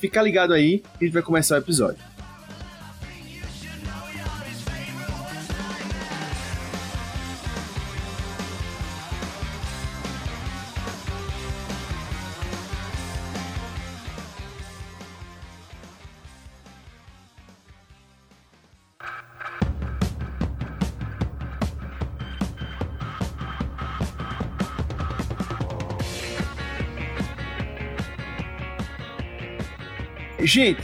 Fica 0.00 0.22
ligado 0.22 0.52
aí, 0.52 0.82
a 1.00 1.04
gente 1.04 1.12
vai 1.12 1.22
começar 1.22 1.56
o 1.56 1.58
episódio. 1.58 2.09
Gente, 30.50 30.82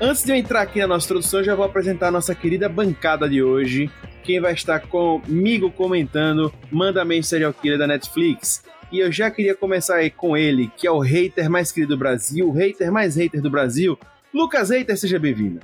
antes 0.00 0.24
de 0.24 0.32
eu 0.32 0.36
entrar 0.36 0.62
aqui 0.62 0.80
na 0.80 0.86
nossa 0.86 1.04
introdução, 1.04 1.44
já 1.44 1.54
vou 1.54 1.66
apresentar 1.66 2.08
a 2.08 2.10
nossa 2.10 2.34
querida 2.34 2.66
bancada 2.66 3.28
de 3.28 3.42
hoje. 3.42 3.90
Quem 4.24 4.40
vai 4.40 4.54
estar 4.54 4.80
comigo 4.80 5.70
comentando 5.70 6.50
Mandamento 6.72 7.26
Serial 7.26 7.52
Killer 7.52 7.78
da 7.78 7.86
Netflix. 7.86 8.64
E 8.90 9.00
eu 9.00 9.12
já 9.12 9.30
queria 9.30 9.54
começar 9.54 9.96
aí 9.96 10.08
com 10.08 10.34
ele, 10.34 10.72
que 10.78 10.86
é 10.86 10.90
o 10.90 10.98
hater 10.98 11.50
mais 11.50 11.70
querido 11.70 11.94
do 11.94 11.98
Brasil, 11.98 12.48
o 12.48 12.52
hater 12.52 12.90
mais 12.90 13.16
hater 13.16 13.42
do 13.42 13.50
Brasil. 13.50 13.98
Lucas 14.32 14.70
Hater, 14.70 14.96
seja 14.96 15.18
bem-vindo. 15.18 15.60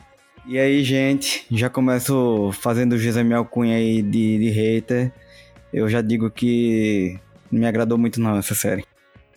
E 0.46 0.58
aí, 0.58 0.84
gente, 0.84 1.46
já 1.50 1.70
começo 1.70 2.52
fazendo 2.52 2.92
o 2.92 2.98
Gisele 2.98 3.32
Alcunha 3.32 3.76
aí 3.76 4.02
de, 4.02 4.40
de 4.40 4.50
hater. 4.50 5.10
Eu 5.72 5.88
já 5.88 6.02
digo 6.02 6.30
que 6.30 7.18
não 7.50 7.60
me 7.60 7.66
agradou 7.66 7.96
muito 7.96 8.20
não 8.20 8.36
essa 8.36 8.54
série. 8.54 8.84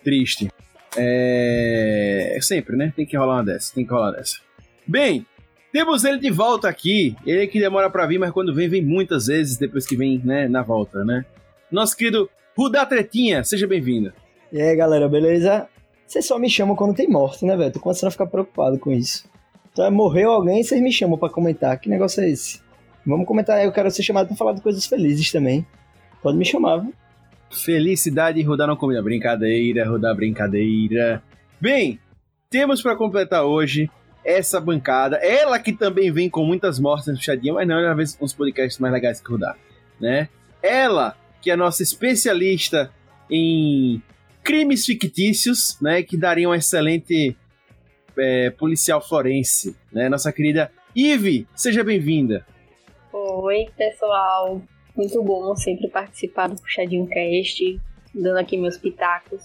Triste. 0.04 0.50
É... 0.96 2.38
Sempre, 2.42 2.76
né? 2.76 2.92
Tem 2.94 3.06
que 3.06 3.16
rolar 3.16 3.36
uma 3.36 3.44
dessa, 3.44 3.74
tem 3.74 3.84
que 3.84 3.90
rolar 3.90 4.08
uma 4.08 4.16
dessa. 4.18 4.38
Bem, 4.86 5.26
temos 5.72 6.04
ele 6.04 6.18
de 6.18 6.30
volta 6.30 6.68
aqui. 6.68 7.16
Ele 7.26 7.46
que 7.46 7.60
demora 7.60 7.90
para 7.90 8.06
vir, 8.06 8.18
mas 8.18 8.30
quando 8.30 8.54
vem, 8.54 8.68
vem 8.68 8.82
muitas 8.82 9.26
vezes 9.26 9.56
depois 9.56 9.86
que 9.86 9.96
vem, 9.96 10.20
né, 10.24 10.48
na 10.48 10.62
volta, 10.62 11.04
né? 11.04 11.24
Nosso 11.70 11.96
querido 11.96 12.30
Rudá 12.56 12.86
Tretinha, 12.86 13.42
seja 13.44 13.66
bem-vindo. 13.66 14.12
E 14.52 14.60
aí, 14.60 14.76
galera, 14.76 15.08
beleza? 15.08 15.68
Vocês 16.06 16.24
só 16.24 16.38
me 16.38 16.48
chamam 16.48 16.76
quando 16.76 16.94
tem 16.94 17.08
morte, 17.08 17.44
né, 17.44 17.56
velho? 17.56 17.72
Tô 17.72 17.80
começando 17.80 18.08
a 18.08 18.12
ficar 18.12 18.26
preocupado 18.26 18.78
com 18.78 18.92
isso. 18.92 19.28
Então, 19.72 19.90
morreu 19.90 20.30
alguém, 20.30 20.62
vocês 20.62 20.80
me 20.80 20.92
chamam 20.92 21.18
para 21.18 21.32
comentar. 21.32 21.78
Que 21.78 21.88
negócio 21.88 22.22
é 22.22 22.30
esse? 22.30 22.60
Vamos 23.04 23.26
comentar, 23.26 23.62
eu 23.64 23.70
quero 23.70 23.90
ser 23.90 24.02
chamado 24.02 24.28
para 24.28 24.36
falar 24.36 24.52
de 24.52 24.62
coisas 24.62 24.86
felizes 24.86 25.30
também. 25.30 25.66
Pode 26.22 26.38
me 26.38 26.44
chamar, 26.44 26.78
viu? 26.78 26.94
Felicidade 27.50 28.42
rodar 28.42 28.66
não 28.66 28.76
combina. 28.76 29.02
Brincadeira, 29.02 29.88
rodar 29.88 30.14
brincadeira. 30.14 31.22
Bem, 31.60 31.98
temos 32.50 32.82
para 32.82 32.96
completar 32.96 33.44
hoje 33.44 33.90
essa 34.24 34.60
bancada. 34.60 35.16
Ela 35.16 35.58
que 35.58 35.72
também 35.72 36.10
vem 36.10 36.28
com 36.28 36.44
muitas 36.44 36.78
mortes 36.78 37.06
no 37.06 37.54
mas 37.54 37.68
não, 37.68 37.78
ela 37.78 37.94
vem 37.94 38.06
com 38.18 38.24
uns 38.24 38.34
podcasts 38.34 38.78
mais 38.78 38.92
legais 38.92 39.20
que 39.20 39.30
rodar, 39.30 39.56
né? 40.00 40.28
Ela, 40.62 41.16
que 41.40 41.50
é 41.50 41.56
nossa 41.56 41.82
especialista 41.82 42.90
em 43.30 44.02
crimes 44.42 44.84
fictícios, 44.84 45.78
né? 45.80 46.02
Que 46.02 46.16
daria 46.16 46.48
um 46.48 46.54
excelente 46.54 47.36
é, 48.18 48.50
policial 48.50 49.00
forense, 49.00 49.76
né? 49.92 50.08
Nossa 50.08 50.32
querida 50.32 50.72
Ive, 50.94 51.46
seja 51.54 51.84
bem-vinda. 51.84 52.44
Oi, 53.12 53.68
pessoal. 53.76 54.60
Muito 54.96 55.22
bom 55.22 55.54
sempre 55.54 55.88
participar 55.88 56.48
do 56.48 56.56
Puxadinho 56.56 57.06
Cast, 57.06 57.80
dando 58.14 58.38
aqui 58.38 58.56
meus 58.56 58.78
pitacos 58.78 59.44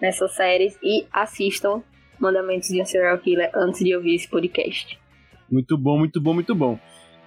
nessas 0.00 0.34
séries 0.34 0.78
e 0.82 1.04
assistam 1.12 1.82
Mandamentos 2.20 2.68
de 2.68 2.80
um 2.80 2.84
Serial 2.84 3.18
Killer 3.18 3.50
antes 3.52 3.84
de 3.84 3.96
ouvir 3.96 4.14
esse 4.14 4.28
podcast. 4.28 4.96
Muito 5.50 5.76
bom, 5.76 5.98
muito 5.98 6.20
bom, 6.20 6.32
muito 6.32 6.54
bom. 6.54 6.78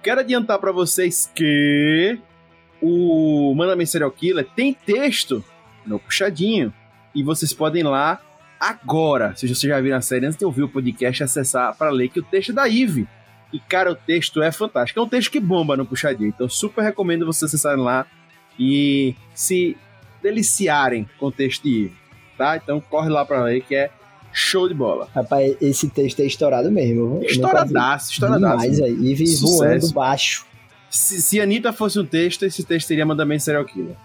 Quero 0.02 0.20
adiantar 0.20 0.58
para 0.58 0.72
vocês 0.72 1.30
que 1.34 2.18
o 2.80 3.54
Mandamento 3.54 3.90
Serial 3.90 4.10
Killer 4.10 4.46
tem 4.56 4.72
texto 4.72 5.44
no 5.84 5.98
Puxadinho 5.98 6.72
e 7.14 7.22
vocês 7.22 7.52
podem 7.52 7.82
ir 7.82 7.84
lá 7.84 8.22
agora, 8.58 9.36
se 9.36 9.46
vocês 9.46 9.60
já 9.60 9.80
viram 9.80 9.98
a 9.98 10.00
série 10.00 10.24
antes 10.24 10.38
de 10.38 10.44
ouvir 10.46 10.62
o 10.62 10.68
podcast, 10.68 11.22
acessar 11.22 11.76
para 11.76 11.90
ler 11.90 12.08
que 12.08 12.20
o 12.20 12.22
texto 12.22 12.52
é 12.52 12.54
da 12.54 12.66
Ive. 12.66 13.06
E, 13.56 13.60
cara, 13.60 13.90
o 13.90 13.94
texto 13.94 14.42
é 14.42 14.52
fantástico. 14.52 15.00
É 15.00 15.02
um 15.02 15.08
texto 15.08 15.30
que 15.30 15.40
bomba 15.40 15.78
no 15.78 15.86
Puxadinho. 15.86 16.28
Então, 16.28 16.46
super 16.46 16.82
recomendo 16.82 17.24
vocês 17.24 17.48
acessarem 17.48 17.82
lá 17.82 18.06
e 18.58 19.14
se 19.34 19.74
deliciarem 20.22 21.08
com 21.18 21.26
o 21.26 21.32
texto 21.32 21.62
de 21.62 21.86
Eve, 21.86 21.96
tá? 22.36 22.56
Então, 22.56 22.80
corre 22.80 23.08
lá 23.08 23.24
pra 23.24 23.44
ler 23.44 23.62
que 23.62 23.74
é 23.74 23.90
show 24.30 24.68
de 24.68 24.74
bola. 24.74 25.08
Rapaz, 25.14 25.56
esse 25.58 25.88
texto 25.88 26.20
é 26.20 26.26
estourado 26.26 26.70
mesmo. 26.70 27.22
Estouradaço, 27.24 28.12
estouradaço. 28.12 28.58
Demais 28.58 28.80
aí. 28.80 29.12
Eve 29.12 29.24
voando 29.36 29.90
baixo. 29.92 30.44
Se, 30.90 31.22
se 31.22 31.40
Anitta 31.40 31.72
fosse 31.72 31.98
um 31.98 32.04
texto, 32.04 32.44
esse 32.44 32.62
texto 32.62 32.88
seria 32.88 33.06
mandamento 33.06 33.42
serial 33.42 33.64
killer. 33.64 33.96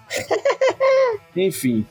Enfim. 1.35 1.85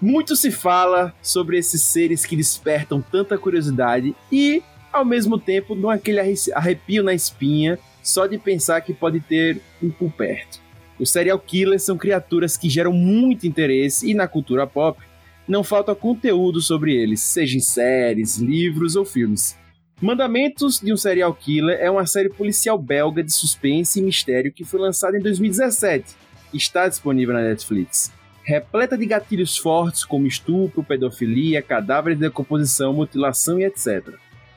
Muito 0.00 0.34
se 0.34 0.50
fala 0.50 1.14
sobre 1.22 1.56
esses 1.58 1.80
seres 1.80 2.26
que 2.26 2.34
despertam 2.34 3.00
tanta 3.00 3.38
curiosidade 3.38 4.16
e 4.32 4.64
ao 4.92 5.04
mesmo 5.04 5.38
tempo 5.38 5.74
dão 5.74 5.88
aquele 5.88 6.20
arrepio 6.54 7.02
na 7.02 7.14
espinha 7.14 7.78
só 8.02 8.26
de 8.26 8.36
pensar 8.36 8.80
que 8.80 8.92
pode 8.92 9.20
ter 9.20 9.60
um 9.82 9.90
por 9.90 10.12
perto. 10.12 10.60
Os 10.98 11.10
serial 11.10 11.38
killers 11.38 11.82
são 11.82 11.96
criaturas 11.96 12.56
que 12.56 12.68
geram 12.68 12.92
muito 12.92 13.46
interesse 13.46 14.10
e 14.10 14.14
na 14.14 14.28
cultura 14.28 14.66
pop 14.66 15.00
não 15.48 15.64
falta 15.64 15.94
conteúdo 15.94 16.60
sobre 16.60 16.94
eles, 16.94 17.20
seja 17.20 17.56
em 17.56 17.60
séries, 17.60 18.36
livros 18.36 18.94
ou 18.96 19.04
filmes. 19.04 19.56
Mandamentos 20.00 20.80
de 20.80 20.92
um 20.92 20.96
Serial 20.96 21.32
Killer 21.32 21.78
é 21.80 21.90
uma 21.90 22.06
série 22.06 22.28
policial 22.28 22.76
belga 22.76 23.22
de 23.22 23.32
suspense 23.32 24.00
e 24.00 24.02
mistério 24.02 24.52
que 24.52 24.64
foi 24.64 24.80
lançada 24.80 25.16
em 25.16 25.20
2017. 25.20 26.16
Está 26.52 26.88
disponível 26.88 27.34
na 27.34 27.42
Netflix. 27.42 28.12
Repleta 28.44 28.98
de 28.98 29.06
gatilhos 29.06 29.56
fortes 29.56 30.04
como 30.04 30.26
estupro, 30.26 30.82
pedofilia, 30.82 31.62
cadáveres 31.62 32.18
de 32.18 32.24
decomposição, 32.24 32.92
mutilação 32.92 33.60
e 33.60 33.64
etc 33.64 34.12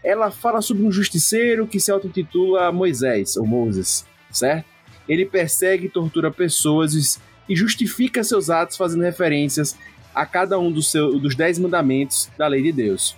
ela 0.05 0.29
fala 0.29 0.61
sobre 0.61 0.83
um 0.83 0.91
justiceiro 0.91 1.65
que 1.65 1.79
se 1.79 1.91
auto-intitula 1.91 2.71
Moisés, 2.71 3.35
ou 3.35 3.45
Moses, 3.45 4.05
certo? 4.29 4.67
Ele 5.09 5.25
persegue 5.25 5.87
e 5.87 5.89
tortura 5.89 6.29
pessoas 6.29 7.19
e 7.49 7.55
justifica 7.55 8.23
seus 8.23 8.51
atos 8.51 8.77
fazendo 8.77 9.01
referências 9.01 9.75
a 10.13 10.23
cada 10.25 10.59
um 10.59 10.71
dos, 10.71 10.91
seu, 10.91 11.19
dos 11.19 11.35
dez 11.35 11.57
mandamentos 11.57 12.29
da 12.37 12.45
lei 12.47 12.61
de 12.61 12.71
Deus. 12.71 13.17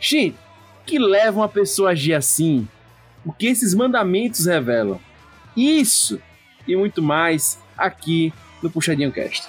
Gente, 0.00 0.36
que 0.84 0.98
leva 0.98 1.38
uma 1.38 1.48
pessoa 1.48 1.90
a 1.90 1.92
agir 1.92 2.14
assim? 2.14 2.68
O 3.24 3.32
que 3.32 3.46
esses 3.46 3.72
mandamentos 3.72 4.46
revelam? 4.46 5.00
Isso 5.56 6.20
e 6.66 6.74
muito 6.74 7.00
mais 7.00 7.58
aqui 7.78 8.32
no 8.60 8.70
Puxadinho 8.70 9.12
Cast. 9.12 9.46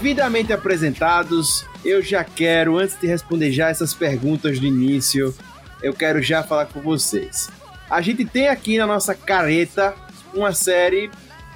Devidamente 0.00 0.50
apresentados, 0.50 1.66
eu 1.84 2.00
já 2.00 2.24
quero, 2.24 2.78
antes 2.78 2.98
de 2.98 3.06
responder 3.06 3.52
já 3.52 3.68
essas 3.68 3.92
perguntas 3.92 4.58
do 4.58 4.64
início, 4.64 5.34
eu 5.82 5.92
quero 5.92 6.22
já 6.22 6.42
falar 6.42 6.64
com 6.64 6.80
vocês. 6.80 7.50
A 7.88 8.00
gente 8.00 8.24
tem 8.24 8.48
aqui 8.48 8.78
na 8.78 8.86
nossa 8.86 9.14
careta 9.14 9.94
uma 10.32 10.54
série 10.54 11.10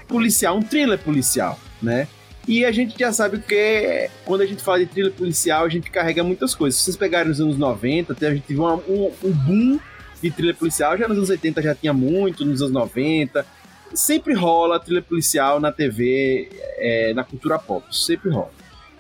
policial, 0.07 0.59
um 0.59 0.63
thriller 0.63 0.99
policial, 0.99 1.59
né? 1.83 2.07
E 2.47 2.67
a 2.67 2.71
gente 2.71 2.99
já 2.99 3.15
sabe 3.15 3.39
que 3.39 4.11
quando 4.27 4.43
a 4.43 4.47
gente 4.47 4.63
fala 4.63 4.81
de 4.81 4.87
thriller 4.87 5.13
policial, 5.13 5.65
a 5.65 5.71
gente 5.71 5.91
carrega 5.91 6.23
muitas 6.23 6.55
coisas. 6.55 6.79
Se 6.79 6.85
vocês 6.85 6.97
pegarem 6.99 7.31
nos 7.31 7.41
anos 7.41 7.57
90, 7.57 8.13
a 8.13 8.35
gente 8.35 8.45
teve 8.47 8.61
um, 8.61 9.11
um 9.25 9.33
boom 9.33 9.81
de 10.21 10.31
thriller 10.31 10.55
policial, 10.55 10.99
já 10.99 11.09
nos 11.09 11.17
anos 11.17 11.31
80 11.31 11.63
já 11.63 11.75
tinha 11.75 11.95
muito, 11.95 12.45
nos 12.45 12.61
anos 12.61 12.75
90, 12.75 13.47
sempre 13.95 14.35
rola 14.35 14.81
trilha 14.81 15.03
policial 15.03 15.61
na 15.61 15.73
TV, 15.73 16.49
é, 16.77 17.15
na 17.15 17.25
cultura 17.25 17.59
pop, 17.59 17.85
sempre 17.97 18.31
rola. 18.31 18.51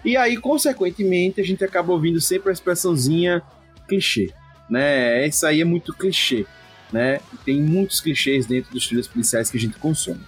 E 0.05 0.17
aí, 0.17 0.37
consequentemente, 0.37 1.41
a 1.41 1.44
gente 1.44 1.64
acaba 1.64 1.93
ouvindo 1.93 2.20
sempre 2.20 2.50
a 2.50 2.52
expressãozinha 2.52 3.43
clichê, 3.88 4.32
né? 4.69 5.26
Isso 5.26 5.46
aí 5.46 5.61
é 5.61 5.64
muito 5.64 5.94
clichê, 5.94 6.46
né? 6.93 7.20
Tem 7.44 7.61
muitos 7.61 8.00
clichês 8.00 8.46
dentro 8.46 8.70
dos 8.70 8.87
trilhas 8.87 9.08
policiais 9.08 9.50
que 9.50 9.56
a 9.56 9.61
gente 9.61 9.79
consome. 9.79 10.20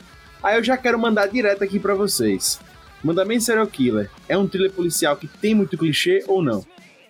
Aí 0.43 0.57
eu 0.57 0.65
já 0.65 0.77
quero 0.77 0.99
mandar 0.99 1.27
direto 1.27 1.63
aqui 1.63 1.79
para 1.79 1.95
vocês. 1.95 2.61
Mandamento 3.05 3.45
Serial 3.45 3.67
Killer 3.67 4.11
é 4.29 4.37
um 4.37 4.49
thriller 4.49 4.73
policial 4.73 5.17
que 5.17 5.29
tem 5.29 5.55
muito 5.55 5.77
clichê 5.77 6.25
ou 6.27 6.43
não? 6.43 6.65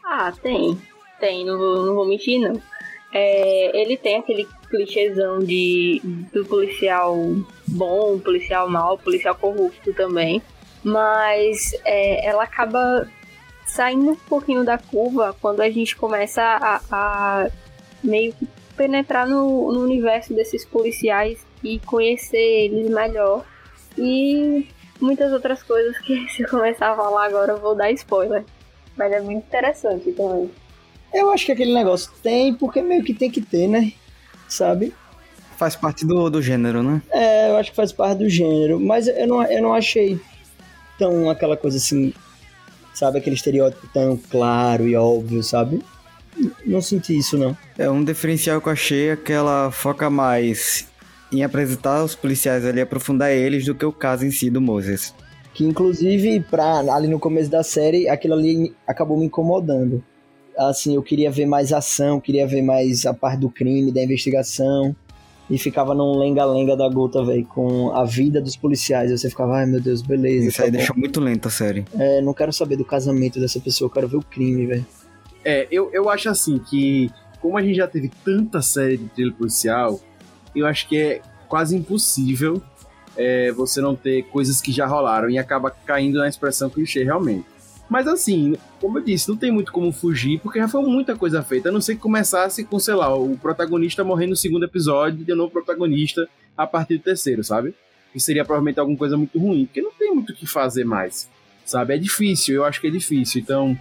Ah, 0.04 0.32
tem. 0.42 0.80
Tem, 1.20 1.44
não 1.44 1.56
vou, 1.56 1.86
não 1.86 1.94
vou 1.94 2.08
mentir, 2.08 2.40
não. 2.40 2.60
É, 3.18 3.80
ele 3.80 3.96
tem 3.96 4.18
aquele 4.18 4.46
clichêzão 4.68 5.38
de, 5.38 6.02
do 6.34 6.44
policial 6.44 7.16
bom, 7.66 8.18
policial 8.18 8.68
mau, 8.68 8.98
policial 8.98 9.34
corrupto 9.34 9.94
também. 9.94 10.42
Mas 10.84 11.72
é, 11.82 12.26
ela 12.26 12.42
acaba 12.42 13.08
saindo 13.64 14.10
um 14.10 14.16
pouquinho 14.16 14.64
da 14.64 14.76
curva 14.76 15.34
quando 15.40 15.62
a 15.62 15.70
gente 15.70 15.96
começa 15.96 16.42
a, 16.42 16.80
a 16.90 17.50
meio 18.04 18.34
que 18.34 18.46
penetrar 18.76 19.26
no, 19.26 19.72
no, 19.72 19.80
universo 19.80 20.34
desses 20.34 20.66
policiais 20.66 21.38
e 21.64 21.78
conhecer 21.78 22.36
eles 22.36 22.90
melhor. 22.90 23.46
E 23.96 24.68
muitas 25.00 25.32
outras 25.32 25.62
coisas 25.62 25.96
que 26.00 26.28
se 26.28 26.42
eu 26.42 26.50
começar 26.50 26.90
a 26.92 26.96
falar 26.96 27.24
agora 27.24 27.52
eu 27.52 27.60
vou 27.60 27.74
dar 27.74 27.90
spoiler. 27.92 28.44
Mas 28.94 29.10
é 29.10 29.20
muito 29.22 29.46
interessante 29.46 30.12
também. 30.12 30.50
Eu 31.16 31.30
acho 31.30 31.46
que 31.46 31.52
aquele 31.52 31.72
negócio 31.72 32.12
tem, 32.22 32.52
porque 32.52 32.82
meio 32.82 33.02
que 33.02 33.14
tem 33.14 33.30
que 33.30 33.40
ter, 33.40 33.66
né? 33.66 33.90
Sabe? 34.46 34.92
Faz 35.56 35.74
parte 35.74 36.04
do, 36.04 36.28
do 36.28 36.42
gênero, 36.42 36.82
né? 36.82 37.00
É, 37.10 37.48
eu 37.48 37.56
acho 37.56 37.70
que 37.70 37.76
faz 37.76 37.90
parte 37.90 38.18
do 38.18 38.28
gênero. 38.28 38.78
Mas 38.78 39.08
eu 39.08 39.26
não, 39.26 39.42
eu 39.42 39.62
não 39.62 39.72
achei 39.72 40.20
tão 40.98 41.30
aquela 41.30 41.56
coisa 41.56 41.78
assim, 41.78 42.12
sabe? 42.92 43.16
Aquele 43.16 43.34
estereótipo 43.34 43.88
tão 43.94 44.18
claro 44.30 44.86
e 44.86 44.94
óbvio, 44.94 45.42
sabe? 45.42 45.82
Não 46.66 46.82
senti 46.82 47.16
isso, 47.16 47.38
não. 47.38 47.56
É 47.78 47.88
um 47.88 48.04
diferencial 48.04 48.60
que 48.60 48.68
eu 48.68 48.72
achei 48.74 49.08
é 49.08 49.16
que 49.16 49.32
ela 49.32 49.70
foca 49.70 50.10
mais 50.10 50.86
em 51.32 51.42
apresentar 51.42 52.04
os 52.04 52.14
policiais 52.14 52.62
ali, 52.66 52.78
aprofundar 52.78 53.32
eles, 53.32 53.64
do 53.64 53.74
que 53.74 53.86
o 53.86 53.92
caso 53.92 54.26
em 54.26 54.30
si 54.30 54.50
do 54.50 54.60
Moses. 54.60 55.14
Que 55.54 55.64
inclusive, 55.64 56.40
pra, 56.40 56.80
ali 56.94 57.08
no 57.08 57.18
começo 57.18 57.50
da 57.50 57.62
série, 57.62 58.06
aquilo 58.06 58.34
ali 58.34 58.74
acabou 58.86 59.18
me 59.18 59.24
incomodando 59.24 60.04
assim, 60.56 60.94
eu 60.94 61.02
queria 61.02 61.30
ver 61.30 61.46
mais 61.46 61.72
ação, 61.72 62.20
queria 62.20 62.46
ver 62.46 62.62
mais 62.62 63.06
a 63.06 63.14
parte 63.14 63.40
do 63.40 63.50
crime, 63.50 63.92
da 63.92 64.02
investigação. 64.02 64.94
E 65.48 65.56
ficava 65.58 65.94
num 65.94 66.18
lenga-lenga 66.18 66.76
da 66.76 66.88
gota, 66.88 67.24
velho, 67.24 67.46
com 67.46 67.94
a 67.94 68.04
vida 68.04 68.40
dos 68.40 68.56
policiais. 68.56 69.12
Você 69.12 69.30
ficava, 69.30 69.58
ai 69.58 69.66
meu 69.66 69.80
Deus, 69.80 70.02
beleza. 70.02 70.48
Isso 70.48 70.56
tá 70.56 70.64
aí 70.64 70.72
bom. 70.72 70.76
deixou 70.78 70.96
muito 70.96 71.20
lenta 71.20 71.46
a 71.46 71.50
série. 71.52 71.84
É, 71.96 72.20
não 72.20 72.34
quero 72.34 72.52
saber 72.52 72.76
do 72.76 72.84
casamento 72.84 73.38
dessa 73.38 73.60
pessoa, 73.60 73.86
eu 73.86 73.92
quero 73.92 74.08
ver 74.08 74.16
o 74.16 74.22
crime, 74.22 74.66
velho. 74.66 74.86
É, 75.44 75.68
eu, 75.70 75.88
eu 75.92 76.10
acho 76.10 76.28
assim 76.28 76.58
que, 76.58 77.08
como 77.40 77.56
a 77.56 77.62
gente 77.62 77.76
já 77.76 77.86
teve 77.86 78.10
tanta 78.24 78.60
série 78.60 78.96
de 78.96 79.04
trilha 79.10 79.32
policial, 79.32 80.00
eu 80.52 80.66
acho 80.66 80.88
que 80.88 80.98
é 80.98 81.20
quase 81.46 81.76
impossível 81.76 82.60
é, 83.16 83.52
você 83.52 83.80
não 83.80 83.94
ter 83.94 84.24
coisas 84.24 84.60
que 84.60 84.72
já 84.72 84.86
rolaram 84.86 85.30
e 85.30 85.38
acaba 85.38 85.70
caindo 85.70 86.18
na 86.18 86.28
expressão 86.28 86.68
clichê 86.68 87.04
realmente. 87.04 87.46
Mas 87.88 88.08
assim, 88.08 88.56
como 88.80 88.98
eu 88.98 89.04
disse, 89.04 89.28
não 89.28 89.36
tem 89.36 89.50
muito 89.50 89.70
como 89.70 89.92
fugir, 89.92 90.40
porque 90.40 90.58
já 90.58 90.66
foi 90.66 90.82
muita 90.82 91.14
coisa 91.14 91.42
feita. 91.42 91.68
A 91.68 91.72
não 91.72 91.80
ser 91.80 91.94
que 91.94 92.00
começasse 92.00 92.64
com, 92.64 92.78
sei 92.78 92.94
lá, 92.94 93.14
o 93.14 93.36
protagonista 93.36 94.02
morrendo 94.02 94.30
no 94.30 94.36
segundo 94.36 94.64
episódio 94.64 95.20
e 95.20 95.24
de 95.24 95.34
novo 95.34 95.52
protagonista 95.52 96.28
a 96.56 96.66
partir 96.66 96.98
do 96.98 97.04
terceiro, 97.04 97.44
sabe? 97.44 97.74
Que 98.12 98.18
seria 98.18 98.44
provavelmente 98.44 98.80
alguma 98.80 98.98
coisa 98.98 99.16
muito 99.16 99.38
ruim, 99.38 99.66
porque 99.66 99.82
não 99.82 99.92
tem 99.92 100.12
muito 100.12 100.32
o 100.32 100.34
que 100.34 100.46
fazer 100.46 100.84
mais, 100.84 101.28
sabe? 101.64 101.94
É 101.94 101.98
difícil, 101.98 102.56
eu 102.56 102.64
acho 102.64 102.80
que 102.80 102.88
é 102.88 102.90
difícil, 102.90 103.40
então... 103.40 103.76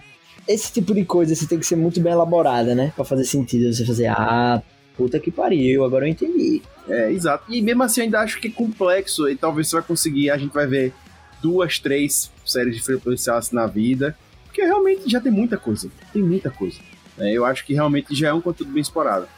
Esse 0.46 0.72
tipo 0.72 0.94
de 0.94 1.04
coisa 1.04 1.34
você 1.34 1.46
tem 1.46 1.58
que 1.58 1.66
ser 1.66 1.74
muito 1.74 2.00
bem 2.00 2.12
elaborada, 2.12 2.72
né? 2.72 2.92
Pra 2.94 3.04
fazer 3.04 3.24
sentido, 3.24 3.72
você 3.72 3.84
fazer, 3.84 4.06
ah, 4.06 4.62
puta 4.96 5.18
que 5.18 5.32
pariu, 5.32 5.84
agora 5.84 6.06
eu 6.06 6.10
entendi. 6.10 6.62
É, 6.88 7.10
exato. 7.10 7.52
E 7.52 7.60
mesmo 7.60 7.82
assim 7.82 8.02
eu 8.02 8.04
ainda 8.04 8.20
acho 8.20 8.40
que 8.40 8.46
é 8.46 8.50
complexo, 8.52 9.28
e 9.28 9.34
talvez 9.34 9.66
você 9.66 9.76
vai 9.76 9.84
conseguir, 9.84 10.30
a 10.30 10.38
gente 10.38 10.52
vai 10.52 10.66
ver 10.66 10.92
duas, 11.46 11.78
três 11.78 12.30
séries 12.44 12.74
de 12.74 12.82
filme 12.82 13.00
policial 13.00 13.38
assim 13.38 13.54
na 13.54 13.66
vida, 13.66 14.16
porque 14.44 14.62
realmente 14.62 15.08
já 15.08 15.20
tem 15.20 15.30
muita 15.30 15.56
coisa, 15.56 15.88
tem 16.12 16.22
muita 16.22 16.50
coisa. 16.50 16.78
Né? 17.16 17.32
Eu 17.32 17.44
acho 17.44 17.64
que 17.64 17.72
realmente 17.72 18.14
já 18.14 18.28
é 18.28 18.32
um 18.32 18.40
conteúdo 18.40 18.72
bem 18.72 18.82
explorado. 18.82 19.28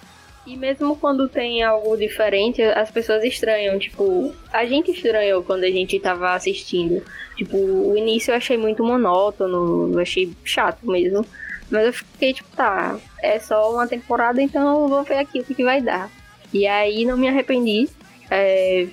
E 0.47 0.57
mesmo 0.57 0.97
quando 0.97 1.29
tem 1.29 1.63
algo 1.63 1.95
diferente, 1.95 2.63
as 2.63 2.91
pessoas 2.91 3.23
estranham. 3.23 3.79
Tipo, 3.79 4.35
a 4.51 4.65
gente 4.65 4.91
estranhou 4.91 5.43
quando 5.43 5.65
a 5.65 5.71
gente 5.71 6.01
tava 6.01 6.35
assistindo. 6.35 7.03
Tipo, 7.37 7.59
o 7.59 7.95
início 7.95 8.31
eu 8.31 8.37
achei 8.37 8.57
muito 8.57 8.83
monótono, 8.83 9.93
eu 9.93 9.99
achei 9.99 10.33
chato 10.43 10.91
mesmo. 10.91 11.23
Mas 11.71 11.85
eu 11.85 11.93
fiquei 11.93 12.33
tipo, 12.33 12.49
tá, 12.57 12.99
é 13.23 13.39
só 13.39 13.71
uma 13.71 13.87
temporada, 13.87 14.41
então 14.41 14.89
vou 14.89 15.05
ver 15.05 15.19
aqui 15.19 15.41
o 15.41 15.45
que, 15.45 15.55
que 15.55 15.65
vai 15.65 15.83
dar. 15.83 16.11
E 16.51 16.67
aí 16.67 17.05
não 17.05 17.19
me 17.19 17.29
arrependi. 17.29 17.91
É, 18.31 18.89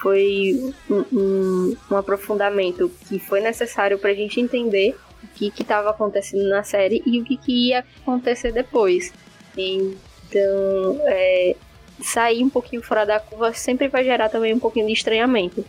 foi 0.00 0.72
um, 0.88 1.04
um, 1.12 1.76
um, 1.90 1.96
aprofundamento 1.96 2.90
que 3.08 3.18
foi 3.18 3.40
necessário 3.40 3.98
para 3.98 4.10
a 4.10 4.14
gente 4.14 4.40
entender 4.40 4.96
o 5.24 5.26
que 5.28 5.52
estava 5.58 5.90
acontecendo 5.90 6.48
na 6.48 6.62
série 6.62 7.02
e 7.04 7.20
o 7.20 7.24
que, 7.24 7.36
que, 7.36 7.68
ia 7.68 7.84
acontecer 8.02 8.52
depois. 8.52 9.12
Então, 9.56 11.00
é, 11.04 11.56
sair 12.00 12.44
um 12.44 12.50
pouquinho 12.50 12.82
fora 12.82 13.04
da 13.04 13.18
curva 13.18 13.52
sempre 13.52 13.88
vai 13.88 14.04
gerar 14.04 14.28
também 14.28 14.54
um 14.54 14.58
pouquinho 14.58 14.86
de 14.86 14.92
estranhamento. 14.92 15.64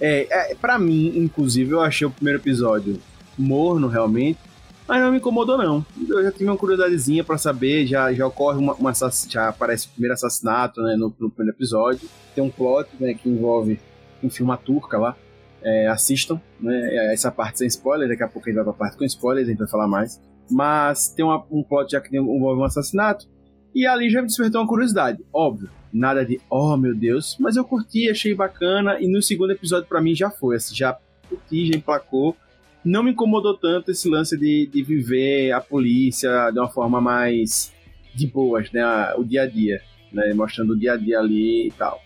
É, 0.00 0.52
é 0.52 0.54
para 0.54 0.78
mim, 0.78 1.12
inclusive, 1.16 1.72
eu 1.72 1.80
achei 1.80 2.06
o 2.06 2.10
primeiro 2.10 2.38
episódio 2.40 3.00
morno 3.36 3.88
realmente, 3.88 4.38
mas 4.86 5.02
não 5.02 5.10
me 5.10 5.18
incomodou 5.18 5.56
não. 5.58 5.84
Eu 6.08 6.24
já 6.24 6.32
tive 6.32 6.44
uma 6.44 6.56
curiosidadezinha 6.56 7.24
para 7.24 7.38
saber, 7.38 7.86
já, 7.86 8.12
já 8.12 8.26
ocorre 8.26 8.58
uma, 8.58 8.74
uma 8.74 8.92
já 9.28 9.48
aparece 9.48 9.86
o 9.86 9.90
primeiro 9.90 10.14
assassinato 10.14 10.82
né, 10.82 10.96
no, 10.96 11.14
no 11.18 11.30
primeiro 11.30 11.56
episódio 11.56 12.08
tem 12.34 12.42
um 12.42 12.50
plot 12.50 12.90
né, 12.98 13.14
que 13.14 13.28
envolve, 13.28 13.78
enfim, 14.22 14.42
uma 14.42 14.56
turca 14.56 14.98
lá. 14.98 15.16
É, 15.62 15.88
assistam, 15.88 16.38
né? 16.60 17.12
Essa 17.14 17.30
parte 17.30 17.60
sem 17.60 17.66
spoiler, 17.68 18.06
daqui 18.06 18.22
a 18.22 18.28
pouco 18.28 18.46
a 18.46 18.52
gente 18.52 18.56
vai 18.56 18.64
pra 18.64 18.74
parte 18.74 18.98
com 18.98 19.04
spoilers, 19.04 19.48
a 19.48 19.50
gente 19.50 19.58
vai 19.58 19.68
falar 19.68 19.88
mais. 19.88 20.20
Mas 20.50 21.08
tem 21.08 21.24
uma, 21.24 21.42
um 21.50 21.62
plot 21.62 21.92
já 21.92 22.02
que 22.02 22.14
envolve 22.14 22.60
um 22.60 22.64
assassinato. 22.64 23.26
E 23.74 23.86
ali 23.86 24.10
já 24.10 24.20
me 24.20 24.26
despertou 24.26 24.60
uma 24.60 24.68
curiosidade. 24.68 25.24
Óbvio, 25.32 25.70
nada 25.90 26.22
de, 26.22 26.38
oh 26.50 26.76
meu 26.76 26.94
Deus, 26.94 27.36
mas 27.40 27.56
eu 27.56 27.64
curti, 27.64 28.10
achei 28.10 28.34
bacana. 28.34 29.00
E 29.00 29.08
no 29.08 29.22
segundo 29.22 29.52
episódio, 29.52 29.88
para 29.88 30.02
mim, 30.02 30.14
já 30.14 30.30
foi. 30.30 30.56
Assim, 30.56 30.74
já 30.74 30.98
curti, 31.30 31.66
já 31.66 31.78
emplacou. 31.78 32.36
Não 32.84 33.02
me 33.02 33.12
incomodou 33.12 33.56
tanto 33.56 33.90
esse 33.90 34.08
lance 34.08 34.36
de, 34.36 34.66
de 34.66 34.82
viver 34.82 35.52
a 35.52 35.60
polícia 35.60 36.50
de 36.50 36.58
uma 36.58 36.68
forma 36.68 37.00
mais 37.00 37.72
de 38.14 38.26
boas, 38.26 38.70
né? 38.70 38.82
O 39.16 39.24
dia 39.24 39.42
a 39.42 39.46
dia, 39.46 39.80
né? 40.12 40.32
Mostrando 40.34 40.74
o 40.74 40.78
dia 40.78 40.92
a 40.92 40.96
dia 40.96 41.18
ali 41.18 41.68
e 41.68 41.70
tal. 41.72 42.02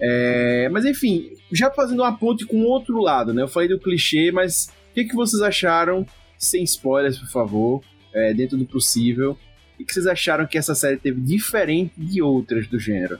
É, 0.00 0.68
mas 0.70 0.84
enfim, 0.84 1.30
já 1.52 1.70
fazendo 1.70 2.00
uma 2.00 2.16
ponte 2.16 2.44
com 2.44 2.62
outro 2.64 3.00
lado, 3.00 3.32
né? 3.32 3.42
Eu 3.42 3.48
falei 3.48 3.68
do 3.68 3.78
clichê, 3.78 4.32
mas 4.32 4.72
o 4.90 4.94
que, 4.94 5.04
que 5.04 5.14
vocês 5.14 5.42
acharam, 5.42 6.06
sem 6.38 6.64
spoilers, 6.64 7.18
por 7.18 7.28
favor, 7.28 7.84
é, 8.12 8.32
dentro 8.32 8.56
do 8.56 8.64
possível, 8.64 9.38
o 9.78 9.84
que 9.84 9.92
vocês 9.92 10.06
acharam 10.06 10.46
que 10.46 10.58
essa 10.58 10.74
série 10.74 10.96
teve 10.96 11.20
diferente 11.20 11.92
de 11.96 12.22
outras 12.22 12.66
do 12.66 12.78
gênero? 12.78 13.18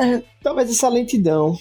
É, 0.00 0.22
talvez 0.42 0.70
essa 0.70 0.88
lentidão. 0.88 1.56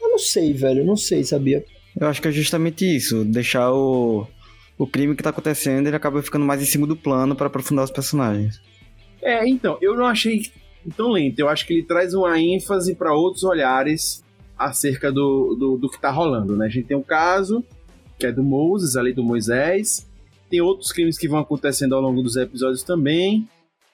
Eu 0.00 0.10
não 0.10 0.18
sei, 0.18 0.52
velho, 0.52 0.84
não 0.84 0.96
sei, 0.96 1.24
sabia? 1.24 1.64
Eu 1.98 2.08
acho 2.08 2.20
que 2.20 2.28
é 2.28 2.32
justamente 2.32 2.84
isso, 2.84 3.24
deixar 3.24 3.72
o, 3.72 4.26
o 4.76 4.86
crime 4.86 5.14
que 5.14 5.22
tá 5.22 5.30
acontecendo, 5.30 5.86
ele 5.86 5.96
acaba 5.96 6.22
ficando 6.22 6.44
mais 6.44 6.60
em 6.60 6.66
cima 6.66 6.86
do 6.86 6.96
plano 6.96 7.36
para 7.36 7.46
aprofundar 7.46 7.84
os 7.84 7.90
personagens. 7.90 8.60
É, 9.22 9.48
então, 9.48 9.78
eu 9.80 9.96
não 9.96 10.06
achei 10.06 10.42
tão 10.96 11.10
lento. 11.10 11.38
Eu 11.38 11.48
acho 11.48 11.66
que 11.66 11.72
ele 11.72 11.82
traz 11.84 12.14
uma 12.14 12.38
ênfase 12.38 12.94
para 12.94 13.14
outros 13.14 13.44
olhares 13.44 14.22
acerca 14.58 15.10
do, 15.10 15.54
do, 15.54 15.78
do, 15.78 15.88
que 15.88 16.00
tá 16.00 16.10
rolando, 16.10 16.56
né? 16.56 16.66
A 16.66 16.68
gente 16.68 16.86
tem 16.86 16.96
um 16.96 17.02
caso, 17.02 17.64
que 18.18 18.26
é 18.26 18.32
do 18.32 18.42
Moses, 18.42 18.96
ali 18.96 19.12
do 19.12 19.22
Moisés. 19.22 20.08
Tem 20.50 20.60
outros 20.60 20.92
crimes 20.92 21.16
que 21.16 21.28
vão 21.28 21.38
acontecendo 21.38 21.94
ao 21.94 22.00
longo 22.00 22.22
dos 22.22 22.36
episódios 22.36 22.82
também. 22.82 23.48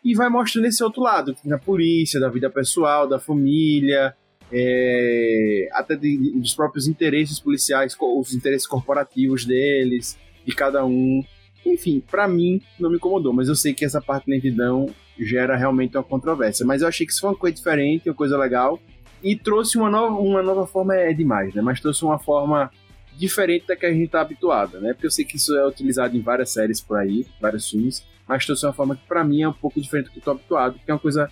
E 0.04 0.14
vai 0.14 0.28
mostrando 0.28 0.64
esse 0.64 0.82
outro 0.82 1.02
lado, 1.02 1.36
da 1.44 1.58
polícia, 1.58 2.18
da 2.18 2.28
vida 2.28 2.50
pessoal, 2.50 3.06
da 3.06 3.18
família, 3.18 4.14
é, 4.52 5.68
até 5.72 5.96
de, 5.96 6.32
dos 6.38 6.54
próprios 6.54 6.86
interesses 6.88 7.38
policiais, 7.40 7.96
os 8.00 8.34
interesses 8.34 8.66
corporativos 8.66 9.44
deles, 9.44 10.18
de 10.44 10.54
cada 10.54 10.84
um. 10.84 11.22
Enfim, 11.64 12.02
para 12.10 12.26
mim 12.26 12.60
não 12.78 12.90
me 12.90 12.96
incomodou, 12.96 13.32
mas 13.32 13.48
eu 13.48 13.54
sei 13.54 13.74
que 13.74 13.84
essa 13.84 14.00
parte 14.00 14.26
de 14.26 14.32
lentidão 14.32 14.88
gera 15.18 15.56
realmente 15.56 15.96
uma 15.96 16.02
controvérsia. 16.02 16.64
Mas 16.64 16.82
eu 16.82 16.88
achei 16.88 17.06
que 17.06 17.12
isso 17.12 17.20
foi 17.20 17.30
uma 17.30 17.36
coisa 17.36 17.54
diferente, 17.54 18.08
uma 18.08 18.14
coisa 18.14 18.38
legal, 18.38 18.80
e 19.22 19.36
trouxe 19.36 19.76
uma 19.76 19.90
nova, 19.90 20.14
uma 20.16 20.42
nova 20.42 20.66
forma, 20.66 20.96
é 20.96 21.12
demais, 21.12 21.54
né? 21.54 21.60
Mas 21.60 21.80
trouxe 21.80 22.02
uma 22.04 22.18
forma 22.18 22.70
diferente 23.16 23.66
da 23.66 23.76
que 23.76 23.84
a 23.84 23.92
gente 23.92 24.08
tá 24.08 24.22
habituado, 24.22 24.80
né? 24.80 24.94
Porque 24.94 25.06
eu 25.06 25.10
sei 25.10 25.24
que 25.24 25.36
isso 25.36 25.54
é 25.54 25.66
utilizado 25.66 26.16
em 26.16 26.22
várias 26.22 26.50
séries 26.50 26.80
por 26.80 26.96
aí, 26.96 27.26
vários 27.38 27.68
filmes, 27.68 28.02
mas 28.26 28.46
trouxe 28.46 28.64
uma 28.64 28.72
forma 28.72 28.96
que 28.96 29.06
para 29.06 29.22
mim 29.22 29.42
é 29.42 29.48
um 29.48 29.52
pouco 29.52 29.80
diferente 29.80 30.06
do 30.06 30.12
que 30.12 30.18
eu 30.18 30.22
tô 30.22 30.30
habituado, 30.30 30.80
que 30.82 30.90
é 30.90 30.94
uma 30.94 31.00
coisa 31.00 31.30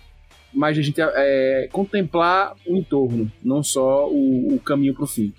mais 0.53 0.77
a 0.77 0.81
gente 0.81 0.99
é, 1.01 1.69
contemplar 1.71 2.55
o 2.67 2.75
entorno, 2.75 3.31
não 3.43 3.63
só 3.63 4.09
o, 4.09 4.55
o 4.55 4.59
caminho 4.59 4.93
pro 4.93 5.07
fim. 5.07 5.33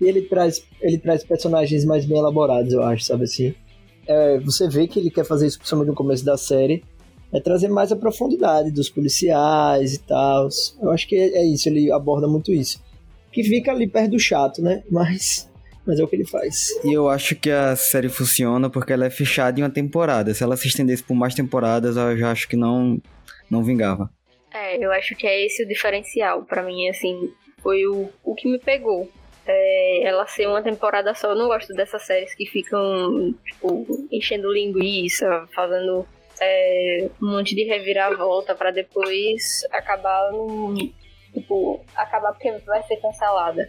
E 0.00 0.04
ele 0.04 0.22
traz, 0.22 0.64
ele 0.80 0.98
traz 0.98 1.24
personagens 1.24 1.84
mais 1.84 2.04
bem 2.04 2.18
elaborados, 2.18 2.72
eu 2.72 2.82
acho, 2.82 3.04
sabe 3.04 3.24
assim? 3.24 3.54
É, 4.06 4.38
você 4.40 4.68
vê 4.68 4.88
que 4.88 4.98
ele 4.98 5.10
quer 5.10 5.24
fazer 5.24 5.46
isso, 5.46 5.58
principalmente 5.58 5.88
no 5.88 5.94
começo 5.94 6.24
da 6.24 6.36
série, 6.36 6.82
é 7.32 7.40
trazer 7.40 7.68
mais 7.68 7.92
a 7.92 7.96
profundidade 7.96 8.70
dos 8.70 8.90
policiais 8.90 9.94
e 9.94 9.98
tal. 10.00 10.48
Eu 10.80 10.90
acho 10.90 11.08
que 11.08 11.16
é, 11.16 11.38
é 11.38 11.46
isso, 11.46 11.68
ele 11.68 11.90
aborda 11.90 12.28
muito 12.28 12.52
isso. 12.52 12.82
Que 13.30 13.42
fica 13.42 13.72
ali 13.72 13.86
perto 13.86 14.10
do 14.10 14.18
chato, 14.18 14.60
né? 14.60 14.82
Mas 14.90 15.50
mas 15.84 15.98
é 15.98 16.04
o 16.04 16.08
que 16.08 16.16
ele 16.16 16.26
faz. 16.26 16.68
E 16.84 16.92
eu 16.92 17.08
acho 17.08 17.34
que 17.34 17.50
a 17.50 17.74
série 17.74 18.08
funciona 18.08 18.70
porque 18.70 18.92
ela 18.92 19.04
é 19.04 19.10
fechada 19.10 19.58
em 19.58 19.62
uma 19.62 19.70
temporada. 19.70 20.32
Se 20.32 20.42
ela 20.42 20.56
se 20.56 20.68
estendesse 20.68 21.02
por 21.02 21.14
mais 21.14 21.34
temporadas, 21.34 21.96
eu 21.96 22.16
já 22.16 22.30
acho 22.30 22.48
que 22.48 22.56
não, 22.56 23.00
não 23.50 23.64
vingava. 23.64 24.10
É, 24.54 24.76
eu 24.76 24.92
acho 24.92 25.14
que 25.16 25.26
é 25.26 25.44
esse 25.44 25.62
o 25.62 25.68
diferencial. 25.68 26.44
para 26.44 26.62
mim, 26.62 26.88
assim, 26.88 27.32
foi 27.62 27.86
o, 27.86 28.10
o 28.22 28.34
que 28.34 28.48
me 28.48 28.58
pegou. 28.58 29.08
É, 29.46 30.02
ela 30.04 30.26
ser 30.26 30.46
uma 30.46 30.62
temporada 30.62 31.14
só. 31.14 31.30
Eu 31.30 31.36
não 31.36 31.48
gosto 31.48 31.72
dessas 31.74 32.02
séries 32.02 32.34
que 32.34 32.46
ficam, 32.46 33.34
tipo, 33.44 33.86
enchendo 34.10 34.52
linguiça, 34.52 35.48
fazendo 35.54 36.06
é, 36.40 37.08
um 37.20 37.32
monte 37.32 37.54
de 37.54 37.64
reviravolta 37.64 38.54
para 38.54 38.70
depois 38.70 39.62
acabar 39.70 40.30
num, 40.32 40.74
tipo, 41.32 41.84
acabar 41.94 42.32
porque 42.32 42.52
vai 42.66 42.82
ser 42.84 42.96
cancelada. 42.96 43.68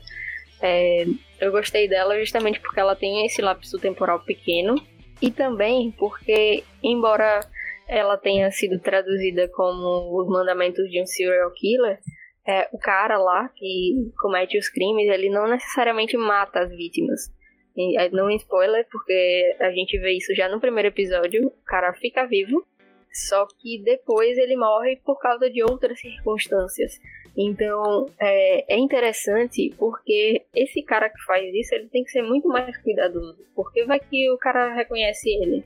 É, 0.61 1.05
eu 1.39 1.51
gostei 1.51 1.87
dela 1.87 2.17
justamente 2.19 2.59
porque 2.59 2.79
ela 2.79 2.95
tem 2.95 3.25
esse 3.25 3.41
lapso 3.41 3.77
temporal 3.79 4.19
pequeno 4.19 4.75
e 5.21 5.31
também 5.31 5.91
porque, 5.91 6.63
embora 6.81 7.41
ela 7.87 8.17
tenha 8.17 8.49
sido 8.51 8.79
traduzida 8.79 9.47
como 9.49 10.19
os 10.19 10.27
mandamentos 10.27 10.89
de 10.89 11.01
um 11.01 11.05
serial 11.05 11.51
killer, 11.51 11.99
é, 12.45 12.67
o 12.73 12.77
cara 12.77 13.17
lá 13.17 13.49
que 13.55 14.11
comete 14.19 14.57
os 14.57 14.69
crimes, 14.69 15.07
ele 15.07 15.29
não 15.29 15.47
necessariamente 15.47 16.17
mata 16.17 16.59
as 16.59 16.69
vítimas. 16.69 17.31
É, 17.97 18.09
não 18.09 18.29
spoiler, 18.29 18.85
porque 18.91 19.55
a 19.59 19.71
gente 19.71 19.97
vê 19.97 20.11
isso 20.11 20.35
já 20.35 20.47
no 20.47 20.59
primeiro 20.59 20.89
episódio. 20.89 21.47
O 21.47 21.65
cara 21.65 21.93
fica 21.93 22.25
vivo, 22.25 22.63
só 23.11 23.47
que 23.59 23.81
depois 23.83 24.37
ele 24.37 24.55
morre 24.55 24.97
por 25.03 25.19
causa 25.19 25.49
de 25.49 25.63
outras 25.63 25.99
circunstâncias. 25.99 26.99
Então 27.35 28.07
é, 28.19 28.75
é, 28.75 28.77
interessante 28.77 29.73
porque 29.79 30.45
esse 30.53 30.83
cara 30.83 31.09
que 31.09 31.19
faz 31.23 31.51
isso 31.51 31.73
ele 31.73 31.87
tem 31.87 32.03
que 32.03 32.11
ser 32.11 32.21
muito 32.21 32.47
mais 32.47 32.77
cuidadoso. 32.77 33.43
Porque 33.55 33.85
vai 33.85 33.99
que 33.99 34.29
o 34.29 34.37
cara 34.37 34.73
reconhece 34.75 35.29
ele. 35.29 35.63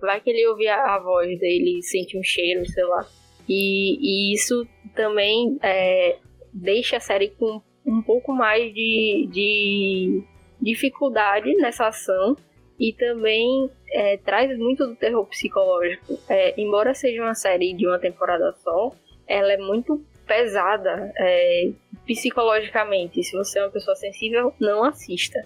Vai 0.00 0.20
que 0.20 0.30
ele 0.30 0.46
ouve 0.48 0.66
a, 0.68 0.98
voz 0.98 1.38
dele, 1.38 1.82
sente 1.82 2.18
um 2.18 2.22
cheiro, 2.22 2.66
sei 2.66 2.84
lá. 2.84 3.06
E, 3.48 3.98
e 4.00 4.34
isso 4.34 4.66
também 4.94 5.58
é, 5.62 6.16
deixa 6.52 6.96
a 6.96 7.00
série 7.00 7.28
com 7.30 7.60
um 7.84 8.02
pouco 8.02 8.32
mais 8.32 8.72
de, 8.72 9.28
de 9.30 10.22
dificuldade 10.60 11.54
nessa 11.56 11.88
ação 11.88 12.36
e 12.78 12.92
também 12.92 13.70
é, 13.92 14.16
traz 14.18 14.56
muito 14.58 14.86
do 14.86 14.96
terror 14.96 15.26
psicológico. 15.26 16.18
É, 16.28 16.58
embora 16.60 16.94
seja 16.94 17.22
uma 17.22 17.34
série 17.34 17.74
de 17.74 17.86
uma 17.86 17.98
temporada 17.98 18.52
só, 18.62 18.92
ela 19.26 19.52
é 19.52 19.58
muito 19.58 20.02
pesada 20.26 21.12
é, 21.18 21.70
psicologicamente. 22.06 23.22
Se 23.22 23.36
você 23.36 23.58
é 23.58 23.64
uma 23.64 23.70
pessoa 23.70 23.94
sensível, 23.96 24.54
não 24.58 24.82
assista. 24.84 25.44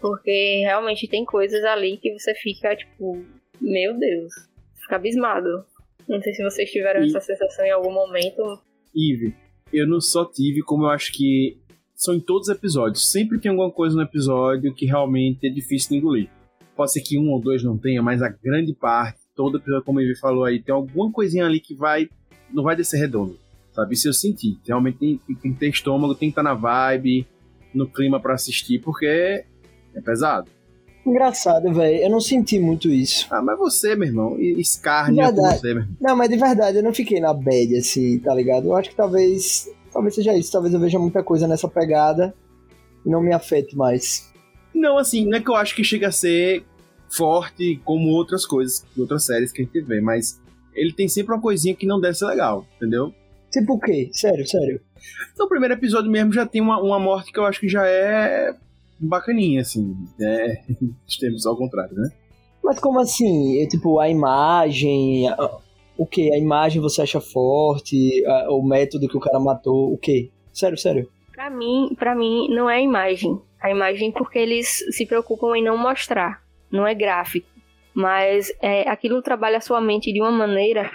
Porque 0.00 0.62
realmente 0.64 1.06
tem 1.06 1.24
coisas 1.24 1.62
ali 1.64 1.96
que 1.98 2.12
você 2.18 2.34
fica, 2.34 2.74
tipo, 2.74 3.24
meu 3.62 3.96
Deus, 3.98 4.32
fica 4.80 4.96
abismado. 4.96 5.64
Não 6.08 6.20
sei 6.20 6.34
se 6.34 6.42
vocês 6.42 6.70
tiveram 6.70 7.02
e... 7.02 7.06
essa 7.06 7.20
sensação 7.20 7.64
em 7.64 7.70
algum 7.70 7.92
momento. 7.92 8.42
Ive, 8.94 9.34
eu 9.72 9.86
não 9.86 10.00
só 10.00 10.24
tive, 10.24 10.62
como 10.62 10.84
eu 10.84 10.90
acho 10.90 11.12
que 11.12 11.56
são 11.94 12.14
em 12.14 12.20
todos 12.20 12.48
os 12.48 12.54
episódios. 12.54 13.10
Sempre 13.10 13.38
tem 13.38 13.50
alguma 13.50 13.70
coisa 13.70 13.94
no 13.94 14.02
episódio 14.02 14.74
que 14.74 14.84
realmente 14.84 15.46
é 15.46 15.50
difícil 15.50 15.90
de 15.90 15.96
engolir. 15.96 16.28
Pode 16.76 16.92
ser 16.92 17.00
que 17.00 17.18
um 17.18 17.30
ou 17.30 17.40
dois 17.40 17.62
não 17.62 17.78
tenha, 17.78 18.02
mas 18.02 18.20
a 18.20 18.28
grande 18.28 18.74
parte, 18.74 19.20
todo 19.36 19.58
episódio, 19.58 19.84
como 19.84 20.00
ele 20.00 20.16
falou 20.16 20.44
aí, 20.44 20.60
tem 20.60 20.74
alguma 20.74 21.12
coisinha 21.12 21.46
ali 21.46 21.60
que 21.60 21.74
vai. 21.74 22.08
não 22.52 22.64
vai 22.64 22.74
descer 22.74 22.98
redondo. 22.98 23.38
Sabe? 23.72 23.94
Isso 23.94 24.08
eu 24.08 24.12
senti. 24.12 24.58
Realmente 24.66 24.98
tem, 24.98 25.20
tem 25.40 25.52
que 25.52 25.58
ter 25.58 25.68
estômago, 25.68 26.14
tem 26.14 26.28
que 26.28 26.32
estar 26.32 26.42
na 26.42 26.54
vibe, 26.54 27.26
no 27.72 27.88
clima 27.88 28.20
para 28.20 28.34
assistir, 28.34 28.80
porque 28.80 29.06
é 29.06 30.00
pesado. 30.04 30.50
Engraçado, 31.04 31.72
velho. 31.72 31.96
Eu 31.96 32.10
não 32.10 32.20
senti 32.20 32.58
muito 32.58 32.88
isso. 32.88 33.26
Ah, 33.30 33.42
mas 33.42 33.58
você, 33.58 33.96
meu 33.96 34.08
irmão, 34.08 34.38
escarne 34.38 35.16
com 35.16 35.34
você, 35.34 35.74
meu 35.74 35.82
irmão. 35.82 35.96
Não, 36.00 36.16
mas 36.16 36.28
de 36.30 36.36
verdade, 36.36 36.78
eu 36.78 36.82
não 36.82 36.94
fiquei 36.94 37.20
na 37.20 37.34
bad, 37.34 37.76
assim, 37.76 38.18
tá 38.20 38.34
ligado? 38.34 38.68
Eu 38.68 38.76
acho 38.76 38.90
que 38.90 38.96
talvez. 38.96 39.68
Talvez 39.92 40.14
seja 40.14 40.34
isso. 40.34 40.52
Talvez 40.52 40.72
eu 40.72 40.80
veja 40.80 40.98
muita 40.98 41.22
coisa 41.22 41.48
nessa 41.48 41.68
pegada 41.68 42.34
e 43.04 43.10
não 43.10 43.20
me 43.20 43.32
afete 43.32 43.76
mais. 43.76 44.32
Não, 44.74 44.96
assim, 44.96 45.26
não 45.26 45.38
é 45.38 45.40
que 45.40 45.50
eu 45.50 45.56
acho 45.56 45.74
que 45.74 45.84
chega 45.84 46.08
a 46.08 46.12
ser 46.12 46.64
forte 47.10 47.80
como 47.84 48.08
outras 48.08 48.46
coisas, 48.46 48.84
outras 48.96 49.24
séries 49.26 49.52
que 49.52 49.60
a 49.60 49.64
gente 49.64 49.80
vê, 49.82 50.00
mas 50.00 50.40
ele 50.72 50.92
tem 50.92 51.08
sempre 51.08 51.34
uma 51.34 51.40
coisinha 51.40 51.74
que 51.74 51.86
não 51.86 52.00
deve 52.00 52.14
ser 52.14 52.24
legal, 52.26 52.66
entendeu? 52.76 53.12
Tipo 53.50 53.74
o 53.74 53.80
quê? 53.80 54.08
Sério, 54.12 54.48
sério. 54.48 54.80
No 55.38 55.46
primeiro 55.46 55.74
episódio 55.74 56.10
mesmo 56.10 56.32
já 56.32 56.46
tem 56.46 56.62
uma, 56.62 56.80
uma 56.80 56.98
morte 56.98 57.30
que 57.30 57.38
eu 57.38 57.44
acho 57.44 57.60
que 57.60 57.68
já 57.68 57.86
é 57.86 58.54
bacaninha, 59.06 59.60
assim. 59.60 59.94
É, 60.20 60.62
temos 61.20 61.46
ao 61.46 61.56
contrário, 61.56 61.94
né? 61.94 62.10
Mas 62.62 62.78
como 62.78 63.00
assim? 63.00 63.62
É, 63.62 63.66
tipo, 63.66 63.98
a 63.98 64.08
imagem. 64.08 65.28
A, 65.28 65.58
o 65.96 66.06
que? 66.06 66.32
A 66.32 66.38
imagem 66.38 66.80
você 66.80 67.02
acha 67.02 67.20
forte? 67.20 68.24
A, 68.26 68.52
o 68.52 68.62
método 68.62 69.08
que 69.08 69.16
o 69.16 69.20
cara 69.20 69.40
matou? 69.40 69.92
O 69.92 69.98
quê? 69.98 70.30
Sério, 70.52 70.78
sério. 70.78 71.08
Pra 71.32 71.50
mim, 71.50 71.94
pra 71.98 72.14
mim, 72.14 72.48
não 72.50 72.68
é 72.70 72.76
a 72.76 72.80
imagem. 72.80 73.40
A 73.60 73.70
imagem 73.70 74.12
porque 74.12 74.38
eles 74.38 74.84
se 74.90 75.06
preocupam 75.06 75.56
em 75.56 75.62
não 75.62 75.76
mostrar. 75.76 76.42
Não 76.70 76.86
é 76.86 76.94
gráfico. 76.94 77.48
Mas 77.94 78.52
é, 78.60 78.88
aquilo 78.88 79.22
trabalha 79.22 79.58
a 79.58 79.60
sua 79.60 79.80
mente 79.80 80.12
de 80.12 80.20
uma 80.20 80.30
maneira 80.30 80.90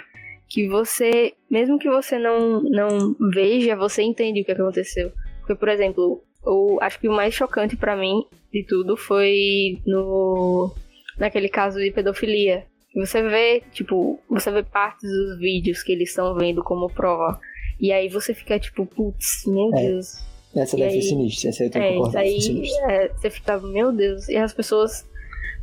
que 0.48 0.66
você, 0.66 1.34
mesmo 1.50 1.78
que 1.78 1.88
você 1.88 2.18
não, 2.18 2.62
não 2.62 3.14
veja, 3.32 3.76
você 3.76 4.02
entende 4.02 4.40
o 4.40 4.44
que 4.44 4.52
aconteceu. 4.52 5.12
Porque, 5.40 5.54
por 5.54 5.68
exemplo, 5.68 6.22
o, 6.48 6.78
acho 6.80 6.98
que 6.98 7.08
o 7.08 7.12
mais 7.12 7.34
chocante 7.34 7.76
para 7.76 7.96
mim 7.96 8.24
de 8.52 8.64
tudo 8.64 8.96
foi 8.96 9.78
no 9.86 10.72
naquele 11.18 11.48
caso 11.48 11.78
de 11.78 11.90
pedofilia. 11.90 12.64
Você 12.94 13.22
vê, 13.22 13.62
tipo, 13.72 14.18
você 14.28 14.50
vê 14.50 14.62
partes 14.62 15.08
dos 15.08 15.38
vídeos 15.38 15.82
que 15.82 15.92
eles 15.92 16.08
estão 16.08 16.34
vendo 16.34 16.62
como 16.64 16.88
prova. 16.88 17.38
E 17.80 17.92
aí 17.92 18.08
você 18.08 18.34
fica 18.34 18.58
tipo, 18.58 18.86
putz, 18.86 19.44
meu 19.46 19.70
é. 19.74 19.82
Deus. 19.88 20.24
Essa 20.56 20.76
e 20.76 20.80
deve 20.80 20.94
aí, 20.94 21.02
ser 21.02 21.08
sinistra, 21.10 21.50
essa 21.50 21.62
aí 21.62 21.70
eu 21.74 21.82
é, 21.82 21.98
isso 21.98 22.16
aí 22.16 22.70
é, 22.90 23.08
você 23.08 23.30
fica, 23.30 23.58
meu 23.60 23.92
Deus, 23.92 24.28
e 24.28 24.36
as 24.36 24.52
pessoas. 24.52 25.06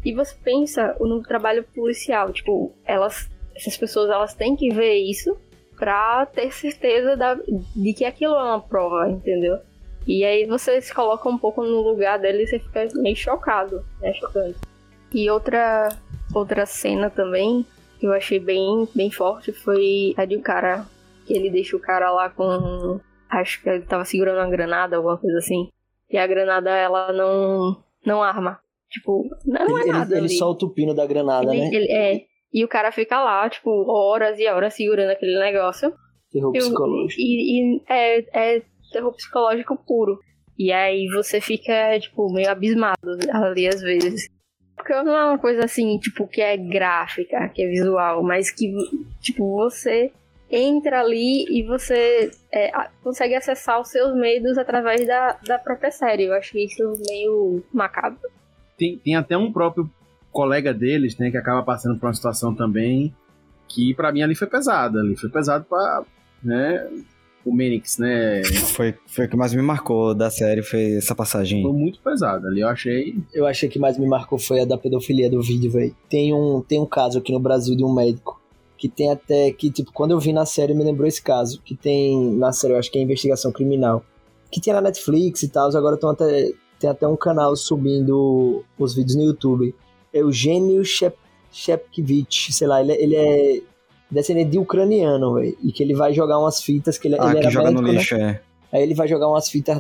E 0.03 0.13
você 0.13 0.35
pensa 0.43 0.95
no 0.99 1.23
trabalho 1.23 1.63
policial, 1.75 2.31
tipo, 2.31 2.71
elas. 2.85 3.29
Essas 3.55 3.75
pessoas 3.75 4.09
elas 4.09 4.33
têm 4.33 4.55
que 4.55 4.69
ver 4.69 4.95
isso 4.95 5.35
pra 5.77 6.25
ter 6.25 6.53
certeza 6.53 7.15
da, 7.15 7.35
de 7.75 7.93
que 7.93 8.05
aquilo 8.05 8.35
é 8.35 8.43
uma 8.43 8.61
prova, 8.61 9.09
entendeu? 9.09 9.59
E 10.07 10.23
aí 10.23 10.45
você 10.45 10.79
se 10.81 10.93
coloca 10.93 11.27
um 11.27 11.37
pouco 11.37 11.63
no 11.63 11.81
lugar 11.81 12.19
dele 12.19 12.43
e 12.43 12.47
você 12.47 12.59
fica 12.59 12.87
meio 12.95 13.15
chocado, 13.15 13.83
né? 14.01 14.13
Chocante. 14.13 14.59
E 15.13 15.29
outra, 15.29 15.89
outra 16.33 16.65
cena 16.65 17.09
também 17.09 17.65
que 17.99 18.05
eu 18.05 18.13
achei 18.13 18.39
bem, 18.39 18.87
bem 18.93 19.09
forte 19.09 19.51
foi 19.51 20.13
a 20.17 20.25
de 20.25 20.37
um 20.37 20.41
cara 20.41 20.85
que 21.25 21.33
ele 21.33 21.49
deixa 21.49 21.75
o 21.75 21.79
cara 21.79 22.11
lá 22.11 22.29
com. 22.29 22.99
Acho 23.29 23.61
que 23.61 23.69
ele 23.69 23.83
tava 23.83 24.05
segurando 24.05 24.37
uma 24.37 24.49
granada, 24.49 24.97
alguma 24.97 25.17
coisa 25.17 25.37
assim. 25.39 25.69
E 26.09 26.17
a 26.17 26.27
granada, 26.27 26.69
ela 26.69 27.11
não, 27.11 27.83
não 28.05 28.21
arma. 28.21 28.59
Tipo, 28.89 29.27
não 29.45 29.77
é 29.77 29.81
ele, 29.81 29.91
nada. 29.91 30.15
ele, 30.15 30.25
ele 30.27 30.37
solta 30.37 30.65
o 30.65 30.69
pino 30.69 30.93
da 30.93 31.05
granada, 31.05 31.53
ele, 31.53 31.61
né? 31.61 31.69
ele- 31.73 31.91
é. 31.91 32.21
E 32.53 32.63
o 32.63 32.67
cara 32.67 32.91
fica 32.91 33.21
lá, 33.21 33.49
tipo, 33.49 33.69
horas 33.91 34.39
e 34.39 34.47
horas 34.47 34.73
segurando 34.73 35.09
aquele 35.09 35.37
negócio. 35.39 35.91
Terror 36.31 36.55
E 36.55 36.59
psicológico. 36.59 37.19
E, 37.21 37.75
e 37.75 37.81
é, 37.89 38.55
é 38.55 38.61
terror 38.95 39.13
psicológico 39.13 39.77
puro. 39.77 40.19
E 40.57 40.71
aí 40.71 41.07
você 41.13 41.41
fica, 41.41 41.99
tipo, 41.99 42.31
meio 42.31 42.49
abismado 42.49 42.95
ali 43.31 43.67
às 43.67 43.81
vezes. 43.81 44.29
Porque 44.75 44.93
não 45.03 45.15
é 45.15 45.25
uma 45.25 45.37
coisa 45.37 45.65
assim, 45.65 45.97
tipo, 45.99 46.27
que 46.27 46.41
é 46.41 46.55
gráfica, 46.55 47.49
que 47.49 47.61
é 47.61 47.67
visual, 47.67 48.23
mas 48.23 48.51
que, 48.51 48.73
tipo, 49.21 49.55
você 49.55 50.11
entra 50.49 51.01
ali 51.01 51.45
e 51.49 51.63
você 51.63 52.31
é, 52.53 52.71
consegue 53.03 53.35
acessar 53.35 53.81
os 53.81 53.89
seus 53.89 54.13
medos 54.15 54.57
através 54.57 55.05
da, 55.05 55.37
da 55.45 55.57
própria 55.57 55.91
série. 55.91 56.25
Eu 56.25 56.33
acho 56.33 56.57
isso 56.57 56.93
meio 57.09 57.63
macabro. 57.73 58.19
Tem, 58.77 58.97
tem 58.97 59.15
até 59.15 59.37
um 59.37 59.51
próprio 59.51 59.89
colega 60.31 60.73
deles, 60.73 61.17
né, 61.17 61.31
que 61.31 61.37
acaba 61.37 61.63
passando 61.63 61.97
por 61.97 62.07
uma 62.07 62.13
situação 62.13 62.53
também 62.53 63.13
que 63.67 63.93
pra 63.93 64.11
mim 64.11 64.21
ali 64.21 64.35
foi 64.35 64.47
pesada, 64.47 64.99
ali 64.99 65.15
foi 65.15 65.29
pesado 65.29 65.65
pra, 65.65 66.03
né, 66.43 66.87
o 67.45 67.53
Menix, 67.53 67.97
né, 67.99 68.43
Foi, 68.43 68.95
foi 69.05 69.25
o 69.25 69.29
que 69.29 69.35
mais 69.37 69.53
me 69.53 69.61
marcou 69.61 70.15
da 70.15 70.29
série, 70.31 70.63
foi 70.63 70.95
essa 70.97 71.13
passagem. 71.13 71.61
foi 71.61 71.71
muito 71.71 71.99
pesado 71.99 72.47
ali, 72.47 72.61
eu 72.61 72.67
achei 72.67 73.15
Eu 73.33 73.45
achei 73.45 73.69
que 73.69 73.77
mais 73.77 73.97
me 73.99 74.07
marcou 74.07 74.39
foi 74.39 74.61
a 74.61 74.65
da 74.65 74.77
pedofilia 74.77 75.29
do 75.29 75.41
vídeo, 75.41 75.69
velho. 75.71 75.95
Tem 76.09 76.33
um, 76.33 76.61
tem 76.61 76.81
um 76.81 76.85
caso 76.85 77.19
aqui 77.19 77.31
no 77.31 77.39
Brasil 77.39 77.75
de 77.75 77.83
um 77.83 77.93
médico 77.93 78.41
que 78.77 78.89
tem 78.89 79.09
até 79.11 79.51
que, 79.51 79.69
tipo, 79.71 79.91
quando 79.93 80.11
eu 80.11 80.19
vi 80.19 80.33
na 80.33 80.45
série 80.45 80.73
me 80.73 80.83
lembrou 80.83 81.07
esse 81.07 81.21
caso. 81.21 81.61
Que 81.63 81.75
tem 81.75 82.31
na 82.35 82.51
série, 82.51 82.73
eu 82.73 82.77
acho 82.77 82.91
que 82.91 82.97
é 82.97 83.01
investigação 83.01 83.51
criminal. 83.51 84.03
Que 84.51 84.59
tinha 84.59 84.75
na 84.75 84.81
Netflix 84.81 85.43
e 85.43 85.47
tal, 85.47 85.69
agora 85.75 85.95
tão 85.97 86.09
até, 86.09 86.51
tem 86.79 86.89
até 86.89 87.07
um 87.07 87.15
canal 87.15 87.55
subindo 87.55 88.63
os 88.77 88.93
vídeos 88.93 89.15
no 89.15 89.23
YouTube. 89.23 89.73
Eugênio 90.13 90.83
Shep, 90.83 91.15
Shepkevich, 91.51 92.51
sei 92.53 92.67
lá, 92.67 92.81
ele, 92.81 92.91
é- 92.91 93.03
ele 93.03 93.15
é 93.15 93.61
descendente 94.09 94.51
de 94.51 94.59
ucraniano, 94.59 95.33
velho. 95.35 95.57
E 95.63 95.71
que 95.71 95.81
ele 95.83 95.93
vai 95.95 96.13
jogar 96.13 96.39
umas 96.39 96.61
fitas, 96.61 96.97
que 96.97 97.07
ele, 97.07 97.17
Ah, 97.19 97.31
ele 97.31 97.41
que 97.41 97.49
joga 97.49 97.71
no 97.71 97.81
médico, 97.81 97.91
né? 97.93 97.99
lixo, 97.99 98.15
é. 98.15 98.41
Aí 98.71 98.83
ele 98.83 98.93
vai 98.93 99.07
jogar 99.07 99.29
umas 99.29 99.47
fitas 99.49 99.79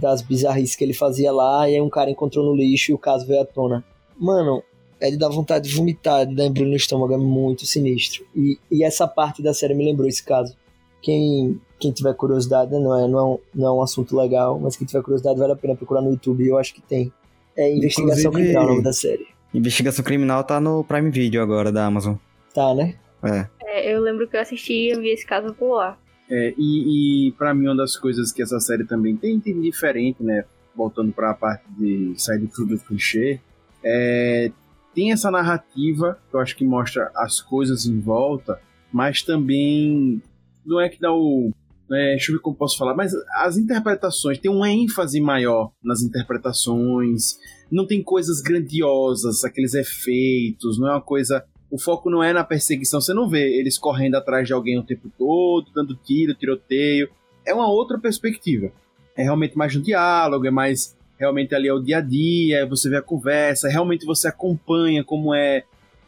das 0.00 0.20
bizarrices 0.22 0.76
que 0.76 0.84
ele 0.84 0.92
fazia 0.92 1.32
lá, 1.32 1.68
e 1.68 1.74
aí 1.74 1.80
um 1.80 1.88
cara 1.88 2.10
encontrou 2.10 2.44
no 2.44 2.54
lixo 2.54 2.90
e 2.90 2.94
o 2.94 2.98
caso 2.98 3.26
veio 3.26 3.40
à 3.42 3.44
tona. 3.44 3.82
Mano, 4.18 4.62
é 5.00 5.10
de 5.10 5.16
dar 5.16 5.28
vontade 5.28 5.68
de 5.68 5.74
vomitar, 5.74 6.26
de 6.26 6.34
dar 6.34 6.44
embrulho 6.44 6.70
no 6.70 6.76
estômago, 6.76 7.14
é 7.14 7.16
muito 7.16 7.64
sinistro. 7.66 8.24
E, 8.34 8.58
e 8.70 8.84
essa 8.84 9.06
parte 9.08 9.42
da 9.42 9.54
série 9.54 9.74
me 9.74 9.84
lembrou 9.84 10.06
esse 10.08 10.22
caso. 10.22 10.54
Quem, 11.00 11.58
quem 11.78 11.92
tiver 11.92 12.14
curiosidade, 12.14 12.70
né, 12.72 12.78
não 12.78 12.98
é, 12.98 13.08
não, 13.08 13.18
é 13.18 13.22
um, 13.24 13.38
não 13.54 13.66
é 13.68 13.72
um 13.72 13.82
assunto 13.82 14.16
legal, 14.16 14.58
mas 14.58 14.76
quem 14.76 14.86
tiver 14.86 15.02
curiosidade 15.02 15.38
vale 15.38 15.52
a 15.52 15.56
pena 15.56 15.74
procurar 15.74 16.00
no 16.02 16.10
YouTube, 16.10 16.46
eu 16.46 16.58
acho 16.58 16.74
que 16.74 16.82
tem. 16.82 17.12
É 17.56 17.70
Investigação 17.74 18.30
Inclusive- 18.30 18.32
Criminal 18.42 18.64
o 18.64 18.68
nome 18.68 18.82
da 18.82 18.92
série. 18.92 19.26
Investigação 19.54 20.04
Criminal 20.04 20.44
tá 20.44 20.60
no 20.60 20.82
Prime 20.84 21.10
Video 21.10 21.42
agora 21.42 21.70
da 21.70 21.86
Amazon. 21.86 22.14
Tá, 22.52 22.74
né? 22.74 22.94
É. 23.24 23.48
É, 23.62 23.94
eu 23.94 24.00
lembro 24.00 24.28
que 24.28 24.36
eu 24.36 24.40
assisti 24.40 24.72
e 24.72 24.90
eu 24.90 25.00
vi 25.00 25.10
esse 25.10 25.26
caso 25.26 25.54
por 25.54 25.76
lá. 25.76 25.98
É, 26.30 26.54
e, 26.56 27.28
e 27.28 27.32
para 27.32 27.54
mim, 27.54 27.66
uma 27.66 27.76
das 27.76 27.96
coisas 27.96 28.32
que 28.32 28.42
essa 28.42 28.58
série 28.60 28.84
também 28.84 29.16
tem, 29.16 29.38
tem 29.40 29.60
diferente, 29.60 30.22
né? 30.22 30.44
Voltando 30.74 31.12
para 31.12 31.30
a 31.30 31.34
parte 31.34 31.64
de 31.78 32.14
sair 32.16 32.38
do 32.38 32.48
clube 32.48 32.74
do 32.74 32.80
clichê, 32.80 33.40
é, 33.82 34.50
tem 34.94 35.12
essa 35.12 35.30
narrativa 35.30 36.18
que 36.30 36.36
eu 36.36 36.40
acho 36.40 36.56
que 36.56 36.64
mostra 36.64 37.10
as 37.16 37.40
coisas 37.40 37.86
em 37.86 38.00
volta, 38.00 38.60
mas 38.92 39.22
também 39.22 40.22
não 40.64 40.80
é 40.80 40.88
que 40.88 41.00
dá 41.00 41.12
o. 41.12 41.52
É, 41.92 42.10
deixa 42.12 42.32
eu 42.32 42.36
ver 42.36 42.42
como 42.42 42.56
posso 42.56 42.78
falar, 42.78 42.94
mas 42.94 43.12
as 43.34 43.58
interpretações, 43.58 44.38
tem 44.38 44.50
uma 44.50 44.70
ênfase 44.70 45.20
maior 45.20 45.70
nas 45.82 46.02
interpretações, 46.02 47.38
não 47.70 47.86
tem 47.86 48.02
coisas 48.02 48.40
grandiosas, 48.40 49.44
aqueles 49.44 49.74
efeitos, 49.74 50.78
não 50.78 50.88
é 50.88 50.92
uma 50.92 51.02
coisa 51.02 51.44
o 51.70 51.78
foco 51.78 52.08
não 52.10 52.22
é 52.22 52.32
na 52.32 52.44
perseguição, 52.44 53.00
você 53.00 53.12
não 53.12 53.28
vê 53.28 53.58
eles 53.58 53.78
correndo 53.78 54.14
atrás 54.14 54.46
de 54.46 54.52
alguém 54.52 54.78
o 54.78 54.82
tempo 54.82 55.10
todo, 55.18 55.70
dando 55.74 55.94
tiro, 55.96 56.34
tiroteio. 56.34 57.08
É 57.44 57.52
uma 57.52 57.68
outra 57.68 57.98
perspectiva. 57.98 58.70
É 59.16 59.22
realmente 59.22 59.56
mais 59.56 59.74
um 59.74 59.80
diálogo, 59.80 60.46
é 60.46 60.50
mais 60.50 60.96
realmente 61.18 61.54
ali 61.54 61.68
é 61.68 61.72
o 61.72 61.78
dia 61.80 61.98
a 61.98 62.00
dia, 62.00 62.66
você 62.66 62.88
vê 62.88 62.96
a 62.96 63.02
conversa, 63.02 63.68
realmente 63.68 64.04
você 64.04 64.28
acompanha 64.28 65.02
como 65.04 65.34
é 65.34 65.64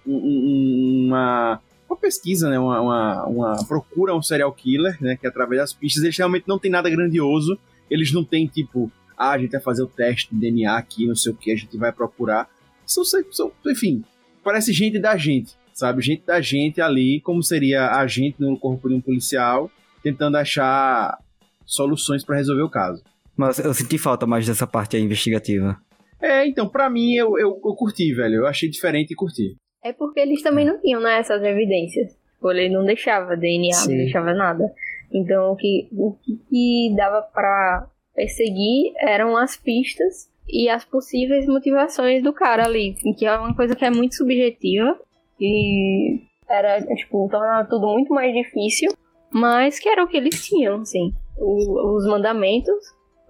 um- 0.06 0.14
um- 0.16 1.06
uma, 1.06 1.60
uma 1.88 1.96
pesquisa, 1.96 2.48
né? 2.50 2.58
Uma, 2.58 2.80
uma, 2.80 3.24
uma 3.26 3.64
procura 3.66 4.14
um 4.14 4.22
serial 4.22 4.52
killer, 4.52 4.96
né? 5.00 5.16
Que 5.16 5.26
através 5.26 5.60
das 5.60 5.72
pistas 5.72 6.02
eles 6.02 6.16
realmente 6.16 6.46
não 6.46 6.58
tem 6.58 6.70
nada 6.70 6.90
grandioso, 6.90 7.58
eles 7.90 8.12
não 8.12 8.24
tem 8.24 8.46
tipo, 8.46 8.90
ah, 9.16 9.30
a 9.30 9.38
gente 9.38 9.52
vai 9.52 9.60
fazer 9.60 9.82
o 9.82 9.86
teste 9.86 10.32
de 10.34 10.40
DNA 10.40 10.76
aqui, 10.76 11.06
não 11.06 11.14
sei 11.16 11.32
o 11.32 11.36
que, 11.36 11.52
a 11.52 11.56
gente 11.56 11.76
vai 11.76 11.92
procurar. 11.92 12.48
São, 12.84 13.04
são, 13.04 13.52
enfim, 13.66 14.04
parece 14.46 14.72
gente 14.72 15.00
da 15.00 15.16
gente, 15.16 15.54
sabe? 15.74 16.00
Gente 16.00 16.24
da 16.24 16.40
gente 16.40 16.80
ali, 16.80 17.20
como 17.20 17.42
seria 17.42 17.90
a 17.90 18.06
gente 18.06 18.40
no 18.40 18.56
corpo 18.56 18.88
de 18.88 18.94
um 18.94 19.00
policial, 19.00 19.68
tentando 20.04 20.36
achar 20.36 21.18
soluções 21.64 22.24
para 22.24 22.36
resolver 22.36 22.62
o 22.62 22.70
caso. 22.70 23.02
Mas 23.36 23.58
eu 23.58 23.74
senti 23.74 23.98
falta 23.98 24.24
mais 24.24 24.46
dessa 24.46 24.64
parte 24.68 24.96
aí 24.96 25.02
investigativa. 25.02 25.76
É, 26.22 26.46
então, 26.46 26.68
pra 26.68 26.88
mim, 26.88 27.12
eu, 27.14 27.36
eu, 27.38 27.60
eu 27.64 27.74
curti, 27.74 28.14
velho. 28.14 28.36
Eu 28.36 28.46
achei 28.46 28.70
diferente 28.70 29.10
e 29.12 29.16
curti. 29.16 29.56
É 29.84 29.92
porque 29.92 30.20
eles 30.20 30.42
também 30.42 30.64
não 30.64 30.80
tinham 30.80 31.00
né, 31.00 31.18
essas 31.18 31.42
evidências. 31.42 32.16
Ele 32.44 32.68
não 32.68 32.84
deixava 32.84 33.36
DNA, 33.36 33.72
Sim. 33.72 33.90
não 33.90 33.96
deixava 33.96 34.32
nada. 34.32 34.64
Então 35.12 35.52
o 35.52 35.56
que, 35.56 35.88
o 35.92 36.12
que- 36.14 36.94
dava 36.96 37.20
pra 37.22 37.88
perseguir 38.14 38.92
eram 39.00 39.36
as 39.36 39.56
pistas 39.56 40.28
e 40.48 40.68
as 40.68 40.84
possíveis 40.84 41.46
motivações 41.46 42.22
do 42.22 42.32
cara 42.32 42.64
ali. 42.64 42.94
Que 43.16 43.26
é 43.26 43.36
uma 43.36 43.54
coisa 43.54 43.74
que 43.74 43.84
é 43.84 43.90
muito 43.90 44.14
subjetiva. 44.16 44.98
E 45.40 46.20
era, 46.48 46.80
tipo, 46.94 47.28
tornava 47.30 47.68
tudo 47.68 47.86
muito 47.88 48.12
mais 48.14 48.32
difícil. 48.32 48.90
Mas 49.30 49.78
que 49.78 49.88
era 49.88 50.02
o 50.04 50.08
que 50.08 50.16
eles 50.16 50.44
tinham, 50.44 50.80
assim. 50.80 51.12
O- 51.38 51.96
os 51.96 52.06
mandamentos, 52.06 52.74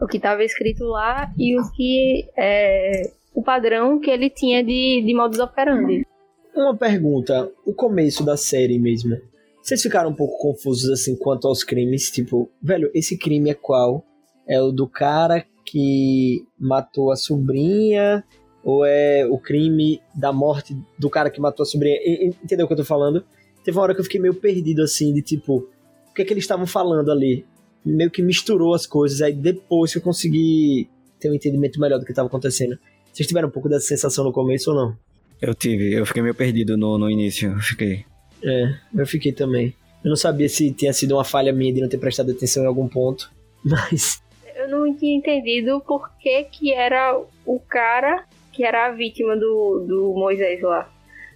o 0.00 0.06
que 0.06 0.18
estava 0.18 0.44
escrito 0.44 0.84
lá 0.84 1.32
e 1.38 1.58
o 1.58 1.62
que 1.72 2.28
é 2.36 3.10
o 3.34 3.42
padrão 3.42 3.98
que 4.00 4.10
ele 4.10 4.30
tinha 4.30 4.62
de, 4.64 5.02
de 5.04 5.14
modus 5.14 5.38
operandi. 5.40 6.06
Uma 6.54 6.74
pergunta, 6.76 7.50
o 7.66 7.74
começo 7.74 8.24
da 8.24 8.36
série 8.36 8.78
mesmo. 8.78 9.16
Vocês 9.62 9.82
ficaram 9.82 10.10
um 10.10 10.14
pouco 10.14 10.38
confusos 10.38 10.88
assim 10.90 11.16
quanto 11.16 11.46
aos 11.48 11.62
crimes? 11.64 12.10
Tipo, 12.10 12.48
velho, 12.62 12.90
esse 12.94 13.18
crime 13.18 13.50
é 13.50 13.54
qual? 13.54 14.04
É 14.48 14.60
o 14.62 14.70
do 14.70 14.88
cara 14.88 15.44
que 15.66 16.46
matou 16.58 17.10
a 17.10 17.16
sobrinha? 17.16 18.24
Ou 18.62 18.84
é 18.84 19.26
o 19.26 19.38
crime 19.38 20.00
da 20.14 20.32
morte 20.32 20.76
do 20.98 21.10
cara 21.10 21.30
que 21.30 21.40
matou 21.40 21.62
a 21.62 21.66
sobrinha? 21.66 21.96
Entendeu 22.42 22.64
o 22.64 22.68
que 22.68 22.72
eu 22.72 22.78
tô 22.78 22.84
falando? 22.84 23.24
Teve 23.62 23.76
uma 23.76 23.82
hora 23.82 23.94
que 23.94 24.00
eu 24.00 24.04
fiquei 24.04 24.20
meio 24.20 24.34
perdido 24.34 24.82
assim, 24.82 25.12
de 25.12 25.22
tipo, 25.22 25.68
o 26.10 26.14
que 26.14 26.22
é 26.22 26.24
que 26.24 26.32
eles 26.32 26.44
estavam 26.44 26.66
falando 26.66 27.10
ali? 27.10 27.44
Meio 27.84 28.10
que 28.10 28.22
misturou 28.22 28.74
as 28.74 28.86
coisas, 28.86 29.20
aí 29.22 29.32
depois 29.32 29.92
que 29.92 29.98
eu 29.98 30.02
consegui 30.02 30.88
ter 31.20 31.30
um 31.30 31.34
entendimento 31.34 31.80
melhor 31.80 31.98
do 31.98 32.04
que 32.04 32.12
estava 32.12 32.28
acontecendo. 32.28 32.78
Vocês 33.12 33.26
tiveram 33.26 33.48
um 33.48 33.50
pouco 33.50 33.68
dessa 33.68 33.86
sensação 33.86 34.24
no 34.24 34.32
começo 34.32 34.70
ou 34.70 34.76
não? 34.76 34.96
Eu 35.40 35.54
tive, 35.54 35.92
eu 35.92 36.04
fiquei 36.06 36.22
meio 36.22 36.34
perdido 36.34 36.76
no, 36.76 36.98
no 36.98 37.10
início. 37.10 37.52
Eu 37.52 37.60
fiquei. 37.60 38.04
É, 38.42 38.74
eu 38.94 39.06
fiquei 39.06 39.32
também. 39.32 39.74
Eu 40.04 40.10
não 40.10 40.16
sabia 40.16 40.48
se 40.48 40.70
tinha 40.72 40.92
sido 40.92 41.12
uma 41.12 41.24
falha 41.24 41.52
minha 41.52 41.72
de 41.72 41.80
não 41.80 41.88
ter 41.88 41.98
prestado 41.98 42.30
atenção 42.30 42.62
em 42.62 42.66
algum 42.66 42.88
ponto, 42.88 43.30
mas 43.64 44.22
Eu 44.66 44.86
não 44.86 44.96
tinha 44.96 45.16
entendido 45.16 45.80
por 45.80 46.10
que, 46.18 46.44
que 46.44 46.72
era 46.72 47.16
o 47.44 47.60
cara 47.60 48.24
que 48.52 48.64
era 48.64 48.86
a 48.86 48.92
vítima 48.92 49.36
do, 49.36 49.84
do 49.86 50.14
Moisés 50.14 50.62
lá. 50.62 50.88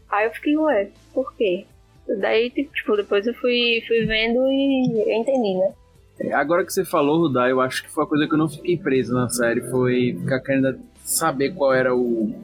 Aí 0.08 0.26
eu 0.26 0.32
fiquei, 0.32 0.56
ué, 0.56 0.90
por 1.12 1.36
quê? 1.36 1.66
Daí, 2.18 2.50
tipo, 2.50 2.96
depois 2.96 3.26
eu 3.26 3.34
fui, 3.34 3.84
fui 3.86 4.04
vendo 4.06 4.40
e 4.50 5.14
entendi, 5.14 5.58
né? 5.58 5.72
É, 6.18 6.32
agora 6.32 6.64
que 6.64 6.72
você 6.72 6.84
falou, 6.84 7.20
Rudá, 7.20 7.48
eu 7.48 7.60
acho 7.60 7.82
que 7.84 7.90
foi 7.90 8.04
a 8.04 8.06
coisa 8.06 8.26
que 8.26 8.34
eu 8.34 8.38
não 8.38 8.48
fiquei 8.48 8.76
preso 8.76 9.14
na 9.14 9.28
série. 9.28 9.60
Foi 9.70 10.16
ficar 10.18 10.40
querendo 10.40 10.80
saber 11.04 11.54
qual 11.54 11.72
era 11.72 11.94
o, 11.94 12.34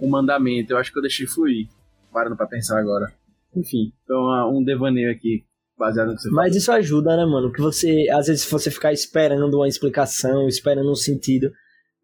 o 0.00 0.08
mandamento. 0.08 0.72
Eu 0.72 0.78
acho 0.78 0.92
que 0.92 0.98
eu 0.98 1.02
deixei 1.02 1.26
fluir. 1.26 1.66
Parando 2.12 2.36
pra 2.36 2.46
pensar 2.46 2.78
agora. 2.78 3.12
Enfim, 3.56 3.92
então 4.04 4.54
um 4.54 4.62
devaneio 4.62 5.10
aqui, 5.10 5.44
baseado 5.78 6.08
no 6.08 6.16
que 6.16 6.22
você 6.22 6.30
mas 6.30 6.56
isso 6.56 6.72
ajuda, 6.72 7.16
né, 7.16 7.24
mano? 7.24 7.52
Que 7.52 7.60
você, 7.60 8.06
às 8.10 8.26
vezes, 8.26 8.42
se 8.42 8.50
você 8.50 8.70
ficar 8.70 8.92
esperando 8.92 9.54
uma 9.54 9.68
explicação, 9.68 10.48
esperando 10.48 10.90
um 10.90 10.94
sentido, 10.94 11.50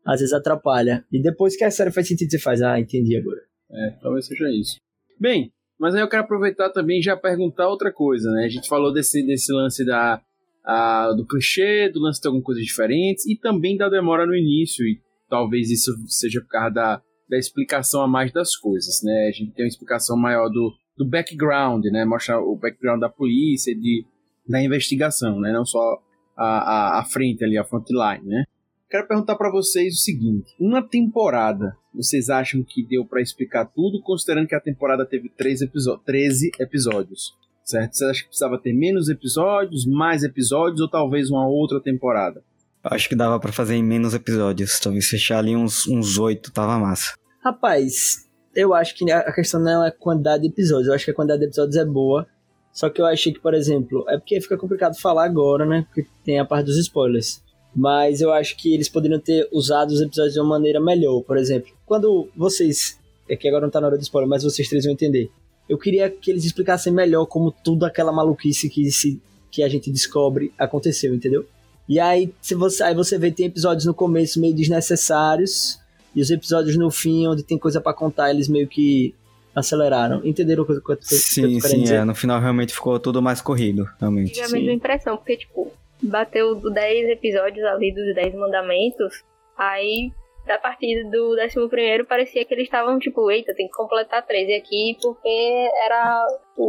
às 0.05 0.21
vezes 0.21 0.33
atrapalha. 0.33 1.05
E 1.11 1.21
depois 1.21 1.57
que 1.57 1.65
a 1.65 1.71
série 1.71 1.91
faz 1.91 2.07
sentido, 2.07 2.31
você 2.31 2.39
faz, 2.39 2.63
ah, 2.63 2.79
entendi 2.79 3.17
agora. 3.17 3.41
É, 3.71 3.91
talvez 4.03 4.27
seja 4.27 4.49
isso. 4.51 4.77
Bem, 5.19 5.53
mas 5.79 5.95
aí 5.95 6.01
eu 6.01 6.09
quero 6.09 6.23
aproveitar 6.23 6.71
também 6.71 7.01
e 7.01 7.03
já 7.03 7.17
perguntar 7.17 7.69
outra 7.69 7.93
coisa, 7.93 8.31
né? 8.31 8.45
A 8.45 8.49
gente 8.49 8.69
falou 8.69 8.93
desse, 8.93 9.25
desse 9.27 9.53
lance 9.53 9.85
da 9.85 10.23
ah, 10.65 11.13
do 11.15 11.27
clichê, 11.27 11.91
do 11.91 12.01
lance 12.01 12.21
de 12.21 12.27
alguma 12.27 12.43
coisa 12.43 12.61
diferente 12.61 13.31
e 13.31 13.37
também 13.37 13.77
da 13.77 13.89
demora 13.89 14.27
no 14.27 14.35
início. 14.35 14.87
E 14.87 15.01
talvez 15.29 15.71
isso 15.71 15.93
seja 16.07 16.41
por 16.41 16.49
causa 16.49 16.75
da, 16.75 17.03
da 17.29 17.39
explicação 17.39 18.03
a 18.03 18.09
mais 18.09 18.33
das 18.33 18.57
coisas, 18.57 19.03
né? 19.03 19.29
A 19.29 19.33
gente 19.33 19.53
tem 19.53 19.65
uma 19.65 19.69
explicação 19.69 20.17
maior 20.17 20.49
do, 20.49 20.73
do 20.97 21.09
background, 21.09 21.85
né? 21.87 22.05
Mostrar 22.05 22.41
o 22.41 22.57
background 22.57 23.01
da 23.01 23.09
polícia, 23.09 23.75
de, 23.75 24.05
da 24.49 24.63
investigação, 24.63 25.41
né? 25.41 25.53
Não 25.53 25.65
só 25.65 26.03
a, 26.37 26.45
a, 26.45 27.01
a 27.01 27.05
frente 27.05 27.45
ali, 27.45 27.59
a 27.59 27.65
frontline, 27.65 28.25
né? 28.25 28.45
Quero 28.89 29.09
perguntar 29.09 29.35
para 29.37 29.51
vocês 29.51 29.95
o 29.95 30.03
seguinte: 30.03 30.55
uma 30.59 30.83
temporada, 30.83 31.77
vocês 31.93 32.29
acham 32.29 32.63
que 32.63 32.87
deu 32.87 33.05
para 33.05 33.21
explicar 33.21 33.65
tudo, 33.65 34.01
considerando 34.03 34.47
que 34.47 34.55
a 34.55 34.61
temporada 34.61 35.05
teve 35.05 35.29
13, 35.29 35.71
13 36.05 36.51
episódios? 36.61 37.35
Certo? 37.65 37.95
Você 37.97 38.05
acha 38.05 38.23
que 38.23 38.29
precisava 38.29 38.59
ter 38.59 38.75
menos 38.75 39.09
episódios, 39.09 39.87
mais 39.87 40.23
episódios 40.23 40.81
ou 40.81 40.89
talvez 40.89 41.31
uma 41.31 41.49
outra 41.49 41.81
temporada? 41.81 42.43
Acho 42.85 43.09
que 43.09 43.17
dava 43.17 43.41
para 43.41 43.51
fazer 43.51 43.75
em 43.75 43.83
menos 43.83 44.13
episódios. 44.13 44.79
Talvez 44.79 45.09
fechar 45.09 45.39
ali 45.39 45.57
uns, 45.57 45.89
uns 45.89 46.19
8 46.19 46.53
tava 46.53 46.79
massa. 46.79 47.17
Rapaz, 47.43 48.29
eu 48.55 48.75
acho 48.75 48.95
que 48.95 49.11
a 49.11 49.33
questão 49.33 49.61
não 49.61 49.85
é 49.85 49.89
a 49.89 49.93
quantidade 49.93 50.43
de 50.43 50.49
episódios. 50.49 50.89
Eu 50.89 50.95
acho 50.95 51.05
que 51.05 51.11
a 51.11 51.15
quantidade 51.15 51.41
de 51.41 51.47
episódios 51.47 51.77
é 51.77 51.85
boa. 51.85 52.27
Só 52.73 52.91
que 52.91 53.01
eu 53.01 53.07
achei 53.07 53.33
que, 53.33 53.41
por 53.41 53.55
exemplo, 53.55 54.05
é 54.09 54.19
porque 54.19 54.41
fica 54.41 54.57
complicado 54.57 54.99
falar 54.99 55.25
agora, 55.25 55.65
né? 55.65 55.87
Porque 55.87 56.09
tem 56.25 56.39
a 56.39 56.45
parte 56.45 56.67
dos 56.67 56.79
spoilers. 56.79 57.43
Mas 57.75 58.21
eu 58.21 58.33
acho 58.33 58.57
que 58.57 58.75
eles 58.75 58.89
poderiam 58.89 59.21
ter 59.21 59.49
usado 59.53 59.91
os 59.91 60.01
episódios 60.01 60.35
de 60.35 60.41
uma 60.41 60.49
maneira 60.49 60.81
melhor. 60.81 61.23
Por 61.23 61.37
exemplo, 61.37 61.73
quando 61.87 62.29
vocês. 62.37 62.99
É 63.29 63.37
que 63.37 63.49
agora 63.49 63.63
não 63.63 63.71
tá 63.71 63.81
na 63.81 63.87
hora 63.87 63.97
do 63.97 64.03
spoiler, 64.03 64.29
mas 64.29 64.43
vocês 64.43 64.69
três 64.69 64.85
vão 64.85 64.93
entender. 64.93 65.31
Eu 65.69 65.79
queria 65.79 66.11
que 66.11 66.31
eles 66.31 66.45
explicassem 66.45 66.93
melhor 66.93 67.25
como 67.27 67.51
tudo 67.51 67.87
aquela 67.87 68.13
maluquice 68.13 68.69
que, 68.69 68.91
se, 68.91 69.21
que 69.51 69.63
a 69.63 69.69
gente 69.69 69.91
descobre 69.91 70.53
aconteceu, 70.59 71.15
entendeu? 71.15 71.47
E 71.89 71.99
aí, 71.99 72.35
se 72.41 72.55
você, 72.55 72.83
aí 72.83 72.95
você 72.95 73.19
vê, 73.19 73.31
tem 73.31 73.47
episódios 73.47 73.87
no 73.87 73.95
começo 73.95 74.41
meio 74.41 74.55
desnecessários, 74.55 75.79
e 76.15 76.21
os 76.21 76.31
episódios 76.31 76.77
no 76.77 76.91
fim, 76.91 77.27
onde 77.27 77.43
tem 77.43 77.59
coisa 77.59 77.81
para 77.81 77.95
contar, 77.95 78.31
eles 78.31 78.49
meio 78.49 78.69
que 78.69 79.15
aceleraram. 79.55 80.21
Entenderam 80.25 80.65
o 80.65 80.67
que, 80.67 80.73
eu 80.73 80.83
tô 80.83 80.97
Sim, 81.01 81.61
sim, 81.61 81.83
dizer? 81.83 81.97
é. 81.97 82.05
No 82.05 82.15
final 82.15 82.41
realmente 82.41 82.75
ficou 82.75 82.99
tudo 82.99 83.23
mais 83.23 83.41
corrido, 83.41 83.89
realmente. 84.01 84.33
Tive 84.33 84.47
a 84.47 84.49
mesma 84.51 84.73
impressão, 84.73 85.17
porque, 85.17 85.37
tipo, 85.37 85.73
bateu 86.03 86.55
10 86.57 87.11
episódios 87.11 87.65
ali 87.67 87.93
dos 87.93 88.15
10 88.15 88.35
mandamentos, 88.35 89.23
aí 89.57 90.13
da 90.47 90.59
partir 90.59 91.05
do 91.11 91.35
11 91.35 92.05
parecia 92.05 92.45
que 92.45 92.53
eles 92.53 92.65
estavam 92.65 92.99
tipo, 92.99 93.31
eita, 93.31 93.55
tem 93.55 93.67
que 93.67 93.73
completar 93.73 94.27
13 94.27 94.53
aqui 94.55 94.97
porque 95.01 95.71
era 95.87 96.27
o, 96.57 96.65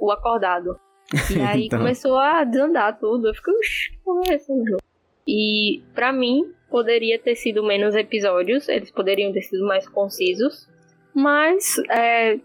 o, 0.00 0.06
o 0.06 0.10
acordado. 0.10 0.78
E 1.30 1.40
aí 1.42 1.66
então... 1.66 1.78
começou 1.78 2.18
a 2.18 2.42
desandar 2.44 2.98
tudo. 2.98 3.28
Eu 3.28 3.34
fiquei, 3.34 3.54
uxi, 3.54 3.90
que 4.24 4.30
é 4.30 4.34
esse 4.36 4.64
jogo? 4.64 4.82
E 5.26 5.82
pra 5.94 6.12
mim, 6.12 6.50
poderia 6.72 7.18
ter 7.18 7.36
sido 7.36 7.62
menos 7.62 7.94
episódios, 7.94 8.66
eles 8.68 8.90
poderiam 8.90 9.30
ter 9.30 9.42
sido 9.42 9.66
mais 9.66 9.86
concisos, 9.86 10.66
mas 11.14 11.76
é, 11.90 12.38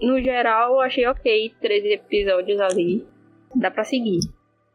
no 0.00 0.20
geral 0.22 0.80
achei 0.80 1.06
ok, 1.06 1.52
13 1.60 1.88
episódios 1.92 2.58
ali, 2.58 3.06
dá 3.54 3.70
pra 3.70 3.84
seguir. 3.84 4.20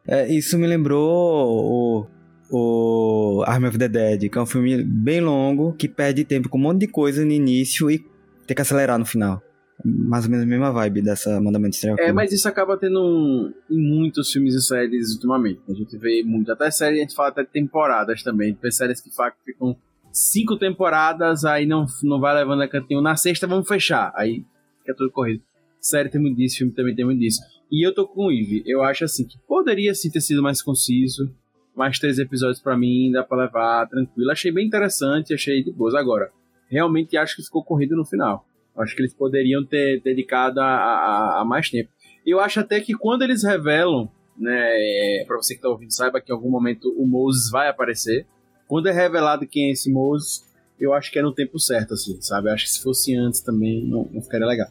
É, 0.08 0.28
isso 0.28 0.58
me 0.58 0.68
lembrou 0.68 2.08
o, 2.52 3.40
o 3.40 3.44
Army 3.48 3.68
of 3.68 3.78
the 3.80 3.90
Dead, 3.90 4.30
que 4.30 4.38
é 4.38 4.42
um 4.42 4.46
filme 4.46 4.84
bem 4.84 5.20
longo, 5.20 5.74
que 5.74 5.90
perde 5.90 6.24
tempo 6.24 6.48
com 6.48 6.60
um 6.60 6.62
monte 6.62 6.82
de 6.82 6.88
coisa 6.88 7.26
no 7.26 7.32
início 7.32 7.90
e 7.90 8.00
tem 8.46 8.56
que 8.56 8.62
acelerar 8.62 9.00
no 9.00 9.06
final 9.06 9.42
mais 9.84 10.26
ou 10.26 10.32
menos 10.32 10.46
a 10.46 10.50
mesma 10.50 10.72
vibe 10.72 11.02
dessa 11.02 11.40
Mandamento 11.40 11.76
Serial 11.76 11.98
É, 12.00 12.12
mas 12.12 12.32
isso 12.34 12.48
acaba 12.48 12.78
tendo 12.78 13.02
um, 13.02 13.54
em 13.70 13.78
muitos 13.78 14.32
filmes 14.32 14.54
e 14.54 14.62
séries 14.62 15.14
ultimamente. 15.14 15.62
A 15.70 15.74
gente 15.74 15.98
vê 15.98 16.22
muito, 16.24 16.52
até 16.52 16.70
série, 16.70 16.98
a 16.98 17.02
gente 17.02 17.16
fala 17.16 17.30
até 17.30 17.44
de 17.44 17.50
temporadas 17.50 18.22
também. 18.22 18.54
Tem 18.54 18.72
séries 18.72 19.00
que 19.00 19.10
ficam 19.46 19.78
cinco 20.12 20.58
temporadas, 20.58 21.46
aí 21.46 21.66
não, 21.66 21.86
não 22.04 22.20
vai 22.20 22.36
levando 22.36 22.62
a 22.62 22.68
cantinho. 22.68 23.02
Na 23.02 23.16
sexta 23.16 23.48
vamos 23.48 23.68
fechar, 23.68 24.12
aí 24.16 24.44
fica 24.80 24.96
tudo 24.96 25.12
corrido. 25.12 25.42
Série 25.80 26.10
tem 26.10 26.20
muito 26.20 26.36
disso, 26.36 26.58
filme 26.58 26.74
também 26.74 26.94
tem 26.94 27.06
muito 27.06 27.20
disso. 27.20 27.40
E 27.72 27.86
eu 27.86 27.94
tô 27.94 28.06
com 28.06 28.26
o 28.26 28.32
Eve, 28.32 28.64
eu 28.66 28.84
acho 28.84 29.06
assim 29.06 29.26
que 29.26 29.38
poderia 29.48 29.94
sim 29.94 30.10
ter 30.10 30.22
sido 30.22 30.44
mais 30.44 30.62
conciso. 30.62 31.34
Mais 31.76 31.98
três 31.98 32.20
episódios 32.20 32.60
para 32.60 32.76
mim, 32.76 33.12
dá 33.12 33.24
pra 33.24 33.38
levar 33.38 33.88
tranquilo. 33.88 34.30
Achei 34.32 34.52
bem 34.52 34.68
interessante, 34.68 35.34
achei 35.34 35.64
de 35.64 35.72
boas. 35.72 35.96
Agora, 35.96 36.30
realmente 36.70 37.16
acho 37.16 37.38
que 37.38 37.44
ficou 37.44 37.64
corrido 37.64 37.96
no 37.96 38.04
final. 38.04 38.46
Acho 38.80 38.96
que 38.96 39.02
eles 39.02 39.14
poderiam 39.14 39.66
ter 39.66 40.02
dedicado 40.02 40.60
a, 40.60 40.66
a, 40.66 41.42
a 41.42 41.46
mais 41.46 41.70
tempo. 41.70 41.90
Eu 42.26 42.40
acho 42.40 42.60
até 42.60 42.80
que 42.80 42.94
quando 42.94 43.24
eles 43.24 43.44
revelam, 43.44 44.10
né, 44.38 44.54
é, 44.54 45.26
para 45.28 45.38
você 45.38 45.56
que 45.56 45.62
tá 45.62 45.70
ouvindo, 45.70 45.94
saiba 45.94 46.22
que 46.22 46.32
em 46.32 46.36
algum 46.36 46.50
momento 46.50 46.94
o 46.98 47.06
Moses 47.06 47.50
vai 47.50 47.68
aparecer. 47.68 48.26
Quando 48.68 48.88
é 48.88 48.92
revelado 48.92 49.48
quem 49.48 49.70
é 49.70 49.72
esse 49.72 49.92
Moses, 49.92 50.46
eu 50.80 50.94
acho 50.94 51.12
que 51.12 51.20
é 51.20 51.22
no 51.22 51.34
tempo 51.34 51.60
certo, 51.60 51.94
assim, 51.94 52.20
sabe? 52.22 52.50
Eu 52.50 52.54
acho 52.54 52.66
que 52.66 52.72
se 52.72 52.82
fosse 52.82 53.16
antes 53.16 53.42
também 53.42 53.86
não, 53.86 54.08
não 54.12 54.22
ficaria 54.22 54.48
legal. 54.48 54.68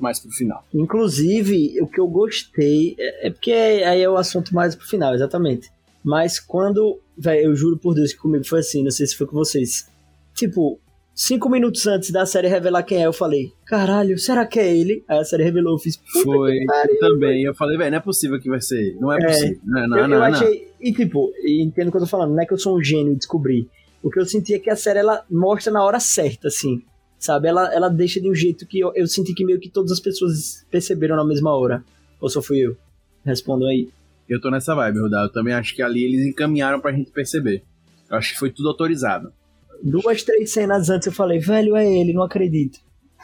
Mais 0.00 0.18
pro 0.18 0.30
final. 0.30 0.64
Inclusive, 0.74 1.80
o 1.80 1.86
que 1.86 2.00
eu 2.00 2.08
gostei 2.08 2.96
é, 2.98 3.28
é 3.28 3.30
porque 3.30 3.52
aí 3.52 4.02
é 4.02 4.08
o 4.08 4.16
assunto 4.16 4.54
mais 4.54 4.74
pro 4.74 4.86
final, 4.86 5.14
exatamente. 5.14 5.70
Mas 6.02 6.40
quando, 6.40 7.00
velho, 7.16 7.50
eu 7.50 7.54
juro 7.54 7.78
por 7.78 7.94
Deus 7.94 8.12
que 8.12 8.18
comigo 8.18 8.44
foi 8.44 8.60
assim, 8.60 8.82
não 8.82 8.90
sei 8.90 9.06
se 9.06 9.16
foi 9.16 9.26
com 9.26 9.36
vocês. 9.36 9.88
Tipo, 10.34 10.80
Cinco 11.14 11.50
minutos 11.50 11.86
antes 11.86 12.10
da 12.10 12.24
série 12.24 12.48
revelar 12.48 12.82
quem 12.82 13.02
é, 13.02 13.06
eu 13.06 13.12
falei, 13.12 13.52
caralho, 13.66 14.18
será 14.18 14.46
que 14.46 14.58
é 14.58 14.74
ele? 14.74 15.04
Aí 15.06 15.18
a 15.18 15.24
série 15.24 15.44
revelou, 15.44 15.74
eu 15.74 15.78
fiz, 15.78 16.00
Foi, 16.22 16.64
pariu, 16.64 16.98
também. 16.98 17.44
Eu 17.44 17.54
falei, 17.54 17.76
velho, 17.76 17.90
não 17.90 17.98
é 17.98 18.00
possível 18.00 18.40
que 18.40 18.48
vai 18.48 18.62
ser 18.62 18.80
ele. 18.80 18.98
Não 18.98 19.12
é, 19.12 19.18
é 19.18 19.26
possível. 19.26 19.60
Não, 19.62 19.88
não, 19.88 19.98
eu, 19.98 20.08
não, 20.08 20.16
eu 20.16 20.22
achei, 20.22 20.68
e 20.80 20.90
tipo, 20.90 21.30
entendo 21.46 21.88
o 21.88 21.90
que 21.90 21.96
eu 21.98 22.02
tô 22.02 22.06
falando, 22.06 22.32
não 22.32 22.42
é 22.42 22.46
que 22.46 22.52
eu 22.54 22.58
sou 22.58 22.78
um 22.78 22.82
gênio 22.82 23.12
e 23.12 23.16
descobri. 23.16 23.68
O 24.02 24.10
que 24.10 24.18
eu 24.18 24.24
senti 24.24 24.54
é 24.54 24.58
que 24.58 24.70
a 24.70 24.76
série, 24.76 25.00
ela 25.00 25.22
mostra 25.30 25.70
na 25.70 25.84
hora 25.84 26.00
certa, 26.00 26.48
assim. 26.48 26.82
Sabe? 27.18 27.46
Ela, 27.46 27.72
ela 27.72 27.88
deixa 27.88 28.18
de 28.18 28.28
um 28.28 28.34
jeito 28.34 28.66
que 28.66 28.80
eu, 28.80 28.90
eu 28.96 29.06
senti 29.06 29.34
que 29.34 29.44
meio 29.44 29.60
que 29.60 29.68
todas 29.68 29.92
as 29.92 30.00
pessoas 30.00 30.66
perceberam 30.70 31.14
na 31.14 31.24
mesma 31.24 31.54
hora. 31.54 31.84
Ou 32.20 32.28
só 32.28 32.40
fui 32.40 32.58
eu? 32.58 32.76
Respondam 33.24 33.68
aí. 33.68 33.90
Eu 34.28 34.40
tô 34.40 34.50
nessa 34.50 34.74
vibe, 34.74 34.98
Rodar. 34.98 35.26
Eu 35.26 35.32
também 35.32 35.52
acho 35.52 35.76
que 35.76 35.82
ali 35.82 36.04
eles 36.04 36.26
encaminharam 36.26 36.80
pra 36.80 36.90
gente 36.90 37.12
perceber. 37.12 37.62
Eu 38.10 38.16
acho 38.16 38.32
que 38.32 38.38
foi 38.38 38.50
tudo 38.50 38.68
autorizado 38.68 39.32
duas, 39.82 40.22
três 40.22 40.52
cenas 40.52 40.88
antes 40.88 41.06
eu 41.06 41.12
falei, 41.12 41.38
velho, 41.38 41.76
é 41.76 41.86
ele, 41.86 42.12
não 42.12 42.22
acredito. 42.22 42.78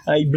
Aí. 0.06 0.28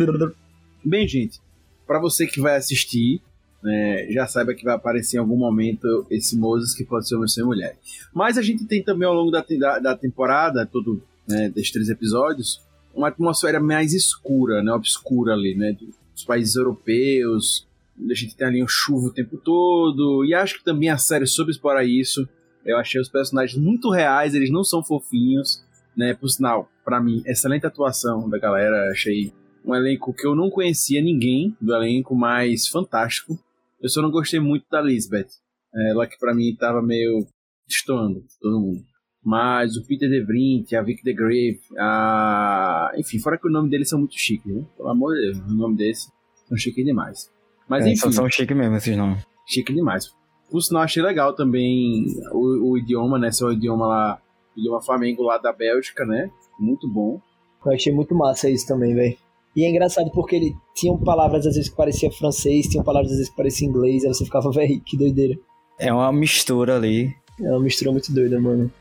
Bem, 0.84 1.07
gente, 1.07 1.39
para 1.88 1.99
você 1.99 2.27
que 2.27 2.39
vai 2.39 2.55
assistir, 2.55 3.21
né, 3.63 4.07
já 4.12 4.27
saiba 4.27 4.53
que 4.53 4.63
vai 4.63 4.75
aparecer 4.75 5.17
em 5.17 5.19
algum 5.19 5.38
momento 5.38 6.05
esse 6.10 6.38
Moses 6.38 6.73
que 6.73 6.84
pode 6.84 7.07
ser 7.07 7.15
homem 7.15 7.27
ou 7.39 7.45
mulher. 7.45 7.77
Mas 8.13 8.38
a 8.38 8.41
gente 8.41 8.65
tem 8.65 8.84
também 8.84 9.07
ao 9.07 9.13
longo 9.13 9.31
da, 9.31 9.45
da, 9.60 9.79
da 9.79 9.95
temporada, 9.95 10.65
todo, 10.65 11.01
né, 11.27 11.49
desses 11.49 11.71
três 11.71 11.89
episódios, 11.89 12.62
uma 12.93 13.07
atmosfera 13.07 13.60
mais 13.60 13.93
escura, 13.93 14.62
né, 14.62 14.71
obscura 14.73 15.34
ali, 15.34 15.55
né, 15.55 15.75
dos 16.13 16.23
países 16.23 16.55
europeus. 16.55 17.67
A 18.10 18.13
gente 18.13 18.36
tem 18.36 18.47
ali 18.47 18.63
um 18.63 18.67
chuva 18.67 19.07
o 19.07 19.13
tempo 19.13 19.38
todo. 19.38 20.25
E 20.25 20.34
acho 20.34 20.57
que 20.57 20.63
também 20.63 20.89
a 20.89 20.97
série 20.97 21.27
soube 21.27 21.51
explorar 21.51 21.86
isso. 21.86 22.27
Eu 22.65 22.77
achei 22.77 22.99
os 22.99 23.10
personagens 23.10 23.57
muito 23.57 23.89
reais, 23.91 24.34
eles 24.34 24.49
não 24.49 24.63
são 24.63 24.84
fofinhos 24.84 25.63
né? 25.95 26.13
Por 26.13 26.30
sinal, 26.30 26.69
para 26.84 27.01
mim, 27.01 27.21
excelente 27.25 27.65
atuação 27.65 28.30
da 28.30 28.38
galera. 28.38 28.91
Achei 28.91 29.34
um 29.65 29.75
elenco 29.75 30.13
que 30.13 30.25
eu 30.25 30.36
não 30.36 30.49
conhecia 30.49 31.01
ninguém 31.01 31.56
do 31.62 31.73
elenco, 31.73 32.15
mas 32.15 32.67
fantástico. 32.67 33.38
Eu 33.82 33.89
só 33.89 34.01
não 34.01 34.12
gostei 34.12 34.39
muito 34.39 34.65
da 34.69 34.82
Lisbeth. 34.82 35.30
Ela 35.89 36.08
que 36.08 36.17
para 36.17 36.34
mim 36.34 36.56
tava 36.56 36.82
meio 36.82 37.25
destoando 37.67 38.23
todo 38.41 38.60
mundo. 38.60 38.84
Mas 39.23 39.77
o 39.77 39.86
Peter 39.86 40.10
DeVrint, 40.10 40.73
a 40.73 40.82
Vic 40.82 41.04
DeGrave, 41.04 41.60
a... 41.77 42.91
enfim, 42.97 43.19
fora 43.19 43.38
que 43.38 43.47
o 43.47 43.51
nome 43.51 43.69
deles 43.69 43.88
são 43.88 43.99
muito 43.99 44.17
chiques, 44.17 44.51
né? 44.51 44.65
Pelo 44.75 44.89
amor 44.89 45.13
de 45.13 45.21
Deus, 45.21 45.38
o 45.38 45.56
nome 45.56 45.77
desse 45.77 46.12
são 46.47 46.58
chique 46.58 46.84
demais. 46.84 47.32
Mas 47.69 47.86
é, 47.86 47.91
enfim. 47.91 48.12
São 48.12 48.30
chique 48.30 48.54
mesmo 48.54 48.75
esses 48.75 48.97
nomes. 48.97 49.23
Chique 49.47 49.73
demais. 49.73 50.12
Por 50.49 50.62
sinal, 50.62 50.82
achei 50.82 51.01
legal 51.01 51.34
também 51.34 52.06
o, 52.34 52.71
o 52.71 52.77
idioma, 52.77 53.17
né? 53.17 53.32
Seu 53.32 53.54
idioma 53.54 53.88
lá 53.88 54.21
idioma 54.56 54.82
Flamengo 54.82 55.24
lá 55.24 55.38
da 55.38 55.52
Bélgica, 55.52 56.06
né? 56.06 56.30
Muito 56.60 56.88
bom. 56.88 57.20
Eu 57.66 57.72
achei 57.72 57.94
muito 57.94 58.16
massa 58.16 58.50
isso 58.50 58.68
também, 58.68 58.94
velho. 58.96 59.18
E 59.56 59.66
é 59.66 59.70
engraçado 59.70 60.10
porque 60.12 60.36
ele 60.36 60.56
tinha 60.74 60.98
palavras 60.98 61.46
às 61.46 61.56
vezes 61.56 61.70
que 61.70 61.76
parecia 61.76 62.10
francês, 62.12 62.68
tinha 62.68 62.84
palavras 62.84 63.12
às 63.12 63.18
vezes 63.18 63.30
que 63.30 63.36
parecia 63.36 63.68
inglês, 63.68 64.04
aí 64.04 64.14
você 64.14 64.24
ficava, 64.24 64.50
velho, 64.52 64.80
que 64.82 64.98
doideira. 64.98 65.38
É 65.78 65.92
uma 65.92 66.12
mistura 66.12 66.78
ali. 66.78 67.14
É 67.40 67.50
uma 67.50 67.60
mistura 67.60 67.92
muito 67.92 68.12
doida, 68.14 68.40
mano. 68.40 68.72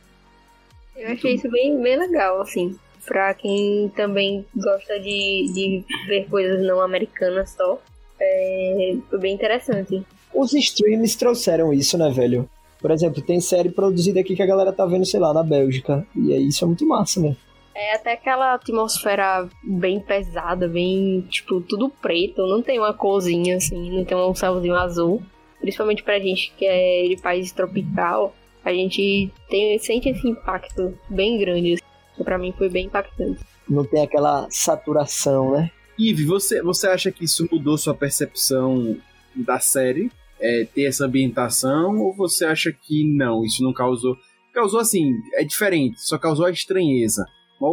Eu 0.97 1.13
achei 1.13 1.35
isso 1.35 1.51
bem, 1.51 1.81
bem 1.81 1.99
legal, 1.99 2.41
assim. 2.43 2.77
Pra 3.07 3.33
quem 3.35 3.89
também 3.97 4.45
gosta 4.55 5.01
de, 5.01 5.51
de 5.53 5.85
ver 6.07 6.29
coisas 6.29 6.65
não 6.65 6.81
americanas 6.81 7.51
só. 7.51 7.81
É, 8.21 8.97
foi 9.09 9.19
bem 9.19 9.35
interessante. 9.35 10.05
Os 10.33 10.53
streams 10.53 11.17
trouxeram 11.17 11.73
isso, 11.73 11.97
né, 11.97 12.11
velho? 12.11 12.49
Por 12.81 12.91
exemplo, 12.91 13.23
tem 13.23 13.41
série 13.41 13.71
produzida 13.71 14.21
aqui 14.21 14.35
que 14.35 14.43
a 14.43 14.47
galera 14.47 14.73
tá 14.73 14.87
vendo, 14.87 15.05
sei 15.05 15.21
lá, 15.21 15.35
na 15.35 15.43
Bélgica. 15.43 16.07
E 16.17 16.33
aí 16.33 16.49
isso 16.49 16.65
é 16.65 16.67
muito 16.67 16.87
massa, 16.87 17.21
né? 17.21 17.37
É 17.75 17.95
até 17.95 18.13
aquela 18.13 18.55
atmosfera 18.55 19.49
bem 19.63 20.01
pesada, 20.01 20.67
bem, 20.67 21.21
tipo, 21.29 21.61
tudo 21.61 21.89
preto. 21.89 22.47
Não 22.47 22.63
tem 22.63 22.79
uma 22.79 22.93
corzinha 22.93 23.57
assim, 23.57 23.97
não 23.97 24.05
tem 24.05 24.17
um 24.17 24.35
céuzinho 24.35 24.75
azul. 24.75 25.23
principalmente 25.61 26.03
pra 26.03 26.19
gente 26.19 26.53
que 26.57 26.65
é 26.65 27.07
de 27.09 27.17
país 27.21 27.53
tropical, 27.53 28.35
a 28.65 28.73
gente 28.73 29.31
tem, 29.49 29.79
sente 29.79 30.09
esse 30.09 30.29
impacto 30.29 30.99
bem 31.09 31.39
grande. 31.39 31.75
Assim. 31.75 32.25
Pra 32.25 32.39
mim 32.39 32.53
foi 32.57 32.69
bem 32.69 32.87
impactante. 32.87 33.41
Não 33.69 33.85
tem 33.85 34.03
aquela 34.03 34.47
saturação, 34.51 35.53
né? 35.53 35.71
Ive, 35.99 36.25
você, 36.25 36.63
você 36.63 36.89
acha 36.89 37.13
que 37.13 37.25
isso 37.25 37.47
mudou 37.51 37.79
sua 37.79 37.95
percepção 37.95 38.97
da 39.35 39.59
série? 39.59 40.11
É, 40.41 40.65
ter 40.65 40.85
essa 40.85 41.05
ambientação? 41.05 41.99
Ou 41.99 42.15
você 42.15 42.45
acha 42.45 42.73
que 42.73 43.05
não, 43.05 43.45
isso 43.45 43.63
não 43.63 43.73
causou. 43.73 44.17
Causou 44.53 44.81
assim, 44.81 45.13
é 45.35 45.45
diferente, 45.45 46.01
só 46.01 46.19
causou 46.19 46.47
a 46.47 46.51
estranheza. 46.51 47.25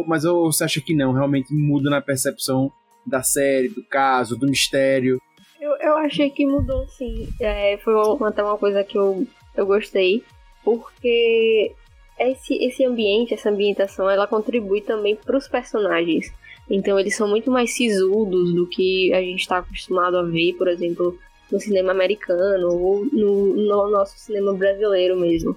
Mas 0.06 0.24
ou 0.24 0.52
você 0.52 0.64
acha 0.64 0.80
que 0.80 0.94
não, 0.94 1.12
realmente 1.12 1.52
muda 1.52 1.88
na 1.88 2.00
percepção 2.00 2.70
da 3.06 3.22
série, 3.22 3.68
do 3.68 3.82
caso, 3.84 4.36
do 4.36 4.46
mistério? 4.46 5.18
Eu, 5.60 5.72
eu 5.80 5.96
achei 5.96 6.30
que 6.30 6.46
mudou 6.46 6.86
sim. 6.88 7.28
É, 7.40 7.78
foi 7.78 7.94
uma, 7.94 8.28
até 8.28 8.42
uma 8.42 8.58
coisa 8.58 8.84
que 8.84 8.96
eu, 8.96 9.26
eu 9.56 9.66
gostei, 9.66 10.22
porque 10.62 11.72
esse, 12.18 12.54
esse 12.62 12.84
ambiente, 12.84 13.34
essa 13.34 13.50
ambientação, 13.50 14.08
ela 14.10 14.26
contribui 14.26 14.82
também 14.82 15.16
para 15.16 15.36
os 15.36 15.48
personagens. 15.48 16.32
Então 16.70 16.98
eles 16.98 17.16
são 17.16 17.26
muito 17.26 17.50
mais 17.50 17.74
sisudos 17.74 18.54
do 18.54 18.66
que 18.66 19.12
a 19.14 19.20
gente 19.20 19.40
está 19.40 19.58
acostumado 19.58 20.18
a 20.18 20.22
ver, 20.22 20.52
por 20.54 20.68
exemplo, 20.68 21.18
no 21.50 21.58
cinema 21.58 21.92
americano 21.92 22.68
ou 22.68 23.04
no, 23.06 23.54
no 23.54 23.90
nosso 23.90 24.18
cinema 24.18 24.52
brasileiro 24.54 25.18
mesmo. 25.18 25.56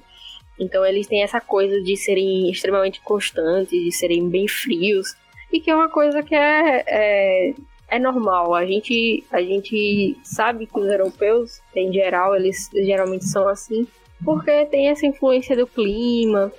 Então 0.60 0.86
eles 0.86 1.08
têm 1.08 1.24
essa 1.24 1.42
coisa 1.42 1.82
de 1.82 1.98
serem 1.98 2.50
extremamente 2.52 3.02
constantes, 3.02 3.72
de 3.72 3.92
serem 3.92 4.30
bem 4.30 4.48
frios, 4.48 5.16
e 5.52 5.60
que 5.60 5.72
é 5.72 5.76
uma 5.76 5.90
coisa 5.90 6.22
que 6.22 6.36
é, 6.36 6.84
é, 6.88 7.54
é 7.90 8.00
normal. 8.00 8.54
A 8.54 8.66
gente, 8.66 9.24
a 9.32 9.42
gente 9.42 10.16
sabe 10.24 10.68
que 10.68 10.80
os 10.80 10.86
europeus, 10.86 11.62
em 11.76 11.92
geral, 11.92 12.36
eles 12.36 12.70
geralmente 12.74 13.26
são 13.26 13.48
assim, 13.48 13.88
porque 14.24 14.66
tem 14.66 14.90
essa 14.90 15.06
influência 15.06 15.56
do 15.56 15.66
clima, 15.66 16.54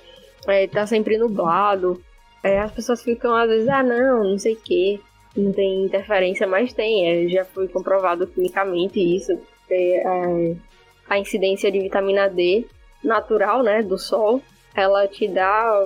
é, 0.47 0.67
tá 0.67 0.85
sempre 0.85 1.17
nublado. 1.17 2.03
É, 2.43 2.59
as 2.59 2.71
pessoas 2.73 3.01
ficam 3.01 3.33
às 3.33 3.47
vezes, 3.47 3.69
ah 3.69 3.81
não, 3.81 4.31
não 4.31 4.37
sei 4.37 4.53
o 4.53 4.61
que, 4.61 4.99
não 5.35 5.51
tem 5.51 5.85
interferência, 5.85 6.47
mas 6.47 6.73
tem, 6.73 7.09
é, 7.09 7.27
já 7.27 7.45
foi 7.45 7.67
comprovado 7.67 8.27
quimicamente 8.27 8.99
isso, 8.99 9.39
é, 9.69 10.55
a 11.09 11.17
incidência 11.17 11.71
de 11.71 11.79
vitamina 11.79 12.29
D 12.29 12.65
natural, 13.03 13.63
né, 13.63 13.81
do 13.81 13.97
sol, 13.97 14.41
ela 14.75 15.07
te 15.07 15.27
dá, 15.27 15.85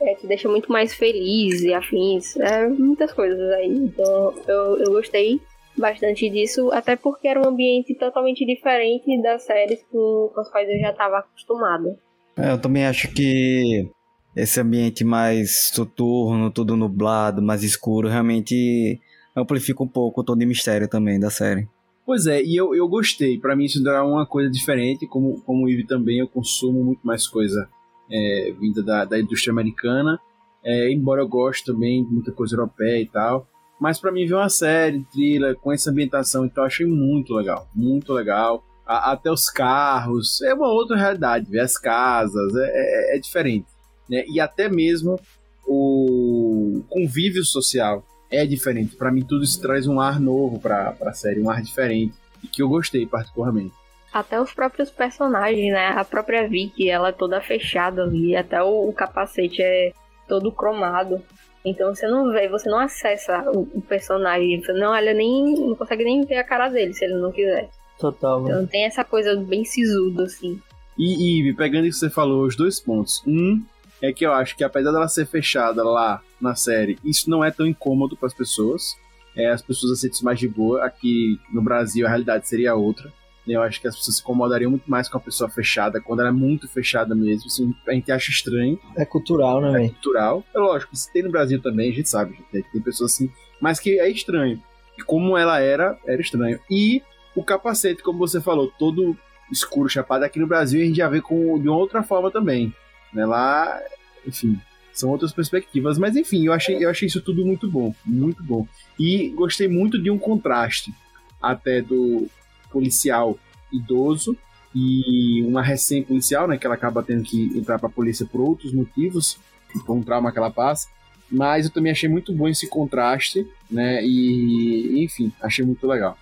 é, 0.00 0.14
te 0.14 0.26
deixa 0.26 0.48
muito 0.48 0.70
mais 0.70 0.94
feliz 0.94 1.62
e 1.62 1.74
afins, 1.74 2.36
é, 2.36 2.66
muitas 2.68 3.12
coisas 3.12 3.50
aí, 3.52 3.68
então 3.68 4.34
eu, 4.46 4.78
eu 4.78 4.92
gostei 4.92 5.40
bastante 5.76 6.28
disso, 6.28 6.70
até 6.72 6.96
porque 6.96 7.28
era 7.28 7.40
um 7.40 7.48
ambiente 7.48 7.94
totalmente 7.94 8.44
diferente 8.44 9.20
das 9.22 9.44
séries 9.44 9.82
com, 9.90 10.30
com 10.34 10.40
as 10.40 10.50
quais 10.50 10.68
eu 10.68 10.78
já 10.80 10.90
estava 10.90 11.18
acostumada. 11.18 11.96
É, 12.36 12.52
eu 12.52 12.60
também 12.60 12.86
acho 12.86 13.12
que 13.12 13.88
esse 14.34 14.60
ambiente 14.60 15.04
mais 15.04 15.70
soturno, 15.72 16.50
tudo 16.50 16.76
nublado, 16.76 17.42
mais 17.42 17.62
escuro, 17.62 18.08
realmente 18.08 19.00
amplifica 19.34 19.82
um 19.82 19.88
pouco 19.88 20.20
o 20.20 20.24
tom 20.24 20.36
de 20.36 20.46
mistério 20.46 20.88
também 20.88 21.18
da 21.18 21.30
série. 21.30 21.68
Pois 22.04 22.26
é, 22.26 22.42
e 22.42 22.56
eu, 22.56 22.74
eu 22.74 22.88
gostei. 22.88 23.38
Para 23.38 23.54
mim 23.54 23.64
isso 23.64 23.82
dá 23.82 24.04
uma 24.04 24.26
coisa 24.26 24.50
diferente, 24.50 25.06
como, 25.06 25.40
como 25.42 25.66
o 25.66 25.68
Ivy 25.68 25.86
também, 25.86 26.18
eu 26.18 26.28
consumo 26.28 26.82
muito 26.82 27.06
mais 27.06 27.26
coisa 27.26 27.68
é, 28.10 28.54
vinda 28.58 28.82
da, 28.82 29.04
da 29.04 29.20
indústria 29.20 29.52
americana, 29.52 30.18
é, 30.64 30.90
embora 30.90 31.20
eu 31.20 31.28
goste 31.28 31.64
também 31.64 32.04
de 32.04 32.10
muita 32.10 32.32
coisa 32.32 32.54
europeia 32.54 33.02
e 33.02 33.06
tal. 33.06 33.46
Mas 33.80 34.00
para 34.00 34.10
mim 34.10 34.26
ver 34.26 34.34
uma 34.34 34.48
série, 34.48 35.04
thriller, 35.12 35.54
com 35.56 35.70
essa 35.70 35.90
ambientação, 35.90 36.44
então 36.44 36.64
achei 36.64 36.86
muito 36.86 37.34
legal, 37.34 37.68
muito 37.74 38.12
legal. 38.12 38.64
A, 38.86 39.12
até 39.12 39.30
os 39.30 39.50
carros, 39.50 40.40
é 40.42 40.54
uma 40.54 40.68
outra 40.68 40.96
realidade, 40.96 41.50
ver 41.50 41.60
as 41.60 41.76
casas, 41.76 42.54
é, 42.56 42.70
é, 43.14 43.16
é 43.16 43.20
diferente 43.20 43.66
né? 44.08 44.24
E 44.28 44.40
até 44.40 44.68
mesmo 44.68 45.18
o 45.66 46.82
convívio 46.88 47.44
social 47.44 48.04
é 48.30 48.44
diferente. 48.46 48.96
Para 48.96 49.10
mim, 49.10 49.22
tudo 49.22 49.44
isso 49.44 49.60
traz 49.60 49.86
um 49.86 50.00
ar 50.00 50.20
novo 50.20 50.58
para 50.58 50.94
a 51.00 51.12
série, 51.12 51.40
um 51.40 51.50
ar 51.50 51.62
diferente 51.62 52.14
e 52.42 52.46
que 52.46 52.62
eu 52.62 52.68
gostei 52.68 53.06
particularmente. 53.06 53.72
Até 54.12 54.40
os 54.40 54.52
próprios 54.52 54.90
personagens, 54.90 55.72
né? 55.72 55.88
A 55.88 56.04
própria 56.04 56.48
Vicky, 56.48 56.88
ela 56.88 57.08
é 57.08 57.12
toda 57.12 57.40
fechada 57.40 58.02
ali, 58.02 58.34
até 58.34 58.62
o, 58.62 58.88
o 58.88 58.92
capacete 58.92 59.62
é 59.62 59.92
todo 60.26 60.52
cromado. 60.52 61.22
Então 61.64 61.94
você 61.94 62.06
não 62.06 62.30
vê, 62.32 62.48
você 62.48 62.68
não 62.70 62.78
acessa 62.78 63.50
o, 63.50 63.68
o, 63.74 63.80
personagem, 63.82 64.60
você 64.60 64.72
não 64.72 64.92
olha 64.92 65.12
nem, 65.12 65.54
não 65.54 65.74
consegue 65.74 66.04
nem 66.04 66.24
ver 66.24 66.38
a 66.38 66.44
cara 66.44 66.68
dele 66.68 66.94
se 66.94 67.04
ele 67.04 67.14
não 67.14 67.30
quiser. 67.30 67.68
Total. 67.98 68.44
Então 68.44 68.66
tem 68.66 68.84
essa 68.84 69.04
coisa 69.04 69.36
bem 69.36 69.64
sisudo 69.64 70.22
assim. 70.22 70.58
E, 70.96 71.48
e 71.48 71.54
pegando 71.54 71.86
isso 71.86 72.00
que 72.00 72.06
você 72.06 72.14
falou, 72.14 72.44
os 72.44 72.56
dois 72.56 72.80
pontos. 72.80 73.22
Um, 73.26 73.62
é 74.00 74.12
que 74.12 74.24
eu 74.24 74.32
acho 74.32 74.56
que 74.56 74.64
apesar 74.64 74.92
dela 74.92 75.08
ser 75.08 75.26
fechada 75.26 75.82
lá 75.82 76.22
na 76.40 76.54
série, 76.54 76.98
isso 77.04 77.28
não 77.28 77.44
é 77.44 77.50
tão 77.50 77.66
incômodo 77.66 78.16
para 78.16 78.26
as 78.26 78.34
pessoas. 78.34 78.96
É, 79.36 79.50
as 79.50 79.62
pessoas 79.62 79.92
aceitam 79.92 80.16
isso 80.16 80.24
mais 80.24 80.38
de 80.38 80.48
boa. 80.48 80.84
Aqui 80.84 81.38
no 81.52 81.62
Brasil 81.62 82.06
a 82.06 82.08
realidade 82.08 82.48
seria 82.48 82.74
outra. 82.74 83.12
Eu 83.46 83.62
acho 83.62 83.80
que 83.80 83.88
as 83.88 83.96
pessoas 83.96 84.16
se 84.16 84.22
incomodariam 84.22 84.70
muito 84.70 84.90
mais 84.90 85.08
com 85.08 85.16
a 85.16 85.20
pessoa 85.20 85.48
fechada, 85.48 86.00
quando 86.00 86.20
ela 86.20 86.28
é 86.28 86.32
muito 86.32 86.68
fechada 86.68 87.14
mesmo. 87.14 87.46
Assim, 87.46 87.74
a 87.86 87.92
gente 87.92 88.12
acha 88.12 88.30
estranho. 88.30 88.78
É 88.94 89.06
cultural, 89.06 89.60
né, 89.60 89.86
É 89.86 89.88
cultural. 89.88 90.44
É 90.54 90.58
lógico, 90.58 90.94
se 90.94 91.10
tem 91.12 91.22
no 91.22 91.30
Brasil 91.30 91.60
também, 91.60 91.90
a 91.90 91.94
gente 91.94 92.10
sabe. 92.10 92.38
Gente, 92.52 92.70
tem 92.70 92.82
pessoas 92.82 93.14
assim, 93.14 93.30
mas 93.60 93.80
que 93.80 93.98
é 93.98 94.10
estranho. 94.10 94.62
E 94.98 95.02
como 95.02 95.36
ela 95.36 95.60
era, 95.60 95.96
era 96.06 96.20
estranho. 96.20 96.60
E 96.70 97.02
o 97.34 97.42
capacete, 97.42 98.02
como 98.02 98.18
você 98.18 98.40
falou, 98.40 98.70
todo 98.78 99.16
escuro, 99.50 99.88
chapado, 99.88 100.24
aqui 100.24 100.38
no 100.38 100.46
Brasil 100.46 100.82
a 100.82 100.84
gente 100.84 100.96
já 100.96 101.08
vê 101.08 101.20
com, 101.20 101.58
de 101.58 101.68
uma 101.68 101.78
outra 101.78 102.02
forma 102.02 102.30
também. 102.30 102.74
Né? 103.12 103.24
Lá, 103.24 103.80
enfim, 104.26 104.60
são 104.92 105.10
outras 105.10 105.32
perspectivas. 105.32 105.98
Mas 105.98 106.16
enfim, 106.16 106.46
eu 106.46 106.52
achei, 106.52 106.82
eu 106.84 106.90
achei 106.90 107.06
isso 107.06 107.20
tudo 107.20 107.44
muito 107.44 107.70
bom, 107.70 107.94
muito 108.04 108.42
bom. 108.42 108.66
E 108.98 109.28
gostei 109.30 109.68
muito 109.68 110.00
de 110.00 110.10
um 110.10 110.18
contraste 110.18 110.92
até 111.40 111.80
do 111.80 112.26
policial 112.70 113.38
idoso 113.72 114.36
e 114.74 115.42
uma 115.42 115.62
recém-policial, 115.62 116.46
né, 116.46 116.58
que 116.58 116.66
ela 116.66 116.74
acaba 116.74 117.02
tendo 117.02 117.22
que 117.22 117.56
entrar 117.56 117.78
para 117.78 117.88
a 117.88 117.92
polícia 117.92 118.26
por 118.26 118.40
outros 118.40 118.72
motivos, 118.72 119.38
por 119.86 119.96
um 119.96 120.02
trauma 120.02 120.30
que 120.30 120.38
ela 120.38 120.50
passa. 120.50 120.88
Mas 121.30 121.66
eu 121.66 121.72
também 121.72 121.92
achei 121.92 122.08
muito 122.08 122.32
bom 122.32 122.48
esse 122.48 122.68
contraste, 122.68 123.46
né, 123.70 124.04
e 124.04 125.04
enfim, 125.04 125.32
achei 125.40 125.64
muito 125.64 125.86
legal. 125.86 126.16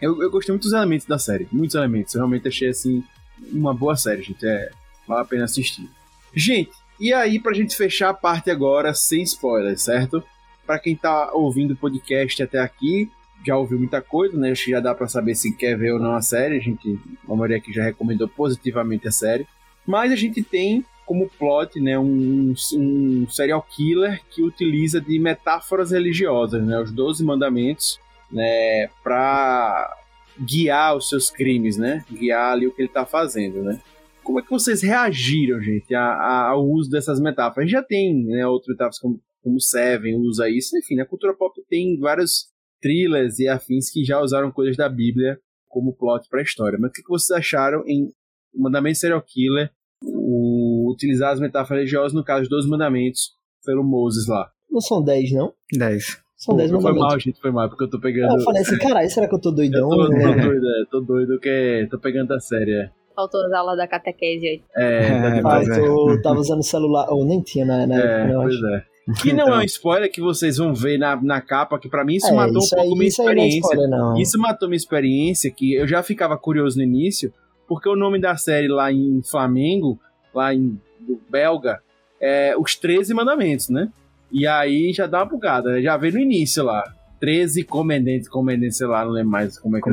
Eu, 0.00 0.22
eu 0.22 0.30
gostei 0.30 0.52
muito 0.52 0.64
dos 0.64 0.72
elementos 0.72 1.06
da 1.06 1.18
série, 1.18 1.48
muitos 1.50 1.74
elementos. 1.74 2.14
Eu 2.14 2.20
realmente 2.20 2.48
achei, 2.48 2.68
assim, 2.68 3.02
uma 3.50 3.72
boa 3.72 3.96
série, 3.96 4.22
gente. 4.22 4.46
É, 4.46 4.70
vale 5.06 5.22
a 5.22 5.24
pena 5.24 5.44
assistir. 5.44 5.88
Gente, 6.36 6.72
e 7.00 7.14
aí 7.14 7.40
pra 7.40 7.54
gente 7.54 7.74
fechar 7.74 8.10
a 8.10 8.14
parte 8.14 8.50
agora 8.50 8.92
sem 8.92 9.22
spoilers, 9.22 9.80
certo? 9.80 10.22
Para 10.66 10.78
quem 10.78 10.94
tá 10.94 11.32
ouvindo 11.32 11.72
o 11.72 11.76
podcast 11.76 12.42
até 12.42 12.58
aqui, 12.58 13.10
já 13.44 13.56
ouviu 13.56 13.78
muita 13.78 14.02
coisa, 14.02 14.36
né? 14.36 14.50
Acho 14.50 14.66
que 14.66 14.70
já 14.72 14.80
dá 14.80 14.94
para 14.94 15.08
saber 15.08 15.34
se 15.34 15.56
quer 15.56 15.78
ver 15.78 15.92
ou 15.92 15.98
não 15.98 16.14
a 16.14 16.20
série. 16.20 16.58
A 16.58 16.60
gente, 16.60 16.98
a 17.26 17.34
maioria 17.34 17.56
aqui 17.56 17.72
já 17.72 17.82
recomendou 17.82 18.28
positivamente 18.28 19.08
a 19.08 19.12
série. 19.12 19.46
Mas 19.86 20.12
a 20.12 20.16
gente 20.16 20.42
tem 20.42 20.84
como 21.06 21.30
plot, 21.38 21.80
né, 21.80 21.96
um, 21.96 22.52
um 22.74 23.26
serial 23.30 23.62
killer 23.62 24.20
que 24.28 24.42
utiliza 24.42 25.00
de 25.00 25.18
metáforas 25.20 25.92
religiosas, 25.92 26.60
né, 26.66 26.80
os 26.80 26.90
12 26.90 27.24
mandamentos, 27.24 28.00
né, 28.28 28.90
para 29.04 29.96
guiar 30.36 30.96
os 30.96 31.08
seus 31.08 31.30
crimes, 31.30 31.76
né, 31.76 32.04
guiar 32.10 32.54
ali 32.54 32.66
o 32.66 32.72
que 32.72 32.82
ele 32.82 32.88
tá 32.88 33.06
fazendo, 33.06 33.62
né. 33.62 33.80
Como 34.26 34.40
é 34.40 34.42
que 34.42 34.50
vocês 34.50 34.82
reagiram, 34.82 35.60
gente, 35.60 35.94
a, 35.94 36.02
a, 36.02 36.50
ao 36.50 36.68
uso 36.68 36.90
dessas 36.90 37.20
metáforas? 37.20 37.58
A 37.58 37.62
gente 37.62 37.72
já 37.72 37.82
tem 37.82 38.26
né, 38.26 38.44
outras 38.44 38.74
metáforas 38.74 38.98
como, 38.98 39.20
como 39.40 39.60
Seven 39.60 40.16
usa 40.16 40.50
isso. 40.50 40.76
Enfim, 40.76 40.98
a 40.98 41.06
cultura 41.06 41.32
pop 41.32 41.54
tem 41.68 41.96
vários 42.00 42.48
thrillers 42.82 43.38
e 43.38 43.46
afins 43.46 43.88
que 43.88 44.04
já 44.04 44.20
usaram 44.20 44.50
coisas 44.50 44.76
da 44.76 44.88
Bíblia 44.88 45.38
como 45.68 45.94
plot 45.94 46.28
para 46.28 46.40
a 46.40 46.42
história. 46.42 46.76
Mas 46.76 46.90
o 46.90 46.92
que 46.92 47.02
vocês 47.08 47.38
acharam 47.38 47.84
em 47.86 48.08
Mandamento 48.52 48.98
Serial 48.98 49.22
Killer 49.22 49.70
o, 50.02 50.92
utilizar 50.92 51.32
as 51.32 51.38
metáforas 51.38 51.78
religiosas, 51.78 52.12
no 52.12 52.24
caso 52.24 52.50
dos 52.50 52.68
mandamentos, 52.68 53.30
pelo 53.64 53.84
Moses 53.84 54.26
lá? 54.26 54.50
Não 54.68 54.80
são 54.80 55.04
10, 55.04 55.32
não? 55.34 55.54
10. 55.72 56.20
São 56.36 56.56
10 56.56 56.72
mandamentos. 56.72 56.82
Foi 56.82 57.08
mal, 57.08 57.20
gente, 57.20 57.40
foi 57.40 57.50
mal, 57.52 57.68
porque 57.68 57.84
eu 57.84 57.90
tô 57.90 58.00
pegando. 58.00 58.36
Eu 58.36 58.44
falei 58.44 58.62
assim, 58.62 58.76
caralho, 58.78 59.08
será 59.08 59.28
que 59.28 59.36
eu 59.36 59.40
tô 59.40 59.52
doidão? 59.52 59.88
Eu 59.88 60.08
tô, 60.08 60.08
tô 60.08 60.32
doido, 60.42 60.66
é, 60.66 60.84
tô 60.90 61.00
doido, 61.00 61.38
que 61.38 61.86
tô 61.88 62.00
pegando 62.00 62.34
a 62.34 62.40
série, 62.40 62.72
é. 62.72 62.90
Faltou 63.16 63.44
as 63.46 63.52
aulas 63.52 63.76
da 63.78 63.88
catequese 63.88 64.46
aí. 64.46 64.62
É, 64.76 65.38
É, 65.38 65.40
Mas 65.40 65.68
é. 65.70 65.80
eu 65.80 66.20
tava 66.22 66.38
usando 66.38 66.62
celular, 66.62 67.06
ou 67.10 67.24
nem 67.24 67.40
tinha 67.40 67.64
na, 67.64 67.86
na 67.86 67.96
é, 67.96 67.98
época, 68.20 68.32
eu 68.32 68.40
pois 68.42 68.54
acho. 68.54 68.66
é. 68.66 68.84
Que 69.22 69.32
não 69.32 69.44
Então. 69.44 69.54
é 69.54 69.58
um 69.58 69.62
spoiler 69.62 70.10
que 70.12 70.20
vocês 70.20 70.58
vão 70.58 70.74
ver 70.74 70.98
na, 70.98 71.16
na 71.22 71.40
capa, 71.40 71.78
que 71.78 71.88
pra 71.88 72.04
mim 72.04 72.16
isso 72.16 72.26
É, 72.26 72.32
matou 72.34 72.58
isso 72.58 72.74
um 72.74 72.78
pouco 72.78 72.92
aí, 72.92 72.98
minha 72.98 73.08
isso 73.08 73.22
aí 73.22 73.26
não 73.26 73.32
é 73.42 73.46
experiência. 73.48 73.68
spoiler, 73.70 73.88
não. 73.90 74.16
Isso 74.18 74.38
matou 74.38 74.68
minha 74.68 74.76
experiência, 74.76 75.50
que 75.50 75.74
eu 75.74 75.86
já 75.88 76.02
ficava 76.02 76.36
curioso 76.36 76.76
no 76.76 76.82
início, 76.84 77.32
porque 77.66 77.88
o 77.88 77.96
nome 77.96 78.20
da 78.20 78.36
série 78.36 78.68
lá 78.68 78.92
em 78.92 79.22
Flamengo, 79.22 79.98
lá 80.34 80.52
em 80.54 80.78
belga, 81.30 81.80
é 82.20 82.54
Os 82.58 82.74
13 82.76 83.14
Mandamentos, 83.14 83.68
né? 83.68 83.88
E 84.30 84.46
aí 84.46 84.92
já 84.92 85.06
dá 85.06 85.18
uma 85.20 85.26
bugada, 85.26 85.70
né? 85.72 85.80
já 85.82 85.96
veio 85.96 86.14
no 86.14 86.20
início 86.20 86.64
lá. 86.64 86.82
13 87.20 87.62
comendentes, 87.64 88.28
comendentes, 88.28 88.76
sei 88.76 88.86
lá, 88.88 89.04
não 89.04 89.12
lembro 89.12 89.30
mais 89.30 89.58
como 89.58 89.76
é 89.76 89.80
que 89.80 89.88
é. 89.88 89.92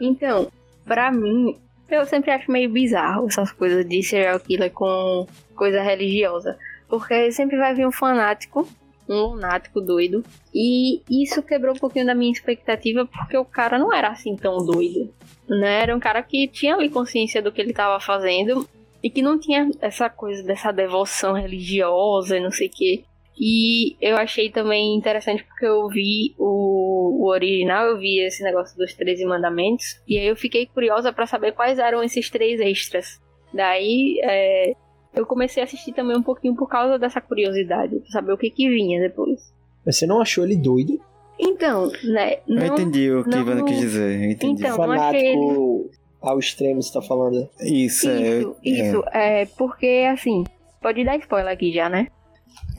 Então, 0.00 0.46
pra 0.84 1.10
mim, 1.10 1.56
Eu 1.90 2.04
sempre 2.04 2.30
acho 2.30 2.50
meio 2.50 2.70
bizarro 2.70 3.26
essas 3.26 3.50
coisas 3.50 3.86
de 3.88 4.02
serial 4.02 4.38
killer 4.40 4.70
com 4.70 5.26
coisa 5.54 5.80
religiosa. 5.82 6.58
Porque 6.88 7.32
sempre 7.32 7.56
vai 7.56 7.74
vir 7.74 7.86
um 7.86 7.92
fanático, 7.92 8.68
um 9.08 9.22
lunático 9.32 9.80
doido. 9.80 10.22
E 10.54 11.02
isso 11.10 11.42
quebrou 11.42 11.74
um 11.74 11.78
pouquinho 11.78 12.06
da 12.06 12.14
minha 12.14 12.32
expectativa, 12.32 13.06
porque 13.06 13.36
o 13.36 13.44
cara 13.44 13.78
não 13.78 13.92
era 13.92 14.08
assim 14.08 14.36
tão 14.36 14.58
doido. 14.58 15.12
Né? 15.48 15.82
Era 15.82 15.96
um 15.96 16.00
cara 16.00 16.22
que 16.22 16.46
tinha 16.48 16.74
ali 16.74 16.90
consciência 16.90 17.40
do 17.40 17.50
que 17.50 17.60
ele 17.60 17.70
estava 17.70 17.98
fazendo 18.00 18.68
e 19.02 19.08
que 19.08 19.22
não 19.22 19.38
tinha 19.38 19.70
essa 19.80 20.10
coisa 20.10 20.42
dessa 20.42 20.72
devoção 20.72 21.32
religiosa 21.32 22.36
e 22.36 22.40
não 22.40 22.50
sei 22.50 22.68
o 22.68 22.70
que. 22.70 23.04
E 23.40 23.96
eu 24.00 24.16
achei 24.16 24.50
também 24.50 24.96
interessante 24.96 25.44
porque 25.44 25.64
eu 25.64 25.86
vi 25.88 26.34
o, 26.38 27.22
o 27.24 27.28
original, 27.28 27.86
eu 27.86 27.98
vi 27.98 28.18
esse 28.20 28.42
negócio 28.42 28.76
dos 28.76 28.92
13 28.94 29.24
mandamentos, 29.24 30.00
e 30.08 30.18
aí 30.18 30.26
eu 30.26 30.36
fiquei 30.36 30.66
curiosa 30.66 31.12
para 31.12 31.26
saber 31.26 31.52
quais 31.52 31.78
eram 31.78 32.02
esses 32.02 32.28
três 32.28 32.60
extras. 32.60 33.20
Daí 33.54 34.18
é, 34.24 34.72
eu 35.14 35.24
comecei 35.24 35.62
a 35.62 35.64
assistir 35.64 35.92
também 35.92 36.16
um 36.16 36.22
pouquinho 36.22 36.54
por 36.56 36.68
causa 36.68 36.98
dessa 36.98 37.20
curiosidade, 37.20 38.00
pra 38.00 38.10
saber 38.10 38.32
o 38.32 38.38
que 38.38 38.50
que 38.50 38.68
vinha 38.68 39.00
depois. 39.00 39.40
Mas 39.86 39.96
você 39.96 40.06
não 40.06 40.20
achou 40.20 40.44
ele 40.44 40.56
doido? 40.56 41.00
Então, 41.38 41.90
né? 42.02 42.38
Não, 42.48 42.62
eu 42.66 42.72
entendi 42.72 43.12
o 43.12 43.22
que 43.22 43.30
não- 43.30 43.40
Ivana 43.40 43.64
quis 43.64 43.78
dizer. 43.78 44.20
Eu 44.20 44.30
entendi. 44.32 44.62
Então, 44.64 44.76
Fanático 44.76 45.90
ao 46.20 46.38
extremo, 46.38 46.82
você 46.82 46.92
tá 46.92 47.00
falando. 47.00 47.48
Isso, 47.60 48.08
é, 48.08 48.40
Isso, 48.40 48.56
isso. 48.64 49.04
É. 49.12 49.46
porque, 49.56 50.04
assim, 50.12 50.44
pode 50.82 51.04
dar 51.04 51.16
spoiler 51.18 51.52
aqui 51.52 51.72
já, 51.72 51.88
né? 51.88 52.08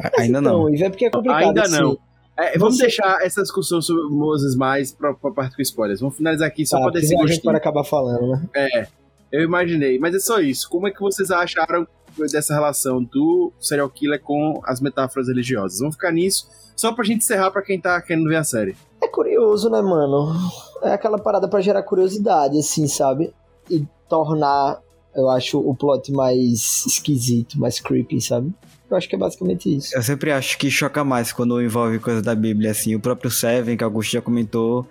É, 0.01 0.21
ainda 0.21 0.41
não. 0.41 0.69
Então, 0.69 0.75
e 0.75 0.83
é 0.83 0.89
porque 0.89 1.05
é 1.05 1.09
complicado. 1.09 1.43
Ainda 1.43 1.61
assim. 1.63 1.81
não. 1.81 1.97
É, 2.37 2.57
vamos 2.57 2.77
Você- 2.77 2.83
deixar 2.83 3.21
essa 3.21 3.41
discussão 3.41 3.81
sobre 3.81 4.03
Moses 4.15 4.55
mais 4.55 4.91
pra, 4.93 5.13
pra 5.13 5.29
parte 5.31 5.55
com 5.57 5.61
spoilers. 5.61 5.99
Vamos 5.99 6.15
finalizar 6.15 6.47
aqui 6.47 6.65
só 6.65 6.77
Tá, 6.79 6.89
pra 6.91 6.99
a 6.99 7.03
gente 7.03 7.41
pode 7.41 7.57
acabar 7.57 7.83
falando, 7.83 8.27
né? 8.53 8.87
Eu 9.31 9.43
imaginei, 9.43 9.99
mas 9.99 10.15
é 10.15 10.19
só 10.19 10.39
isso. 10.39 10.69
Como 10.69 10.87
é 10.87 10.91
que 10.91 11.01
vocês 11.01 11.29
acharam 11.31 11.85
dessa 12.31 12.53
relação 12.53 13.03
do 13.03 13.51
serial 13.59 13.89
killer 13.89 14.21
com 14.21 14.59
as 14.63 14.79
metáforas 14.81 15.27
religiosas? 15.27 15.79
Vamos 15.79 15.95
ficar 15.95 16.11
nisso, 16.11 16.47
só 16.75 16.91
pra 16.93 17.03
gente 17.03 17.17
encerrar 17.19 17.51
pra 17.51 17.61
quem 17.61 17.79
tá 17.79 18.01
querendo 18.01 18.27
ver 18.29 18.37
a 18.37 18.43
série. 18.43 18.75
É 19.03 19.07
curioso, 19.07 19.69
né, 19.69 19.81
mano? 19.81 20.33
É 20.81 20.93
aquela 20.93 21.19
parada 21.19 21.47
pra 21.47 21.59
gerar 21.61 21.83
curiosidade, 21.83 22.57
assim, 22.57 22.87
sabe? 22.87 23.33
E 23.69 23.85
tornar, 24.07 24.79
eu 25.15 25.29
acho, 25.29 25.59
o 25.59 25.75
plot 25.75 26.11
mais 26.13 26.85
esquisito, 26.87 27.59
mais 27.59 27.79
creepy, 27.81 28.19
sabe? 28.21 28.51
Eu 28.89 28.97
acho 28.97 29.07
que 29.07 29.15
é 29.15 29.17
basicamente 29.17 29.75
isso. 29.75 29.95
Eu 29.95 30.01
sempre 30.01 30.31
acho 30.31 30.57
que 30.57 30.71
choca 30.71 31.03
mais 31.03 31.31
quando 31.31 31.61
envolve 31.61 31.99
coisa 31.99 32.21
da 32.21 32.33
Bíblia, 32.33 32.71
assim. 32.71 32.95
O 32.95 32.99
próprio 32.99 33.29
Seven, 33.29 33.77
que 33.77 33.83
Augusto 33.83 34.13
já 34.13 34.21
comentou. 34.21 34.85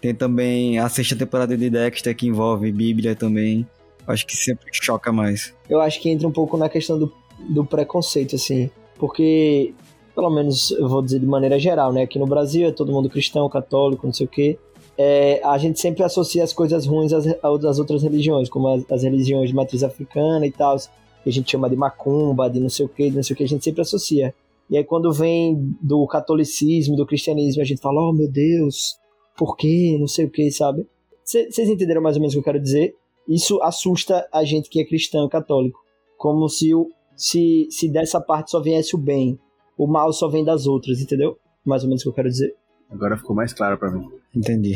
Tem 0.00 0.14
também 0.14 0.78
a 0.78 0.88
sexta 0.88 1.16
temporada 1.16 1.56
de 1.56 1.68
Dexter, 1.68 2.14
que 2.14 2.26
envolve 2.26 2.70
Bíblia 2.70 3.14
também. 3.14 3.66
Acho 4.06 4.26
que 4.26 4.36
sempre 4.36 4.66
choca 4.72 5.12
mais. 5.12 5.52
Eu 5.68 5.80
acho 5.80 6.00
que 6.00 6.08
entra 6.08 6.26
um 6.26 6.32
pouco 6.32 6.56
na 6.56 6.68
questão 6.68 6.98
do, 6.98 7.12
do 7.48 7.64
preconceito, 7.64 8.36
assim. 8.36 8.70
Porque, 8.98 9.74
pelo 10.14 10.30
menos 10.30 10.70
eu 10.70 10.88
vou 10.88 11.02
dizer 11.02 11.18
de 11.18 11.26
maneira 11.26 11.58
geral, 11.58 11.92
né? 11.92 12.02
Aqui 12.02 12.18
no 12.18 12.26
Brasil 12.26 12.68
é 12.68 12.72
todo 12.72 12.92
mundo 12.92 13.10
cristão, 13.10 13.48
católico, 13.48 14.06
não 14.06 14.14
sei 14.14 14.26
o 14.26 14.28
quê. 14.28 14.58
É, 14.96 15.40
a 15.44 15.56
gente 15.58 15.80
sempre 15.80 16.02
associa 16.02 16.44
as 16.44 16.52
coisas 16.52 16.86
ruins 16.86 17.12
às, 17.12 17.24
às 17.26 17.78
outras 17.78 18.02
religiões, 18.02 18.48
como 18.48 18.68
as, 18.68 18.84
as 18.90 19.02
religiões 19.02 19.48
de 19.48 19.54
matriz 19.54 19.82
africana 19.82 20.46
e 20.46 20.50
tal, 20.50 20.76
que 21.22 21.28
a 21.28 21.32
gente 21.32 21.50
chama 21.50 21.68
de 21.68 21.76
macumba, 21.76 22.48
de 22.48 22.60
não 22.60 22.68
sei 22.68 22.86
o 22.86 22.88
que, 22.88 23.10
de 23.10 23.16
não 23.16 23.22
sei 23.22 23.34
o 23.34 23.36
que, 23.36 23.44
a 23.44 23.48
gente 23.48 23.64
sempre 23.64 23.80
associa. 23.80 24.34
E 24.68 24.76
aí 24.76 24.84
quando 24.84 25.12
vem 25.12 25.76
do 25.80 26.06
catolicismo, 26.06 26.96
do 26.96 27.06
cristianismo, 27.06 27.60
a 27.60 27.64
gente 27.64 27.80
fala, 27.80 28.00
oh 28.00 28.12
meu 28.12 28.30
Deus, 28.30 28.98
por 29.36 29.56
quê? 29.56 29.96
Não 29.98 30.06
sei 30.06 30.26
o 30.26 30.30
que, 30.30 30.50
sabe? 30.50 30.86
Vocês 31.24 31.68
entenderam 31.68 32.02
mais 32.02 32.16
ou 32.16 32.20
menos 32.20 32.34
o 32.34 32.36
que 32.36 32.40
eu 32.40 32.52
quero 32.52 32.62
dizer? 32.62 32.94
Isso 33.28 33.62
assusta 33.62 34.28
a 34.32 34.44
gente 34.44 34.68
que 34.68 34.80
é 34.80 34.84
cristão, 34.84 35.28
católico. 35.28 35.78
Como 36.16 36.48
se, 36.48 36.74
o, 36.74 36.88
se, 37.16 37.68
se 37.70 37.88
dessa 37.88 38.20
parte 38.20 38.50
só 38.50 38.60
viesse 38.60 38.96
o 38.96 38.98
bem, 38.98 39.38
o 39.78 39.86
mal 39.86 40.12
só 40.12 40.28
vem 40.28 40.44
das 40.44 40.66
outras, 40.66 41.00
entendeu? 41.00 41.38
Mais 41.64 41.82
ou 41.82 41.88
menos 41.88 42.02
o 42.02 42.04
que 42.04 42.08
eu 42.08 42.14
quero 42.14 42.28
dizer. 42.28 42.54
Agora 42.90 43.16
ficou 43.16 43.34
mais 43.34 43.52
claro 43.52 43.78
pra 43.78 43.90
mim. 43.90 44.08
Entendi. 44.34 44.74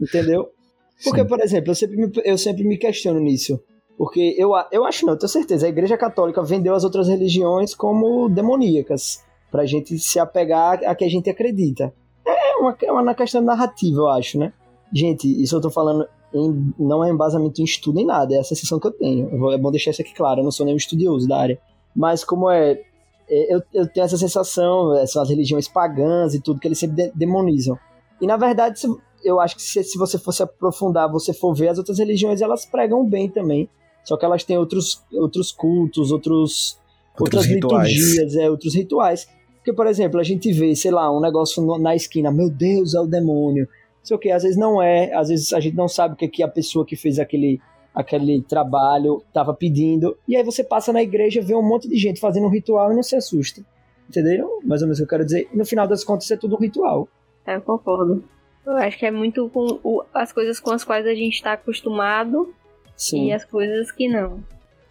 Entendeu? 0.00 0.50
Porque, 1.02 1.22
Sim. 1.22 1.26
por 1.26 1.40
exemplo, 1.40 1.70
eu 1.70 1.74
sempre, 1.74 1.96
me, 1.96 2.12
eu 2.24 2.38
sempre 2.38 2.64
me 2.64 2.76
questiono 2.76 3.20
nisso. 3.20 3.58
Porque 3.98 4.34
eu, 4.38 4.52
eu 4.70 4.84
acho, 4.84 5.04
não, 5.04 5.14
eu 5.14 5.18
tenho 5.18 5.28
certeza, 5.28 5.66
a 5.66 5.68
Igreja 5.68 5.98
Católica 5.98 6.40
vendeu 6.42 6.72
as 6.74 6.84
outras 6.84 7.08
religiões 7.08 7.74
como 7.74 8.28
demoníacas, 8.28 9.24
pra 9.50 9.66
gente 9.66 9.98
se 9.98 10.20
apegar 10.20 10.80
a 10.86 10.94
que 10.94 11.04
a 11.04 11.08
gente 11.10 11.28
acredita. 11.28 11.92
É 12.24 12.56
uma, 12.60 12.76
é 12.80 12.92
uma 12.92 13.14
questão 13.14 13.40
narrativa, 13.42 13.98
eu 14.00 14.08
acho, 14.08 14.38
né? 14.38 14.52
Gente, 14.92 15.26
isso 15.42 15.56
eu 15.56 15.60
tô 15.60 15.68
falando 15.70 16.06
em- 16.32 16.72
não 16.78 17.04
é 17.04 17.10
embasamento 17.10 17.60
em 17.60 17.64
estudo 17.64 17.96
nem 17.96 18.06
nada, 18.06 18.34
é 18.34 18.38
a 18.38 18.44
sensação 18.44 18.78
que 18.78 18.86
eu 18.86 18.92
tenho. 18.92 19.28
Eu 19.30 19.38
vou- 19.38 19.52
é 19.52 19.58
bom 19.58 19.70
deixar 19.70 19.90
isso 19.90 20.00
aqui 20.02 20.14
claro, 20.14 20.40
eu 20.40 20.44
não 20.44 20.50
sou 20.52 20.64
nenhum 20.64 20.76
estudioso 20.76 21.26
da 21.26 21.36
área. 21.38 21.58
Mas 21.96 22.22
como 22.22 22.48
é, 22.50 22.80
é, 23.28 23.54
eu, 23.54 23.60
eu 23.74 23.86
tenho 23.92 24.04
essa 24.04 24.16
sensação, 24.16 24.94
é, 24.96 25.06
são 25.06 25.20
as 25.22 25.28
religiões 25.28 25.66
pagãs 25.66 26.34
e 26.34 26.40
tudo, 26.40 26.60
que 26.60 26.68
eles 26.68 26.78
sempre 26.78 26.96
de- 27.08 27.12
demonizam. 27.16 27.76
E 28.20 28.26
na 28.26 28.36
verdade, 28.36 28.80
eu 29.24 29.40
acho 29.40 29.56
que 29.56 29.62
se, 29.62 29.82
se 29.82 29.98
você 29.98 30.18
fosse 30.18 30.42
aprofundar, 30.42 31.10
você 31.10 31.32
for 31.32 31.52
ver 31.54 31.68
as 31.68 31.78
outras 31.78 31.98
religiões, 31.98 32.40
elas 32.40 32.64
pregam 32.64 33.04
bem 33.04 33.28
também. 33.28 33.68
Só 34.08 34.16
que 34.16 34.24
elas 34.24 34.42
têm 34.42 34.56
outros, 34.56 35.04
outros 35.12 35.52
cultos, 35.52 36.10
outros, 36.10 36.78
Outros 37.20 37.40
outras 37.40 37.44
rituais. 37.46 37.88
liturgias, 37.92 38.36
é, 38.36 38.48
outros 38.50 38.74
rituais. 38.74 39.28
Porque, 39.56 39.70
por 39.74 39.86
exemplo, 39.86 40.18
a 40.18 40.22
gente 40.22 40.50
vê, 40.50 40.74
sei 40.74 40.90
lá, 40.90 41.14
um 41.14 41.20
negócio 41.20 41.62
na 41.78 41.94
esquina, 41.94 42.30
meu 42.32 42.48
Deus, 42.48 42.94
é 42.94 43.00
o 43.00 43.06
demônio. 43.06 43.64
Não 43.66 44.04
sei 44.04 44.16
o 44.16 44.18
que, 44.18 44.30
às 44.30 44.44
vezes 44.44 44.56
não 44.56 44.80
é, 44.80 45.12
às 45.12 45.28
vezes 45.28 45.52
a 45.52 45.60
gente 45.60 45.76
não 45.76 45.88
sabe 45.88 46.14
o 46.14 46.16
que, 46.16 46.26
que 46.26 46.42
a 46.42 46.48
pessoa 46.48 46.86
que 46.86 46.96
fez 46.96 47.18
aquele, 47.18 47.60
aquele 47.94 48.40
trabalho 48.40 49.22
estava 49.28 49.52
pedindo. 49.52 50.16
E 50.26 50.36
aí 50.36 50.42
você 50.42 50.64
passa 50.64 50.90
na 50.90 51.02
igreja, 51.02 51.42
vê 51.42 51.54
um 51.54 51.62
monte 51.62 51.86
de 51.86 51.96
gente 51.98 52.18
fazendo 52.18 52.46
um 52.46 52.50
ritual 52.50 52.90
e 52.90 52.94
não 52.96 53.02
se 53.02 53.14
assusta. 53.14 53.60
Entenderam? 54.08 54.60
Mais 54.64 54.80
ou 54.80 54.86
menos 54.88 54.98
o 54.98 55.02
que 55.02 55.04
eu 55.04 55.08
quero 55.10 55.24
dizer. 55.26 55.48
E 55.52 55.56
no 55.58 55.66
final 55.66 55.86
das 55.86 56.02
contas, 56.02 56.30
é 56.30 56.36
tudo 56.38 56.54
um 56.56 56.58
ritual. 56.58 57.06
É, 57.46 57.56
eu 57.56 57.60
concordo. 57.60 58.24
Eu 58.64 58.76
acho 58.76 58.98
que 58.98 59.04
é 59.04 59.10
muito 59.10 59.48
com 59.50 59.78
o- 59.82 60.02
as 60.14 60.32
coisas 60.32 60.58
com 60.60 60.70
as 60.70 60.82
quais 60.84 61.06
a 61.06 61.14
gente 61.14 61.42
tá 61.42 61.52
acostumado 61.54 62.54
Sim. 62.98 63.28
e 63.28 63.32
as 63.32 63.44
coisas 63.44 63.90
que 63.92 64.08
não. 64.08 64.44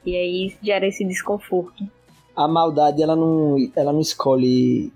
E 0.06 0.16
aí 0.16 0.56
gera 0.64 0.88
esse 0.88 1.04
desconforto. 1.06 1.84
a 2.36 2.48
maldade 2.48 3.04
ela 3.04 3.16
não, 3.16 3.56
ela 3.76 3.92
não 3.94 4.00
escolhe 4.00 4.92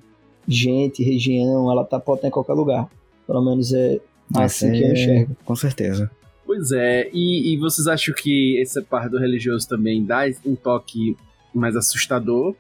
gente, 0.48 1.04
região, 1.04 1.72
ela 1.72 1.84
tá 1.84 2.00
pode 2.00 2.20
estar 2.20 2.28
em 2.30 2.32
qualquer 2.32 2.54
lugar. 2.54 2.90
Pelo 3.28 3.44
menos 3.44 3.74
é 3.74 4.00
assim 4.36 4.72
que 4.72 4.82
eu 4.82 4.88
É, 4.88 4.92
enxergo. 4.94 5.38
Com 5.46 5.56
certeza. 5.56 6.10
Pois 6.46 6.72
é, 6.72 7.10
e, 7.14 7.54
e 7.54 7.58
vocês 7.58 7.88
acham 7.88 8.14
que 8.16 8.60
essa 8.62 8.82
parte 8.82 9.10
do 9.12 9.20
religioso 9.20 9.68
também 9.68 10.04
dá 10.06 10.24
um 10.46 10.56
toque 10.56 11.16
mais 11.54 11.76
assustador 11.76 12.56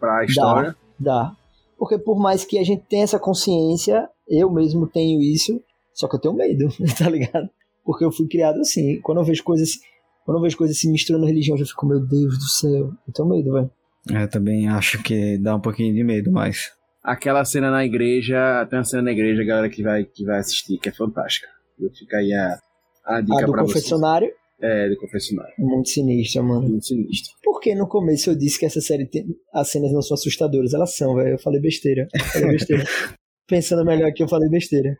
pra 0.00 0.24
história? 0.24 0.76
Dá. 0.98 1.32
Porque 1.78 1.98
por 1.98 2.18
mais 2.18 2.44
que 2.44 2.58
a 2.58 2.64
gente 2.64 2.82
tenha 2.88 3.04
essa 3.04 3.18
consciência, 3.18 4.08
eu 4.28 4.50
mesmo 4.50 4.86
tenho 4.86 5.20
isso, 5.20 5.60
só 5.92 6.08
que 6.08 6.16
eu 6.16 6.20
tenho 6.20 6.34
medo, 6.34 6.68
tá 6.98 7.08
ligado? 7.08 7.48
Porque 7.84 8.04
eu 8.04 8.12
fui 8.12 8.26
criado 8.26 8.60
assim. 8.60 9.00
Quando 9.02 9.18
eu 9.18 9.24
vejo 9.24 9.44
coisas, 9.44 9.78
quando 10.24 10.38
eu 10.38 10.42
vejo 10.42 10.56
coisas 10.56 10.78
se 10.78 10.90
misturando 10.90 11.26
religião, 11.26 11.54
eu 11.56 11.60
já 11.64 11.66
fico, 11.66 11.86
meu 11.86 12.00
Deus 12.00 12.38
do 12.38 12.44
céu, 12.48 12.92
eu 13.06 13.12
tenho 13.14 13.28
medo, 13.28 13.52
velho. 13.52 13.70
Eu 14.10 14.28
também 14.28 14.68
acho 14.68 15.02
que 15.02 15.38
dá 15.38 15.54
um 15.56 15.60
pouquinho 15.60 15.94
de 15.94 16.02
medo, 16.04 16.30
mas. 16.30 16.72
Aquela 17.02 17.44
cena 17.44 17.70
na 17.70 17.84
igreja, 17.84 18.66
tem 18.68 18.78
uma 18.78 18.84
cena 18.84 19.02
na 19.02 19.12
igreja, 19.12 19.44
galera, 19.44 19.68
que 19.68 19.82
vai, 19.82 20.04
que 20.04 20.24
vai 20.24 20.38
assistir, 20.38 20.78
que 20.78 20.88
é 20.88 20.92
fantástica. 20.92 21.46
Eu 21.78 21.90
fico 21.90 22.14
aí 22.16 22.32
a, 22.32 22.58
a 23.04 23.20
dica 23.20 23.42
A 23.42 23.46
do 23.46 23.52
pra 23.52 23.62
vocês. 23.62 23.74
confessionário, 23.84 24.30
É, 24.60 24.88
do 24.88 24.96
confessionário. 24.96 25.52
muito 25.58 25.88
sinistra, 25.90 26.42
mano. 26.42 26.68
Muito 26.68 26.86
sinistro. 26.86 27.32
Porque 27.42 27.74
no 27.74 27.86
começo 27.86 28.30
eu 28.30 28.34
disse 28.36 28.58
que 28.58 28.64
essa 28.66 28.80
série 28.80 29.06
tem... 29.06 29.26
as 29.52 29.70
cenas 29.70 29.92
não 29.92 30.00
são 30.02 30.14
assustadoras, 30.14 30.72
elas 30.72 30.94
são, 30.96 31.14
velho. 31.14 31.30
Eu 31.34 31.38
falei 31.38 31.60
besteira. 31.60 32.08
Eu 32.14 32.20
Falei 32.24 32.48
besteira. 32.52 32.84
Pensando 33.46 33.84
melhor 33.84 34.08
aqui, 34.08 34.22
eu 34.22 34.28
falei 34.28 34.48
besteira. 34.48 34.96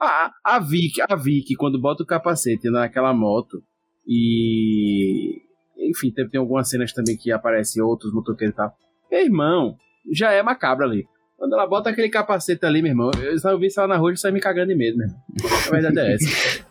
Ah, 0.00 0.30
a 0.44 0.60
Vicky, 0.60 1.02
a 1.06 1.16
Vicky, 1.16 1.54
quando 1.56 1.80
bota 1.80 2.02
o 2.02 2.06
capacete 2.06 2.70
naquela 2.70 3.12
moto 3.12 3.62
e. 4.08 5.42
Enfim, 5.90 6.10
tem, 6.10 6.28
tem 6.28 6.40
algumas 6.40 6.68
cenas 6.68 6.92
também 6.92 7.16
que 7.16 7.30
aparecem 7.30 7.82
outros 7.82 8.12
motoqueiros 8.12 8.52
e 8.54 8.56
tal. 8.56 8.72
Meu 9.10 9.20
irmão, 9.22 9.74
já 10.12 10.32
é 10.32 10.42
macabra 10.42 10.84
ali. 10.86 11.06
Quando 11.36 11.52
ela 11.54 11.68
bota 11.68 11.88
aquele 11.90 12.08
capacete 12.08 12.66
ali, 12.66 12.82
meu 12.82 12.90
irmão, 12.90 13.10
eu 13.22 13.38
só 13.38 13.56
vi 13.56 13.66
isso 13.68 13.80
lá 13.80 13.86
na 13.86 13.96
rua 13.96 14.12
e 14.12 14.16
saí 14.16 14.32
me 14.32 14.40
cagando 14.40 14.68
de 14.68 14.74
medo, 14.74 14.98
meu 14.98 15.06
irmão. 15.06 15.20
A 15.66 15.70
verdade 15.70 15.98
é 16.00 16.14
essa. 16.14 16.64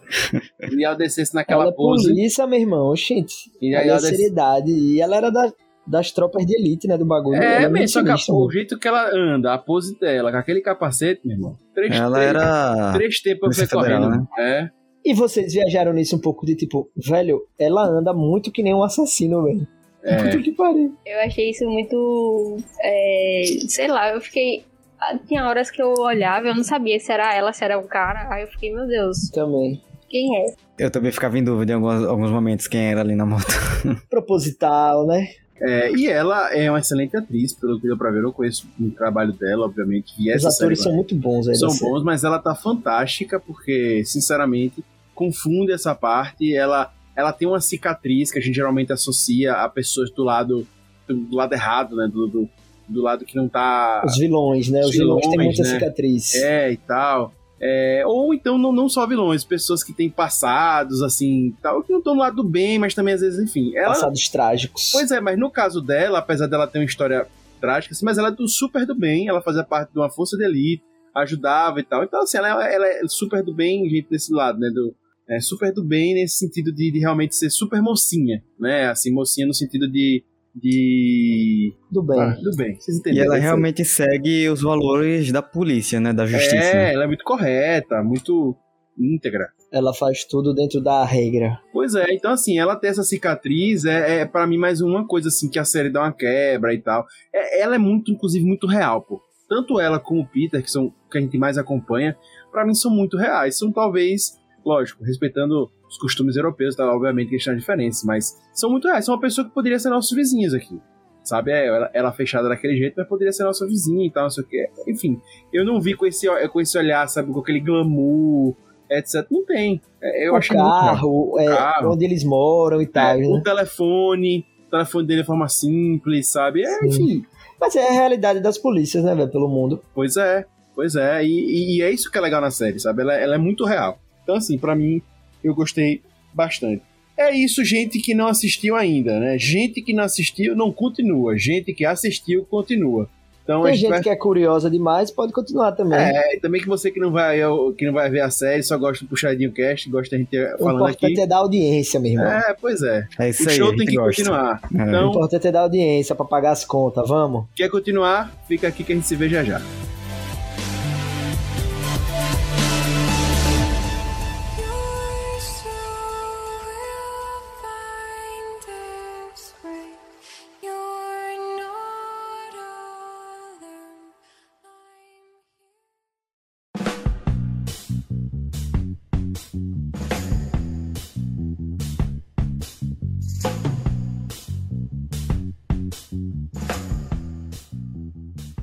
e 0.76 0.84
ela 0.86 0.96
descesse 0.96 1.34
naquela 1.34 1.64
ela 1.64 1.72
é 1.72 1.76
pose. 1.76 2.10
polícia, 2.10 2.46
meu 2.46 2.60
irmão, 2.60 2.94
gente. 2.96 3.34
E 3.62 3.74
aí 3.74 3.88
Ela 3.88 3.98
é 3.98 4.00
seriedade. 4.02 4.70
E 4.72 5.00
ela 5.00 5.16
era 5.16 5.32
da- 5.32 5.54
das 5.88 6.12
tropas 6.12 6.46
de 6.46 6.54
elite, 6.54 6.86
né, 6.86 6.98
do 6.98 7.06
bagulho. 7.06 7.42
É, 7.42 7.64
ela 7.64 7.70
mesmo, 7.70 7.88
só 7.88 8.04
que 8.04 8.10
a- 8.10 8.34
o 8.36 8.52
jeito 8.52 8.78
que 8.78 8.90
ela 8.90 9.10
anda, 9.16 9.54
a 9.54 9.58
pose 9.58 9.98
dela, 9.98 10.32
com 10.32 10.38
aquele 10.38 10.60
capacete, 10.60 11.22
meu 11.26 11.38
irmão. 11.38 11.56
Três, 11.74 11.96
Ela 11.96 12.18
três, 12.18 12.30
era. 12.30 12.94
três 12.94 13.22
tempos 13.22 13.58
eu 13.58 13.68
fui 13.68 13.78
Federal, 13.80 14.02
correndo. 14.02 14.18
né? 14.20 14.28
É. 14.38 14.70
E 15.06 15.14
vocês 15.14 15.54
viajaram 15.54 15.94
nisso 15.94 16.16
um 16.16 16.20
pouco 16.20 16.46
de 16.46 16.56
tipo, 16.56 16.90
velho, 16.96 17.46
ela 17.58 17.86
anda 17.88 18.14
muito 18.14 18.52
que 18.52 18.62
nem 18.62 18.74
um 18.74 18.84
assassino, 18.84 19.44
velho. 19.44 19.66
É. 20.04 20.24
Puta 20.24 20.40
que 20.42 20.52
pariu. 20.52 20.94
Eu 21.06 21.20
achei 21.22 21.50
isso 21.50 21.68
muito. 21.70 22.58
é, 22.82 23.42
sei 23.68 23.88
lá, 23.88 24.10
eu 24.14 24.22
fiquei. 24.22 24.66
ah, 25.00 25.18
Tinha 25.28 25.48
horas 25.48 25.72
que 25.72 25.82
eu 25.82 25.94
olhava, 25.98 26.48
eu 26.48 26.56
não 26.56 26.64
sabia 26.64 27.00
se 27.00 27.12
era 27.12 27.34
ela, 27.34 27.52
se 27.54 27.64
era 27.64 27.78
o 27.80 27.84
cara. 27.88 28.28
Aí 28.34 28.44
eu 28.44 28.48
fiquei, 28.48 28.74
meu 28.74 28.86
Deus. 28.88 29.30
Também. 29.32 29.82
Quem 30.10 30.38
é. 30.38 30.54
Eu 30.80 30.92
também 30.92 31.12
ficava 31.12 31.38
em 31.38 31.44
dúvida 31.44 31.74
em 31.74 31.76
alguns, 31.76 32.04
alguns 32.06 32.32
momentos 32.32 32.68
quem 32.68 32.92
era 32.92 33.02
ali 33.02 33.16
na 33.16 33.26
moto. 33.26 33.46
Proposital, 34.10 35.06
né? 35.06 35.28
É, 35.62 35.92
e 35.92 36.08
ela 36.08 36.54
é 36.56 36.70
uma 36.70 36.80
excelente 36.80 37.16
atriz, 37.18 37.54
pelo 37.54 37.80
que 37.80 37.88
deu 37.88 37.98
pra 37.98 38.12
ver. 38.12 38.24
Eu 38.24 38.32
conheço 38.34 38.68
o 38.80 38.92
trabalho 38.92 39.34
dela, 39.34 39.66
obviamente. 39.66 40.14
E 40.20 40.34
Os 40.36 40.46
atores 40.46 40.82
são 40.82 40.94
muito 40.94 41.16
bons 41.16 41.48
aí. 41.48 41.56
são 41.56 41.76
bons, 41.78 42.04
mas 42.04 42.24
ela 42.24 42.40
tá 42.40 42.54
fantástica 42.54 43.40
porque, 43.40 44.04
sinceramente, 44.06 44.84
confunde 45.16 45.72
essa 45.72 45.96
parte. 45.96 46.54
Ela, 46.54 46.94
ela 47.16 47.34
tem 47.34 47.48
uma 47.48 47.60
cicatriz 47.60 48.32
que 48.32 48.38
a 48.40 48.42
gente 48.42 48.56
geralmente 48.56 48.94
associa 48.94 49.54
a 49.54 49.68
pessoas 49.70 50.12
do 50.12 50.24
lado 50.24 50.68
do 51.08 51.36
lado 51.36 51.54
errado, 51.54 51.96
né? 51.96 52.08
Do, 52.12 52.28
do, 52.28 52.50
do 52.88 53.02
lado 53.02 53.26
que 53.26 53.36
não 53.36 53.48
tá. 53.48 54.04
Os 54.06 54.18
vilões, 54.18 54.70
né? 54.70 54.82
Os 54.82 54.88
Os 54.90 54.96
vilões, 54.96 55.22
têm 55.22 55.32
vilões, 55.32 55.58
muita 55.58 55.64
né? 55.64 55.80
cicatriz. 55.80 56.36
É, 56.36 56.72
e 56.72 56.78
tal. 56.78 57.34
É, 57.60 58.04
ou 58.06 58.34
então 58.34 58.58
não, 58.58 58.72
não 58.72 58.88
só 58.88 59.08
vilões, 59.08 59.44
pessoas 59.44 59.84
que 59.84 59.92
têm 59.92 60.10
passados, 60.10 61.02
assim, 61.02 61.56
tal, 61.62 61.82
que 61.82 61.92
não 61.92 62.00
estão 62.00 62.14
no 62.14 62.22
lado 62.22 62.36
do 62.36 62.44
bem, 62.44 62.78
mas 62.78 62.94
também 62.94 63.16
às 63.16 63.22
vezes, 63.22 63.40
enfim. 63.40 63.76
Ela, 63.76 63.90
Passados 63.90 64.30
trágicos. 64.30 64.92
Pois 64.92 65.12
é, 65.12 65.20
mas 65.20 65.40
no 65.40 65.50
caso 65.50 65.82
dela, 65.82 66.20
apesar 66.20 66.48
dela 66.48 66.68
ter 66.68 66.80
uma 66.80 66.86
história 66.86 67.28
trágica, 67.60 67.94
assim, 67.94 68.06
mas 68.06 68.18
ela 68.18 68.28
é 68.28 68.32
do 68.32 68.48
super 68.48 68.86
do 68.86 68.94
bem, 68.94 69.28
ela 69.28 69.42
fazia 69.42 69.64
parte 69.64 69.92
de 69.92 70.00
uma 70.00 70.10
força 70.10 70.38
de 70.38 70.46
elite, 70.46 70.84
ajudava 71.16 71.80
e 71.80 71.84
tal. 71.84 72.04
Então, 72.04 72.22
assim, 72.22 72.38
ela, 72.38 72.72
ela 72.72 72.88
é 72.88 73.02
super 73.08 73.44
do 73.44 73.54
bem, 73.54 73.90
gente, 73.90 74.08
desse 74.10 74.32
lado, 74.32 74.60
né? 74.60 74.70
Do, 74.70 74.96
é, 75.28 75.40
super 75.40 75.74
do 75.74 75.84
bem 75.84 76.14
nesse 76.14 76.38
sentido 76.38 76.72
de, 76.72 76.92
de 76.92 77.00
realmente 77.00 77.36
ser 77.36 77.50
super 77.50 77.82
mocinha, 77.82 78.44
né? 78.60 78.90
Assim, 78.90 79.12
mocinha 79.12 79.48
no 79.48 79.54
sentido 79.54 79.90
de. 79.90 80.24
De. 80.60 81.74
Do 81.92 82.04
bem. 82.04 82.20
Ah, 82.20 82.36
do 82.42 82.56
bem, 82.56 82.76
vocês 82.80 82.98
E 82.98 83.00
entenderam? 83.00 83.26
ela 83.28 83.36
Isso. 83.38 83.44
realmente 83.44 83.86
segue 83.86 84.50
os 84.50 84.62
valores 84.62 85.32
da 85.32 85.42
polícia, 85.42 86.00
né? 86.00 86.12
Da 86.14 86.26
justiça. 86.26 86.56
É, 86.56 86.94
ela 86.94 87.04
é 87.04 87.08
muito 87.08 87.24
correta, 87.24 88.04
muito 88.04 88.56
íntegra. 88.98 89.50
Ela 89.72 89.94
faz 89.94 90.24
tudo 90.26 90.54
dentro 90.54 90.82
da 90.82 91.04
regra. 91.06 91.60
Pois 91.72 91.94
é, 91.94 92.06
então 92.14 92.32
assim, 92.32 92.58
ela 92.58 92.76
ter 92.76 92.88
essa 92.88 93.04
cicatriz 93.04 93.86
é, 93.86 94.22
é 94.22 94.26
para 94.26 94.48
mim 94.48 94.58
mais 94.58 94.82
uma 94.82 95.06
coisa 95.06 95.28
assim 95.28 95.50
que 95.50 95.60
a 95.60 95.66
série 95.66 95.90
dá 95.90 96.02
uma 96.02 96.14
quebra 96.14 96.74
e 96.74 96.82
tal. 96.82 97.06
É, 97.34 97.62
ela 97.62 97.76
é 97.76 97.78
muito, 97.78 98.12
inclusive, 98.12 98.46
muito 98.46 98.66
real, 98.66 99.02
pô. 99.02 99.22
Tanto 99.48 99.80
ela 99.80 100.00
como 100.00 100.22
o 100.22 100.28
Peter, 100.28 100.62
que 100.62 100.72
são 100.72 100.94
que 101.12 101.18
a 101.18 101.22
gente 101.22 101.38
mais 101.38 101.58
acompanha, 101.58 102.18
pra 102.52 102.66
mim 102.66 102.74
são 102.74 102.92
muito 102.92 103.18
reais. 103.18 103.58
São 103.58 103.72
talvez, 103.72 104.34
lógico, 104.66 105.04
respeitando 105.04 105.70
os 105.90 105.98
costumes 105.98 106.36
europeus, 106.36 106.76
tá? 106.76 106.86
obviamente 106.94 107.30
que 107.30 107.36
eles 107.36 107.46
têm 107.46 107.56
diferença, 107.56 108.06
mas 108.06 108.38
são 108.54 108.70
muito 108.70 108.88
reais. 108.88 109.06
São 109.06 109.16
uma 109.16 109.22
pessoa 109.22 109.48
que 109.48 109.54
poderia 109.54 109.80
ser 109.80 109.90
nossos 109.90 110.16
vizinhos 110.16 110.54
aqui. 110.54 110.80
Sabe, 111.24 111.52
é, 111.52 111.68
ela, 111.68 111.90
ela 111.94 112.12
fechada 112.14 112.48
daquele 112.48 112.78
jeito, 112.78 112.94
mas 112.98 113.06
poderia 113.08 113.34
ser 113.34 113.44
nossa 113.44 113.66
vizinha 113.68 114.06
e 114.08 114.10
tal, 114.10 114.24
não 114.24 114.30
sei 114.30 114.44
o 114.46 114.48
que. 114.48 114.70
Enfim, 114.88 115.20
eu 115.52 115.66
não 115.66 115.82
vi 115.82 115.94
com 115.94 116.06
esse, 116.06 116.26
com 116.48 116.62
esse 116.62 116.78
olhar, 116.78 117.06
sabe, 117.10 117.34
com 117.34 117.40
aquele 117.42 117.60
glamour, 117.60 118.56
etc. 118.90 119.26
Não 119.30 119.44
tem. 119.46 119.82
É, 120.02 120.26
Eu 120.26 120.32
o 120.32 120.34
muito 120.36 120.54
real. 120.54 120.70
carro, 120.70 121.36
é, 121.40 121.46
carro. 121.48 121.92
onde 121.94 122.06
eles 122.06 122.24
moram 122.24 122.82
e 122.82 122.88
tal. 122.88 123.16
É, 123.16 123.18
né? 123.18 123.28
o 123.28 123.42
telefone, 123.42 124.46
o 124.68 124.72
telefone 124.72 125.06
dele 125.08 125.22
de 125.22 125.28
forma 125.28 125.50
simples, 125.50 126.28
sabe? 126.28 126.64
É, 126.64 126.80
Sim. 126.80 126.88
enfim, 126.88 127.26
Mas 127.60 127.76
é 127.76 127.86
a 127.90 127.92
realidade 127.92 128.40
das 128.40 128.58
polícias, 128.58 129.04
né, 129.04 129.14
velho, 129.14 129.30
pelo 129.30 129.50
mundo. 129.50 129.82
pois 129.94 130.16
é, 130.16 130.46
pois 130.74 130.96
é. 130.96 131.26
E, 131.26 131.28
e- 131.28 131.78
e 131.78 131.82
é 131.82 131.92
isso 131.92 132.10
que 132.10 132.18
é 132.18 132.22
legal 132.22 132.40
na 132.40 132.52
série, 132.52 132.80
sabe? 132.80 133.02
Ela, 133.02 133.16
ela 133.16 133.36
é 133.36 133.38
muito 133.38 133.66
real. 133.66 134.00
Então, 134.24 134.36
assim, 134.36 134.58
pra 134.58 134.74
mim, 134.76 135.02
eu 135.48 135.56
gostei 135.56 136.02
bastante. 136.34 136.82
É 137.18 137.32
isso, 137.36 137.66
gente 137.66 138.00
que 138.00 138.14
não 138.14 138.28
assistiu 138.28 138.76
ainda, 138.76 139.20
né? 139.20 139.38
Gente 139.40 139.82
que 139.82 139.92
não 139.92 140.04
assistiu 140.04 140.56
não 140.56 140.72
continua. 140.72 141.36
Gente 141.38 141.74
que 141.74 141.84
assistiu 141.84 142.46
continua. 142.46 143.10
Então 143.44 143.62
a 143.62 143.68
Tem 143.68 143.74
gente 143.76 143.82
gente 143.84 143.90
vai... 143.92 144.04
que 144.04 144.10
é 144.10 144.16
curiosa 144.16 144.70
demais, 144.70 145.10
pode 145.10 145.32
continuar 145.32 145.72
também. 145.72 145.98
É, 145.98 146.36
e 146.36 146.40
também 146.42 146.60
que 146.60 146.68
você 146.68 146.92
que 146.92 147.00
não 147.00 147.12
vai, 147.12 147.40
que 147.78 147.86
não 147.86 147.94
vai 147.94 148.10
ver 148.10 148.20
a 148.20 148.30
série, 148.30 148.62
só 148.62 148.78
gosta 148.78 149.06
do 149.06 149.08
puxadinho 149.08 149.54
cast, 149.54 149.90
gosta 149.90 150.16
da 150.16 150.18
gente 150.22 150.38
o 150.38 150.58
falando 150.60 150.76
importante 150.90 151.06
aqui. 151.14 151.22
é 151.22 151.26
dar 151.26 151.38
audiência, 151.38 151.98
meu 151.98 152.12
irmão. 152.12 152.28
É, 152.28 152.54
pois 152.60 152.82
é. 152.84 153.08
É 153.18 153.30
isso 153.30 153.46
O 153.46 153.50
aí, 153.50 153.56
show 153.56 153.74
tem 153.76 153.88
que 153.88 153.96
gosta. 153.96 154.22
continuar. 154.22 154.62
É. 154.76 154.78
O 154.84 154.88
Então, 154.90 155.10
importante 155.10 155.48
é 155.48 155.52
dar 155.54 155.62
audiência 155.62 156.14
pra 156.14 156.26
pagar 156.26 156.52
as 156.52 156.66
contas, 156.66 157.08
vamos? 157.08 157.46
Quer 157.56 157.70
continuar? 157.70 158.36
Fica 158.50 158.68
aqui 158.68 158.84
que 158.84 158.92
a 158.92 158.96
gente 158.96 159.08
se 159.08 159.16
vê 159.16 159.30
já 159.30 159.44
já. 159.46 159.62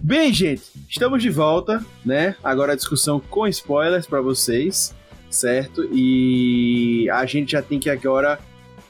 Bem, 0.06 0.30
gente, 0.34 0.64
estamos 0.86 1.22
de 1.22 1.30
volta, 1.30 1.82
né? 2.04 2.36
Agora 2.44 2.74
a 2.74 2.76
discussão 2.76 3.18
com 3.18 3.46
spoilers 3.46 4.06
pra 4.06 4.20
vocês, 4.20 4.94
certo? 5.30 5.88
E 5.90 7.08
a 7.08 7.24
gente 7.24 7.52
já 7.52 7.62
tem 7.62 7.80
que 7.80 7.88
agora 7.88 8.38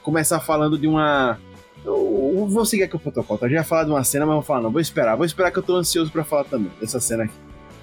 começar 0.03 0.41
falando 0.41 0.77
de 0.77 0.85
uma. 0.85 1.39
Eu 1.85 2.45
vou 2.49 2.65
seguir 2.65 2.83
aqui 2.83 2.97
o 2.97 2.99
protocolo, 2.99 3.39
tá? 3.39 3.45
A 3.45 3.49
gente 3.49 3.63
falar 3.63 3.85
de 3.85 3.91
uma 3.91 4.03
cena, 4.03 4.25
mas 4.25 4.35
vou 4.35 4.43
falar, 4.43 4.59
não, 4.59 4.69
vou 4.69 4.81
esperar. 4.81 5.15
Vou 5.15 5.25
esperar 5.25 5.51
que 5.51 5.59
eu 5.59 5.63
tô 5.63 5.77
ansioso 5.77 6.11
pra 6.11 6.25
falar 6.25 6.43
também 6.43 6.69
dessa 6.81 6.99
cena 6.99 7.23
aqui. 7.23 7.33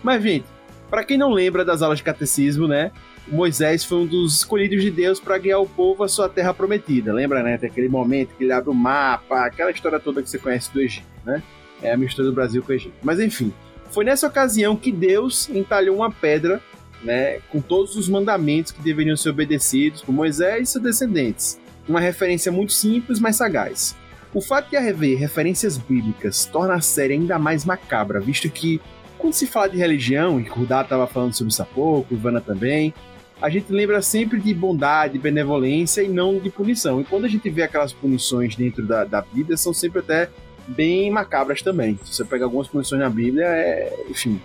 Mas, 0.03 0.23
gente, 0.23 0.45
pra 0.91 1.03
quem 1.03 1.17
não 1.17 1.31
lembra 1.31 1.65
das 1.65 1.81
aulas 1.81 2.01
de 2.01 2.05
catecismo, 2.05 2.69
né? 2.69 2.93
Moisés 3.27 3.83
foi 3.83 3.97
um 3.97 4.07
dos 4.07 4.41
escolhidos 4.41 4.83
de 4.83 4.91
Deus 4.91 5.19
para 5.19 5.39
guiar 5.39 5.63
o 5.63 5.67
povo 5.67 6.05
à 6.05 6.09
sua 6.09 6.29
terra 6.29 6.53
prometida. 6.53 7.15
Lembra, 7.15 7.43
né? 7.43 7.57
Tem 7.57 7.71
aquele 7.71 7.89
momento 7.89 8.35
que 8.37 8.45
ele 8.45 8.53
abre 8.53 8.69
o 8.69 8.75
mapa, 8.75 9.47
aquela 9.47 9.71
história 9.71 9.99
toda 9.99 10.23
que 10.23 10.29
você 10.29 10.37
conhece 10.37 10.71
do 10.71 10.83
Egito, 10.83 11.07
né? 11.25 11.43
É 11.83 11.93
a 11.93 11.97
mistura 11.97 12.29
do 12.29 12.35
Brasil 12.35 12.63
com 12.63 12.73
o 12.73 12.75
Egito. 12.75 12.95
Mas 13.03 13.19
enfim, 13.21 13.53
foi 13.91 14.05
nessa 14.05 14.27
ocasião 14.27 14.77
que 14.77 14.91
Deus 14.91 15.49
entalhou 15.51 15.97
uma 15.97 16.11
pedra, 16.11 16.61
né, 17.03 17.41
com 17.51 17.61
todos 17.61 17.97
os 17.97 18.09
mandamentos 18.09 18.73
que 18.73 18.81
deveriam 18.81 19.17
ser 19.17 19.31
obedecidos 19.31 20.01
por 20.01 20.13
Moisés 20.13 20.69
e 20.69 20.73
seus 20.73 20.85
descendentes. 20.85 21.61
Uma 21.89 22.01
referência 22.01 22.53
muito 22.53 22.73
simples, 22.73 23.19
mas 23.19 23.37
sagaz. 23.37 23.97
O 24.33 24.41
fato 24.41 24.71
de 24.71 24.77
haver 24.77 25.17
referências 25.17 25.77
bíblicas 25.77 26.47
torna 26.47 26.75
a 26.75 26.81
série 26.81 27.15
ainda 27.15 27.39
mais 27.39 27.65
macabra, 27.65 28.21
visto 28.21 28.49
que 28.49 28.81
quando 29.19 29.35
se 29.35 29.47
fala 29.47 29.69
de 29.69 29.77
religião, 29.77 30.41
e 30.41 30.45
Kurdá 30.45 30.83
estava 30.83 31.07
falando 31.07 31.35
sobre 31.35 31.53
isso 31.53 31.63
há 31.63 31.67
pouco, 31.67 32.15
Ivana 32.15 32.41
também, 32.41 32.95
a 33.41 33.51
gente 33.51 33.73
lembra 33.73 34.01
sempre 34.01 34.41
de 34.41 34.55
bondade, 34.55 35.19
benevolência 35.19 36.03
e 36.03 36.09
não 36.09 36.39
de 36.39 36.49
punição. 36.49 37.01
E 37.01 37.05
quando 37.05 37.25
a 37.25 37.29
gente 37.29 37.49
vê 37.51 37.63
aquelas 37.63 37.93
punições 37.93 38.57
dentro 38.57 38.87
da, 38.87 39.05
da 39.05 39.21
Bíblia, 39.21 39.57
são 39.57 39.73
sempre 39.73 40.01
até 40.01 40.31
bem 40.67 41.11
macabras 41.11 41.63
também. 41.63 41.99
Se 42.05 42.15
você 42.15 42.25
pega 42.25 42.45
algumas 42.45 42.69
punições 42.69 43.01
na 43.01 43.11
Bíblia, 43.11 43.47
é, 43.47 44.05
enfim, 44.09 44.41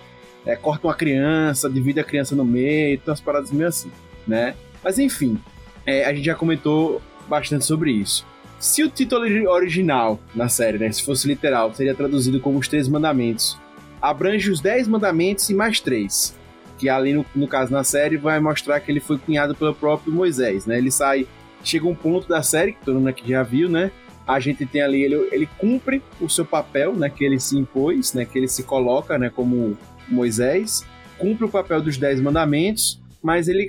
é, 0.45 0.55
corta 0.55 0.87
uma 0.87 0.93
criança, 0.93 1.69
divide 1.69 1.99
a 1.99 2.03
criança 2.03 2.35
no 2.35 2.45
meio, 2.45 2.97
tem 2.97 3.09
umas 3.11 3.21
paradas 3.21 3.51
meio 3.51 3.67
assim, 3.69 3.91
né? 4.27 4.55
Mas 4.83 4.97
enfim, 4.99 5.37
é, 5.85 6.05
a 6.05 6.13
gente 6.13 6.25
já 6.25 6.35
comentou 6.35 7.01
bastante 7.27 7.65
sobre 7.65 7.91
isso. 7.91 8.25
Se 8.59 8.83
o 8.83 8.89
título 8.89 9.21
ori- 9.21 9.47
original 9.47 10.19
na 10.33 10.49
série, 10.49 10.77
né, 10.79 10.91
se 10.91 11.03
fosse 11.03 11.27
literal, 11.27 11.73
seria 11.73 11.93
traduzido 11.93 12.39
como 12.39 12.57
os 12.57 12.67
Três 12.67 12.87
Mandamentos, 12.87 13.57
abrange 14.01 14.49
os 14.49 14.59
Dez 14.59 14.87
Mandamentos 14.87 15.49
e 15.49 15.53
mais 15.53 15.79
três, 15.79 16.35
que 16.79 16.89
ali 16.89 17.13
no, 17.13 17.25
no 17.35 17.47
caso 17.47 17.71
na 17.71 17.83
série 17.83 18.17
vai 18.17 18.39
mostrar 18.39 18.79
que 18.79 18.91
ele 18.91 18.99
foi 18.99 19.17
cunhado 19.17 19.53
pelo 19.53 19.75
próprio 19.75 20.11
Moisés, 20.11 20.65
né? 20.65 20.77
Ele 20.77 20.89
sai, 20.89 21.27
chega 21.63 21.87
um 21.87 21.93
ponto 21.95 22.27
da 22.27 22.41
série 22.41 22.73
que 22.73 22.83
todo 22.85 22.95
mundo 22.95 23.09
aqui 23.09 23.29
já 23.29 23.43
viu, 23.43 23.69
né? 23.69 23.91
A 24.27 24.39
gente 24.39 24.65
tem 24.65 24.81
ali 24.81 25.01
ele, 25.01 25.15
ele 25.31 25.49
cumpre 25.57 26.01
o 26.19 26.29
seu 26.29 26.45
papel, 26.45 26.95
né? 26.95 27.09
Que 27.09 27.23
ele 27.23 27.39
se 27.39 27.57
impôs, 27.57 28.13
né? 28.13 28.25
Que 28.25 28.37
ele 28.37 28.47
se 28.47 28.63
coloca, 28.63 29.17
né? 29.17 29.29
Como 29.29 29.77
Moisés, 30.07 30.85
cumpre 31.17 31.45
o 31.45 31.49
papel 31.49 31.81
dos 31.81 31.97
Dez 31.97 32.19
Mandamentos, 32.19 33.01
mas 33.23 33.47
ele 33.47 33.67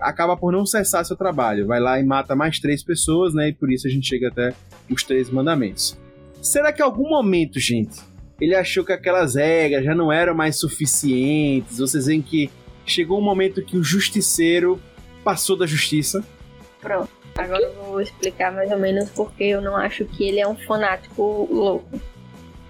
acaba 0.00 0.36
por 0.36 0.52
não 0.52 0.66
cessar 0.66 1.04
seu 1.04 1.16
trabalho. 1.16 1.66
Vai 1.66 1.78
lá 1.78 2.00
e 2.00 2.04
mata 2.04 2.34
mais 2.34 2.58
três 2.58 2.82
pessoas, 2.82 3.34
né? 3.34 3.48
E 3.48 3.52
por 3.52 3.70
isso 3.70 3.86
a 3.86 3.90
gente 3.90 4.08
chega 4.08 4.28
até 4.28 4.52
os 4.90 5.04
Três 5.04 5.30
Mandamentos. 5.30 5.96
Será 6.42 6.72
que 6.72 6.82
em 6.82 6.84
algum 6.84 7.08
momento, 7.08 7.60
gente, 7.60 8.00
ele 8.40 8.54
achou 8.54 8.84
que 8.84 8.92
aquelas 8.92 9.34
regras 9.34 9.84
já 9.84 9.94
não 9.94 10.10
eram 10.10 10.34
mais 10.34 10.58
suficientes? 10.58 11.78
Vocês 11.78 12.06
veem 12.06 12.22
que 12.22 12.50
chegou 12.86 13.18
um 13.18 13.24
momento 13.24 13.62
que 13.62 13.76
o 13.76 13.84
justiceiro 13.84 14.80
passou 15.22 15.56
da 15.56 15.66
justiça. 15.66 16.24
Pronto. 16.80 17.19
Agora 17.36 17.62
eu 17.62 17.74
vou 17.84 18.00
explicar 18.00 18.52
mais 18.52 18.70
ou 18.70 18.78
menos 18.78 19.08
porque 19.10 19.44
eu 19.44 19.60
não 19.60 19.76
acho 19.76 20.04
que 20.04 20.24
ele 20.24 20.40
é 20.40 20.46
um 20.46 20.56
fanático 20.56 21.48
louco. 21.50 22.00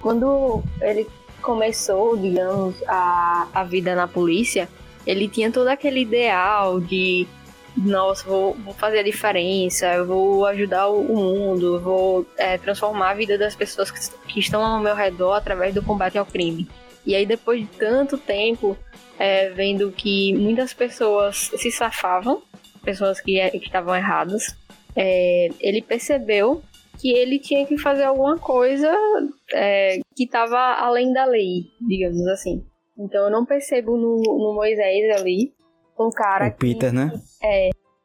Quando 0.00 0.62
ele 0.80 1.06
começou, 1.42 2.16
digamos, 2.16 2.74
a, 2.86 3.48
a 3.52 3.64
vida 3.64 3.94
na 3.94 4.06
polícia, 4.06 4.68
ele 5.06 5.28
tinha 5.28 5.50
todo 5.50 5.68
aquele 5.68 6.00
ideal 6.00 6.80
de 6.80 7.26
nossa, 7.76 8.26
vou, 8.26 8.54
vou 8.54 8.74
fazer 8.74 8.98
a 8.98 9.02
diferença, 9.02 9.86
eu 9.94 10.06
vou 10.06 10.44
ajudar 10.46 10.88
o 10.88 11.00
o 11.00 11.16
mundo, 11.16 11.80
vou 11.80 12.26
é, 12.36 12.58
transformar 12.58 13.10
a 13.10 13.14
vida 13.14 13.38
das 13.38 13.54
pessoas 13.54 13.90
que, 13.90 14.00
que 14.26 14.40
estão 14.40 14.62
ao 14.62 14.80
meu 14.80 14.94
redor 14.94 15.34
através 15.34 15.74
do 15.74 15.82
combate 15.82 16.18
ao 16.18 16.26
crime. 16.26 16.68
E 17.06 17.14
aí, 17.14 17.24
depois 17.24 17.60
de 17.60 17.66
tanto 17.66 18.18
tempo, 18.18 18.76
é, 19.18 19.50
vendo 19.50 19.90
que 19.92 20.34
muitas 20.34 20.74
pessoas 20.74 21.50
se 21.56 21.70
safavam 21.70 22.42
pessoas 22.80 23.20
que 23.20 23.38
é- 23.38 23.50
que 23.50 23.58
estavam 23.58 23.94
erradas. 23.94 24.56
É, 24.96 25.48
ele 25.60 25.82
percebeu 25.82 26.62
que 26.98 27.12
ele 27.12 27.38
tinha 27.38 27.64
que 27.66 27.78
fazer 27.78 28.04
alguma 28.04 28.38
coisa 28.38 28.92
é, 29.52 29.98
que 30.14 30.24
estava 30.24 30.58
além 30.58 31.12
da 31.12 31.24
lei, 31.24 31.64
digamos 31.80 32.26
assim. 32.26 32.64
Então 32.98 33.24
eu 33.24 33.30
não 33.30 33.46
percebo 33.46 33.96
no, 33.96 34.20
no 34.20 34.54
Moisés 34.54 35.18
ali 35.18 35.52
um 35.98 36.10
cara 36.10 36.48
O 36.48 36.52
Peter, 36.52 36.92
né? 36.92 37.12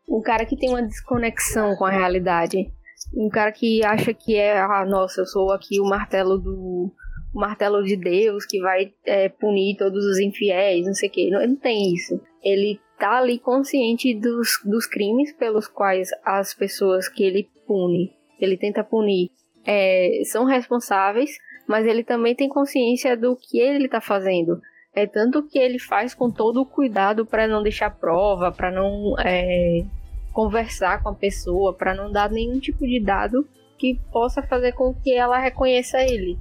um 0.08 0.22
cara 0.22 0.46
que 0.46 0.56
tem 0.56 0.70
uma 0.70 0.84
desconexão 0.84 1.76
com 1.76 1.86
a 1.86 1.92
realidade. 1.92 2.72
Um 3.16 3.30
cara 3.30 3.52
que 3.52 3.84
acha 3.84 4.14
que 4.14 4.36
é, 4.36 4.58
ah, 4.58 4.86
nossa, 4.86 5.22
eu 5.22 5.26
sou 5.26 5.52
aqui 5.52 5.80
o 5.80 5.86
martelo 5.86 6.38
do. 6.38 6.92
O 7.34 7.40
martelo 7.40 7.84
de 7.84 7.98
Deus 7.98 8.46
que 8.46 8.62
vai 8.62 8.94
é, 9.06 9.28
punir 9.28 9.76
todos 9.76 10.06
os 10.06 10.20
infiéis, 10.20 10.86
não 10.86 10.94
sei 10.94 11.10
o 11.10 11.12
quê. 11.12 11.30
Não, 11.30 11.42
ele 11.42 11.52
não 11.52 11.60
tem 11.60 11.94
isso. 11.94 12.20
Ele 12.42 12.80
tá 13.00 13.18
ali 13.18 13.40
consciente 13.40 14.14
dos, 14.14 14.60
dos 14.64 14.86
crimes 14.86 15.34
pelos 15.34 15.68
quais 15.68 16.10
as 16.24 16.54
pessoas 16.54 17.08
que 17.08 17.24
ele 17.24 17.50
pune, 17.68 18.14
ele 18.40 18.58
tenta 18.58 18.84
punir, 18.84 19.32
é, 19.66 20.22
são 20.26 20.46
responsáveis, 20.46 21.38
mas 21.68 21.86
ele 21.86 22.04
também 22.04 22.36
tem 22.36 22.48
consciência 22.48 23.18
do 23.18 23.36
que 23.36 23.60
ele 23.60 23.88
tá 23.88 24.00
fazendo. 24.00 24.62
É 24.94 25.06
tanto 25.06 25.44
que 25.44 25.60
ele 25.60 25.80
faz 25.80 26.14
com 26.14 26.32
todo 26.32 26.62
o 26.62 26.66
cuidado 26.66 27.26
para 27.26 27.48
não 27.48 27.62
deixar 27.62 27.90
prova, 27.90 28.52
para 28.52 28.72
não 28.72 29.16
é, 29.20 29.84
conversar 30.32 31.04
com 31.04 31.10
a 31.10 31.16
pessoa, 31.16 31.74
para 31.74 31.94
não 31.94 32.12
dar 32.12 32.30
nenhum 32.30 32.60
tipo 32.60 32.86
de 32.86 33.02
dado 33.02 33.48
que 33.78 34.00
possa 34.12 34.42
fazer 34.42 34.72
com 34.72 34.94
que 34.94 35.14
ela 35.14 35.38
reconheça 35.38 36.02
ele. 36.02 36.38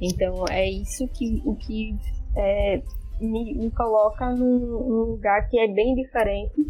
Então 0.00 0.44
é 0.50 0.68
isso 0.68 1.06
que 1.08 1.40
o 1.44 1.54
que 1.54 1.94
é, 2.36 2.82
me, 3.22 3.54
me 3.54 3.70
coloca 3.70 4.30
num, 4.30 4.58
num 4.58 5.02
lugar 5.12 5.48
que 5.48 5.58
é 5.58 5.68
bem 5.68 5.94
diferente 5.94 6.66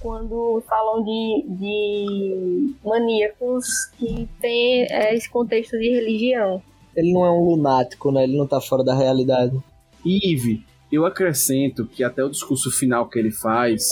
quando 0.00 0.62
falam 0.68 1.02
de, 1.02 1.44
de 1.48 2.74
maníacos 2.84 3.64
que 3.98 4.28
tem 4.38 4.82
é, 4.90 5.14
esse 5.14 5.30
contexto 5.30 5.78
de 5.78 5.88
religião. 5.88 6.62
Ele 6.94 7.12
não 7.12 7.24
é 7.24 7.30
um 7.30 7.42
lunático, 7.42 8.12
né? 8.12 8.24
Ele 8.24 8.36
não 8.36 8.46
tá 8.46 8.60
fora 8.60 8.84
da 8.84 8.94
realidade. 8.94 9.56
E 10.04 10.32
Ive, 10.32 10.62
eu 10.92 11.06
acrescento 11.06 11.86
que 11.86 12.04
até 12.04 12.22
o 12.22 12.28
discurso 12.28 12.70
final 12.70 13.08
que 13.08 13.18
ele 13.18 13.30
faz, 13.30 13.88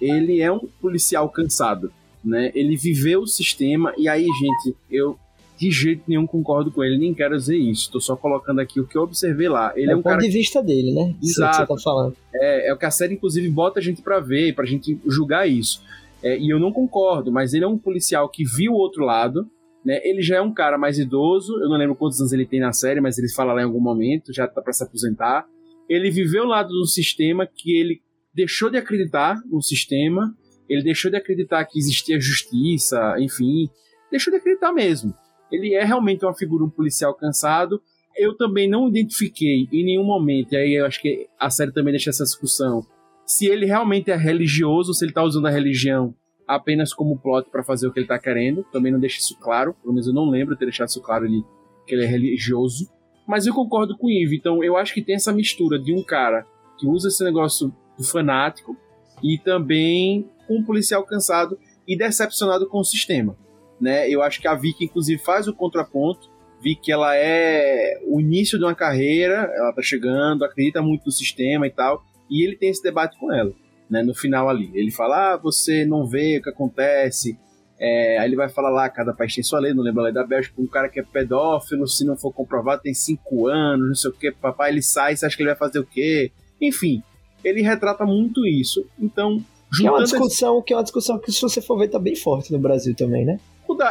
ele 0.00 0.40
é 0.40 0.52
um 0.52 0.60
policial 0.80 1.28
cansado, 1.28 1.92
né? 2.24 2.52
Ele 2.54 2.76
viveu 2.76 3.22
o 3.22 3.26
sistema 3.26 3.92
e 3.98 4.08
aí, 4.08 4.24
gente, 4.24 4.76
eu 4.88 5.18
de 5.60 5.70
jeito 5.70 6.04
nenhum 6.08 6.26
concordo 6.26 6.72
com 6.72 6.82
ele, 6.82 6.96
nem 6.96 7.12
quero 7.12 7.36
dizer 7.36 7.58
isso. 7.58 7.92
Tô 7.92 8.00
só 8.00 8.16
colocando 8.16 8.60
aqui 8.60 8.80
o 8.80 8.86
que 8.86 8.96
eu 8.96 9.02
observei 9.02 9.46
lá. 9.46 9.74
Ele 9.76 9.90
é, 9.90 9.92
é 9.92 9.96
um 9.96 10.00
o 10.00 10.02
ponto 10.02 10.12
cara 10.14 10.22
de 10.22 10.30
vista 10.30 10.62
dele, 10.62 10.94
né? 10.94 11.14
Isso 11.22 11.44
é 11.44 11.46
o 11.46 11.50
que 11.50 11.56
você 11.56 11.62
Exato. 11.62 11.74
tá 11.74 11.82
falando. 11.84 12.16
é, 12.34 12.70
é 12.70 12.72
o 12.72 12.78
que 12.78 12.86
a 12.86 12.90
série, 12.90 13.12
inclusive, 13.12 13.46
bota 13.50 13.78
a 13.78 13.82
gente 13.82 14.00
pra 14.00 14.20
ver, 14.20 14.54
pra 14.54 14.64
gente 14.64 14.98
julgar 15.06 15.46
isso. 15.46 15.82
É, 16.22 16.38
e 16.38 16.48
eu 16.48 16.58
não 16.58 16.72
concordo, 16.72 17.30
mas 17.30 17.52
ele 17.52 17.64
é 17.64 17.68
um 17.68 17.76
policial 17.76 18.26
que 18.30 18.42
viu 18.42 18.72
o 18.72 18.76
outro 18.76 19.04
lado, 19.04 19.46
né? 19.84 20.00
Ele 20.02 20.22
já 20.22 20.36
é 20.36 20.40
um 20.40 20.52
cara 20.52 20.78
mais 20.78 20.98
idoso, 20.98 21.52
eu 21.60 21.68
não 21.68 21.76
lembro 21.76 21.94
quantos 21.94 22.18
anos 22.20 22.32
ele 22.32 22.46
tem 22.46 22.58
na 22.58 22.72
série, 22.72 23.00
mas 23.00 23.18
ele 23.18 23.28
fala 23.28 23.52
lá 23.52 23.60
em 23.60 23.64
algum 23.64 23.80
momento, 23.80 24.32
já 24.32 24.48
tá 24.48 24.62
pra 24.62 24.72
se 24.72 24.82
aposentar. 24.82 25.46
Ele 25.90 26.10
viveu 26.10 26.44
o 26.44 26.48
lado 26.48 26.70
do 26.70 26.86
sistema 26.86 27.46
que 27.46 27.78
ele 27.78 28.00
deixou 28.34 28.70
de 28.70 28.78
acreditar 28.78 29.38
no 29.44 29.60
sistema, 29.60 30.34
ele 30.66 30.82
deixou 30.82 31.10
de 31.10 31.18
acreditar 31.18 31.66
que 31.66 31.78
existia 31.78 32.18
justiça, 32.18 33.14
enfim, 33.18 33.68
deixou 34.10 34.30
de 34.32 34.38
acreditar 34.38 34.72
mesmo. 34.72 35.14
Ele 35.50 35.74
é 35.74 35.84
realmente 35.84 36.24
uma 36.24 36.34
figura, 36.34 36.64
um 36.64 36.70
policial 36.70 37.14
cansado, 37.14 37.80
eu 38.16 38.36
também 38.36 38.68
não 38.68 38.88
identifiquei 38.88 39.68
em 39.72 39.84
nenhum 39.84 40.04
momento, 40.04 40.52
e 40.52 40.56
aí 40.56 40.74
eu 40.74 40.86
acho 40.86 41.00
que 41.00 41.26
a 41.38 41.48
série 41.48 41.72
também 41.72 41.92
deixa 41.92 42.10
essa 42.10 42.24
discussão, 42.24 42.84
se 43.24 43.46
ele 43.46 43.64
realmente 43.64 44.10
é 44.10 44.16
religioso, 44.16 44.92
se 44.92 45.04
ele 45.04 45.12
tá 45.12 45.22
usando 45.22 45.46
a 45.46 45.50
religião 45.50 46.14
apenas 46.46 46.92
como 46.92 47.16
plot 47.16 47.48
para 47.48 47.62
fazer 47.62 47.86
o 47.86 47.92
que 47.92 48.00
ele 48.00 48.08
tá 48.08 48.18
querendo, 48.18 48.64
também 48.72 48.90
não 48.90 48.98
deixa 48.98 49.18
isso 49.18 49.38
claro, 49.38 49.74
pelo 49.80 49.94
menos 49.94 50.08
eu 50.08 50.12
não 50.12 50.28
lembro 50.28 50.56
ter 50.56 50.64
deixado 50.64 50.88
isso 50.88 51.00
claro 51.00 51.24
ali, 51.24 51.44
que 51.86 51.94
ele 51.94 52.04
é 52.04 52.08
religioso, 52.08 52.90
mas 53.26 53.46
eu 53.46 53.54
concordo 53.54 53.96
com 53.96 54.08
o 54.08 54.10
Ivo, 54.10 54.34
então 54.34 54.64
eu 54.64 54.76
acho 54.76 54.92
que 54.92 55.00
tem 55.00 55.14
essa 55.14 55.32
mistura 55.32 55.78
de 55.78 55.94
um 55.94 56.02
cara 56.02 56.44
que 56.76 56.88
usa 56.88 57.06
esse 57.06 57.22
negócio 57.22 57.72
do 57.96 58.02
fanático 58.02 58.76
e 59.22 59.38
também 59.38 60.28
um 60.48 60.64
policial 60.64 61.04
cansado 61.04 61.56
e 61.86 61.96
decepcionado 61.96 62.68
com 62.68 62.80
o 62.80 62.84
sistema, 62.84 63.36
né? 63.80 64.08
Eu 64.08 64.22
acho 64.22 64.40
que 64.40 64.46
a 64.48 64.54
Vicky 64.54 64.84
inclusive 64.84 65.20
faz 65.22 65.48
o 65.48 65.54
contraponto 65.54 66.28
vi 66.62 66.76
que 66.76 66.92
ela 66.92 67.16
é 67.16 67.98
o 68.06 68.20
início 68.20 68.58
de 68.58 68.64
uma 68.64 68.74
carreira, 68.74 69.50
ela 69.54 69.72
tá 69.72 69.80
chegando, 69.80 70.44
acredita 70.44 70.82
muito 70.82 71.06
no 71.06 71.10
sistema 71.10 71.66
e 71.66 71.70
tal, 71.70 72.04
e 72.28 72.44
ele 72.44 72.54
tem 72.54 72.68
esse 72.68 72.82
debate 72.82 73.18
com 73.18 73.32
ela, 73.32 73.50
né, 73.88 74.02
no 74.02 74.14
final 74.14 74.46
ali. 74.46 74.70
Ele 74.74 74.90
fala, 74.90 75.32
ah, 75.32 75.36
você 75.38 75.86
não 75.86 76.06
vê 76.06 76.36
o 76.36 76.42
que 76.42 76.50
acontece, 76.50 77.38
é, 77.78 78.18
aí 78.18 78.28
ele 78.28 78.36
vai 78.36 78.50
falar 78.50 78.68
lá, 78.68 78.90
cada 78.90 79.14
país 79.14 79.34
tem 79.34 79.42
sua 79.42 79.58
lei, 79.58 79.72
não 79.72 79.82
lembro 79.82 80.02
a 80.02 80.04
lei 80.04 80.12
da 80.12 80.22
Bélgica, 80.22 80.60
um 80.60 80.66
cara 80.66 80.90
que 80.90 81.00
é 81.00 81.02
pedófilo, 81.02 81.88
se 81.88 82.04
não 82.04 82.14
for 82.14 82.30
comprovado, 82.30 82.82
tem 82.82 82.92
cinco 82.92 83.48
anos, 83.48 83.88
não 83.88 83.94
sei 83.94 84.10
o 84.10 84.14
que, 84.14 84.30
papai, 84.30 84.70
ele 84.70 84.82
sai, 84.82 85.16
você 85.16 85.24
acha 85.24 85.34
que 85.34 85.42
ele 85.42 85.48
vai 85.48 85.58
fazer 85.58 85.78
o 85.78 85.86
quê? 85.86 86.30
Enfim, 86.60 87.02
ele 87.42 87.62
retrata 87.62 88.04
muito 88.04 88.46
isso, 88.46 88.86
então... 88.98 89.42
Que 89.74 89.86
é 89.86 89.90
uma 89.90 90.00
juntando 90.00 90.02
esse- 90.02 90.12
discussão 90.12 90.60
que 90.60 90.72
é 90.74 90.76
uma 90.76 90.82
discussão 90.82 91.18
que, 91.18 91.32
se 91.32 91.40
você 91.40 91.62
for 91.62 91.78
ver, 91.78 91.88
tá 91.88 91.98
bem 91.98 92.16
forte 92.16 92.52
no 92.52 92.58
Brasil 92.58 92.94
também, 92.94 93.24
né? 93.24 93.40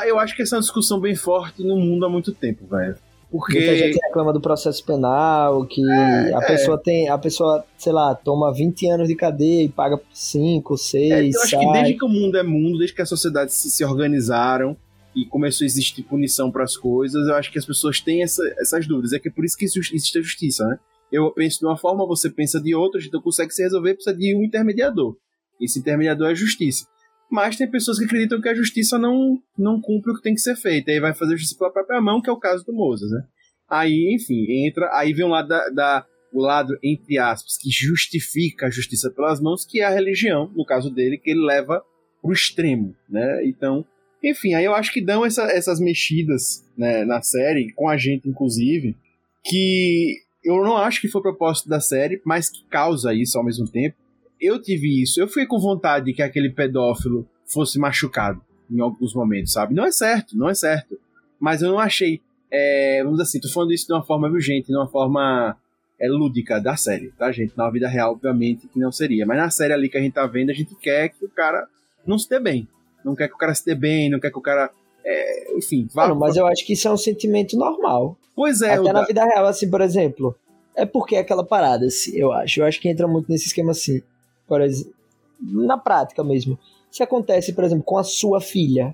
Eu 0.05 0.19
acho 0.19 0.35
que 0.35 0.41
essa 0.41 0.55
é 0.55 0.57
uma 0.57 0.61
discussão 0.61 0.99
bem 0.99 1.15
forte 1.15 1.63
no 1.63 1.75
mundo 1.77 2.05
há 2.05 2.09
muito 2.09 2.31
tempo, 2.33 2.65
velho. 2.67 2.95
Porque. 3.31 3.57
Muita 3.59 3.75
gente 3.77 3.99
reclama 4.03 4.33
do 4.33 4.41
processo 4.41 4.83
penal, 4.83 5.63
que 5.65 5.81
É, 5.87 6.33
a 6.33 6.41
pessoa 6.41 6.77
tem, 6.77 7.09
a 7.09 7.17
pessoa, 7.17 7.63
sei 7.77 7.91
lá, 7.93 8.15
toma 8.15 8.51
20 8.53 8.87
anos 8.89 9.07
de 9.07 9.15
cadeia 9.15 9.63
e 9.63 9.69
paga 9.69 9.99
5, 10.11 10.75
6, 10.77 11.11
É, 11.11 11.23
eu 11.37 11.41
acho 11.41 11.49
sai. 11.51 11.59
que 11.59 11.71
desde 11.73 11.93
que 11.93 12.05
o 12.05 12.09
mundo 12.09 12.37
é 12.37 12.43
mundo, 12.43 12.79
desde 12.79 12.95
que 12.95 13.01
as 13.03 13.09
sociedades 13.09 13.53
se, 13.53 13.69
se 13.69 13.85
organizaram 13.85 14.75
e 15.15 15.25
começou 15.25 15.63
a 15.63 15.67
existir 15.67 16.01
punição 16.03 16.49
para 16.51 16.63
as 16.63 16.75
coisas, 16.75 17.27
eu 17.27 17.35
acho 17.35 17.51
que 17.51 17.59
as 17.59 17.65
pessoas 17.65 17.99
têm 18.01 18.23
essa- 18.23 18.43
essas 18.59 18.87
dúvidas. 18.87 19.13
É 19.13 19.19
que 19.19 19.27
é 19.27 19.31
por 19.31 19.45
isso 19.45 19.55
que 19.57 19.65
existe 19.65 19.95
existe 19.95 20.17
a 20.17 20.21
justiça, 20.21 20.65
né? 20.67 20.79
Eu 21.11 21.31
penso 21.31 21.59
de 21.59 21.65
uma 21.65 21.77
forma, 21.77 22.05
você 22.07 22.29
pensa 22.31 22.59
de 22.61 22.73
outra, 22.75 22.99
então 22.99 23.21
consegue 23.21 23.51
se 23.51 23.61
resolver, 23.63 23.93
precisa 23.95 24.15
de 24.15 24.35
um 24.35 24.43
intermediador. 24.43 25.15
Esse 25.61 25.79
intermediador 25.79 26.27
é 26.29 26.31
a 26.31 26.35
justiça. 26.35 26.85
Mas 27.31 27.55
tem 27.55 27.69
pessoas 27.69 27.99
que 27.99 28.05
acreditam 28.05 28.41
que 28.41 28.49
a 28.49 28.55
justiça 28.55 28.97
não, 28.97 29.39
não 29.57 29.79
cumpre 29.79 30.11
o 30.11 30.15
que 30.15 30.21
tem 30.23 30.33
que 30.33 30.41
ser 30.41 30.55
feito. 30.55 30.89
Aí 30.89 30.99
vai 30.99 31.13
fazer 31.13 31.37
justiça 31.37 31.57
pela 31.57 31.71
própria 31.71 32.01
mão, 32.01 32.21
que 32.21 32.29
é 32.29 32.33
o 32.33 32.39
caso 32.39 32.65
do 32.65 32.73
Moses, 32.73 33.11
né? 33.11 33.21
Aí, 33.69 34.15
enfim, 34.15 34.45
entra. 34.65 34.89
Aí 34.97 35.13
vem 35.13 35.25
um 35.25 35.29
lado 35.29 35.47
da, 35.47 35.69
da- 35.69 36.05
o 36.33 36.41
lado, 36.41 36.77
entre 36.83 37.17
aspas, 37.17 37.57
que 37.57 37.69
justifica 37.71 38.67
a 38.67 38.69
justiça 38.69 39.09
pelas 39.11 39.39
mãos, 39.41 39.65
que 39.65 39.79
é 39.79 39.85
a 39.85 39.89
religião, 39.89 40.51
no 40.55 40.63
caso 40.65 40.89
dele, 40.91 41.17
que 41.17 41.31
ele 41.31 41.43
leva 41.45 41.83
pro 42.21 42.31
extremo, 42.33 42.95
né? 43.09 43.45
Então, 43.47 43.85
enfim, 44.23 44.53
aí 44.53 44.65
eu 44.65 44.73
acho 44.75 44.91
que 44.91 45.01
dão 45.01 45.25
essa- 45.25 45.49
essas 45.51 45.79
mexidas 45.79 46.63
né, 46.77 47.03
na 47.05 47.21
série, 47.21 47.71
com 47.73 47.87
a 47.89 47.95
gente, 47.97 48.27
inclusive, 48.29 48.95
que 49.43 50.17
eu 50.43 50.57
não 50.63 50.77
acho 50.77 50.99
que 51.01 51.07
foi 51.07 51.21
propósito 51.21 51.69
da 51.69 51.79
série, 51.79 52.21
mas 52.25 52.49
que 52.49 52.63
causa 52.69 53.13
isso 53.13 53.37
ao 53.37 53.43
mesmo 53.45 53.67
tempo. 53.67 53.95
Eu 54.39 54.61
tive 54.61 55.01
isso, 55.01 55.19
eu 55.19 55.27
fui 55.27 55.45
com 55.45 55.59
vontade 55.59 56.13
que 56.13 56.21
aquele 56.21 56.49
pedófilo 56.49 57.27
fosse 57.45 57.77
machucado 57.79 58.41
em 58.71 58.79
alguns 58.79 59.13
momentos, 59.13 59.51
sabe? 59.53 59.73
Não 59.73 59.85
é 59.85 59.91
certo, 59.91 60.37
não 60.37 60.49
é 60.49 60.53
certo. 60.53 60.97
Mas 61.39 61.61
eu 61.61 61.69
não 61.69 61.79
achei, 61.79 62.21
é, 62.51 62.99
vamos 63.03 63.17
dizer 63.17 63.23
assim, 63.29 63.39
tô 63.39 63.49
falando 63.49 63.73
isso 63.73 63.87
de 63.87 63.93
uma 63.93 64.03
forma 64.03 64.27
urgente, 64.29 64.67
de 64.67 64.75
uma 64.75 64.87
forma 64.87 65.57
é, 65.99 66.07
lúdica 66.07 66.59
da 66.61 66.75
série, 66.77 67.11
tá, 67.17 67.31
gente? 67.31 67.53
Na 67.57 67.69
vida 67.69 67.87
real, 67.87 68.11
obviamente, 68.13 68.67
que 68.67 68.79
não 68.79 68.91
seria. 68.91 69.25
Mas 69.25 69.37
na 69.37 69.49
série 69.49 69.73
ali 69.73 69.89
que 69.89 69.97
a 69.97 70.01
gente 70.01 70.13
tá 70.13 70.25
vendo, 70.27 70.51
a 70.51 70.53
gente 70.53 70.75
quer 70.75 71.09
que 71.09 71.25
o 71.25 71.29
cara 71.29 71.67
não 72.05 72.17
se 72.17 72.29
dê 72.29 72.39
bem. 72.39 72.67
Não 73.03 73.15
quer 73.15 73.27
que 73.27 73.33
o 73.35 73.37
cara 73.37 73.53
se 73.55 73.65
dê 73.65 73.73
bem, 73.75 74.09
não 74.09 74.19
quer 74.19 74.31
que 74.31 74.37
o 74.37 74.41
cara. 74.41 74.69
é, 75.03 75.57
enfim, 75.57 75.87
vá. 75.93 76.07
Mano, 76.07 76.19
mas 76.19 76.35
eu 76.35 76.45
acho 76.45 76.65
que 76.65 76.73
isso 76.73 76.87
é 76.87 76.91
um 76.91 76.97
sentimento 76.97 77.57
normal. 77.57 78.17
Pois 78.35 78.61
é, 78.61 78.73
Até 78.75 78.93
na 78.93 79.01
da- 79.01 79.05
vida 79.07 79.25
real, 79.25 79.45
assim, 79.47 79.69
por 79.69 79.81
exemplo. 79.81 80.35
É 80.75 80.85
porque 80.85 81.15
é 81.15 81.19
aquela 81.19 81.43
parada, 81.43 81.85
assim, 81.87 82.15
eu 82.15 82.31
acho. 82.31 82.61
Eu 82.61 82.65
acho 82.65 82.79
que 82.79 82.87
entra 82.87 83.07
muito 83.07 83.29
nesse 83.29 83.47
esquema 83.47 83.71
assim. 83.71 84.01
Por 84.49 84.61
exemplo, 84.61 84.93
na 85.39 85.77
prática 85.77 86.23
mesmo. 86.23 86.59
Se 86.91 87.01
acontece, 87.01 87.53
por 87.53 87.63
exemplo, 87.63 87.83
com 87.85 87.97
a 87.97 88.03
sua 88.03 88.41
filha. 88.41 88.93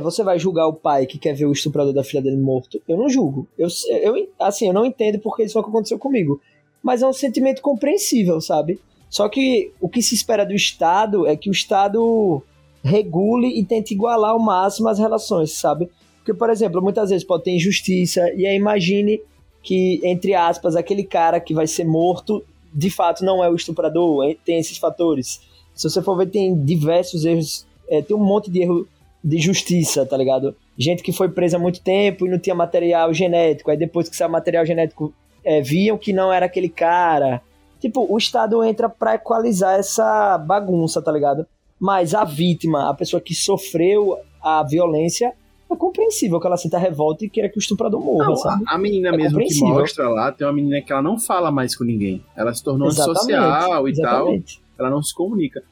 Você 0.00 0.22
vai 0.22 0.38
julgar 0.38 0.68
o 0.68 0.74
pai 0.74 1.06
que 1.06 1.18
quer 1.18 1.34
ver 1.34 1.44
o 1.46 1.52
estuprador 1.52 1.92
da 1.92 2.04
filha 2.04 2.22
dele 2.22 2.36
morto? 2.36 2.80
Eu 2.86 2.96
não 2.96 3.08
julgo. 3.08 3.48
Eu, 3.58 3.66
eu, 3.90 4.28
assim, 4.38 4.68
eu 4.68 4.72
não 4.72 4.86
entendo 4.86 5.18
porque 5.18 5.42
isso 5.42 5.54
foi 5.54 5.60
o 5.60 5.64
que 5.64 5.70
aconteceu 5.70 5.98
comigo. 5.98 6.40
Mas 6.80 7.02
é 7.02 7.06
um 7.06 7.12
sentimento 7.12 7.60
compreensível, 7.60 8.40
sabe? 8.40 8.80
Só 9.10 9.28
que 9.28 9.72
o 9.80 9.88
que 9.88 10.00
se 10.00 10.14
espera 10.14 10.46
do 10.46 10.54
Estado 10.54 11.26
é 11.26 11.36
que 11.36 11.50
o 11.50 11.52
Estado 11.52 12.40
regule 12.82 13.58
e 13.58 13.64
tente 13.64 13.92
igualar 13.92 14.30
ao 14.30 14.38
máximo 14.38 14.88
as 14.88 15.00
relações, 15.00 15.52
sabe? 15.52 15.90
Porque, 16.18 16.32
por 16.32 16.48
exemplo, 16.48 16.80
muitas 16.80 17.10
vezes 17.10 17.26
pode 17.26 17.42
ter 17.42 17.50
injustiça, 17.50 18.32
e 18.34 18.46
aí 18.46 18.56
imagine 18.56 19.20
que, 19.62 20.00
entre 20.04 20.34
aspas, 20.34 20.76
aquele 20.76 21.02
cara 21.02 21.40
que 21.40 21.52
vai 21.52 21.66
ser 21.66 21.84
morto 21.84 22.44
de 22.74 22.90
fato 22.90 23.24
não 23.24 23.42
é 23.42 23.50
o 23.50 23.54
estuprador, 23.54 24.28
é- 24.28 24.36
tem 24.44 24.58
esses 24.58 24.78
fatores. 24.78 25.40
Se 25.74 25.88
você 25.88 26.02
for 26.02 26.16
ver, 26.16 26.26
tem 26.26 26.54
diversos 26.64 27.24
erros, 27.24 27.66
é, 27.88 28.02
tem 28.02 28.16
um 28.16 28.24
monte 28.24 28.50
de 28.50 28.62
erro 28.62 28.86
de 29.22 29.38
justiça, 29.38 30.04
tá 30.04 30.16
ligado? 30.16 30.54
Gente 30.76 31.02
que 31.02 31.12
foi 31.12 31.28
presa 31.28 31.56
há 31.56 31.60
muito 31.60 31.80
tempo 31.80 32.26
e 32.26 32.30
não 32.30 32.38
tinha 32.38 32.54
material 32.54 33.12
genético, 33.12 33.70
aí 33.70 33.76
depois 33.76 34.08
que 34.08 34.16
saiu 34.16 34.30
material 34.30 34.66
genético, 34.66 35.12
é, 35.44 35.60
viam 35.60 35.96
que 35.98 36.12
não 36.12 36.32
era 36.32 36.46
aquele 36.46 36.68
cara. 36.68 37.40
Tipo, 37.80 38.06
o 38.08 38.16
Estado 38.16 38.62
entra 38.64 38.88
pra 38.88 39.14
equalizar 39.14 39.78
essa 39.78 40.38
bagunça, 40.38 41.02
tá 41.02 41.10
ligado? 41.10 41.46
Mas 41.78 42.14
a 42.14 42.24
vítima, 42.24 42.88
a 42.88 42.94
pessoa 42.94 43.20
que 43.20 43.34
sofreu 43.34 44.18
a 44.40 44.62
violência, 44.62 45.32
é 45.74 45.76
compreensível 45.76 46.40
que 46.40 46.46
ela 46.46 46.56
sinta 46.56 46.78
revolta 46.78 47.24
e 47.24 47.28
queira 47.30 47.48
que 47.48 47.58
o 47.58 47.60
estuprador 47.60 48.00
morra, 48.00 48.26
Não, 48.26 48.36
sabe? 48.36 48.64
a, 48.66 48.74
a 48.74 48.78
menina 48.78 49.08
É 49.10 49.16
mesmo 49.16 49.38
que 49.38 49.60
mostra 49.60 50.08
lá, 50.08 50.30
tem 50.32 50.46
uma 50.46 50.52
menina 50.52 50.80
que 50.80 50.92
ela 50.92 51.02
não 51.02 51.18
fala 51.18 51.50
mais 51.50 51.76
com 51.76 51.84
ninguém. 51.84 52.22
Ela 52.36 52.52
se 52.54 52.62
tornou 52.62 52.88
antissocial 52.88 53.88
e 53.88 53.92
tal. 53.94 54.28
exatamente. 54.28 54.62
ela 54.78 54.90
não 54.90 55.02
se 55.02 55.14
comunica. 55.14 55.62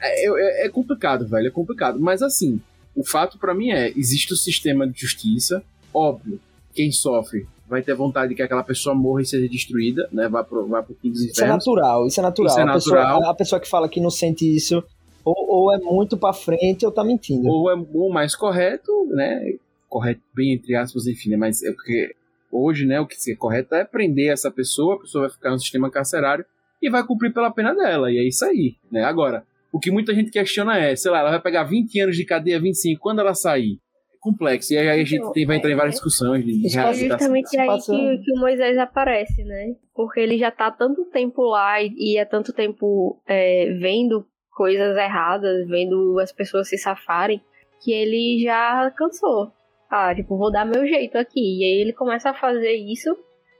É, 0.00 0.26
é- 0.26 0.66
é 0.66 0.68
complicado, 0.68 1.26
velho, 1.26 1.48
é 1.48 1.50
complicado. 1.50 1.98
Mas 2.00 2.22
assim, 2.22 2.60
o 2.94 3.04
fato 3.04 3.38
pra 3.38 3.52
mim 3.54 3.70
é, 3.70 3.90
existe 3.96 4.32
o 4.32 4.36
sistema 4.36 4.86
de 4.86 5.00
justiça, 5.00 5.62
óbvio, 5.92 6.40
quem 6.74 6.90
sofre 6.92 7.46
vai 7.68 7.82
ter 7.82 7.94
vontade 7.94 8.28
de 8.30 8.34
que 8.34 8.42
aquela 8.42 8.62
pessoa 8.62 8.94
morra 8.94 9.22
e 9.22 9.26
seja 9.26 9.48
destruída, 9.48 10.08
né, 10.12 10.28
vá 10.28 10.44
pro, 10.44 10.66
vá 10.66 10.82
pro 10.82 10.94
quinto 10.94 11.16
Isso 11.18 11.42
é 11.42 11.46
natural, 11.48 12.06
isso 12.06 12.20
é 12.20 12.22
natural. 12.22 12.50
Isso 12.50 12.58
é 12.58 12.62
a, 12.62 12.66
natural. 12.66 13.16
Pessoa, 13.18 13.30
a 13.30 13.34
pessoa 13.34 13.60
que 13.60 13.68
fala 13.68 13.88
que 13.88 14.00
não 14.00 14.10
sente 14.10 14.44
isso, 14.54 14.82
ou, 15.24 15.34
ou 15.48 15.74
é 15.74 15.78
muito 15.78 16.16
pra 16.16 16.32
frente 16.32 16.84
ou 16.84 16.92
tá 16.92 17.02
mentindo. 17.02 17.48
Ou 17.48 17.70
é 17.70 17.74
o 17.74 18.08
mais 18.10 18.36
correto, 18.36 19.06
né, 19.10 19.54
correto 19.88 20.20
bem 20.34 20.52
entre 20.54 20.74
aspas, 20.74 21.06
enfim, 21.06 21.30
né, 21.30 21.36
mas 21.36 21.62
é 21.62 21.72
porque 21.72 22.14
hoje, 22.52 22.86
né, 22.86 23.00
o 23.00 23.06
que 23.06 23.16
é 23.30 23.34
correto 23.36 23.74
é 23.74 23.84
prender 23.84 24.32
essa 24.32 24.50
pessoa, 24.50 24.96
a 24.96 25.00
pessoa 25.00 25.22
vai 25.22 25.30
ficar 25.30 25.50
no 25.50 25.58
sistema 25.58 25.90
carcerário 25.90 26.44
e 26.82 26.90
vai 26.90 27.04
cumprir 27.06 27.32
pela 27.32 27.50
pena 27.50 27.74
dela, 27.74 28.12
e 28.12 28.18
é 28.18 28.22
isso 28.26 28.44
aí, 28.44 28.74
né, 28.90 29.04
agora... 29.04 29.44
O 29.72 29.80
que 29.80 29.90
muita 29.90 30.14
gente 30.14 30.30
questiona 30.30 30.78
é, 30.78 30.94
sei 30.94 31.10
lá, 31.10 31.18
ela 31.18 31.30
vai 31.30 31.42
pegar 31.42 31.64
20 31.64 31.98
anos 31.98 32.16
de 32.16 32.24
cadeia, 32.24 32.60
25, 32.60 33.00
quando 33.00 33.18
ela 33.18 33.34
sair? 33.34 33.80
É 34.14 34.16
complexo. 34.20 34.72
E 34.72 34.78
aí 34.78 34.88
a 34.88 35.04
gente 35.04 35.32
tem- 35.32 35.44
vai 35.44 35.56
entrar 35.56 35.68
em 35.68 35.74
várias 35.74 35.96
discussões 35.96 36.44
de 36.44 36.64
É 36.78 36.92
justamente 36.94 37.58
aí 37.58 37.80
que, 37.80 38.18
que 38.18 38.32
o 38.36 38.38
Moisés 38.38 38.78
aparece, 38.78 39.42
né? 39.42 39.74
Porque 39.92 40.20
ele 40.20 40.38
já 40.38 40.52
tá 40.52 40.68
há 40.68 40.70
tanto 40.70 41.04
tempo 41.06 41.42
lá 41.42 41.82
e, 41.82 41.92
e 41.98 42.16
há 42.20 42.24
tanto 42.24 42.52
tempo 42.52 43.20
é, 43.26 43.76
vendo 43.80 44.24
coisas 44.54 44.96
erradas, 44.96 45.66
vendo 45.66 46.18
as 46.20 46.32
pessoas 46.32 46.68
se 46.68 46.78
safarem, 46.78 47.42
que 47.82 47.92
ele 47.92 48.42
já 48.42 48.90
cansou. 48.96 49.52
Ah, 49.90 50.14
tipo, 50.14 50.36
vou 50.36 50.50
dar 50.50 50.64
meu 50.64 50.86
jeito 50.86 51.18
aqui. 51.18 51.60
E 51.60 51.64
aí 51.64 51.80
ele 51.80 51.92
começa 51.92 52.30
a 52.30 52.34
fazer 52.34 52.72
isso. 52.72 53.16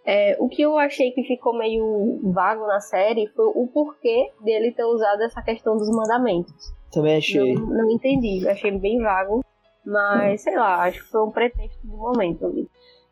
É, 0.07 0.37
o 0.39 0.49
que 0.49 0.63
eu 0.63 0.79
achei 0.79 1.13
que 1.13 1.23
ficou 1.23 1.57
meio 1.57 2.21
vago 2.33 2.67
na 2.67 2.81
série 2.81 3.27
foi 3.29 3.47
o 3.47 3.67
porquê 3.67 4.31
dele 4.43 4.73
ter 4.73 4.85
usado 4.85 5.23
essa 5.23 5.43
questão 5.43 5.77
dos 5.77 5.89
mandamentos. 5.91 6.53
Também 6.93 7.17
achei. 7.17 7.55
Não, 7.55 7.67
não 7.67 7.91
entendi, 7.91 8.47
achei 8.49 8.71
bem 8.71 9.01
vago. 9.01 9.45
Mas, 9.85 10.43
sei 10.43 10.57
lá, 10.57 10.83
acho 10.85 11.03
que 11.03 11.11
foi 11.11 11.23
um 11.23 11.31
pretexto 11.31 11.87
do 11.87 11.97
momento 11.97 12.47
ali. 12.47 12.67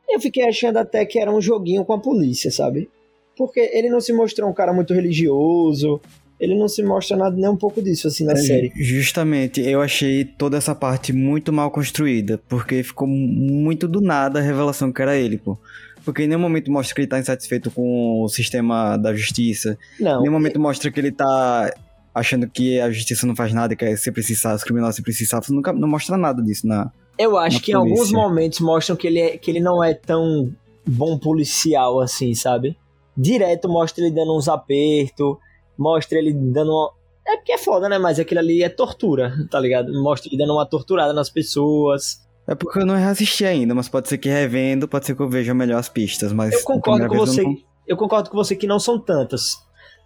Eu 0.08 0.20
fiquei 0.20 0.46
achando 0.46 0.78
até 0.78 1.04
que 1.04 1.18
era 1.18 1.30
um 1.30 1.40
joguinho 1.40 1.84
com 1.84 1.92
a 1.92 2.00
polícia, 2.00 2.50
sabe? 2.50 2.90
Porque 3.36 3.60
ele 3.72 3.88
não 3.88 4.00
se 4.00 4.12
mostrou 4.12 4.48
um 4.48 4.54
cara 4.54 4.72
muito 4.72 4.92
religioso, 4.92 6.00
ele 6.42 6.56
não 6.58 6.66
se 6.68 6.82
mostra 6.82 7.16
nada 7.16 7.36
nem 7.36 7.48
um 7.48 7.56
pouco 7.56 7.80
disso, 7.80 8.08
assim, 8.08 8.24
na 8.24 8.32
É, 8.32 8.36
série. 8.36 8.72
Justamente, 8.74 9.60
eu 9.60 9.80
achei 9.80 10.24
toda 10.24 10.56
essa 10.56 10.74
parte 10.74 11.12
muito 11.12 11.52
mal 11.52 11.70
construída, 11.70 12.40
porque 12.48 12.82
ficou 12.82 13.06
muito 13.06 13.86
do 13.86 14.00
nada 14.00 14.40
a 14.40 14.42
revelação 14.42 14.92
que 14.92 15.00
era 15.00 15.16
ele, 15.16 15.38
pô. 15.38 15.56
Porque 16.04 16.24
em 16.24 16.26
nenhum 16.26 16.40
momento 16.40 16.68
mostra 16.70 16.94
que 16.94 17.00
ele 17.02 17.06
tá 17.08 17.20
insatisfeito 17.20 17.70
com 17.70 18.22
o 18.22 18.28
sistema 18.28 18.96
da 18.96 19.14
justiça, 19.14 19.78
em 20.00 20.02
Não, 20.02 20.20
nenhum 20.20 20.32
momento 20.32 20.58
mostra 20.58 20.90
que 20.90 20.98
ele 20.98 21.12
tá 21.12 21.72
achando 22.12 22.48
que 22.48 22.80
a 22.80 22.90
justiça 22.90 23.24
não 23.26 23.36
faz 23.36 23.52
nada, 23.54 23.76
que 23.76 23.84
é 23.84 23.94
sempre 23.96 24.22
se 24.22 24.32
os 24.32 24.64
criminosos 24.64 24.96
sempre 24.96 25.12
se 25.12 25.24
nunca 25.50 25.72
não 25.72 25.86
mostra 25.88 26.16
nada 26.16 26.42
disso 26.42 26.66
na... 26.66 26.90
eu 27.16 27.38
acho 27.38 27.56
na 27.58 27.62
que 27.62 27.70
em 27.70 27.74
alguns 27.74 28.10
polícia. 28.10 28.18
momentos 28.18 28.60
mostram 28.60 28.96
que 28.96 29.06
ele, 29.06 29.20
é, 29.20 29.38
que 29.38 29.48
ele 29.50 29.60
não 29.60 29.82
é 29.82 29.94
tão 29.94 30.52
bom 30.84 31.16
policial 31.18 32.00
assim, 32.00 32.34
sabe? 32.34 32.76
Direto 33.16 33.68
mostra 33.68 34.04
ele 34.04 34.14
dando 34.14 34.36
uns 34.36 34.48
apertos, 34.48 35.36
mostra 35.82 36.18
ele 36.18 36.32
dando 36.32 36.70
uma... 36.70 36.90
É 37.26 37.36
porque 37.36 37.52
é 37.52 37.58
foda, 37.58 37.88
né? 37.88 37.98
Mas 37.98 38.18
aquilo 38.18 38.40
ali 38.40 38.62
é 38.62 38.68
tortura, 38.68 39.32
tá 39.50 39.58
ligado? 39.60 39.92
Mostra 40.02 40.28
ele 40.28 40.38
dando 40.38 40.52
uma 40.54 40.66
torturada 40.66 41.12
nas 41.12 41.30
pessoas. 41.30 42.20
É 42.46 42.54
porque 42.54 42.80
eu 42.80 42.86
não 42.86 42.96
reassisti 42.96 43.44
ainda, 43.44 43.74
mas 43.74 43.88
pode 43.88 44.08
ser 44.08 44.18
que 44.18 44.28
revendo, 44.28 44.88
pode 44.88 45.06
ser 45.06 45.14
que 45.14 45.22
eu 45.22 45.28
veja 45.28 45.54
melhor 45.54 45.78
as 45.78 45.88
pistas, 45.88 46.32
mas... 46.32 46.52
Eu 46.52 46.64
concordo 46.64 47.06
com 47.08 47.16
você. 47.16 47.42
não- 47.42 47.56
Eu 47.86 47.96
concordo 47.96 48.30
com 48.30 48.36
você 48.36 48.56
que 48.56 48.66
não 48.66 48.78
são 48.80 48.98
tantas. 48.98 49.56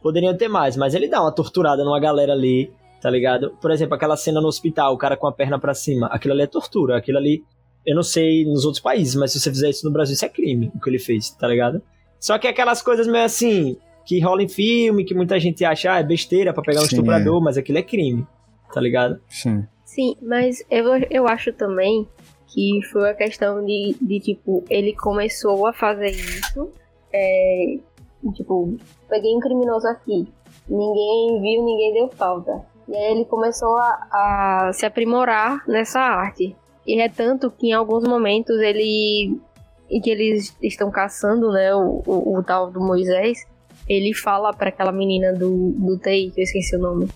Poderiam 0.02 0.36
ter 0.36 0.48
mais, 0.48 0.76
mas 0.76 0.94
ele 0.94 1.08
dá 1.08 1.20
uma 1.22 1.32
torturada 1.32 1.82
numa 1.84 1.98
galera 1.98 2.32
ali, 2.32 2.70
tá 3.00 3.08
ligado? 3.10 3.50
Por 3.60 3.70
exemplo, 3.70 3.94
aquela 3.94 4.16
cena 4.16 4.40
no 4.40 4.48
hospital, 4.48 4.92
o 4.92 4.98
cara 4.98 5.16
com 5.16 5.26
a 5.26 5.32
perna 5.32 5.58
pra 5.58 5.72
cima. 5.74 6.06
Aquilo 6.08 6.34
ali 6.34 6.42
é 6.42 6.46
tortura. 6.46 6.98
Aquilo 6.98 7.16
ali, 7.18 7.42
eu 7.86 7.96
não 7.96 8.02
sei 8.02 8.44
nos 8.44 8.64
outros 8.66 8.82
países, 8.82 9.14
mas 9.14 9.32
se 9.32 9.40
você 9.40 9.50
fizer 9.50 9.70
isso 9.70 9.86
no 9.86 9.92
Brasil, 9.92 10.12
isso 10.14 10.24
é 10.24 10.28
crime, 10.28 10.70
o 10.74 10.80
que 10.80 10.90
ele 10.90 10.98
fez, 10.98 11.30
tá 11.30 11.48
ligado? 11.48 11.80
Só 12.20 12.38
que 12.38 12.46
aquelas 12.46 12.82
coisas 12.82 13.06
meio 13.06 13.24
assim, 13.24 13.76
que 14.06 14.20
rola 14.20 14.42
em 14.42 14.48
filme, 14.48 15.04
que 15.04 15.14
muita 15.14 15.38
gente 15.38 15.64
acha, 15.64 15.92
ah, 15.92 15.98
é 15.98 16.04
besteira 16.04 16.54
pra 16.54 16.62
pegar 16.62 16.80
um 16.80 16.84
Sim, 16.84 16.94
estuprador, 16.94 17.42
mas 17.42 17.58
aquilo 17.58 17.78
é 17.78 17.82
crime, 17.82 18.24
tá 18.72 18.80
ligado? 18.80 19.20
Sim. 19.28 19.66
Sim, 19.84 20.16
mas 20.22 20.64
eu, 20.70 20.86
eu 21.10 21.26
acho 21.26 21.52
também 21.52 22.08
que 22.46 22.80
foi 22.92 23.10
a 23.10 23.14
questão 23.14 23.64
de, 23.64 23.96
de 24.00 24.20
tipo, 24.20 24.64
ele 24.70 24.94
começou 24.94 25.66
a 25.66 25.72
fazer 25.72 26.10
isso. 26.10 26.70
É, 27.12 27.78
tipo, 28.34 28.76
peguei 29.08 29.34
um 29.34 29.40
criminoso 29.40 29.88
aqui. 29.88 30.26
Ninguém 30.68 31.40
viu, 31.42 31.64
ninguém 31.64 31.94
deu 31.94 32.08
falta. 32.08 32.64
E 32.88 32.96
aí 32.96 33.12
ele 33.12 33.24
começou 33.24 33.76
a, 33.76 34.08
a 34.12 34.70
se 34.72 34.86
aprimorar 34.86 35.64
nessa 35.66 36.00
arte. 36.00 36.54
E 36.86 37.00
é 37.00 37.08
tanto 37.08 37.50
que 37.50 37.68
em 37.68 37.72
alguns 37.72 38.04
momentos 38.04 38.56
ele. 38.60 39.40
Em 39.88 40.00
que 40.00 40.10
eles 40.10 40.56
estão 40.60 40.90
caçando, 40.90 41.52
né, 41.52 41.72
o, 41.74 42.02
o, 42.04 42.38
o 42.38 42.42
tal 42.42 42.70
do 42.70 42.80
Moisés, 42.80 43.46
ele 43.88 44.14
fala 44.14 44.52
pra 44.52 44.68
aquela 44.68 44.92
menina 44.92 45.32
do, 45.32 45.72
do 45.72 45.98
TI, 45.98 46.32
que 46.34 46.40
eu 46.40 46.44
esqueci 46.44 46.76
o 46.76 46.78
nome. 46.78 47.08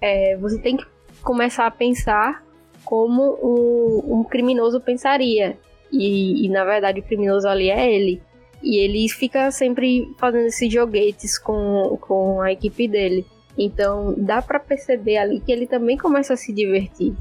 É, 0.00 0.36
você 0.36 0.58
tem 0.58 0.76
que 0.76 0.84
começar 1.22 1.66
a 1.66 1.70
pensar 1.70 2.44
como 2.84 3.38
um, 3.42 4.20
um 4.20 4.24
criminoso 4.24 4.80
pensaria. 4.80 5.58
E, 5.90 6.46
e, 6.46 6.48
na 6.48 6.64
verdade 6.64 7.00
o 7.00 7.02
criminoso 7.02 7.48
ali 7.48 7.70
é 7.70 7.92
ele. 7.94 8.20
E 8.62 8.76
ele 8.76 9.08
fica 9.08 9.50
sempre 9.50 10.12
fazendo 10.18 10.46
esses 10.46 10.72
joguetes 10.72 11.38
com, 11.38 11.96
com 12.00 12.40
a 12.40 12.52
equipe 12.52 12.88
dele. 12.88 13.24
Então 13.56 14.14
dá 14.16 14.40
pra 14.42 14.60
perceber 14.60 15.16
ali 15.16 15.40
que 15.40 15.50
ele 15.50 15.66
também 15.66 15.96
começa 15.96 16.34
a 16.34 16.36
se 16.36 16.52
divertir. 16.52 17.14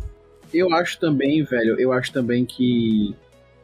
Eu 0.53 0.74
acho 0.74 0.99
também, 0.99 1.43
velho, 1.43 1.80
eu 1.80 1.91
acho 1.91 2.12
também 2.12 2.45
que 2.45 3.16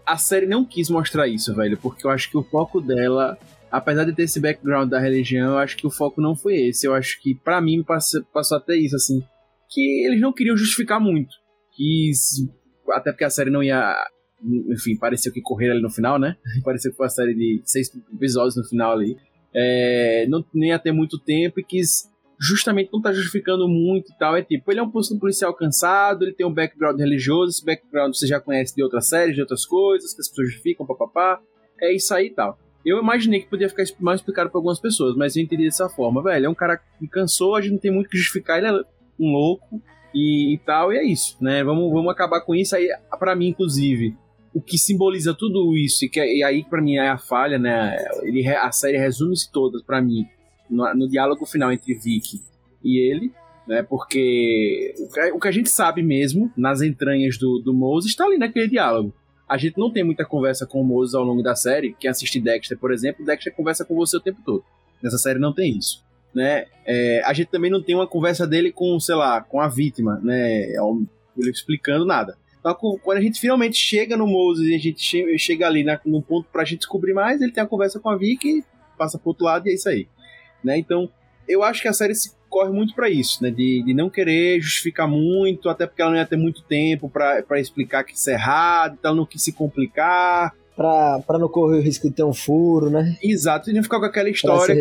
a 0.05 0.17
série 0.17 0.45
não 0.45 0.65
quis 0.65 0.89
mostrar 0.89 1.27
isso, 1.27 1.55
velho, 1.55 1.77
porque 1.77 2.05
eu 2.05 2.11
acho 2.11 2.29
que 2.29 2.37
o 2.37 2.43
foco 2.43 2.81
dela, 2.81 3.37
apesar 3.73 4.05
de 4.05 4.13
ter 4.13 4.23
esse 4.23 4.39
background 4.39 4.87
da 4.87 4.99
religião, 4.99 5.53
eu 5.53 5.57
acho 5.57 5.75
que 5.75 5.87
o 5.87 5.89
foco 5.89 6.21
não 6.21 6.35
foi 6.35 6.67
esse. 6.67 6.85
Eu 6.85 6.93
acho 6.93 7.19
que, 7.19 7.33
pra 7.33 7.59
mim, 7.59 7.81
passou, 7.81 8.23
passou 8.31 8.55
até 8.55 8.77
isso, 8.77 8.95
assim, 8.95 9.23
que 9.67 10.05
eles 10.05 10.21
não 10.21 10.31
queriam 10.31 10.55
justificar 10.55 11.01
muito. 11.01 11.33
Quis, 11.75 12.47
até 12.91 13.11
porque 13.11 13.23
a 13.23 13.31
série 13.31 13.49
não 13.49 13.63
ia, 13.63 13.95
enfim, 14.69 14.95
pareceu 14.95 15.33
que 15.33 15.41
correr 15.41 15.71
ali 15.71 15.81
no 15.81 15.89
final, 15.89 16.19
né? 16.19 16.37
pareceu 16.63 16.91
que 16.91 16.97
foi 16.97 17.07
uma 17.07 17.09
série 17.09 17.33
de 17.33 17.63
seis 17.65 17.91
episódios 18.13 18.55
no 18.55 18.63
final 18.63 18.91
ali. 18.91 19.17
É, 19.55 20.27
não 20.29 20.45
nem 20.53 20.69
ia 20.69 20.77
ter 20.77 20.91
muito 20.91 21.17
tempo 21.17 21.59
e 21.59 21.63
quis 21.63 22.07
justamente 22.39 22.89
não 22.91 23.01
tá 23.01 23.11
justificando 23.11 23.67
muito 23.67 24.11
e 24.11 24.17
tal. 24.19 24.37
É 24.37 24.43
tipo, 24.43 24.71
ele 24.71 24.81
é 24.81 24.83
um 24.83 24.91
policial 24.91 25.51
cansado, 25.55 26.25
ele 26.25 26.33
tem 26.33 26.45
um 26.45 26.53
background 26.53 26.99
religioso, 26.99 27.49
esse 27.49 27.65
background 27.65 28.13
você 28.13 28.27
já 28.27 28.39
conhece 28.39 28.75
de 28.75 28.83
outras 28.83 29.07
séries, 29.07 29.33
de 29.33 29.41
outras 29.41 29.65
coisas, 29.65 30.13
que 30.13 30.21
as 30.21 30.29
pessoas 30.29 30.49
justificam, 30.49 30.85
papapá. 30.85 31.41
É 31.81 31.91
isso 31.91 32.13
aí 32.13 32.27
e 32.27 32.31
tal. 32.31 32.59
Eu 32.85 32.99
imaginei 32.99 33.41
que 33.41 33.49
podia 33.49 33.69
ficar 33.69 33.83
mais 33.99 34.19
explicado 34.19 34.49
pra 34.49 34.59
algumas 34.59 34.79
pessoas, 34.79 35.15
mas 35.15 35.35
eu 35.35 35.43
entendi 35.43 35.63
dessa 35.63 35.87
forma, 35.87 36.21
velho. 36.21 36.47
É 36.47 36.49
um 36.49 36.55
cara 36.55 36.77
que 36.77 37.07
cansou, 37.07 37.55
a 37.55 37.61
gente 37.61 37.73
não 37.73 37.79
tem 37.79 37.91
muito 37.91 38.07
o 38.07 38.09
que 38.09 38.17
justificar, 38.17 38.57
ele 38.57 38.67
é 38.67 38.83
um 39.19 39.31
louco 39.31 39.81
e, 40.13 40.53
e 40.53 40.57
tal, 40.59 40.91
e 40.91 40.97
é 40.97 41.03
isso, 41.03 41.37
né? 41.41 41.63
Vamos, 41.63 41.91
vamos 41.91 42.11
acabar 42.11 42.41
com 42.41 42.53
isso 42.53 42.75
aí, 42.75 42.87
pra 43.17 43.35
mim, 43.35 43.47
inclusive. 43.47 44.15
O 44.53 44.61
que 44.61 44.77
simboliza 44.77 45.33
tudo 45.33 45.75
isso, 45.75 46.05
e, 46.05 46.09
que, 46.09 46.19
e 46.19 46.43
aí 46.43 46.63
pra 46.63 46.81
mim 46.81 46.95
é 46.95 47.09
a 47.09 47.17
falha, 47.17 47.57
né? 47.57 47.95
Ele, 48.21 48.47
a 48.47 48.71
série 48.71 48.97
resume-se 48.97 49.51
todas 49.51 49.81
pra 49.81 50.01
mim 50.01 50.27
no, 50.69 50.93
no, 50.93 51.09
diálogo 51.09 51.45
final 51.45 51.71
entre 51.71 51.95
Vicky 51.95 52.41
e 52.83 52.99
ele, 52.99 53.31
né? 53.67 53.81
Porque 53.81 54.93
o 54.99 55.09
que, 55.11 55.31
o 55.31 55.39
que 55.39 55.47
a 55.47 55.51
gente 55.51 55.69
sabe 55.69 56.03
mesmo, 56.03 56.51
nas 56.55 56.81
entranhas 56.81 57.37
do, 57.37 57.59
do 57.59 57.73
Moses, 57.73 58.11
está 58.11 58.25
ali 58.25 58.37
naquele 58.37 58.67
diálogo. 58.67 59.13
A 59.47 59.57
gente 59.57 59.77
não 59.77 59.91
tem 59.91 60.03
muita 60.03 60.25
conversa 60.25 60.65
com 60.65 60.81
o 60.81 60.83
Moses 60.83 61.15
ao 61.15 61.23
longo 61.23 61.43
da 61.43 61.55
série. 61.55 61.95
Quem 61.99 62.09
assiste 62.09 62.39
Dexter, 62.39 62.77
por 62.77 62.91
exemplo, 62.91 63.25
Dexter 63.25 63.53
conversa 63.53 63.85
com 63.85 63.95
você 63.95 64.17
o 64.17 64.21
tempo 64.21 64.39
todo. 64.45 64.63
Nessa 65.01 65.17
série 65.17 65.39
não 65.39 65.53
tem 65.53 65.77
isso. 65.77 66.03
Né? 66.33 66.65
É, 66.85 67.21
a 67.25 67.33
gente 67.33 67.49
também 67.49 67.69
não 67.69 67.81
tem 67.81 67.93
uma 67.93 68.07
conversa 68.07 68.47
dele 68.47 68.71
com, 68.71 68.99
sei 68.99 69.15
lá, 69.15 69.41
com 69.41 69.59
a 69.59 69.67
vítima, 69.67 70.19
né? 70.23 70.73
Ele 71.37 71.49
explicando 71.51 72.05
nada. 72.05 72.37
Então, 72.59 72.75
quando 73.03 73.17
a 73.17 73.21
gente 73.21 73.39
finalmente 73.39 73.77
chega 73.77 74.15
no 74.15 74.25
Moses 74.25 74.67
e 74.67 74.73
a 74.73 74.79
gente 74.79 75.37
chega, 75.37 75.67
ali 75.67 75.83
na, 75.83 75.99
num 76.05 76.21
ponto 76.21 76.47
pra 76.51 76.63
gente 76.63 76.79
descobrir 76.79 77.13
mais, 77.13 77.41
ele 77.41 77.51
tem 77.51 77.61
a 77.61 77.67
conversa 77.67 77.99
com 77.99 78.09
a 78.09 78.15
Vicky, 78.15 78.63
passa 78.97 79.19
pro 79.19 79.29
outro 79.29 79.45
lado 79.45 79.67
e 79.67 79.71
é 79.71 79.73
isso 79.75 79.89
aí. 79.89 80.07
Né? 80.63 80.77
Então, 80.77 81.09
eu 81.47 81.61
acho 81.61 81.81
que 81.81 81.89
a 81.89 81.93
série 81.93 82.15
se 82.15 82.31
corre 82.53 82.71
muito 82.71 82.93
para 82.93 83.09
isso, 83.09 83.41
né? 83.41 83.49
De, 83.49 83.81
de 83.83 83.93
não 83.95 84.11
querer 84.11 84.61
justificar 84.61 85.07
muito, 85.07 85.69
até 85.69 85.87
porque 85.87 86.03
ela 86.03 86.11
não 86.11 86.19
ia 86.19 86.25
ter 86.25 86.37
muito 86.37 86.61
tempo 86.61 87.09
para 87.09 87.59
explicar 87.59 88.03
que 88.03 88.13
isso 88.13 88.29
é 88.29 88.33
errado, 88.33 88.95
então 88.99 89.15
não 89.15 89.25
quis 89.25 89.41
se 89.41 89.51
complicar. 89.51 90.53
Pra 90.75 91.39
não 91.39 91.49
correr 91.49 91.79
o 91.79 91.81
risco 91.81 92.07
de 92.07 92.15
ter 92.15 92.23
um 92.23 92.33
furo, 92.33 92.91
né? 92.91 93.17
Exato, 93.23 93.71
e 93.71 93.73
não 93.73 93.81
ficar 93.81 93.99
com 93.99 94.05
aquela 94.05 94.29
história 94.29 94.75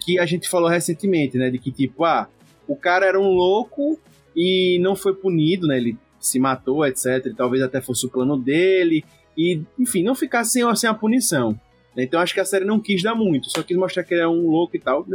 que 0.00 0.18
a 0.18 0.26
gente 0.26 0.48
falou 0.48 0.68
recentemente, 0.68 1.36
né? 1.36 1.50
De 1.50 1.58
que, 1.58 1.72
tipo, 1.72 2.04
ah, 2.04 2.28
o 2.68 2.76
cara 2.76 3.06
era 3.06 3.20
um 3.20 3.30
louco 3.30 3.98
e 4.34 4.78
não 4.80 4.94
foi 4.94 5.12
punido, 5.12 5.66
né? 5.66 5.76
Ele 5.76 5.96
se 6.20 6.38
matou, 6.38 6.86
etc. 6.86 7.34
Talvez 7.36 7.64
até 7.64 7.80
fosse 7.80 8.06
o 8.06 8.10
plano 8.10 8.36
dele. 8.36 9.04
E, 9.36 9.60
enfim, 9.76 10.04
não 10.04 10.14
ficasse 10.14 10.52
sem, 10.52 10.76
sem 10.76 10.88
a 10.88 10.94
punição. 10.94 11.58
Então 12.02 12.20
acho 12.20 12.34
que 12.34 12.40
a 12.40 12.44
série 12.44 12.64
não 12.64 12.80
quis 12.80 13.02
dar 13.02 13.14
muito, 13.14 13.50
só 13.50 13.62
quis 13.62 13.76
mostrar 13.76 14.04
que 14.04 14.14
ele 14.14 14.22
é 14.22 14.28
um 14.28 14.48
louco 14.48 14.76
e 14.76 14.80
tal. 14.80 15.06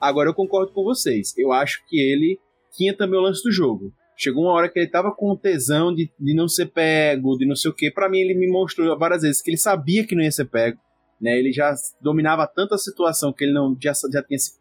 Agora 0.00 0.28
eu 0.28 0.34
concordo 0.34 0.72
com 0.72 0.84
vocês. 0.84 1.32
Eu 1.36 1.52
acho 1.52 1.82
que 1.88 1.98
ele 1.98 2.38
tinha 2.72 2.94
também 2.94 3.18
o 3.18 3.22
lance 3.22 3.42
do 3.42 3.50
jogo. 3.50 3.92
Chegou 4.16 4.44
uma 4.44 4.52
hora 4.52 4.68
que 4.68 4.78
ele 4.78 4.88
tava 4.88 5.12
com 5.12 5.36
tesão 5.36 5.94
de, 5.94 6.10
de 6.18 6.34
não 6.34 6.48
ser 6.48 6.66
pego, 6.66 7.36
de 7.36 7.46
não 7.46 7.54
sei 7.54 7.70
o 7.70 7.74
que. 7.74 7.90
Para 7.90 8.08
mim, 8.08 8.20
ele 8.20 8.34
me 8.34 8.50
mostrou 8.50 8.98
várias 8.98 9.22
vezes 9.22 9.42
que 9.42 9.50
ele 9.50 9.58
sabia 9.58 10.06
que 10.06 10.14
não 10.14 10.22
ia 10.22 10.32
ser 10.32 10.46
pego. 10.46 10.78
Né? 11.20 11.38
Ele 11.38 11.52
já 11.52 11.74
dominava 12.00 12.46
tanto 12.46 12.74
a 12.74 12.78
situação 12.78 13.32
que 13.32 13.44
ele 13.44 13.52
não 13.52 13.76
já, 13.80 13.92
já 13.92 14.22
tinha 14.22 14.36
esse, 14.36 14.52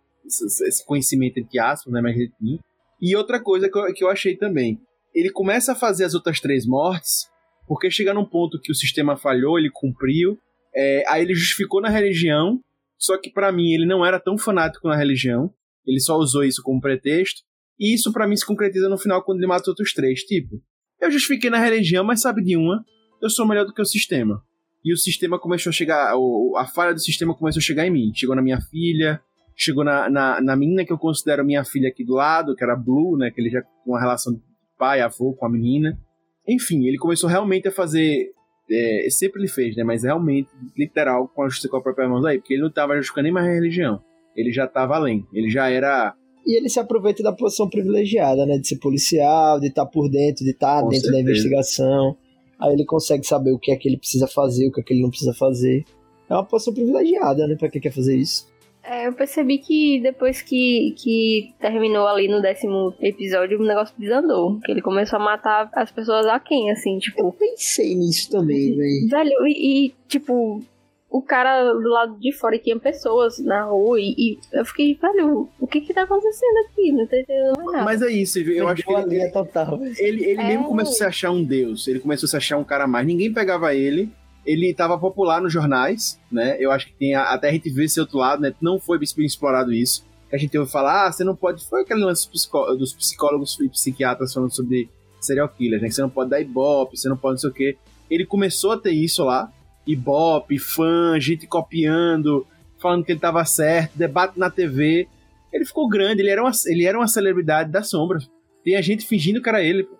esse 0.67 0.85
conhecimento, 0.85 1.39
entre 1.39 1.59
aspas, 1.59 1.93
né? 1.93 2.01
Mas 2.01 2.15
ele 2.15 2.31
tinha. 2.37 2.59
E 3.01 3.15
outra 3.15 3.41
coisa 3.41 3.69
que 3.69 3.77
eu, 3.77 3.93
que 3.93 4.03
eu 4.03 4.09
achei 4.09 4.35
também. 4.35 4.79
Ele 5.13 5.29
começa 5.29 5.71
a 5.71 5.75
fazer 5.75 6.03
as 6.03 6.13
outras 6.13 6.41
três 6.41 6.65
mortes, 6.65 7.29
porque 7.67 7.89
chega 7.89 8.13
num 8.13 8.25
ponto 8.25 8.59
que 8.59 8.71
o 8.71 8.75
sistema 8.75 9.15
falhou, 9.15 9.57
ele 9.57 9.69
cumpriu. 9.71 10.37
É, 10.75 11.03
aí 11.07 11.23
ele 11.23 11.33
justificou 11.33 11.81
na 11.81 11.89
religião, 11.89 12.59
só 12.97 13.17
que 13.17 13.31
para 13.31 13.51
mim 13.51 13.73
ele 13.73 13.85
não 13.85 14.05
era 14.05 14.19
tão 14.19 14.37
fanático 14.37 14.87
na 14.87 14.95
religião. 14.95 15.53
Ele 15.85 15.99
só 15.99 16.17
usou 16.17 16.43
isso 16.43 16.61
como 16.63 16.81
pretexto. 16.81 17.41
E 17.79 17.93
isso 17.93 18.11
para 18.11 18.27
mim 18.27 18.35
se 18.35 18.45
concretiza 18.45 18.89
no 18.89 18.97
final 18.97 19.23
quando 19.23 19.39
ele 19.39 19.47
mata 19.47 19.63
os 19.63 19.67
outros 19.67 19.93
três. 19.93 20.21
Tipo, 20.21 20.61
eu 21.01 21.11
justifiquei 21.11 21.49
na 21.49 21.59
religião, 21.59 22.03
mas 22.03 22.21
sabe 22.21 22.43
de 22.43 22.57
uma? 22.57 22.83
Eu 23.21 23.29
sou 23.29 23.47
melhor 23.47 23.65
do 23.65 23.73
que 23.73 23.81
o 23.81 23.85
sistema. 23.85 24.41
E 24.83 24.93
o 24.93 24.97
sistema 24.97 25.39
começou 25.39 25.69
a 25.69 25.73
chegar. 25.73 26.13
A 26.57 26.65
falha 26.65 26.93
do 26.93 26.99
sistema 26.99 27.35
começou 27.35 27.59
a 27.59 27.63
chegar 27.63 27.85
em 27.85 27.89
mim. 27.89 28.11
Chegou 28.13 28.35
na 28.35 28.41
minha 28.41 28.61
filha, 28.61 29.19
chegou 29.55 29.83
na, 29.83 30.09
na, 30.09 30.41
na 30.41 30.55
menina 30.55 30.85
que 30.85 30.93
eu 30.93 30.97
considero 30.97 31.43
minha 31.43 31.63
filha 31.63 31.89
aqui 31.89 32.05
do 32.05 32.13
lado, 32.13 32.55
que 32.55 32.63
era 32.63 32.75
Blue, 32.75 33.17
né? 33.17 33.31
Que 33.31 33.41
ele 33.41 33.49
já 33.49 33.61
com 33.61 33.91
uma 33.91 33.99
relação 33.99 34.33
de 34.33 34.41
pai, 34.77 35.01
avô 35.01 35.33
com 35.33 35.45
a 35.45 35.49
menina. 35.49 35.99
Enfim, 36.47 36.85
ele 36.85 36.97
começou 36.97 37.29
realmente 37.29 37.67
a 37.67 37.71
fazer. 37.71 38.31
É, 38.69 39.07
sempre 39.09 39.41
ele 39.41 39.47
fez, 39.47 39.75
né? 39.75 39.83
Mas 39.83 40.03
realmente, 40.03 40.49
literal, 40.77 41.27
com 41.27 41.43
a 41.43 41.47
justiça 41.47 41.69
com 41.69 41.77
a 41.77 41.81
própria 41.81 42.07
mão 42.07 42.25
aí. 42.25 42.37
Porque 42.39 42.53
ele 42.53 42.61
não 42.61 42.69
estava 42.69 42.95
justificando 42.95 43.23
nem 43.25 43.33
mais 43.33 43.47
a 43.47 43.53
religião. 43.53 44.01
Ele 44.35 44.51
já 44.51 44.65
estava 44.65 44.95
além. 44.95 45.25
Ele 45.33 45.49
já 45.49 45.69
era 45.69 46.13
E 46.45 46.57
ele 46.57 46.67
se 46.69 46.79
aproveita 46.79 47.23
da 47.23 47.31
posição 47.31 47.69
privilegiada, 47.69 48.45
né? 48.45 48.57
De 48.57 48.67
ser 48.67 48.77
policial, 48.77 49.59
de 49.59 49.67
estar 49.67 49.85
por 49.85 50.09
dentro, 50.09 50.43
de 50.43 50.51
estar 50.51 50.81
Com 50.81 50.89
dentro 50.89 51.07
da 51.07 51.17
certeza. 51.17 51.31
investigação. 51.31 52.17
Aí 52.59 52.73
ele 52.73 52.85
consegue 52.85 53.25
saber 53.25 53.51
o 53.51 53.59
que 53.59 53.71
é 53.71 53.75
que 53.75 53.87
ele 53.87 53.97
precisa 53.97 54.27
fazer, 54.27 54.67
o 54.67 54.71
que 54.71 54.81
é 54.81 54.83
que 54.83 54.93
ele 54.93 55.01
não 55.01 55.09
precisa 55.09 55.33
fazer. 55.33 55.83
É 56.29 56.33
uma 56.33 56.45
posição 56.45 56.73
privilegiada, 56.73 57.45
né? 57.47 57.55
Pra 57.55 57.69
quem 57.69 57.81
quer 57.81 57.91
fazer 57.91 58.17
isso. 58.17 58.47
É, 58.87 59.07
eu 59.07 59.13
percebi 59.13 59.57
que 59.57 59.99
depois 60.01 60.41
que, 60.41 60.93
que 60.97 61.53
terminou 61.59 62.07
ali 62.07 62.27
no 62.27 62.41
décimo 62.41 62.93
episódio, 63.01 63.59
o 63.59 63.65
negócio 63.65 63.95
desandou. 63.97 64.59
Que 64.63 64.71
ele 64.71 64.81
começou 64.81 65.17
a 65.17 65.23
matar 65.23 65.69
as 65.73 65.91
pessoas 65.91 66.25
a 66.27 66.39
quem, 66.39 66.69
assim, 66.71 66.95
Eu 66.95 66.99
tipo. 66.99 67.31
pensei 67.33 67.95
nisso 67.95 68.29
também, 68.29 68.75
velho. 68.75 69.09
Velho, 69.09 69.47
e, 69.47 69.87
e, 69.87 69.93
tipo, 70.07 70.61
o 71.09 71.21
cara 71.21 71.63
do 71.73 71.89
lado 71.89 72.19
de 72.19 72.31
fora 72.31 72.59
tinha 72.59 72.77
pessoas 72.77 73.39
na 73.39 73.63
rua 73.63 73.99
e, 73.99 74.13
e 74.17 74.39
eu 74.53 74.65
fiquei, 74.65 74.93
velho, 74.95 75.49
o 75.59 75.65
que 75.65 75.81
que 75.81 75.93
tá 75.93 76.03
acontecendo 76.03 76.57
aqui? 76.69 76.91
Não 76.91 77.07
tô 77.07 77.15
entendendo 77.15 77.55
mais 77.57 77.71
nada. 77.71 77.85
Mas 77.85 78.01
é 78.01 78.09
isso, 78.11 78.39
eu 78.39 78.67
acho 78.67 78.83
que 78.83 78.91
ele, 78.93 79.05
linha 79.05 79.31
total, 79.31 79.79
ele, 79.97 80.25
ele 80.25 80.41
É. 80.41 80.47
mesmo 80.47 80.65
começou 80.65 80.91
a 80.93 80.95
se 80.97 81.03
achar 81.05 81.31
um 81.31 81.43
deus, 81.43 81.87
ele 81.87 81.99
começou 82.01 82.27
a 82.27 82.29
se 82.29 82.37
achar 82.37 82.57
um 82.57 82.63
cara 82.63 82.83
a 82.83 82.87
mais. 82.87 83.07
Ninguém 83.07 83.31
pegava 83.33 83.73
ele, 83.73 84.09
ele 84.45 84.69
estava 84.69 84.97
popular 84.97 85.41
nos 85.41 85.51
jornais, 85.51 86.19
né? 86.31 86.55
Eu 86.59 86.71
acho 86.71 86.87
que 86.87 86.93
tem 86.93 87.15
a- 87.15 87.31
até 87.33 87.49
a 87.49 87.51
gente 87.51 87.69
vê 87.69 87.85
esse 87.85 87.99
outro 87.99 88.17
lado, 88.17 88.41
né? 88.41 88.53
Não 88.61 88.79
foi 88.79 88.97
bem 88.99 89.25
explorado 89.25 89.73
isso. 89.73 90.05
Que 90.29 90.35
a 90.35 90.39
gente 90.39 90.57
ouve 90.57 90.71
falar, 90.71 91.07
ah, 91.07 91.11
você 91.11 91.23
não 91.23 91.35
pode. 91.35 91.63
Foi 91.67 91.81
aquele 91.81 92.03
lance 92.03 92.27
psicó- 92.29 92.73
dos 92.75 92.93
psicólogos 92.93 93.59
e 93.59 93.69
psiquiatras 93.69 94.33
falando 94.33 94.53
sobre 94.55 94.89
serial 95.19 95.49
killers, 95.49 95.81
né? 95.81 95.87
Que 95.87 95.95
você 95.95 96.01
não 96.01 96.09
pode 96.09 96.29
dar 96.29 96.39
ibope, 96.41 96.97
você 96.97 97.09
não 97.09 97.17
pode 97.17 97.33
não 97.33 97.39
sei 97.39 97.49
o 97.49 97.53
quê. 97.53 97.77
Ele 98.09 98.25
começou 98.25 98.71
a 98.73 98.77
ter 98.77 98.91
isso 98.91 99.23
lá. 99.23 99.51
Ibope, 99.87 100.57
fã, 100.59 101.19
gente 101.19 101.45
copiando, 101.47 102.45
falando 102.79 103.03
que 103.05 103.11
ele 103.11 103.19
tava 103.19 103.43
certo, 103.45 103.95
debate 103.95 104.37
na 104.39 104.49
TV. 104.49 105.07
Ele 105.53 105.63
ficou 105.65 105.87
grande, 105.87 106.21
ele 106.21 106.29
era 106.29 106.41
uma, 106.43 106.51
ele 106.65 106.85
era 106.85 106.97
uma 106.97 107.07
celebridade 107.07 107.71
da 107.71 107.81
sombra. 107.83 108.19
Tem 108.63 108.75
a 108.75 108.81
gente 108.81 109.05
fingindo 109.05 109.41
que 109.41 109.49
era 109.49 109.63
ele. 109.63 109.83
pô. 109.83 109.95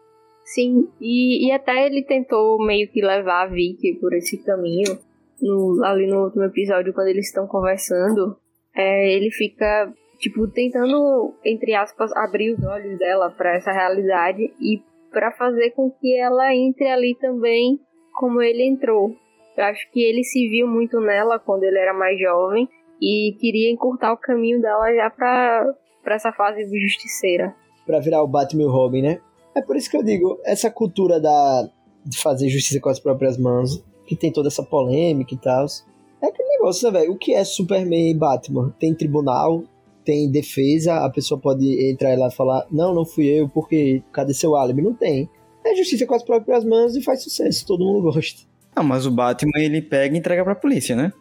Sim, 0.45 0.87
e, 1.01 1.47
e 1.47 1.51
até 1.51 1.85
ele 1.85 2.03
tentou 2.03 2.63
meio 2.63 2.87
que 2.87 3.01
levar 3.01 3.41
a 3.43 3.47
Vicky 3.47 3.95
por 3.99 4.13
esse 4.13 4.37
caminho. 4.43 4.97
No- 5.41 5.83
ali 5.83 6.07
no 6.07 6.23
último 6.25 6.43
episódio, 6.43 6.93
quando 6.93 7.07
eles 7.07 7.27
estão 7.27 7.45
conversando, 7.47 8.37
é, 8.73 9.11
ele 9.11 9.31
fica, 9.31 9.91
tipo, 10.19 10.47
tentando, 10.47 11.33
entre 11.43 11.73
aspas, 11.73 12.11
abrir 12.15 12.53
os 12.53 12.63
olhos 12.63 12.97
dela 12.99 13.29
pra 13.31 13.55
essa 13.55 13.71
realidade 13.71 14.53
e 14.61 14.81
pra 15.11 15.31
fazer 15.31 15.71
com 15.71 15.89
que 15.89 16.15
ela 16.17 16.53
entre 16.55 16.87
ali 16.87 17.17
também 17.19 17.79
como 18.13 18.41
ele 18.41 18.63
entrou. 18.63 19.13
Eu 19.57 19.63
acho 19.65 19.89
que 19.91 20.01
ele 20.01 20.23
se 20.23 20.47
viu 20.47 20.67
muito 20.67 20.99
nela 21.01 21.39
quando 21.39 21.63
ele 21.63 21.79
era 21.79 21.93
mais 21.93 22.19
jovem 22.19 22.69
e 23.01 23.35
queria 23.39 23.71
encurtar 23.71 24.13
o 24.13 24.17
caminho 24.17 24.61
dela 24.61 24.93
já 24.93 25.09
pra, 25.09 25.73
pra 26.03 26.15
essa 26.15 26.31
fase 26.31 26.63
justiceira. 26.79 27.53
Pra 27.85 27.99
virar 27.99 28.21
o 28.21 28.27
Batman 28.27 28.63
e 28.63 28.65
o 28.65 28.71
Robin, 28.71 29.01
né? 29.01 29.19
É 29.55 29.61
por 29.61 29.77
isso 29.77 29.89
que 29.89 29.95
eu 29.95 30.03
digo, 30.03 30.39
essa 30.43 30.69
cultura 30.69 31.19
da, 31.19 31.69
de 32.05 32.17
fazer 32.17 32.49
justiça 32.49 32.79
com 32.79 32.89
as 32.89 32.99
próprias 32.99 33.37
mãos, 33.37 33.83
que 34.05 34.15
tem 34.15 34.31
toda 34.31 34.49
essa 34.49 34.61
polêmica 34.61 35.33
e 35.33 35.37
tal. 35.37 35.65
É 36.21 36.27
aquele 36.27 36.49
negócio, 36.49 36.91
né, 36.91 36.99
velho? 36.99 37.13
O 37.13 37.17
que 37.17 37.33
é 37.33 37.43
Superman 37.43 38.11
e 38.11 38.13
Batman? 38.13 38.73
Tem 38.79 38.93
tribunal, 38.93 39.63
tem 40.03 40.29
defesa, 40.29 41.05
a 41.05 41.09
pessoa 41.09 41.39
pode 41.39 41.65
entrar 41.89 42.17
lá 42.17 42.27
e 42.27 42.35
falar, 42.35 42.67
não, 42.71 42.93
não 42.93 43.05
fui 43.05 43.25
eu, 43.25 43.49
porque 43.49 44.03
cadê 44.11 44.33
seu 44.33 44.55
álibi? 44.55 44.81
Não 44.81 44.93
tem. 44.93 45.29
É 45.65 45.75
justiça 45.75 46.05
com 46.05 46.13
as 46.13 46.23
próprias 46.23 46.63
mãos 46.63 46.95
e 46.95 47.01
faz 47.01 47.23
sucesso, 47.23 47.65
todo 47.65 47.83
mundo 47.83 48.03
gosta. 48.11 48.43
Não, 48.75 48.83
mas 48.83 49.05
o 49.05 49.11
Batman 49.11 49.57
ele 49.57 49.81
pega 49.81 50.13
e 50.15 50.19
entrega 50.19 50.43
pra 50.43 50.53
polícia, 50.53 50.95
né? 50.95 51.13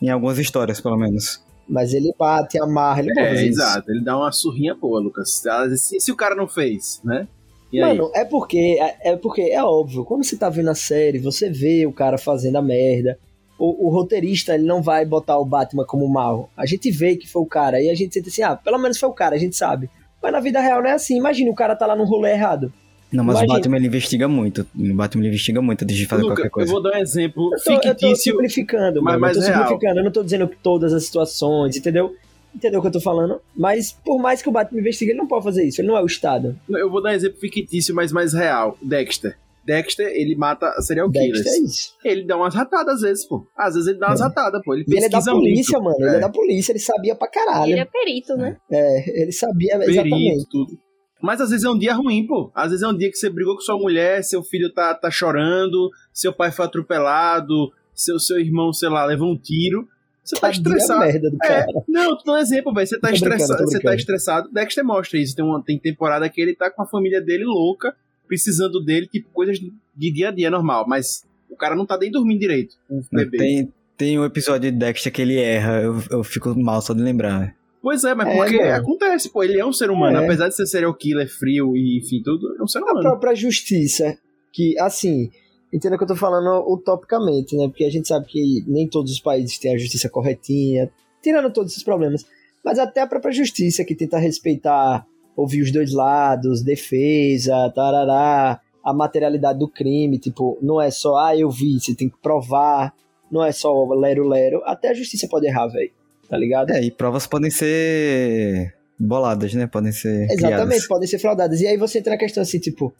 Em 0.00 0.08
algumas 0.08 0.38
histórias, 0.38 0.80
pelo 0.80 0.96
menos. 0.96 1.44
Mas 1.68 1.94
ele 1.94 2.12
bate, 2.18 2.58
amarra, 2.58 3.00
ele 3.00 3.12
É, 3.18 3.46
exato. 3.46 3.90
Ele 3.90 4.02
dá 4.02 4.16
uma 4.16 4.32
surrinha 4.32 4.74
boa, 4.74 5.00
Lucas. 5.00 5.42
Se, 5.76 6.00
se 6.00 6.10
o 6.10 6.16
cara 6.16 6.34
não 6.34 6.48
fez, 6.48 7.00
né? 7.04 7.28
E 7.72 7.82
aí? 7.82 7.96
Mano, 7.96 8.10
é 8.14 8.24
porque, 8.24 8.78
é, 8.80 9.12
é 9.12 9.16
porque 9.16 9.40
é 9.42 9.62
óbvio, 9.64 10.04
quando 10.04 10.24
você 10.24 10.36
tá 10.36 10.50
vendo 10.50 10.68
a 10.68 10.74
série, 10.74 11.18
você 11.18 11.48
vê 11.48 11.86
o 11.86 11.92
cara 11.92 12.18
fazendo 12.18 12.56
a 12.56 12.62
merda. 12.62 13.18
O, 13.58 13.86
o 13.86 13.90
roteirista, 13.90 14.54
ele 14.54 14.64
não 14.64 14.82
vai 14.82 15.04
botar 15.06 15.38
o 15.38 15.44
Batman 15.44 15.84
como 15.86 16.08
mal. 16.08 16.50
A 16.56 16.66
gente 16.66 16.90
vê 16.90 17.16
que 17.16 17.28
foi 17.28 17.42
o 17.42 17.46
cara, 17.46 17.80
e 17.80 17.88
a 17.88 17.94
gente 17.94 18.12
sente 18.12 18.28
assim, 18.28 18.42
ah, 18.42 18.56
pelo 18.56 18.78
menos 18.78 18.98
foi 18.98 19.08
o 19.08 19.12
cara, 19.12 19.36
a 19.36 19.38
gente 19.38 19.56
sabe. 19.56 19.88
Mas 20.22 20.32
na 20.32 20.40
vida 20.40 20.60
real 20.60 20.82
não 20.82 20.90
é 20.90 20.92
assim. 20.92 21.16
Imagina 21.16 21.50
o 21.50 21.54
cara 21.54 21.74
tá 21.74 21.86
lá 21.86 21.96
no 21.96 22.04
rolê 22.04 22.32
errado. 22.32 22.72
Não, 23.12 23.22
mas 23.24 23.36
Imagina. 23.36 23.52
o 23.52 23.56
Batman 23.56 23.76
ele 23.76 23.86
investiga 23.86 24.28
muito. 24.28 24.66
O 24.74 24.94
Batman 24.94 25.22
ele 25.22 25.28
investiga 25.28 25.60
muito 25.60 25.82
antes 25.82 25.96
de 25.96 26.06
fazer 26.06 26.22
Luca, 26.22 26.34
qualquer 26.34 26.48
eu 26.48 26.50
coisa. 26.50 26.72
vou 26.72 26.82
dar 26.82 26.96
um 26.96 27.00
exemplo 27.00 27.50
Eu 27.52 27.62
tô, 27.62 27.72
eu 27.72 27.80
tô 27.80 27.88
fictício. 27.88 28.32
simplificando, 28.32 29.02
mas 29.02 29.12
mano. 29.12 29.20
mais 29.20 29.36
eu 29.36 29.42
tô 29.42 29.48
real. 29.48 29.62
simplificando. 29.62 30.00
Eu 30.00 30.04
não 30.04 30.10
tô 30.10 30.22
dizendo 30.22 30.48
que 30.48 30.56
todas 30.62 30.92
as 30.92 31.04
situações, 31.04 31.76
entendeu? 31.76 32.14
Entendeu 32.54 32.78
o 32.78 32.82
que 32.82 32.88
eu 32.88 32.92
tô 32.92 33.00
falando? 33.00 33.40
Mas 33.56 33.92
por 34.04 34.18
mais 34.20 34.42
que 34.42 34.48
o 34.48 34.52
Batman 34.52 34.80
investigue, 34.80 35.12
ele 35.12 35.18
não 35.18 35.26
pode 35.26 35.44
fazer 35.44 35.64
isso. 35.64 35.80
Ele 35.80 35.88
não 35.88 35.96
é 35.96 36.02
o 36.02 36.06
Estado. 36.06 36.58
Eu 36.68 36.90
vou 36.90 37.02
dar 37.02 37.10
um 37.10 37.14
exemplo 37.14 37.38
fictício, 37.38 37.94
mas 37.94 38.12
mais 38.12 38.32
real. 38.32 38.76
Dexter. 38.82 39.36
Dexter, 39.64 40.06
ele 40.08 40.34
mata 40.34 40.72
serial 40.82 41.08
killers. 41.10 41.38
Dexter 41.44 41.52
é 41.52 41.64
isso. 41.64 41.94
Ele 42.04 42.24
dá 42.24 42.36
umas 42.36 42.54
ratadas 42.54 42.96
às 42.96 43.00
vezes, 43.02 43.24
pô. 43.26 43.46
Às 43.56 43.74
vezes 43.74 43.88
ele 43.88 43.98
dá 43.98 44.08
umas 44.08 44.20
É. 44.20 44.24
ratadas, 44.24 44.60
pô. 44.64 44.74
Ele 44.74 44.84
E 44.86 44.90
ele 44.96 45.04
é 45.06 45.08
da 45.08 45.18
pesquisa 45.18 45.30
polícia, 45.32 45.78
muito. 45.78 45.98
mano. 46.00 46.04
Ele 46.10 46.14
É. 46.16 46.18
é 46.18 46.20
da 46.20 46.28
polícia, 46.28 46.72
ele 46.72 46.78
sabia 46.80 47.14
pra 47.14 47.28
caralho. 47.28 47.70
Ele 47.72 47.80
é 47.80 47.84
perito, 47.84 48.36
né? 48.36 48.56
É, 48.70 49.22
ele 49.22 49.32
sabia 49.32 49.76
exatamente. 49.84 50.10
Perito, 50.10 50.46
tudo. 50.50 50.78
Mas 51.22 51.40
às 51.40 51.50
vezes 51.50 51.64
é 51.64 51.70
um 51.70 51.78
dia 51.78 51.94
ruim, 51.94 52.26
pô. 52.26 52.50
Às 52.52 52.70
vezes 52.70 52.82
é 52.82 52.88
um 52.88 52.96
dia 52.96 53.08
que 53.08 53.16
você 53.16 53.30
brigou 53.30 53.54
com 53.54 53.60
sua 53.60 53.78
mulher, 53.78 54.24
seu 54.24 54.42
filho 54.42 54.72
tá, 54.74 54.92
tá 54.92 55.08
chorando, 55.08 55.88
seu 56.12 56.32
pai 56.32 56.50
foi 56.50 56.64
atropelado, 56.64 57.70
seu, 57.94 58.18
seu 58.18 58.40
irmão, 58.40 58.72
sei 58.72 58.88
lá, 58.88 59.04
levou 59.04 59.32
um 59.32 59.38
tiro. 59.38 59.86
Você 60.24 60.36
tá 60.36 60.50
estressado. 60.50 61.00
merda 61.00 61.30
do 61.30 61.36
É, 61.42 61.48
cara. 61.48 61.66
não, 61.88 62.16
tu 62.16 62.24
dá 62.24 62.32
um 62.34 62.38
exemplo, 62.38 62.72
velho. 62.72 62.86
Você 62.86 62.98
tá 63.00 63.10
estressado. 63.10 63.62
Você 63.64 63.80
tá 63.80 63.94
estressado. 63.94 64.48
Dexter 64.52 64.84
mostra 64.84 65.18
isso. 65.18 65.34
Tem, 65.34 65.44
uma, 65.44 65.62
tem 65.62 65.78
temporada 65.78 66.28
que 66.28 66.40
ele 66.40 66.54
tá 66.54 66.70
com 66.70 66.82
a 66.82 66.86
família 66.86 67.20
dele 67.20 67.44
louca, 67.44 67.94
precisando 68.28 68.80
dele, 68.84 69.06
tipo, 69.08 69.28
coisas 69.32 69.58
de, 69.58 69.72
dia 70.12 70.28
a 70.28 70.30
dia 70.30 70.50
normal. 70.50 70.84
Mas 70.86 71.24
o 71.50 71.56
cara 71.56 71.74
não 71.74 71.84
tá 71.84 71.98
nem 71.98 72.10
dormindo 72.10 72.38
direito 72.40 72.76
com 72.88 72.98
o 72.98 73.04
bebê. 73.12 73.36
Tem, 73.38 73.72
tem 73.96 74.18
um 74.18 74.24
episódio 74.24 74.70
de 74.70 74.76
Dexter 74.78 75.12
que 75.12 75.20
ele 75.22 75.38
erra, 75.38 75.80
eu, 75.82 75.96
eu 76.10 76.22
fico 76.24 76.54
mal 76.58 76.80
só 76.80 76.94
de 76.94 77.02
lembrar. 77.02 77.54
Pois 77.82 78.04
é, 78.04 78.14
mas 78.14 78.28
É, 78.28 78.36
porque 78.36 78.56
mano. 78.58 78.74
acontece, 78.74 79.28
pô. 79.28 79.42
Ele 79.42 79.58
é 79.58 79.66
um 79.66 79.72
ser 79.72 79.90
humano. 79.90 80.16
É. 80.18 80.24
Apesar 80.24 80.48
de 80.48 80.54
ser 80.54 80.66
serial 80.66 80.94
killer, 80.94 81.28
frio 81.28 81.76
e 81.76 81.98
enfim, 81.98 82.22
tudo, 82.24 82.56
é 82.58 82.62
um 82.62 82.66
ser 82.68 82.78
A 82.78 82.82
humano. 82.82 83.00
própria 83.00 83.34
justiça, 83.34 84.16
que, 84.52 84.78
assim, 84.78 85.30
entenda 85.72 85.96
que 85.96 86.04
eu 86.04 86.08
tô 86.08 86.16
falando 86.16 86.64
utopicamente, 86.70 87.56
né? 87.56 87.68
Porque 87.68 87.84
a 87.84 87.90
gente 87.90 88.08
sabe 88.08 88.26
que 88.26 88.64
nem 88.66 88.88
todos 88.88 89.12
os 89.12 89.20
países 89.20 89.58
têm 89.58 89.74
a 89.74 89.78
justiça 89.78 90.08
corretinha, 90.08 90.90
tirando 91.22 91.52
todos 91.52 91.72
esses 91.72 91.84
problemas. 91.84 92.26
Mas 92.64 92.78
até 92.78 93.00
a 93.00 93.06
própria 93.06 93.32
justiça, 93.32 93.84
que 93.84 93.94
tenta 93.94 94.18
respeitar, 94.18 95.06
ouvir 95.36 95.62
os 95.62 95.72
dois 95.72 95.92
lados, 95.92 96.62
defesa, 96.62 97.72
tarará, 97.74 98.60
a 98.84 98.92
materialidade 98.92 99.58
do 99.58 99.68
crime, 99.68 100.18
tipo, 100.18 100.58
não 100.60 100.80
é 100.80 100.90
só, 100.90 101.16
ah, 101.16 101.36
eu 101.36 101.50
vi, 101.50 101.80
você 101.80 101.94
tem 101.94 102.08
que 102.08 102.16
provar, 102.22 102.92
não 103.30 103.44
é 103.44 103.52
só 103.52 103.72
lero-lero, 103.94 104.60
até 104.64 104.90
a 104.90 104.94
justiça 104.94 105.26
pode 105.28 105.46
errar, 105.46 105.68
velho, 105.68 105.90
tá 106.28 106.36
ligado? 106.36 106.70
É, 106.70 106.82
e 106.82 106.90
provas 106.90 107.26
podem 107.26 107.50
ser 107.50 108.74
boladas, 108.98 109.54
né? 109.54 109.66
Podem 109.66 109.92
ser 109.92 110.30
Exatamente, 110.30 110.38
criadas. 110.38 110.86
podem 110.86 111.08
ser 111.08 111.18
fraudadas. 111.18 111.60
E 111.60 111.66
aí 111.66 111.76
você 111.76 111.98
entra 111.98 112.12
na 112.12 112.18
questão 112.18 112.42
assim, 112.42 112.58
tipo, 112.58 112.92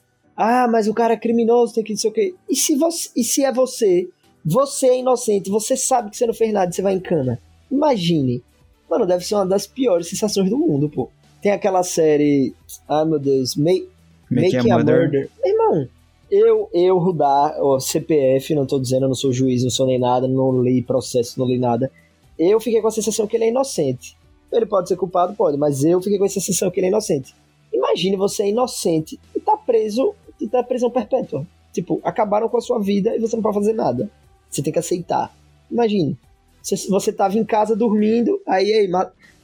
ah, 0.45 0.67
mas 0.67 0.89
o 0.89 0.95
cara 0.95 1.15
é 1.15 1.17
criminoso, 1.17 1.73
tem 1.73 1.85
que 1.85 1.93
não 1.93 1.99
sei 1.99 2.11
o 2.11 2.13
quê. 2.13 2.35
E 2.51 2.57
se, 2.57 2.75
você, 2.75 3.11
e 3.15 3.23
se 3.23 3.45
é 3.45 3.53
você? 3.53 4.09
Você 4.45 4.89
é 4.89 4.99
inocente, 4.99 5.49
você 5.49 5.77
sabe 5.77 6.11
que 6.11 6.17
você 6.17 6.27
não 6.27 6.35
fez 6.35 6.53
nada 6.53 6.69
e 6.69 6.75
você 6.75 6.83
vai 6.83 6.95
em 6.95 7.01
cana. 7.01 7.39
Imagine. 7.71 8.43
Mano, 8.91 9.07
deve 9.07 9.25
ser 9.25 9.37
uma 9.37 9.47
das 9.47 9.69
piores 9.69 10.09
sensações 10.09 10.51
do 10.51 10.59
mundo, 10.59 10.89
pô. 10.89 11.09
Tem 11.41 11.53
aquela 11.53 11.85
série. 11.85 12.57
Ai 12.89 13.05
meu 13.05 13.21
Deus, 13.21 13.55
Make, 13.55 13.89
Making 14.29 14.57
Making 14.57 14.71
a 14.71 14.75
a 14.75 14.79
Murder. 14.79 15.01
Murder. 15.01 15.31
Irmão, 15.45 15.89
eu, 16.29 16.69
eu, 16.73 16.99
Rudá, 16.99 17.57
ó, 17.61 17.79
CPF, 17.79 18.53
não 18.53 18.67
tô 18.67 18.81
dizendo, 18.81 19.05
eu 19.05 19.09
não 19.11 19.15
sou 19.15 19.33
juiz, 19.33 19.63
não 19.63 19.71
sou 19.71 19.87
nem 19.87 19.99
nada, 19.99 20.27
não 20.27 20.61
li 20.61 20.83
processo, 20.83 21.39
não 21.39 21.47
li 21.47 21.57
nada. 21.57 21.89
Eu 22.37 22.59
fiquei 22.59 22.81
com 22.81 22.89
a 22.89 22.91
sensação 22.91 23.29
que 23.29 23.37
ele 23.37 23.45
é 23.45 23.49
inocente. 23.49 24.17
Ele 24.51 24.67
pode 24.67 24.89
ser 24.89 24.97
culpado, 24.97 25.35
pode, 25.35 25.57
mas 25.57 25.85
eu 25.85 26.03
fiquei 26.03 26.19
com 26.19 26.25
a 26.25 26.29
sensação 26.29 26.69
que 26.69 26.81
ele 26.81 26.87
é 26.87 26.91
inocente. 26.91 27.33
Imagine 27.73 28.17
você 28.17 28.43
é 28.43 28.49
inocente 28.49 29.21
e 29.37 29.41
tá 29.41 29.57
preso, 29.57 30.15
e 30.43 30.49
tá 30.49 30.63
prisão 30.63 30.91
perpétua. 30.91 31.47
Tipo, 31.73 32.01
acabaram 32.05 32.49
com 32.49 32.57
a 32.57 32.61
sua 32.61 32.79
vida 32.79 33.17
e 33.17 33.21
você 33.21 33.37
não 33.37 33.43
pode 33.43 33.55
fazer 33.55 33.73
nada. 33.73 34.11
Você 34.51 34.63
tem 34.63 34.73
que 34.73 34.79
aceitar. 34.79 35.35
Imagine. 35.71 36.19
Você, 36.63 37.13
tava 37.13 37.39
em 37.39 37.45
casa 37.45 37.75
dormindo, 37.75 38.41
aí, 38.47 38.73
aí, 38.73 38.91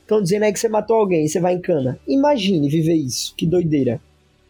estão 0.01 0.23
dizendo 0.23 0.45
aí 0.45 0.53
que 0.53 0.61
você 0.61 0.69
matou 0.69 0.97
alguém, 0.97 1.27
você 1.27 1.41
vai 1.41 1.55
em 1.55 1.61
cana. 1.61 1.99
Imagine 2.07 2.69
viver 2.69 2.95
isso. 2.95 3.35
Que 3.35 3.47
doideira. 3.47 4.01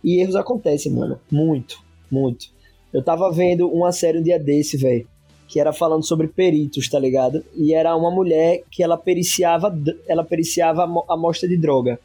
E 0.03 0.21
erros 0.21 0.37
acontecem, 0.37 0.93
mano. 0.93 1.19
Muito, 1.31 1.83
muito. 2.11 2.51
Eu 2.93 3.03
tava 3.03 3.31
vendo 3.31 3.69
uma 3.69 3.93
série 3.93 4.19
um 4.19 4.23
dia 4.23 4.39
desse, 4.39 4.77
velho, 4.77 5.07
que 5.47 5.61
era 5.61 5.73
falando 5.73 6.05
sobre 6.05 6.29
peritos, 6.29 6.89
tá 6.89 6.99
ligado? 6.99 7.45
E 7.55 7.73
era 7.73 7.95
uma 7.97 8.11
mulher 8.11 8.63
que 8.71 8.83
ela 8.83 8.97
periciava, 8.97 9.77
ela 10.07 10.25
periciava 10.25 10.85
amostra 11.09 11.49
de 11.49 11.57
droga. 11.57 11.99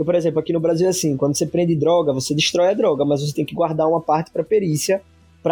Então, 0.00 0.06
por 0.06 0.14
exemplo, 0.14 0.40
aqui 0.40 0.50
no 0.50 0.60
Brasil 0.60 0.86
é 0.86 0.90
assim, 0.90 1.14
quando 1.14 1.36
você 1.36 1.44
prende 1.44 1.76
droga, 1.76 2.10
você 2.10 2.34
destrói 2.34 2.68
a 2.68 2.72
droga, 2.72 3.04
mas 3.04 3.20
você 3.20 3.34
tem 3.34 3.44
que 3.44 3.54
guardar 3.54 3.86
uma 3.86 4.00
parte 4.00 4.30
pra 4.30 4.42
perícia 4.42 5.02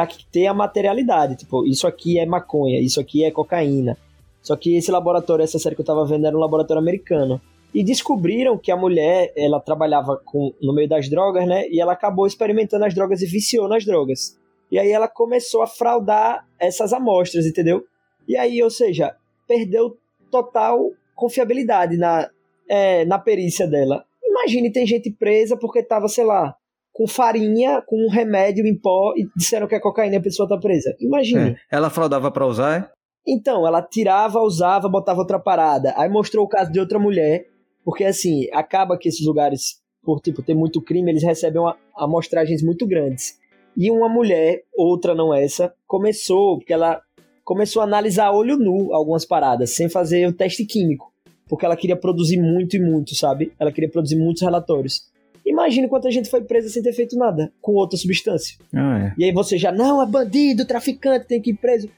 que 0.09 0.25
ter 0.25 0.47
a 0.47 0.55
materialidade. 0.55 1.37
Tipo, 1.37 1.67
isso 1.67 1.87
aqui 1.87 2.19
é 2.19 2.25
maconha, 2.25 2.81
isso 2.81 2.99
aqui 2.99 3.23
é 3.23 3.31
cocaína. 3.31 3.99
Só 4.41 4.57
que 4.57 4.75
esse 4.75 4.91
laboratório, 4.91 5.43
essa 5.43 5.59
série 5.59 5.75
que 5.75 5.83
eu 5.83 5.85
tava 5.85 6.07
vendo, 6.07 6.27
era 6.27 6.35
um 6.35 6.41
laboratório 6.41 6.81
americano. 6.81 7.39
E 7.75 7.85
descobriram 7.85 8.57
que 8.57 8.73
a 8.73 8.77
mulher, 8.77 9.35
ela 9.37 9.61
trabalhava 9.61 10.17
com, 10.25 10.55
no 10.63 10.73
meio 10.73 10.89
das 10.89 11.11
drogas, 11.11 11.47
né? 11.47 11.69
E 11.69 11.79
ela 11.79 11.93
acabou 11.93 12.27
experimentando 12.27 12.87
as 12.87 12.95
drogas 12.95 13.21
e 13.21 13.27
viciou 13.27 13.69
nas 13.69 13.85
drogas. 13.85 14.39
E 14.73 14.79
aí 14.79 14.91
ela 14.91 15.09
começou 15.09 15.61
a 15.61 15.67
fraudar 15.67 16.49
essas 16.59 16.95
amostras, 16.95 17.45
entendeu? 17.45 17.85
E 18.27 18.35
aí, 18.35 18.63
ou 18.63 18.71
seja, 18.71 19.15
perdeu 19.47 19.99
total 20.31 20.91
confiabilidade 21.15 21.99
na, 21.99 22.31
é, 22.67 23.05
na 23.05 23.19
perícia 23.19 23.67
dela. 23.67 24.08
Imagine, 24.39 24.73
tem 24.73 24.87
gente 24.87 25.11
presa 25.11 25.57
porque 25.57 25.83
tava, 25.83 26.09
sei 26.09 26.25
lá, 26.25 26.55
com 26.93 27.07
farinha, 27.07 27.83
com 27.87 28.07
um 28.07 28.11
remédio 28.11 28.67
em 28.67 28.77
pó 28.77 29.13
e 29.17 29.29
disseram 29.37 29.67
que 29.67 29.75
é 29.75 29.81
cocaína 29.81 30.17
e 30.17 30.19
a 30.19 30.23
pessoa 30.23 30.49
tá 30.49 30.57
presa. 30.57 30.95
Imagine. 31.01 31.51
É. 31.51 31.57
Ela 31.71 31.91
fraudava 31.91 32.31
pra 32.31 32.47
usar, 32.47 32.81
é? 32.81 32.99
Então, 33.27 33.67
ela 33.67 33.83
tirava, 33.83 34.41
usava, 34.41 34.89
botava 34.89 35.21
outra 35.21 35.39
parada. 35.39 35.93
Aí 35.97 36.09
mostrou 36.09 36.45
o 36.45 36.49
caso 36.49 36.73
de 36.73 36.81
outra 36.81 36.99
mulher, 36.99 37.47
porque 37.85 38.05
assim, 38.05 38.49
acaba 38.53 38.97
que 38.97 39.09
esses 39.09 39.27
lugares, 39.27 39.83
por 40.03 40.21
tipo 40.21 40.43
ter 40.43 40.55
muito 40.55 40.81
crime, 40.81 41.11
eles 41.11 41.23
recebem 41.23 41.61
uma, 41.61 41.77
amostragens 41.95 42.63
muito 42.63 42.87
grandes. 42.87 43.39
E 43.77 43.91
uma 43.91 44.09
mulher, 44.09 44.63
outra 44.77 45.15
não 45.15 45.33
essa, 45.33 45.73
começou, 45.87 46.59
porque 46.59 46.73
ela 46.73 47.01
começou 47.45 47.81
a 47.81 47.85
analisar 47.85 48.33
olho 48.33 48.57
nu 48.57 48.93
algumas 48.93 49.25
paradas, 49.25 49.71
sem 49.71 49.89
fazer 49.89 50.27
o 50.27 50.33
teste 50.33 50.65
químico. 50.65 51.13
Porque 51.49 51.65
ela 51.65 51.77
queria 51.77 51.97
produzir 51.97 52.41
muito 52.41 52.77
e 52.77 52.81
muito, 52.81 53.15
sabe? 53.15 53.53
Ela 53.59 53.73
queria 53.73 53.89
produzir 53.89 54.17
muitos 54.17 54.43
relatórios. 54.43 55.11
Imagine 55.45 55.89
quanta 55.89 56.11
gente 56.11 56.29
foi 56.29 56.43
presa 56.43 56.69
sem 56.69 56.83
ter 56.83 56.93
feito 56.93 57.17
nada, 57.17 57.51
com 57.63 57.73
outra 57.73 57.97
substância. 57.97 58.59
Ah, 58.75 59.07
é. 59.07 59.15
E 59.17 59.25
aí 59.25 59.33
você 59.33 59.57
já, 59.57 59.73
não, 59.73 60.03
é 60.03 60.07
bandido, 60.07 60.67
traficante, 60.67 61.27
tem 61.27 61.41
que 61.41 61.51
ir 61.51 61.55
preso. 61.55 61.89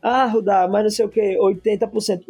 Ah, 0.00 0.26
Rudá, 0.26 0.68
mas 0.70 0.82
não 0.84 0.90
sei 0.90 1.04
o 1.04 1.08
que, 1.08 1.36
80%. 1.36 2.22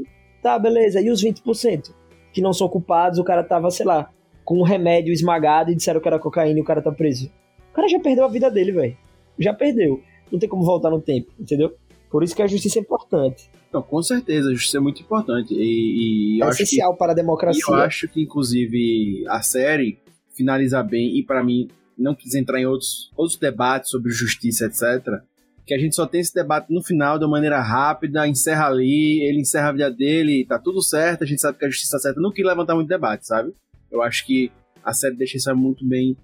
Tá, 0.42 0.58
beleza, 0.58 1.00
e 1.00 1.10
os 1.10 1.22
20%? 1.22 1.92
Que 2.32 2.40
não 2.40 2.52
são 2.52 2.68
culpados, 2.68 3.18
o 3.18 3.24
cara 3.24 3.44
tava, 3.44 3.70
sei 3.70 3.84
lá, 3.84 4.10
com 4.42 4.58
um 4.58 4.62
remédio 4.62 5.12
esmagado 5.12 5.70
e 5.70 5.74
disseram 5.74 6.00
que 6.00 6.08
era 6.08 6.18
cocaína 6.18 6.58
e 6.58 6.62
o 6.62 6.64
cara 6.64 6.80
tá 6.80 6.90
preso. 6.90 7.30
O 7.70 7.74
cara 7.74 7.86
já 7.86 8.00
perdeu 8.00 8.24
a 8.24 8.28
vida 8.28 8.50
dele, 8.50 8.72
velho. 8.72 8.96
Já 9.38 9.52
perdeu. 9.52 10.00
Não 10.32 10.38
tem 10.38 10.48
como 10.48 10.64
voltar 10.64 10.90
no 10.90 11.00
tempo, 11.00 11.30
entendeu? 11.38 11.74
Por 12.10 12.22
isso 12.24 12.34
que 12.34 12.42
a 12.42 12.46
justiça 12.46 12.78
é 12.78 12.82
importante. 12.82 13.48
Não, 13.72 13.82
com 13.82 14.02
certeza, 14.02 14.50
a 14.50 14.52
justiça 14.52 14.78
é 14.78 14.80
muito 14.80 15.00
importante. 15.00 15.54
E, 15.54 16.38
e 16.38 16.42
é 16.42 16.44
acho 16.44 16.56
que 16.56 16.62
essencial 16.64 16.96
para 16.96 17.12
a 17.12 17.14
E 17.14 17.16
democracia. 17.16 17.62
eu 17.68 17.74
acho 17.74 18.08
que, 18.08 18.20
inclusive, 18.22 19.24
a 19.28 19.40
série 19.42 19.98
finaliza 20.36 20.82
bem, 20.82 21.16
e 21.18 21.22
pra 21.22 21.42
mim, 21.44 21.68
não 21.96 22.14
quis 22.14 22.34
entrar 22.34 22.60
em 22.60 22.66
outros, 22.66 23.10
outros 23.16 23.38
debates 23.38 23.90
sobre 23.90 24.10
justiça, 24.10 24.64
etc. 24.66 25.20
Que 25.66 25.74
a 25.74 25.78
gente 25.78 25.94
só 25.94 26.04
tem 26.06 26.20
esse 26.20 26.34
debate 26.34 26.72
no 26.72 26.82
final, 26.82 27.16
de 27.18 27.24
uma 27.24 27.30
maneira 27.32 27.60
rápida, 27.60 28.26
encerra 28.26 28.66
ali, 28.66 29.22
ele 29.22 29.40
encerra 29.40 29.68
a 29.68 29.72
vida 29.72 29.90
dele, 29.90 30.44
tá 30.46 30.58
tudo 30.58 30.82
certo, 30.82 31.22
a 31.22 31.26
gente 31.26 31.40
sabe 31.40 31.58
que 31.58 31.64
a 31.64 31.68
justiça 31.68 31.92
tá 31.96 32.00
certa, 32.00 32.20
não 32.20 32.32
quis 32.32 32.44
levantar 32.44 32.74
muito 32.74 32.88
debate, 32.88 33.26
sabe? 33.26 33.52
Eu 33.90 34.02
acho 34.02 34.26
que 34.26 34.50
a 34.82 34.92
série 34.92 35.14
deixa 35.14 35.36
isso 35.36 35.54
muito 35.54 35.86
bem 35.86 36.16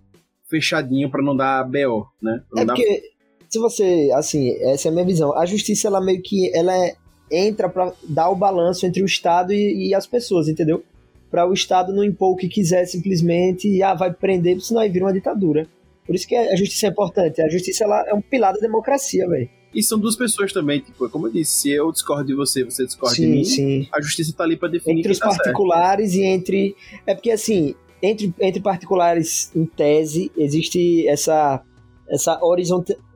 fechadinho 0.49 1.11
pra 1.11 1.22
não 1.22 1.37
dar 1.37 1.62
BO, 1.64 2.07
né? 2.22 2.43
É 2.53 2.59
não 2.61 2.66
dar- 2.66 2.74
porque, 2.74 3.03
se 3.49 3.59
você, 3.59 4.11
assim, 4.15 4.51
essa 4.63 4.89
é 4.89 4.91
a 4.91 4.93
minha 4.93 5.05
visão. 5.05 5.37
A 5.37 5.47
justiça, 5.47 5.89
ela 5.89 6.01
meio 6.01 6.21
que, 6.23 6.51
ela 6.55 6.75
é- 6.75 6.95
entra 7.31 7.69
pra 7.69 7.93
dar 8.09 8.31
o 8.31 8.37
balanço 8.37 8.87
entre 8.87 9.03
o 9.03 9.07
Estado 9.07 9.53
e, 9.53 9.89
e 9.89 9.95
as 9.95 10.07
pessoas, 10.07 10.49
entendeu? 10.49 10.83
Pra 11.31 11.49
o 11.49 11.53
Estado 11.53 11.93
não 11.93 12.05
impor 12.05 12.33
o 12.33 12.37
que 12.37 12.49
quiser 12.49 12.87
simplesmente 12.87 13.69
e, 13.69 13.83
ah, 13.83 13.95
vai 13.95 14.13
prender, 14.13 14.61
senão 14.61 14.81
aí 14.81 14.89
vira 14.89 15.05
uma 15.07 15.13
ditadura. 15.13 15.67
Por 16.07 16.15
isso 16.15 16.27
que 16.29 16.37
a 16.37 16.55
justiça 16.55 16.87
é 16.87 16.91
importante. 16.91 17.43
A 17.43 17.49
justiça, 17.49 17.83
ela 17.83 18.05
é 18.07 18.15
um 18.15 18.21
pilar 18.21 18.53
da 18.55 18.61
democracia, 18.61 19.29
velho. 19.29 19.49
E 19.75 19.83
são 19.83 19.99
duas 19.99 20.15
pessoas 20.17 20.53
também, 20.53 20.79
tipo, 20.81 21.09
como 21.11 21.27
eu 21.27 21.33
disse, 21.33 21.51
se 21.63 21.71
eu 21.71 21.91
discordo 21.91 22.25
de 22.25 22.35
você, 22.35 22.63
você 22.65 22.87
discorda 22.87 23.17
de 23.17 23.23
Sim, 23.23 23.29
mim, 23.31 23.45
sim. 23.45 23.89
a 23.93 24.01
justiça 24.01 24.33
tá 24.35 24.45
ali 24.45 24.57
pra 24.57 24.69
definir 24.69 25.01
Entre 25.01 25.13
os 25.13 25.19
tá 25.19 25.27
certo. 25.31 25.39
particulares 25.43 26.15
e 26.15 26.23
entre... 26.23 26.77
É 27.07 27.13
porque, 27.15 27.31
assim, 27.33 27.75
entre, 28.01 28.33
entre 28.41 28.61
particulares, 28.63 29.51
em 29.55 29.67
tese, 29.67 30.31
existe 30.37 31.07
essa, 31.09 31.61
essa, 32.09 32.41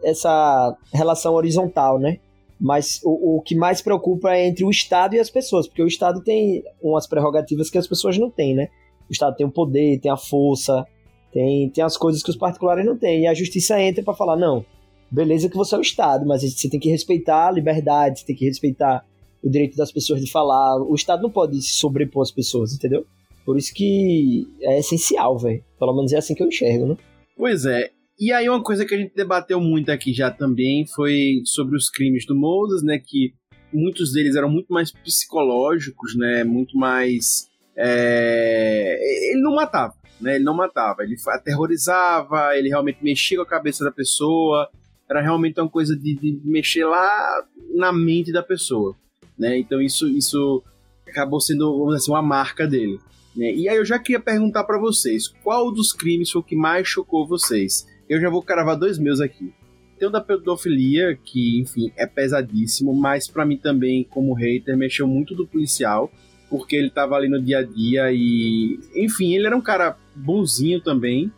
essa 0.03 0.77
relação 0.93 1.35
horizontal, 1.35 1.99
né? 1.99 2.19
Mas 2.61 3.01
o, 3.03 3.37
o 3.37 3.43
que 3.43 3.55
mais 3.55 3.81
preocupa 3.81 4.35
é 4.35 4.47
entre 4.47 4.65
o 4.65 4.71
Estado 4.71 5.15
e 5.15 5.19
as 5.19 5.31
pessoas, 5.31 5.67
porque 5.67 5.83
o 5.83 5.87
Estado 5.87 6.23
tem 6.23 6.63
umas 6.83 7.07
prerrogativas 7.07 7.71
que 7.71 7.79
as 7.79 7.87
pessoas 7.87 8.19
não 8.19 8.31
têm, 8.31 8.55
né? 8.55 8.69
O 9.09 9.13
Estado 9.13 9.35
tem 9.37 9.47
o 9.47 9.51
poder, 9.51 9.99
tem 9.99 10.11
a 10.11 10.17
força, 10.17 10.87
tem, 11.33 11.71
tem 11.71 11.83
as 11.83 11.97
coisas 11.97 12.23
que 12.23 12.31
os 12.31 12.37
particulares 12.37 12.85
não 12.85 12.99
têm. 12.99 13.23
E 13.23 13.27
a 13.27 13.35
justiça 13.35 13.81
entra 13.81 14.05
pra 14.05 14.15
falar, 14.15 14.37
não, 14.37 14.65
beleza 15.11 15.49
que 15.49 15.57
você 15.57 15.75
é 15.75 15.79
o 15.79 15.83
Estado, 15.83 16.27
mas 16.27 16.43
você 16.43 16.69
tem 16.69 16.79
que 16.79 16.91
respeitar 16.91 17.49
a 17.49 17.51
liberdade, 17.51 18.21
você 18.21 18.27
tem 18.27 18.37
que 18.37 18.45
respeitar 18.45 19.05
o 19.43 19.49
direito 19.49 19.77
das 19.77 19.91
pessoas 19.91 20.21
de 20.21 20.31
falar. 20.31 20.77
O 20.83 20.95
Estado 20.95 21.23
não 21.23 21.31
pode 21.31 21.61
se 21.63 21.73
sobrepor 21.73 22.23
às 22.23 22.31
pessoas, 22.31 22.75
entendeu? 22.75 23.07
Por 23.45 23.57
isso 23.57 23.73
que 23.73 24.47
é 24.61 24.79
essencial, 24.79 25.39
velho. 25.39 25.65
Pelo 25.79 25.95
menos 25.95 26.13
é 26.13 26.19
assim 26.19 26.35
que 26.35 26.43
eu 26.43 26.49
enxergo, 26.49 26.87
né? 26.87 26.97
Pois 27.37 27.65
é. 27.65 27.91
E 28.21 28.33
aí 28.33 28.49
uma 28.49 28.63
coisa 28.63 28.85
que 28.85 28.95
a 28.95 28.99
gente 28.99 29.15
debateu 29.15 29.59
muito 29.61 29.91
aqui 29.91 30.13
já 30.13 30.31
também 30.31 30.87
foi 30.87 31.41
sobre 31.47 31.75
os 31.77 31.89
crimes 31.89 32.27
do 32.27 32.37
Moses, 32.37 32.83
né? 32.83 32.99
Que 33.03 33.33
muitos 33.73 34.13
deles 34.13 34.37
eram 34.37 34.51
muito 34.51 34.73
mais 34.73 34.91
psicológicos, 34.93 36.15
né? 36.17 36.45
Muito 36.45 36.77
mais. 36.77 37.49
é, 37.75 38.99
Ele 39.33 39.41
não 39.41 39.55
matava, 39.55 39.95
né? 40.21 40.35
Ele 40.37 40.45
não 40.45 40.55
matava. 40.55 41.03
Ele 41.03 41.17
aterrorizava, 41.29 42.57
ele 42.57 42.69
realmente 42.69 42.99
mexia 43.03 43.39
com 43.39 43.43
a 43.43 43.47
cabeça 43.47 43.85
da 43.85 43.91
pessoa. 43.91 44.69
Era 45.09 45.21
realmente 45.23 45.59
uma 45.61 45.69
coisa 45.69 45.97
de, 45.97 46.15
de 46.15 46.41
mexer 46.45 46.85
lá 46.85 47.45
na 47.75 47.93
mente 47.93 48.31
da 48.33 48.43
pessoa, 48.43 48.95
né? 49.39 49.59
Então 49.59 49.81
isso, 49.81 50.07
isso 50.09 50.63
acabou 51.09 51.41
sendo, 51.41 51.73
vamos 51.73 51.95
dizer 51.95 52.05
assim, 52.05 52.13
uma 52.13 52.23
marca 52.23 52.67
dele. 52.67 53.01
né? 53.35 53.53
E 53.53 53.69
aí 53.69 53.77
eu 53.77 53.85
já 53.85 53.99
queria 53.99 54.21
perguntar 54.21 54.63
pra 54.65 54.79
vocês, 54.79 55.27
qual 55.43 55.73
dos 55.73 55.93
crimes 55.93 56.31
foi 56.31 56.41
o 56.41 56.45
que 56.45 56.55
mais 56.55 56.87
chocou 56.87 57.27
vocês? 57.27 57.87
Eu 58.11 58.21
já 58.21 58.29
vou 58.29 58.43
cravar 58.43 58.77
dois 58.77 58.99
meus 58.99 59.21
aqui. 59.21 59.53
Tem 59.97 60.09
o 60.09 60.11
da 60.11 60.21
pedofilia, 60.21 61.17
que, 61.25 61.61
enfim, 61.61 61.93
é 61.97 62.07
pesadíssimo, 62.07 62.93
mas 62.93 63.29
pra 63.29 63.47
mim 63.47 63.57
também, 63.57 64.03
como 64.03 64.35
hater, 64.35 64.77
mexeu 64.77 65.07
muito 65.07 65.33
do 65.35 65.47
policial, 65.47 66.11
porque 66.49 66.75
ele 66.75 66.91
tava 66.91 67.15
ali 67.15 67.29
no 67.29 67.41
dia 67.41 67.59
a 67.59 67.63
dia 67.63 68.11
e, 68.11 68.81
enfim, 68.97 69.35
ele 69.37 69.47
era 69.47 69.57
um 69.57 69.61
cara 69.61 69.97
bonzinho 70.17 70.81
também, 70.81 71.31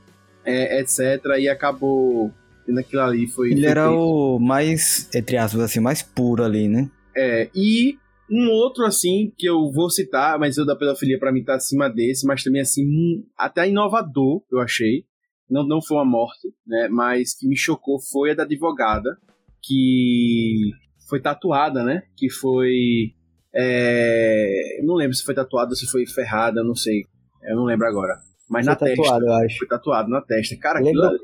é, 0.47 0.81
etc, 0.81 1.21
e 1.39 1.47
acabou 1.49 2.33
tendo 2.65 2.79
aquilo 2.81 3.03
ali, 3.03 3.27
foi... 3.27 3.51
Ele 3.53 3.67
era 3.67 3.91
o 3.91 4.39
mais, 4.39 5.11
entre 5.15 5.37
aspas, 5.37 5.61
assim, 5.61 5.81
mais 5.81 6.01
puro 6.01 6.43
ali, 6.43 6.69
né? 6.69 6.89
É, 7.15 7.51
e 7.55 7.99
um 8.31 8.49
outro, 8.51 8.87
assim, 8.87 9.31
que 9.37 9.47
eu 9.47 9.71
vou 9.71 9.91
citar, 9.91 10.39
mas 10.39 10.57
o 10.57 10.65
da 10.65 10.75
pedofilia 10.75 11.19
pra 11.19 11.31
mim 11.33 11.45
tá 11.45 11.57
acima 11.57 11.91
desse, 11.91 12.25
mas 12.27 12.43
também, 12.43 12.63
assim, 12.63 12.87
um- 12.87 13.25
até 13.37 13.69
inovador, 13.69 14.41
eu 14.51 14.59
achei. 14.61 15.05
Não, 15.51 15.67
não 15.67 15.83
foi 15.83 15.97
uma 15.99 16.05
morte, 16.05 16.49
né? 16.67 16.89
Mas 16.89 17.35
que 17.35 17.47
me 17.47 17.57
chocou 17.57 17.99
foi 18.01 18.31
a 18.31 18.35
da 18.35 18.43
advogada, 18.45 19.17
que 19.63 20.71
foi 21.09 21.21
tatuada, 21.21 21.83
né? 21.85 22.03
Que 22.17 22.31
foi. 22.31 23.13
é, 23.55 24.81
eu 24.81 24.85
não 24.87 24.95
lembro 24.95 25.15
se 25.15 25.23
foi 25.25 25.35
tatuada 25.35 25.71
ou 25.71 25.77
se 25.77 25.87
foi 25.87 26.07
ferrada, 26.07 26.61
eu 26.61 26.65
não 26.65 26.75
sei. 26.75 27.05
Eu 27.43 27.57
não 27.57 27.65
lembro 27.65 27.87
agora. 27.87 28.15
mas 28.49 28.65
Foi 28.65 28.73
na 28.73 28.77
testa. 28.79 28.97
tatuado, 29.03 29.27
eu 29.27 29.33
acho. 29.35 29.59
Foi 29.59 29.67
tatuado 29.69 30.09
na 30.11 30.21
testa. 30.21 30.57
Cara, 30.57 30.81
Lembra- 30.81 31.07
aquilo 31.09 31.21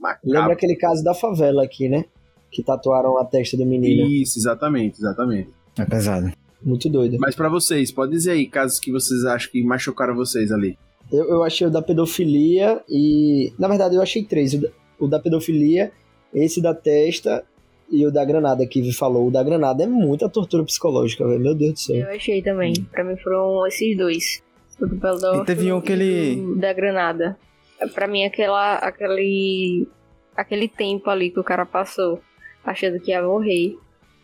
macabro. 0.00 0.30
Lembra 0.30 0.52
aquele 0.54 0.76
caso 0.76 1.02
da 1.04 1.14
favela 1.14 1.62
aqui, 1.64 1.88
né? 1.88 2.04
Que 2.50 2.62
tatuaram 2.62 3.16
a 3.18 3.24
testa 3.24 3.56
do 3.56 3.64
menino. 3.64 4.08
Isso, 4.08 4.38
exatamente, 4.38 4.98
exatamente. 4.98 5.50
É 5.78 5.84
pesado. 5.84 6.32
Muito 6.62 6.90
doido. 6.90 7.16
Mas 7.20 7.34
pra 7.34 7.48
vocês, 7.48 7.90
pode 7.92 8.12
dizer 8.12 8.32
aí 8.32 8.46
casos 8.46 8.78
que 8.80 8.90
vocês 8.92 9.24
acham 9.24 9.50
que 9.50 9.62
mais 9.62 9.80
chocaram 9.80 10.14
vocês 10.14 10.50
ali. 10.52 10.76
Eu, 11.12 11.24
eu 11.28 11.42
achei 11.42 11.66
o 11.66 11.70
da 11.70 11.82
pedofilia 11.82 12.80
e. 12.88 13.52
Na 13.58 13.68
verdade, 13.68 13.96
eu 13.96 14.02
achei 14.02 14.22
três. 14.24 14.54
O 14.54 14.60
da, 14.60 14.68
o 14.98 15.08
da 15.08 15.18
pedofilia, 15.18 15.90
esse 16.32 16.60
da 16.62 16.74
testa 16.74 17.44
e 17.90 18.06
o 18.06 18.10
da 18.12 18.24
granada 18.24 18.64
que 18.66 18.80
Vi 18.80 18.92
falou. 18.92 19.26
O 19.28 19.30
da 19.30 19.42
granada 19.42 19.82
é 19.82 19.86
muita 19.86 20.28
tortura 20.28 20.62
psicológica, 20.64 21.26
velho. 21.26 21.40
Meu 21.40 21.54
Deus 21.54 21.72
do 21.72 21.78
céu. 21.80 21.96
Eu 21.96 22.10
achei 22.14 22.40
também. 22.42 22.72
Pra 22.92 23.02
mim 23.02 23.16
foram 23.16 23.66
esses 23.66 23.96
dois. 23.96 24.42
O 24.80 24.86
do 24.86 24.96
pedófilo 24.96 25.42
E 25.42 25.44
teve 25.46 25.72
um 25.72 25.80
que 25.80 25.92
ele- 25.92 26.40
o 26.40 26.56
da 26.56 26.72
granada. 26.72 27.36
Pra 27.94 28.06
mim, 28.06 28.24
aquela, 28.24 28.74
aquele, 28.76 29.86
aquele 30.36 30.68
tempo 30.68 31.08
ali 31.10 31.30
que 31.30 31.40
o 31.40 31.44
cara 31.44 31.64
passou, 31.66 32.20
achando 32.64 33.00
que 33.00 33.10
ia 33.10 33.22
morrer. 33.22 33.76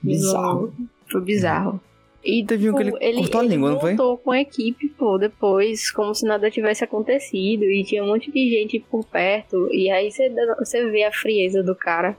Bizarro. 0.03 0.73
Foi 1.11 1.21
bizarro. 1.23 1.81
E 2.27 2.45
Teve 2.45 2.69
um 2.69 2.75
que 2.75 2.85
tipo, 2.85 2.99
ele 3.01 3.19
cortou 3.19 3.41
a 3.41 3.45
ele 3.45 3.55
língua, 3.55 3.71
não 3.71 3.81
foi? 3.81 3.95
voltou 3.95 4.19
com 4.19 4.33
a 4.33 4.41
equipe, 4.41 4.89
pô, 4.89 5.17
depois, 5.17 5.93
como 5.93 6.13
se 6.13 6.27
nada 6.27 6.51
tivesse 6.51 6.83
acontecido. 6.83 7.63
E 7.63 7.85
tinha 7.85 8.03
um 8.03 8.09
monte 8.09 8.33
de 8.33 8.51
gente 8.51 8.81
por 8.81 9.05
perto. 9.05 9.69
E 9.73 9.89
aí 9.89 10.11
você, 10.11 10.29
você 10.59 10.91
vê 10.91 11.05
a 11.05 11.13
frieza 11.13 11.63
do 11.63 11.75
cara. 11.77 12.17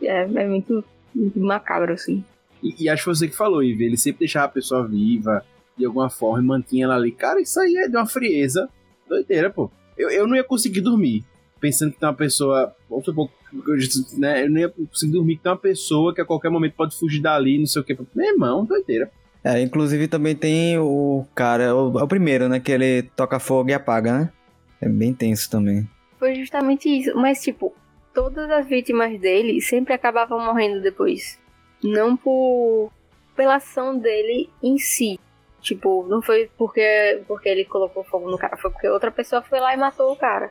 É, 0.00 0.22
é 0.22 0.46
muito, 0.46 0.84
muito 1.12 1.40
macabro, 1.40 1.92
assim. 1.92 2.22
E, 2.62 2.84
e 2.84 2.88
acho 2.88 3.00
que 3.00 3.04
foi 3.06 3.14
você 3.16 3.28
que 3.28 3.36
falou, 3.36 3.60
Ive. 3.60 3.84
Ele 3.84 3.96
sempre 3.96 4.20
deixava 4.20 4.46
a 4.46 4.50
pessoa 4.50 4.86
viva 4.86 5.44
de 5.76 5.84
alguma 5.84 6.08
forma 6.08 6.40
e 6.40 6.46
mantinha 6.46 6.84
ela 6.84 6.94
ali. 6.94 7.10
Cara, 7.10 7.40
isso 7.40 7.58
aí 7.58 7.76
é 7.78 7.88
de 7.88 7.96
uma 7.96 8.06
frieza 8.06 8.68
doideira, 9.08 9.50
pô. 9.50 9.68
Eu, 9.96 10.08
eu 10.10 10.26
não 10.28 10.36
ia 10.36 10.44
conseguir 10.44 10.82
dormir 10.82 11.24
pensando 11.60 11.92
que 11.92 11.98
tem 11.98 12.08
uma 12.08 12.14
pessoa. 12.14 12.72
Vamos 12.88 13.04
supor, 13.04 13.28
eu, 13.52 13.76
né, 14.18 14.44
eu 14.44 14.50
não 14.50 14.60
ia 14.60 14.68
conseguir 14.68 15.12
dormir 15.12 15.36
que 15.36 15.42
tem 15.42 15.50
uma 15.50 15.58
pessoa 15.58 16.14
que 16.14 16.20
a 16.20 16.24
qualquer 16.24 16.48
momento 16.48 16.74
pode 16.74 16.96
fugir 16.96 17.20
dali, 17.20 17.58
não 17.58 17.66
sei 17.66 17.82
o 17.82 17.84
que. 17.84 17.98
Meu 18.14 18.32
irmão, 18.32 18.64
doideira. 18.64 19.10
É, 19.44 19.60
inclusive 19.60 20.08
também 20.08 20.34
tem 20.34 20.78
o 20.78 21.24
cara, 21.34 21.74
o, 21.74 21.98
é 21.98 22.02
o 22.02 22.08
primeiro, 22.08 22.48
né? 22.48 22.58
Que 22.60 22.72
ele 22.72 23.02
toca 23.16 23.38
fogo 23.38 23.70
e 23.70 23.74
apaga, 23.74 24.12
né? 24.18 24.32
É 24.80 24.88
bem 24.88 25.14
tenso 25.14 25.50
também. 25.50 25.88
Foi 26.18 26.34
justamente 26.34 26.88
isso. 26.88 27.16
Mas, 27.16 27.40
tipo, 27.42 27.74
todas 28.12 28.50
as 28.50 28.66
vítimas 28.66 29.18
dele 29.20 29.60
sempre 29.60 29.94
acabavam 29.94 30.44
morrendo 30.44 30.82
depois. 30.82 31.38
Não 31.82 32.16
por. 32.16 32.90
pela 33.36 33.56
ação 33.56 33.96
dele 33.98 34.50
em 34.62 34.76
si. 34.78 35.18
Tipo, 35.60 36.06
não 36.08 36.22
foi 36.22 36.50
porque, 36.56 37.22
porque 37.26 37.48
ele 37.48 37.64
colocou 37.64 38.04
fogo 38.04 38.30
no 38.30 38.38
cara, 38.38 38.56
foi 38.56 38.70
porque 38.70 38.88
outra 38.88 39.10
pessoa 39.10 39.42
foi 39.42 39.58
lá 39.60 39.74
e 39.74 39.76
matou 39.76 40.12
o 40.12 40.16
cara. 40.16 40.50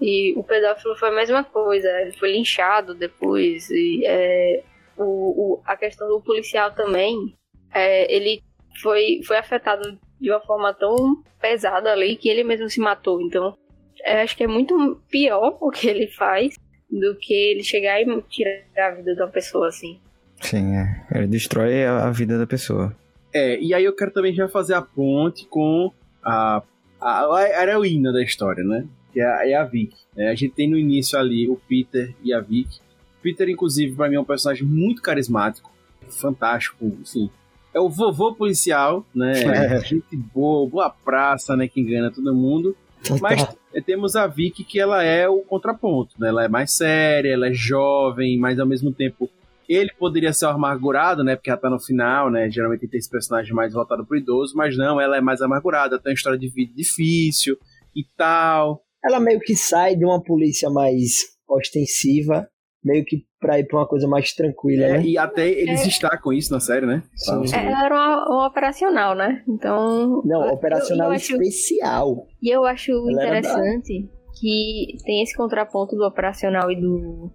E 0.00 0.32
o 0.36 0.42
pedófilo 0.44 0.96
foi 0.96 1.08
a 1.08 1.14
mesma 1.14 1.42
coisa, 1.44 1.88
ele 2.00 2.12
foi 2.12 2.32
linchado 2.32 2.94
depois. 2.94 3.68
E 3.70 4.04
é, 4.06 4.62
o, 4.96 5.02
o- 5.54 5.60
a 5.64 5.76
questão 5.76 6.08
do 6.08 6.20
policial 6.20 6.72
também, 6.72 7.36
é, 7.72 8.12
ele 8.14 8.42
foi, 8.80 9.20
foi 9.24 9.36
afetado 9.36 9.98
de 10.20 10.30
uma 10.30 10.40
forma 10.40 10.72
tão 10.74 11.22
pesada 11.40 11.92
ali 11.92 12.16
que 12.16 12.28
ele 12.28 12.44
mesmo 12.44 12.68
se 12.68 12.80
matou. 12.80 13.20
Então, 13.20 13.56
eu 14.04 14.16
acho 14.18 14.36
que 14.36 14.44
é 14.44 14.48
muito 14.48 15.00
pior 15.10 15.56
o 15.60 15.70
que 15.70 15.88
ele 15.88 16.08
faz 16.08 16.54
do 16.90 17.16
que 17.16 17.34
ele 17.34 17.62
chegar 17.62 18.00
e 18.00 18.22
tirar 18.22 18.62
a 18.78 18.90
vida 18.90 19.14
de 19.14 19.20
uma 19.20 19.28
pessoa 19.28 19.68
assim. 19.68 20.00
Sim, 20.40 20.76
é. 20.76 21.06
Ele 21.12 21.26
destrói 21.26 21.84
a, 21.84 22.06
a 22.06 22.10
vida 22.10 22.38
da 22.38 22.46
pessoa. 22.46 22.96
É, 23.32 23.60
e 23.60 23.74
aí 23.74 23.84
eu 23.84 23.94
quero 23.94 24.10
também 24.10 24.32
já 24.32 24.48
fazer 24.48 24.74
a 24.74 24.82
ponte 24.82 25.46
com 25.46 25.92
a, 26.22 26.62
a, 27.00 27.36
a 27.36 27.62
heroína 27.62 28.12
da 28.12 28.22
história, 28.22 28.64
né? 28.64 28.86
Que 29.12 29.20
é 29.20 29.24
a, 29.24 29.48
é 29.48 29.54
a 29.54 29.64
Vicky. 29.64 29.96
né? 30.16 30.30
a 30.30 30.34
gente 30.34 30.54
tem 30.54 30.70
no 30.70 30.78
início 30.78 31.18
ali 31.18 31.48
o 31.48 31.56
Peter 31.56 32.14
e 32.22 32.32
a 32.32 32.40
Vicky. 32.40 32.80
Peter, 33.20 33.48
inclusive, 33.48 33.94
pra 33.94 34.08
mim 34.08 34.14
é 34.14 34.20
um 34.20 34.24
personagem 34.24 34.64
muito 34.64 35.02
carismático, 35.02 35.70
fantástico, 36.08 36.96
assim. 37.02 37.28
É 37.74 37.80
o 37.80 37.88
vovô 37.88 38.34
policial, 38.34 39.04
né? 39.14 39.32
É. 39.76 39.80
Gente 39.80 40.16
boa, 40.16 40.68
boa 40.68 40.90
praça, 40.90 41.56
né? 41.56 41.68
Que 41.68 41.80
engana 41.80 42.10
todo 42.10 42.34
mundo. 42.34 42.76
Mas 43.20 43.46
temos 43.86 44.16
a 44.16 44.26
Vicky 44.26 44.64
que 44.64 44.80
ela 44.80 45.02
é 45.02 45.28
o 45.28 45.40
contraponto, 45.40 46.14
né? 46.18 46.28
Ela 46.28 46.44
é 46.44 46.48
mais 46.48 46.72
séria, 46.72 47.32
ela 47.32 47.48
é 47.48 47.52
jovem, 47.52 48.38
mas 48.38 48.58
ao 48.58 48.66
mesmo 48.66 48.92
tempo 48.92 49.30
ele 49.68 49.92
poderia 49.98 50.32
ser 50.32 50.46
o 50.46 50.50
amargurado, 50.50 51.22
né? 51.22 51.36
Porque 51.36 51.50
ela 51.50 51.58
tá 51.58 51.68
no 51.68 51.78
final, 51.78 52.30
né? 52.30 52.50
Geralmente 52.50 52.88
tem 52.88 52.98
esse 52.98 53.10
personagem 53.10 53.52
mais 53.52 53.74
voltado 53.74 54.04
pro 54.04 54.16
idoso, 54.16 54.54
mas 54.56 54.76
não, 54.76 55.00
ela 55.00 55.16
é 55.16 55.20
mais 55.20 55.42
amargurada, 55.42 55.98
tem 55.98 56.10
uma 56.10 56.16
história 56.16 56.38
de 56.38 56.48
vida 56.48 56.72
difícil 56.74 57.56
e 57.94 58.02
tal. 58.16 58.82
Ela 59.04 59.20
meio 59.20 59.40
que 59.40 59.54
sai 59.54 59.94
de 59.94 60.04
uma 60.04 60.22
polícia 60.22 60.70
mais 60.70 61.36
ostensiva, 61.46 62.48
meio 62.82 63.04
que 63.04 63.27
pra 63.40 63.58
ir 63.58 63.66
pra 63.66 63.78
uma 63.78 63.86
coisa 63.86 64.08
mais 64.08 64.32
tranquila, 64.32 64.84
É, 64.84 64.92
né? 64.98 65.02
e 65.04 65.16
até 65.16 65.48
eles 65.48 65.80
É. 65.80 65.84
destacam 65.84 66.32
isso 66.32 66.52
na 66.52 66.60
série, 66.60 66.86
né? 66.86 67.02
Sim. 67.14 67.46
Sobre- 67.46 67.66
Ela 67.66 67.84
era 67.86 67.94
uma, 67.94 68.28
uma 68.28 68.46
operacional, 68.48 69.14
né? 69.14 69.42
Então. 69.48 70.22
Não, 70.24 70.44
eu- 70.46 70.52
operacional 70.54 71.08
eu 71.08 71.12
acho- 71.14 71.32
especial. 71.34 72.26
E 72.42 72.50
eu 72.50 72.64
acho 72.64 72.90
Ela 72.92 73.22
era 73.26 73.38
interessante 73.38 74.08
que 74.40 74.96
tem 75.04 75.22
esse 75.22 75.36
contraponto 75.36 75.96
do 75.96 76.04
operacional 76.04 76.70
e 76.70 76.76
do, 76.80 77.30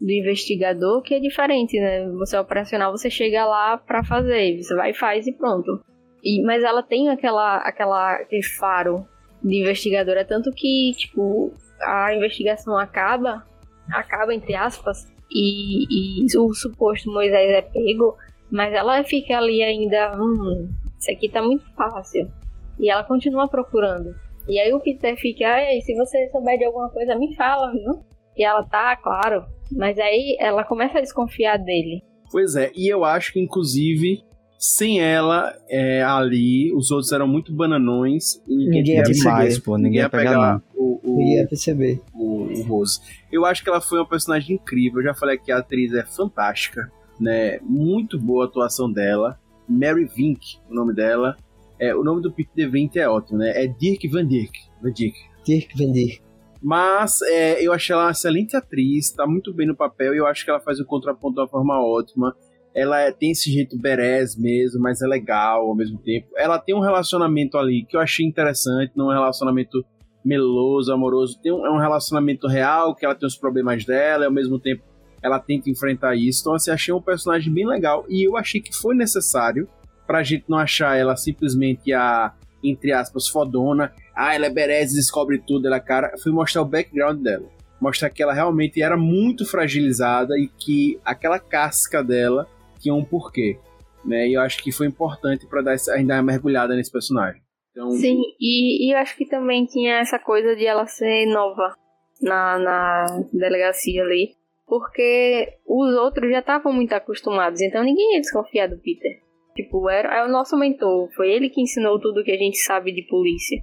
do 0.00 0.10
investigador 0.10 1.02
que 1.02 1.14
é 1.14 1.18
diferente, 1.20 1.78
né? 1.80 2.06
Você 2.18 2.36
é 2.36 2.40
operacional, 2.40 2.92
você 2.92 3.08
chega 3.10 3.44
lá 3.46 3.78
pra 3.78 4.04
fazer, 4.04 4.62
você 4.62 4.74
vai 4.74 4.90
e 4.90 4.94
faz 4.94 5.26
e 5.26 5.32
pronto. 5.32 5.80
E, 6.22 6.42
mas 6.42 6.62
ela 6.64 6.82
tem 6.82 7.08
aquela, 7.08 7.58
aquela, 7.58 8.14
aquele 8.16 8.42
faro 8.42 9.06
de 9.42 9.60
investigadora, 9.60 10.24
tanto 10.24 10.50
que, 10.50 10.92
tipo, 10.96 11.52
a 11.80 12.14
investigação 12.14 12.76
acaba, 12.76 13.44
acaba 13.92 14.34
entre 14.34 14.54
aspas, 14.54 15.06
e, 15.30 16.24
e 16.24 16.38
o 16.38 16.52
suposto 16.54 17.10
Moisés 17.10 17.50
é 17.50 17.62
pego, 17.62 18.16
mas 18.50 18.72
ela 18.72 19.02
fica 19.04 19.36
ali 19.36 19.62
ainda, 19.62 20.16
hum, 20.18 20.68
isso 20.98 21.10
aqui 21.10 21.28
tá 21.28 21.42
muito 21.42 21.64
fácil. 21.74 22.30
E 22.78 22.90
ela 22.90 23.04
continua 23.04 23.48
procurando. 23.48 24.14
E 24.48 24.60
aí 24.60 24.72
o 24.72 24.80
Peter 24.80 25.16
fica, 25.16 25.60
Ei, 25.60 25.80
se 25.80 25.94
você 25.94 26.28
souber 26.30 26.58
de 26.58 26.64
alguma 26.64 26.90
coisa, 26.90 27.16
me 27.16 27.34
fala, 27.34 27.72
viu? 27.72 28.04
E 28.36 28.44
ela 28.44 28.62
tá, 28.64 28.96
claro. 28.96 29.44
Mas 29.72 29.98
aí 29.98 30.36
ela 30.38 30.62
começa 30.62 30.98
a 30.98 31.00
desconfiar 31.00 31.56
dele. 31.56 32.02
Pois 32.30 32.54
é, 32.54 32.70
e 32.74 32.92
eu 32.92 33.04
acho 33.04 33.32
que, 33.32 33.40
inclusive, 33.40 34.22
sem 34.58 35.00
ela 35.00 35.54
é, 35.68 36.02
ali, 36.02 36.72
os 36.74 36.90
outros 36.90 37.12
eram 37.12 37.28
muito 37.28 37.52
bananões 37.52 38.42
e 38.46 38.56
ninguém, 38.56 38.82
Ninguém 38.82 38.96
ia. 38.96 39.02
Demais, 39.02 39.58
pô. 39.58 39.76
Ninguém 39.76 40.00
ia 40.00 40.08
pegar, 40.08 40.36
não. 40.52 40.62
o, 40.74 41.00
o, 41.02 41.20
Eu 41.20 41.26
ia 41.38 41.46
perceber. 41.46 42.00
o, 42.14 42.44
o 42.44 42.62
Rose. 42.62 43.00
Eu 43.30 43.44
acho 43.44 43.62
que 43.62 43.68
ela 43.68 43.80
foi 43.80 43.98
uma 43.98 44.08
personagem 44.08 44.56
incrível. 44.56 45.00
Eu 45.00 45.04
já 45.04 45.14
falei 45.14 45.38
que 45.38 45.52
a 45.52 45.58
atriz 45.58 45.92
é 45.92 46.04
fantástica, 46.04 46.90
né? 47.20 47.58
Muito 47.62 48.18
boa 48.18 48.44
a 48.44 48.48
atuação 48.48 48.90
dela. 48.90 49.38
Mary 49.68 50.04
Vink, 50.04 50.58
o 50.70 50.74
nome 50.74 50.94
dela. 50.94 51.36
É, 51.78 51.94
o 51.94 52.02
nome 52.02 52.22
do 52.22 52.32
Peter 52.32 52.52
DeVrint 52.54 52.96
é 52.96 53.08
ótimo, 53.08 53.38
né? 53.38 53.52
É 53.54 53.66
Dirk 53.66 54.08
Van 54.08 54.26
Dirk. 54.26 54.58
Van 54.82 54.92
Dirk. 54.92 55.18
Ter 55.44 55.66
que 55.66 55.76
vender. 55.76 56.20
Mas 56.62 57.20
é, 57.22 57.62
eu 57.64 57.72
achei 57.72 57.92
ela 57.92 58.06
uma 58.06 58.10
excelente 58.12 58.56
atriz, 58.56 59.12
tá 59.12 59.26
muito 59.26 59.52
bem 59.52 59.66
no 59.66 59.76
papel 59.76 60.14
e 60.14 60.18
eu 60.18 60.26
acho 60.26 60.44
que 60.44 60.50
ela 60.50 60.58
faz 60.58 60.80
o 60.80 60.86
contraponto 60.86 61.34
de 61.34 61.40
uma 61.42 61.48
forma 61.48 61.78
ótima. 61.80 62.34
Ela 62.76 63.00
é- 63.00 63.10
tem 63.10 63.30
esse 63.30 63.50
jeito 63.50 63.78
berés 63.78 64.36
mesmo, 64.36 64.80
mas 64.80 65.00
é 65.00 65.06
legal 65.06 65.66
ao 65.66 65.74
mesmo 65.74 65.98
tempo. 65.98 66.28
Ela 66.36 66.58
tem 66.58 66.74
um 66.74 66.80
relacionamento 66.80 67.56
ali 67.56 67.86
que 67.88 67.96
eu 67.96 68.00
achei 68.00 68.26
interessante, 68.26 68.92
não 68.94 69.10
é 69.10 69.14
um 69.14 69.18
relacionamento 69.18 69.82
meloso, 70.22 70.92
amoroso. 70.92 71.40
Tem 71.40 71.50
um, 71.52 71.64
é 71.64 71.70
um 71.70 71.78
relacionamento 71.78 72.46
real, 72.46 72.94
que 72.94 73.06
ela 73.06 73.14
tem 73.14 73.26
os 73.26 73.36
problemas 73.36 73.84
dela 73.84 74.24
e 74.24 74.26
ao 74.26 74.32
mesmo 74.32 74.58
tempo 74.58 74.82
ela 75.22 75.38
tenta 75.38 75.70
enfrentar 75.70 76.14
isso. 76.14 76.40
Então, 76.42 76.54
assim, 76.54 76.70
achei 76.70 76.92
um 76.92 77.00
personagem 77.00 77.52
bem 77.52 77.66
legal 77.66 78.04
e 78.08 78.28
eu 78.28 78.36
achei 78.36 78.60
que 78.60 78.74
foi 78.76 78.94
necessário 78.94 79.66
pra 80.06 80.22
gente 80.22 80.44
não 80.48 80.58
achar 80.58 80.96
ela 80.96 81.16
simplesmente 81.16 81.92
a, 81.92 82.32
entre 82.62 82.92
aspas, 82.92 83.26
fodona. 83.26 83.92
Ah, 84.14 84.34
ela 84.34 84.46
é 84.46 84.50
berés 84.50 84.92
descobre 84.92 85.38
tudo, 85.38 85.66
ela 85.66 85.76
é 85.76 85.80
cara. 85.80 86.12
Foi 86.22 86.30
mostrar 86.30 86.62
o 86.62 86.66
background 86.66 87.22
dela. 87.22 87.46
Mostrar 87.80 88.10
que 88.10 88.22
ela 88.22 88.32
realmente 88.32 88.82
era 88.82 88.96
muito 88.96 89.46
fragilizada 89.46 90.38
e 90.38 90.48
que 90.48 90.98
aquela 91.04 91.38
casca 91.38 92.02
dela 92.02 92.46
tinha 92.86 92.94
um 92.94 93.04
porquê. 93.04 93.58
Né? 94.04 94.28
E 94.28 94.34
eu 94.34 94.40
acho 94.40 94.62
que 94.62 94.70
foi 94.70 94.86
importante 94.86 95.46
pra 95.46 95.62
dar 95.62 95.74
essa, 95.74 95.92
ainda 95.92 96.14
uma 96.14 96.22
mergulhada 96.22 96.76
nesse 96.76 96.92
personagem. 96.92 97.42
Então, 97.72 97.90
Sim, 97.90 98.22
e, 98.40 98.88
e 98.88 98.94
eu 98.94 98.98
acho 98.98 99.16
que 99.16 99.26
também 99.26 99.66
tinha 99.66 99.98
essa 99.98 100.18
coisa 100.18 100.54
de 100.54 100.64
ela 100.64 100.86
ser 100.86 101.26
nova 101.26 101.74
na, 102.22 102.58
na 102.58 103.24
delegacia 103.32 104.02
ali. 104.02 104.34
Porque 104.66 105.58
os 105.64 105.94
outros 105.96 106.30
já 106.30 106.40
estavam 106.40 106.72
muito 106.72 106.92
acostumados, 106.92 107.60
então 107.60 107.84
ninguém 107.84 108.14
ia 108.14 108.20
desconfiar 108.20 108.68
do 108.68 108.78
Peter. 108.78 109.20
Tipo, 109.54 109.88
era, 109.88 110.18
é 110.18 110.24
o 110.26 110.28
nosso 110.28 110.56
mentor, 110.56 111.08
foi 111.14 111.30
ele 111.30 111.48
que 111.48 111.62
ensinou 111.62 112.00
tudo 112.00 112.24
que 112.24 112.32
a 112.32 112.36
gente 112.36 112.58
sabe 112.58 112.92
de 112.92 113.02
polícia. 113.02 113.62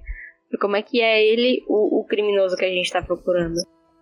E 0.50 0.56
como 0.56 0.76
é 0.76 0.82
que 0.82 1.02
é 1.02 1.22
ele 1.22 1.62
o, 1.68 2.00
o 2.00 2.04
criminoso 2.04 2.56
que 2.56 2.64
a 2.64 2.70
gente 2.70 2.90
tá 2.90 3.02
procurando. 3.02 3.54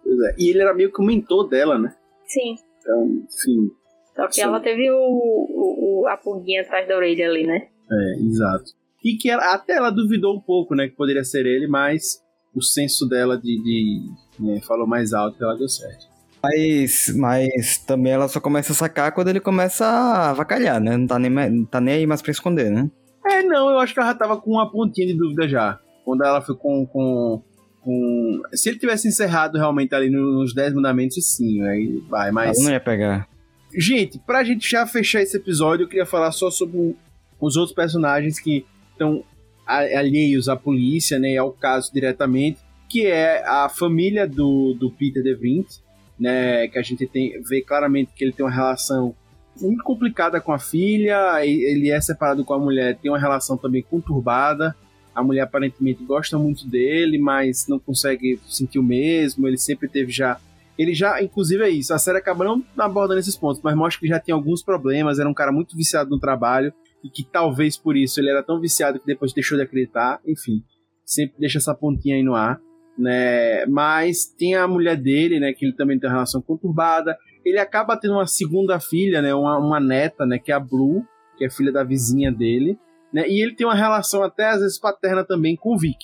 pois 0.02 0.18
é. 0.20 0.34
E 0.38 0.50
ele 0.50 0.60
era 0.60 0.72
meio 0.74 0.92
que 0.92 1.02
o 1.02 1.04
mentor 1.04 1.48
dela, 1.48 1.76
né? 1.76 1.92
Sim. 2.24 2.54
Então, 2.78 3.04
enfim, 3.04 3.70
Só 4.14 4.26
que 4.26 4.34
Sim. 4.34 4.42
ela 4.42 4.60
teve 4.60 4.90
o, 4.90 4.96
o, 4.96 6.02
o- 6.02 6.08
a 6.08 6.16
pulguinha 6.16 6.62
atrás 6.62 6.86
da 6.86 6.96
orelha 6.96 7.28
ali, 7.28 7.46
né? 7.46 7.68
é, 7.90 8.22
exato. 8.22 8.70
E 9.04 9.16
que 9.16 9.28
ela, 9.28 9.52
até 9.54 9.74
ela 9.74 9.90
duvidou 9.90 10.36
um 10.36 10.40
pouco, 10.40 10.74
né? 10.76 10.86
Que 10.88 10.94
poderia 10.94 11.24
ser 11.24 11.44
ele, 11.44 11.66
mas 11.66 12.20
o 12.54 12.62
senso 12.62 13.08
dela 13.08 13.36
de. 13.36 13.60
de 13.62 14.00
né, 14.38 14.60
falou 14.60 14.86
mais 14.86 15.12
alto 15.12 15.36
que 15.36 15.42
ela 15.42 15.56
deu 15.56 15.68
certo. 15.68 16.06
Mas, 16.42 17.12
mas 17.16 17.78
também 17.78 18.12
ela 18.12 18.28
só 18.28 18.40
começa 18.40 18.72
a 18.72 18.76
sacar 18.76 19.12
quando 19.12 19.28
ele 19.28 19.40
começa 19.40 19.84
a 19.86 20.30
avacalhar, 20.30 20.80
né? 20.80 20.96
Não 20.96 21.06
tá 21.06 21.18
nem, 21.18 21.30
não 21.30 21.64
tá 21.64 21.80
nem 21.80 21.94
aí 21.94 22.06
mais 22.06 22.20
pra 22.22 22.30
esconder, 22.32 22.70
né? 22.70 22.90
É, 23.26 23.42
não, 23.42 23.70
eu 23.70 23.78
acho 23.78 23.92
que 23.94 24.00
ela 24.00 24.08
já 24.10 24.14
tava 24.14 24.36
com 24.40 24.50
uma 24.52 24.70
pontinha 24.70 25.06
de 25.06 25.14
dúvida 25.16 25.48
já. 25.48 25.78
Quando 26.04 26.24
ela 26.24 26.40
foi 26.40 26.56
com. 26.56 26.86
com, 26.86 27.42
com... 27.80 28.40
Se 28.52 28.68
ele 28.68 28.78
tivesse 28.78 29.08
encerrado 29.08 29.56
realmente 29.58 29.94
ali 29.94 30.10
nos 30.10 30.54
10 30.54 30.74
mandamentos, 30.74 31.24
sim, 31.24 31.60
aí 31.66 32.00
vai, 32.08 32.30
mas. 32.30 32.56
Ela 32.56 32.66
não 32.66 32.72
ia 32.72 32.80
pegar. 32.80 33.28
Gente, 33.74 34.18
pra 34.18 34.44
gente 34.44 34.70
já 34.70 34.86
fechar 34.86 35.22
esse 35.22 35.36
episódio, 35.36 35.84
eu 35.84 35.88
queria 35.88 36.06
falar 36.06 36.30
só 36.32 36.50
sobre 36.50 36.94
os 37.40 37.56
outros 37.56 37.74
personagens 37.74 38.38
que 38.38 38.66
estão 38.92 39.24
alheios 39.66 40.48
à 40.48 40.56
polícia, 40.56 41.18
né, 41.18 41.36
ao 41.36 41.52
caso 41.52 41.90
diretamente, 41.92 42.58
que 42.88 43.06
é 43.06 43.42
a 43.46 43.68
família 43.68 44.28
do, 44.28 44.74
do 44.74 44.90
Peter 44.90 45.22
DeVrint, 45.22 45.78
né, 46.18 46.68
que 46.68 46.78
a 46.78 46.82
gente 46.82 47.06
tem, 47.06 47.40
vê 47.42 47.62
claramente 47.62 48.12
que 48.14 48.22
ele 48.22 48.32
tem 48.32 48.44
uma 48.44 48.52
relação 48.52 49.14
muito 49.60 49.82
complicada 49.82 50.40
com 50.40 50.52
a 50.52 50.58
filha, 50.58 51.44
ele 51.44 51.90
é 51.90 52.00
separado 52.00 52.44
com 52.44 52.54
a 52.54 52.58
mulher, 52.58 52.98
tem 52.98 53.10
uma 53.10 53.18
relação 53.18 53.56
também 53.56 53.82
conturbada, 53.82 54.76
a 55.14 55.22
mulher 55.22 55.42
aparentemente 55.42 56.04
gosta 56.04 56.38
muito 56.38 56.66
dele, 56.66 57.18
mas 57.18 57.66
não 57.68 57.78
consegue 57.78 58.38
sentir 58.46 58.78
o 58.78 58.82
mesmo, 58.82 59.46
ele 59.46 59.58
sempre 59.58 59.88
teve 59.88 60.10
já 60.10 60.38
ele 60.78 60.94
já, 60.94 61.22
inclusive 61.22 61.62
é 61.62 61.68
isso, 61.68 61.92
a 61.92 61.98
série 61.98 62.18
acaba 62.18 62.44
não 62.44 62.64
abordando 62.78 63.20
esses 63.20 63.36
pontos, 63.36 63.60
mas 63.62 63.76
mostra 63.76 64.00
que 64.00 64.08
já 64.08 64.18
tinha 64.18 64.34
alguns 64.34 64.62
problemas, 64.62 65.18
era 65.18 65.28
um 65.28 65.34
cara 65.34 65.52
muito 65.52 65.76
viciado 65.76 66.10
no 66.10 66.18
trabalho, 66.18 66.72
e 67.04 67.10
que 67.10 67.24
talvez 67.24 67.76
por 67.76 67.96
isso 67.96 68.20
ele 68.20 68.30
era 68.30 68.42
tão 68.42 68.60
viciado 68.60 68.98
que 68.98 69.06
depois 69.06 69.32
deixou 69.32 69.58
de 69.58 69.64
acreditar, 69.64 70.20
enfim, 70.26 70.62
sempre 71.04 71.36
deixa 71.38 71.58
essa 71.58 71.74
pontinha 71.74 72.16
aí 72.16 72.22
no 72.22 72.34
ar, 72.34 72.60
né, 72.96 73.66
mas 73.66 74.26
tem 74.26 74.54
a 74.54 74.68
mulher 74.68 74.96
dele, 74.96 75.40
né, 75.40 75.52
que 75.52 75.64
ele 75.64 75.74
também 75.74 75.98
tem 75.98 76.08
uma 76.08 76.14
relação 76.14 76.40
conturbada, 76.40 77.16
ele 77.44 77.58
acaba 77.58 77.96
tendo 77.96 78.14
uma 78.14 78.26
segunda 78.26 78.78
filha, 78.78 79.20
né, 79.20 79.34
uma, 79.34 79.58
uma 79.58 79.80
neta, 79.80 80.24
né, 80.24 80.38
que 80.38 80.52
é 80.52 80.54
a 80.54 80.60
Blue, 80.60 81.04
que 81.36 81.44
é 81.44 81.50
filha 81.50 81.72
da 81.72 81.82
vizinha 81.82 82.30
dele, 82.30 82.78
né, 83.12 83.28
e 83.28 83.42
ele 83.42 83.54
tem 83.54 83.66
uma 83.66 83.74
relação 83.74 84.22
até 84.22 84.48
às 84.48 84.60
vezes 84.60 84.78
paterna 84.78 85.24
também 85.24 85.56
com 85.56 85.74
o 85.74 85.78
Vic, 85.78 85.98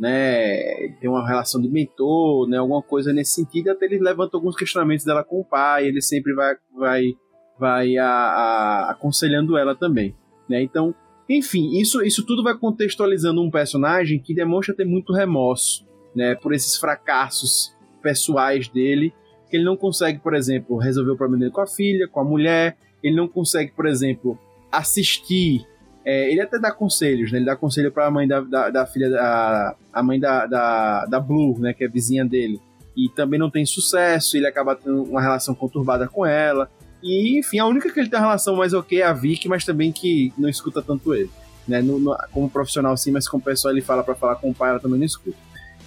né, 0.00 0.88
tem 0.98 1.10
uma 1.10 1.28
relação 1.28 1.60
de 1.60 1.68
mentor, 1.68 2.48
né, 2.48 2.56
alguma 2.56 2.82
coisa 2.82 3.12
nesse 3.12 3.34
sentido, 3.34 3.68
até 3.70 3.84
ele 3.84 3.98
levanta 3.98 4.34
alguns 4.36 4.56
questionamentos 4.56 5.04
dela 5.04 5.22
com 5.22 5.40
o 5.40 5.44
pai, 5.44 5.86
ele 5.86 6.00
sempre 6.00 6.32
vai 6.34 6.54
vai 6.74 7.04
vai 7.58 7.98
a, 7.98 8.06
a- 8.08 8.90
aconselhando 8.92 9.58
ela 9.58 9.74
também, 9.74 10.16
né? 10.48 10.62
Então, 10.62 10.94
enfim, 11.28 11.78
isso 11.78 12.02
isso 12.02 12.24
tudo 12.24 12.42
vai 12.42 12.56
contextualizando 12.56 13.42
um 13.42 13.50
personagem 13.50 14.18
que 14.18 14.34
demonstra 14.34 14.74
ter 14.74 14.86
muito 14.86 15.12
remorso, 15.12 15.86
né, 16.16 16.34
por 16.34 16.54
esses 16.54 16.76
fracassos 16.78 17.76
pessoais 18.02 18.66
dele, 18.68 19.12
que 19.50 19.56
ele 19.58 19.64
não 19.64 19.76
consegue, 19.76 20.18
por 20.20 20.34
exemplo, 20.34 20.78
resolver 20.78 21.10
o 21.10 21.16
problema 21.16 21.40
dele 21.40 21.52
com 21.52 21.60
a 21.60 21.66
filha, 21.66 22.08
com 22.08 22.20
a 22.20 22.24
mulher, 22.24 22.78
ele 23.02 23.14
não 23.14 23.28
consegue, 23.28 23.70
por 23.72 23.86
exemplo, 23.86 24.38
assistir 24.72 25.66
é, 26.04 26.30
ele 26.30 26.40
até 26.40 26.58
dá 26.58 26.72
conselhos, 26.72 27.30
né? 27.32 27.38
Ele 27.38 27.46
dá 27.46 27.56
conselho 27.56 27.92
para 27.92 28.06
a 28.06 28.10
mãe 28.10 28.26
da, 28.26 28.40
da, 28.40 28.70
da 28.70 28.86
filha, 28.86 29.10
da, 29.10 29.74
a 29.92 30.02
mãe 30.02 30.18
da, 30.18 30.46
da, 30.46 31.06
da 31.06 31.20
Blue, 31.20 31.58
né? 31.58 31.72
Que 31.74 31.84
é 31.84 31.88
vizinha 31.88 32.24
dele. 32.24 32.60
E 32.96 33.08
também 33.08 33.38
não 33.38 33.50
tem 33.50 33.64
sucesso, 33.64 34.36
ele 34.36 34.46
acaba 34.46 34.74
tendo 34.74 35.02
uma 35.04 35.20
relação 35.20 35.54
conturbada 35.54 36.08
com 36.08 36.24
ela. 36.26 36.70
E, 37.02 37.38
enfim, 37.38 37.58
a 37.58 37.66
única 37.66 37.90
que 37.90 37.98
ele 37.98 38.08
tem 38.10 38.18
uma 38.18 38.26
relação 38.26 38.56
mais 38.56 38.74
ok 38.74 39.00
é 39.00 39.04
a 39.04 39.12
Vicky, 39.12 39.48
mas 39.48 39.64
também 39.64 39.90
que 39.92 40.32
não 40.36 40.48
escuta 40.48 40.82
tanto 40.82 41.14
ele. 41.14 41.30
Né? 41.66 41.80
No- 41.80 41.98
no- 41.98 42.16
como 42.32 42.50
profissional 42.50 42.96
sim, 42.96 43.10
mas 43.10 43.28
como 43.28 43.42
pessoal 43.42 43.72
ele 43.72 43.80
fala 43.80 44.02
para 44.02 44.14
falar 44.14 44.36
com 44.36 44.50
o 44.50 44.54
pai, 44.54 44.70
ela 44.70 44.80
também 44.80 44.98
não 44.98 45.06
escuta. 45.06 45.36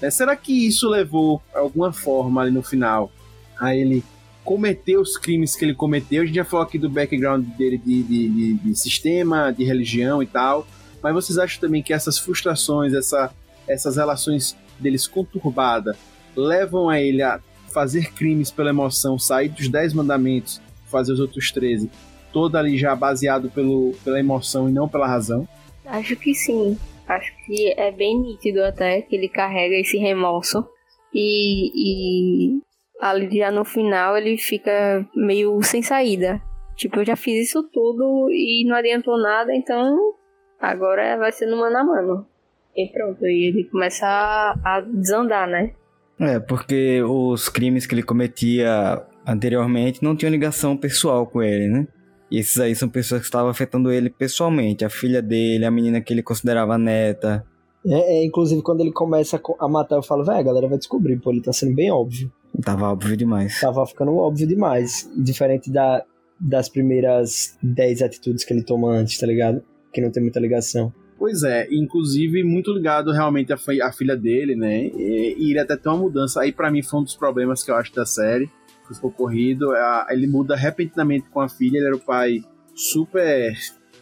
Né? 0.02 0.10
Será 0.10 0.36
que 0.36 0.68
isso 0.68 0.90
levou, 0.90 1.42
alguma 1.54 1.92
forma, 1.92 2.42
ali 2.42 2.52
no 2.52 2.64
final, 2.64 3.12
a 3.60 3.76
ele 3.76 4.04
cometer 4.44 4.98
os 4.98 5.18
crimes 5.18 5.56
que 5.56 5.64
ele 5.66 5.74
cometeu? 5.74 6.24
A 6.24 6.26
gente 6.26 6.36
já 6.36 6.46
falou 6.46 6.66
aqui 6.66 6.78
do 6.78 6.90
background 6.90 7.46
dele 7.58 7.78
de, 7.78 8.04
de, 8.04 8.30
de- 8.30 8.54
de 8.56 8.76
sistema, 8.76 9.52
de 9.52 9.64
religião 9.64 10.22
e 10.22 10.26
tal. 10.28 10.68
Mas 11.02 11.14
vocês 11.14 11.38
acham 11.38 11.60
também 11.60 11.82
que 11.84 11.94
essas 11.94 12.18
frustrações, 12.18 12.94
essa, 12.94 13.34
essas 13.68 13.98
relações 13.98 14.56
deles 14.80 15.08
conturbadas, 15.08 15.96
levam 16.36 16.90
a 16.90 17.00
ele 17.00 17.22
a 17.22 17.40
fazer 17.72 18.14
crimes 18.14 18.52
pela 18.52 18.70
emoção, 18.70 19.18
sair 19.20 19.50
dos 19.50 19.68
10 19.68 19.94
mandamentos, 19.94 20.62
fazer 20.90 21.12
os 21.14 21.20
outros 21.20 21.52
13, 21.52 21.90
todo 22.32 22.56
ali 22.56 22.78
já 22.78 22.96
baseado 22.96 23.50
pelo, 23.50 23.94
pela 24.04 24.20
emoção 24.20 24.70
e 24.70 24.72
não 24.72 24.88
pela 24.88 25.08
razão? 25.08 25.48
Acho 25.86 26.16
que 26.16 26.34
sim. 26.34 26.78
Acho 27.08 27.32
que 27.46 27.74
é 27.78 27.92
bem 27.92 28.20
nítido 28.22 28.64
até 28.64 29.02
que 29.02 29.16
ele 29.16 29.28
carrega 29.28 29.76
esse 29.76 29.98
remorso. 29.98 30.66
E, 31.14 31.72
e 31.76 32.62
ali 33.10 33.38
já 33.38 33.52
no 33.52 33.66
final 33.66 34.18
ele 34.18 34.38
fica 34.38 35.06
meio 35.16 35.62
sem 35.62 35.82
saída. 35.82 36.42
Tipo, 36.76 37.00
eu 37.00 37.06
já 37.06 37.16
fiz 37.16 37.50
isso 37.50 37.64
tudo 37.64 38.30
e 38.32 38.66
não 38.68 38.76
adiantou 38.76 39.18
nada, 39.18 39.54
então 39.56 40.14
agora 40.60 41.18
vai 41.18 41.32
ser 41.32 41.46
no 41.46 41.58
mano 41.58 41.78
a 41.78 41.84
mano. 41.84 42.28
E 42.76 42.88
pronto, 42.88 43.26
e 43.26 43.50
ele 43.50 43.66
começa 43.66 44.08
a, 44.08 44.56
a 44.64 44.82
desandar, 44.82 45.48
né? 45.48 45.74
É, 46.20 46.40
porque 46.40 47.02
os 47.04 47.50
crimes 47.50 47.86
que 47.86 47.94
ele 47.94 48.04
cometia 48.04 49.06
anteriormente 49.26 50.04
não 50.04 50.16
tinham 50.16 50.32
ligação 50.32 50.76
pessoal 50.76 51.28
com 51.28 51.42
ele, 51.44 51.68
né? 51.68 51.88
E 52.32 52.40
esses 52.40 52.60
aí 52.60 52.74
são 52.76 52.90
pessoas 52.90 53.22
que 53.22 53.28
estavam 53.28 53.50
afetando 53.50 53.92
ele 53.92 54.10
pessoalmente. 54.10 54.84
A 54.84 54.90
filha 54.90 55.22
dele, 55.22 55.66
a 55.66 55.72
menina 55.72 56.02
que 56.02 56.12
ele 56.12 56.24
considerava 56.24 56.80
neta. 56.80 57.46
É, 57.86 58.18
é, 58.18 58.26
inclusive, 58.26 58.62
quando 58.64 58.82
ele 58.82 58.92
começa 58.92 59.40
a 59.60 59.68
matar, 59.68 59.98
eu 59.98 60.04
falo, 60.04 60.24
velho, 60.24 60.40
a 60.40 60.44
galera 60.44 60.68
vai 60.68 60.78
descobrir, 60.78 61.20
pô, 61.20 61.32
ele 61.32 61.42
tá 61.42 61.54
sendo 61.54 61.76
bem 61.76 61.92
óbvio. 61.92 62.32
Tava 62.62 62.92
óbvio 62.92 63.16
demais. 63.18 63.60
Tava 63.60 63.86
ficando 63.86 64.16
óbvio 64.16 64.48
demais. 64.48 65.10
Diferente 65.18 65.72
da, 65.72 66.04
das 66.40 66.70
primeiras 66.70 67.58
10 67.62 68.02
atitudes 68.02 68.44
que 68.44 68.54
ele 68.54 68.64
toma 68.64 68.90
antes, 68.92 69.18
tá 69.18 69.26
ligado? 69.28 69.64
Que 69.92 70.02
não 70.02 70.12
tem 70.12 70.22
muita 70.24 70.40
ligação. 70.40 70.94
Pois 71.18 71.44
é, 71.44 71.68
inclusive 71.72 72.44
muito 72.44 72.74
ligado 72.74 73.12
realmente 73.12 73.54
à, 73.54 73.58
fi- 73.58 73.82
à 73.82 73.92
filha 73.92 74.16
dele, 74.18 74.56
né? 74.56 74.88
E, 74.88 75.36
e 75.40 75.50
ele 75.52 75.60
até 75.60 75.78
tem 75.78 75.92
uma 75.92 75.98
mudança. 76.02 76.42
Aí 76.42 76.52
pra 76.52 76.70
mim 76.72 76.82
foi 76.82 77.00
um 77.00 77.04
dos 77.04 77.16
problemas 77.16 77.64
que 77.64 77.72
eu 77.72 77.76
acho 77.76 77.94
da 77.94 78.06
série, 78.06 78.48
que 78.88 78.94
foi 78.94 79.10
ocorrido. 79.10 79.74
é 79.74 79.80
a- 79.80 80.08
Ele 80.10 80.28
muda 80.28 80.56
repentinamente 80.56 81.30
com 81.30 81.40
a 81.40 81.48
filha, 81.48 81.78
ele 81.78 81.86
era 81.88 81.96
o 81.96 82.00
pai 82.00 82.44
super 82.76 83.54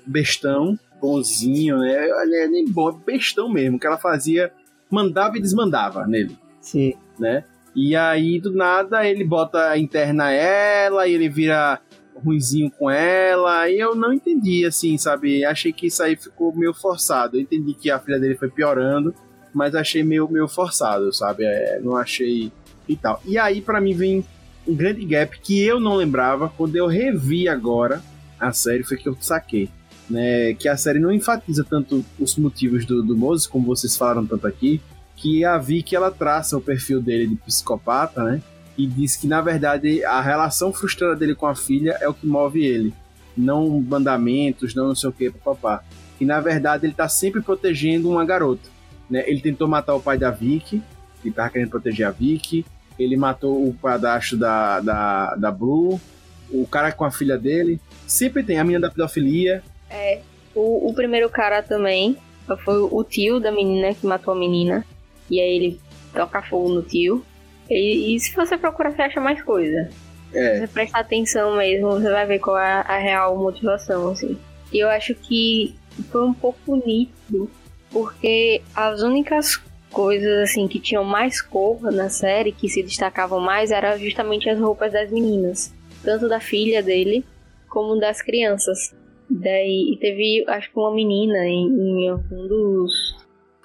bestão, 0.06 0.78
bonzinho, 1.00 1.78
né? 1.80 2.08
Ele 2.24 2.36
é 2.38 2.48
nem 2.48 2.66
bom, 2.66 2.90
é 2.90 2.94
bestão 3.06 3.50
mesmo, 3.52 3.80
que 3.80 3.86
ela 3.86 3.98
fazia, 3.98 4.52
mandava 4.90 5.38
e 5.38 5.42
desmandava 5.42 6.06
nele 6.08 6.38
Sim. 6.60 6.94
né? 7.20 7.44
E 7.76 7.96
aí, 7.96 8.40
do 8.40 8.52
nada, 8.52 9.08
ele 9.08 9.24
bota, 9.24 9.78
interna 9.78 10.32
ela, 10.32 11.08
e 11.08 11.14
ele 11.14 11.30
vira 11.30 11.80
ruizinho 12.24 12.70
com 12.70 12.90
ela, 12.90 13.70
e 13.70 13.80
eu 13.80 13.96
não 13.96 14.14
entendi, 14.14 14.66
assim, 14.66 14.98
sabe? 14.98 15.44
Achei 15.46 15.72
que 15.72 15.88
isso 15.88 16.04
aí 16.04 16.16
ficou 16.16 16.56
meio 16.56 16.74
forçado. 16.74 17.38
Eu 17.38 17.42
entendi 17.42 17.74
que 17.74 17.90
a 17.90 18.00
filha 18.00 18.20
dele 18.20 18.36
foi 18.36 18.50
piorando, 18.50 19.14
mas 19.54 19.74
achei 19.74 20.04
meio, 20.04 20.30
meio 20.30 20.48
forçado, 20.48 21.14
sabe? 21.14 21.44
É, 21.46 21.80
não 21.82 21.96
achei 21.96 22.52
e 22.88 22.96
tal. 22.96 23.22
E 23.26 23.38
aí, 23.38 23.62
pra 23.62 23.82
mim, 23.82 23.94
vem 23.94 24.26
um 24.68 24.76
grande 24.76 25.04
gap 25.06 25.40
que 25.40 25.62
eu 25.62 25.80
não 25.80 25.96
lembrava, 25.96 26.50
quando 26.50 26.76
eu 26.76 26.88
revi 26.88 27.48
agora 27.48 28.02
a 28.40 28.52
série, 28.52 28.84
foi 28.84 28.98
que 28.98 29.08
eu 29.08 29.16
saquei. 29.20 29.70
Né, 30.10 30.54
que 30.56 30.68
a 30.68 30.76
série 30.76 31.00
não 31.00 31.10
enfatiza 31.10 31.64
tanto 31.64 32.04
os 32.20 32.36
motivos 32.36 32.86
do, 32.86 33.02
do 33.02 33.16
Moses, 33.16 33.48
como 33.48 33.66
vocês 33.66 33.96
falaram 33.96 34.26
tanto 34.26 34.46
aqui, 34.46 34.82
que 35.22 35.46
a 35.46 35.58
Vicky 35.58 35.96
ela 35.96 36.10
traça 36.10 36.58
o 36.58 36.62
perfil 36.62 37.00
dele 37.00 37.28
de 37.28 37.36
psicopata, 37.36 38.24
né? 38.24 38.42
E 38.76 38.88
diz 38.88 39.16
que 39.16 39.28
na 39.28 39.40
verdade 39.40 40.04
a 40.04 40.20
relação 40.20 40.74
frustrada 40.74 41.16
dele 41.16 41.36
com 41.36 41.46
a 41.46 41.54
filha 41.54 41.96
é 42.02 42.10
o 42.10 42.14
que 42.14 42.26
move 42.26 42.66
ele, 42.66 42.92
não 43.38 43.70
mandamentos, 43.80 44.74
não 44.74 44.88
não 44.88 44.96
sei 44.96 45.10
o 45.10 45.14
que, 45.14 45.30
papá. 45.30 45.84
E 46.20 46.26
na 46.26 46.40
verdade 46.40 46.88
ele 46.88 46.94
tá 46.94 47.08
sempre 47.08 47.40
protegendo 47.40 48.10
uma 48.10 48.26
garota, 48.26 48.68
né? 49.08 49.24
Ele 49.28 49.42
tentou 49.42 49.68
matar 49.68 49.94
o 49.94 50.02
pai 50.02 50.18
da 50.18 50.32
Vicky, 50.32 50.82
ele 51.24 51.34
tava 51.34 51.52
querendo 51.52 51.70
proteger 51.70 52.08
a 52.08 52.12
Vicky, 52.12 52.66
ele 52.98 53.16
matou 53.16 53.68
o 53.68 53.74
padastro 53.74 54.38
da, 54.38 54.80
da, 54.80 55.36
da 55.36 55.52
Blue, 55.52 56.02
o 56.50 56.66
cara 56.66 56.92
com 56.92 57.06
a 57.06 57.12
filha 57.12 57.38
dele, 57.38 57.80
sempre 58.08 58.44
tem 58.44 58.58
a 58.58 58.64
menina 58.64 58.88
da 58.88 58.90
pedofilia, 58.92 59.64
É, 59.88 60.22
o, 60.56 60.90
o 60.90 60.94
primeiro 60.94 61.30
cara 61.30 61.62
também 61.62 62.18
foi 62.64 62.80
o 62.82 63.04
tio 63.04 63.40
da 63.40 63.52
menina 63.52 63.94
que 63.94 64.06
matou 64.06 64.34
a 64.34 64.38
menina. 64.38 64.86
E 65.32 65.40
aí 65.40 65.56
ele 65.56 65.80
toca 66.14 66.42
fogo 66.42 66.70
no 66.70 66.84
tio. 66.84 67.26
E, 67.70 68.16
e 68.16 68.20
se 68.20 68.36
você 68.36 68.58
procurar, 68.58 68.92
você 68.92 69.02
acha 69.02 69.22
mais 69.22 69.42
coisa. 69.42 69.90
é, 70.34 70.56
Se 70.56 70.60
você 70.60 70.68
prestar 70.68 71.00
atenção 71.00 71.56
mesmo, 71.56 71.90
você 71.92 72.12
vai 72.12 72.26
ver 72.28 72.40
qual 72.40 72.60
é 72.60 72.84
a 72.86 72.98
real 72.98 73.38
motivação, 73.38 74.10
assim. 74.10 74.38
E 74.74 74.80
eu 74.80 74.90
acho 74.90 75.16
que 75.16 75.74
foi 76.12 76.26
um 76.26 76.34
pouco 76.34 76.76
nítido, 76.76 77.50
porque 77.90 78.62
as 78.76 79.02
únicas 79.02 79.56
coisas, 79.92 80.50
assim, 80.50 80.68
que 80.68 80.80
tinham 80.80 81.04
mais 81.06 81.42
cor 81.42 81.82
na 81.92 82.10
série, 82.10 82.52
que 82.52 82.70
se 82.70 82.84
destacavam 82.84 83.40
mais, 83.40 83.72
eram 83.72 83.98
justamente 83.98 84.50
as 84.50 84.60
roupas 84.60 84.92
das 84.92 85.10
meninas. 85.10 85.74
Tanto 86.04 86.28
da 86.28 86.40
filha 86.40 86.84
dele, 86.84 87.24
como 87.70 87.98
das 88.00 88.22
crianças. 88.22 88.94
Daí 89.30 89.94
e 89.94 89.98
teve, 89.98 90.44
acho 90.48 90.70
que 90.70 90.78
uma 90.78 90.94
menina 90.94 91.46
em, 91.48 91.68
em 91.68 92.10
algum 92.10 92.48
dos 92.48 92.92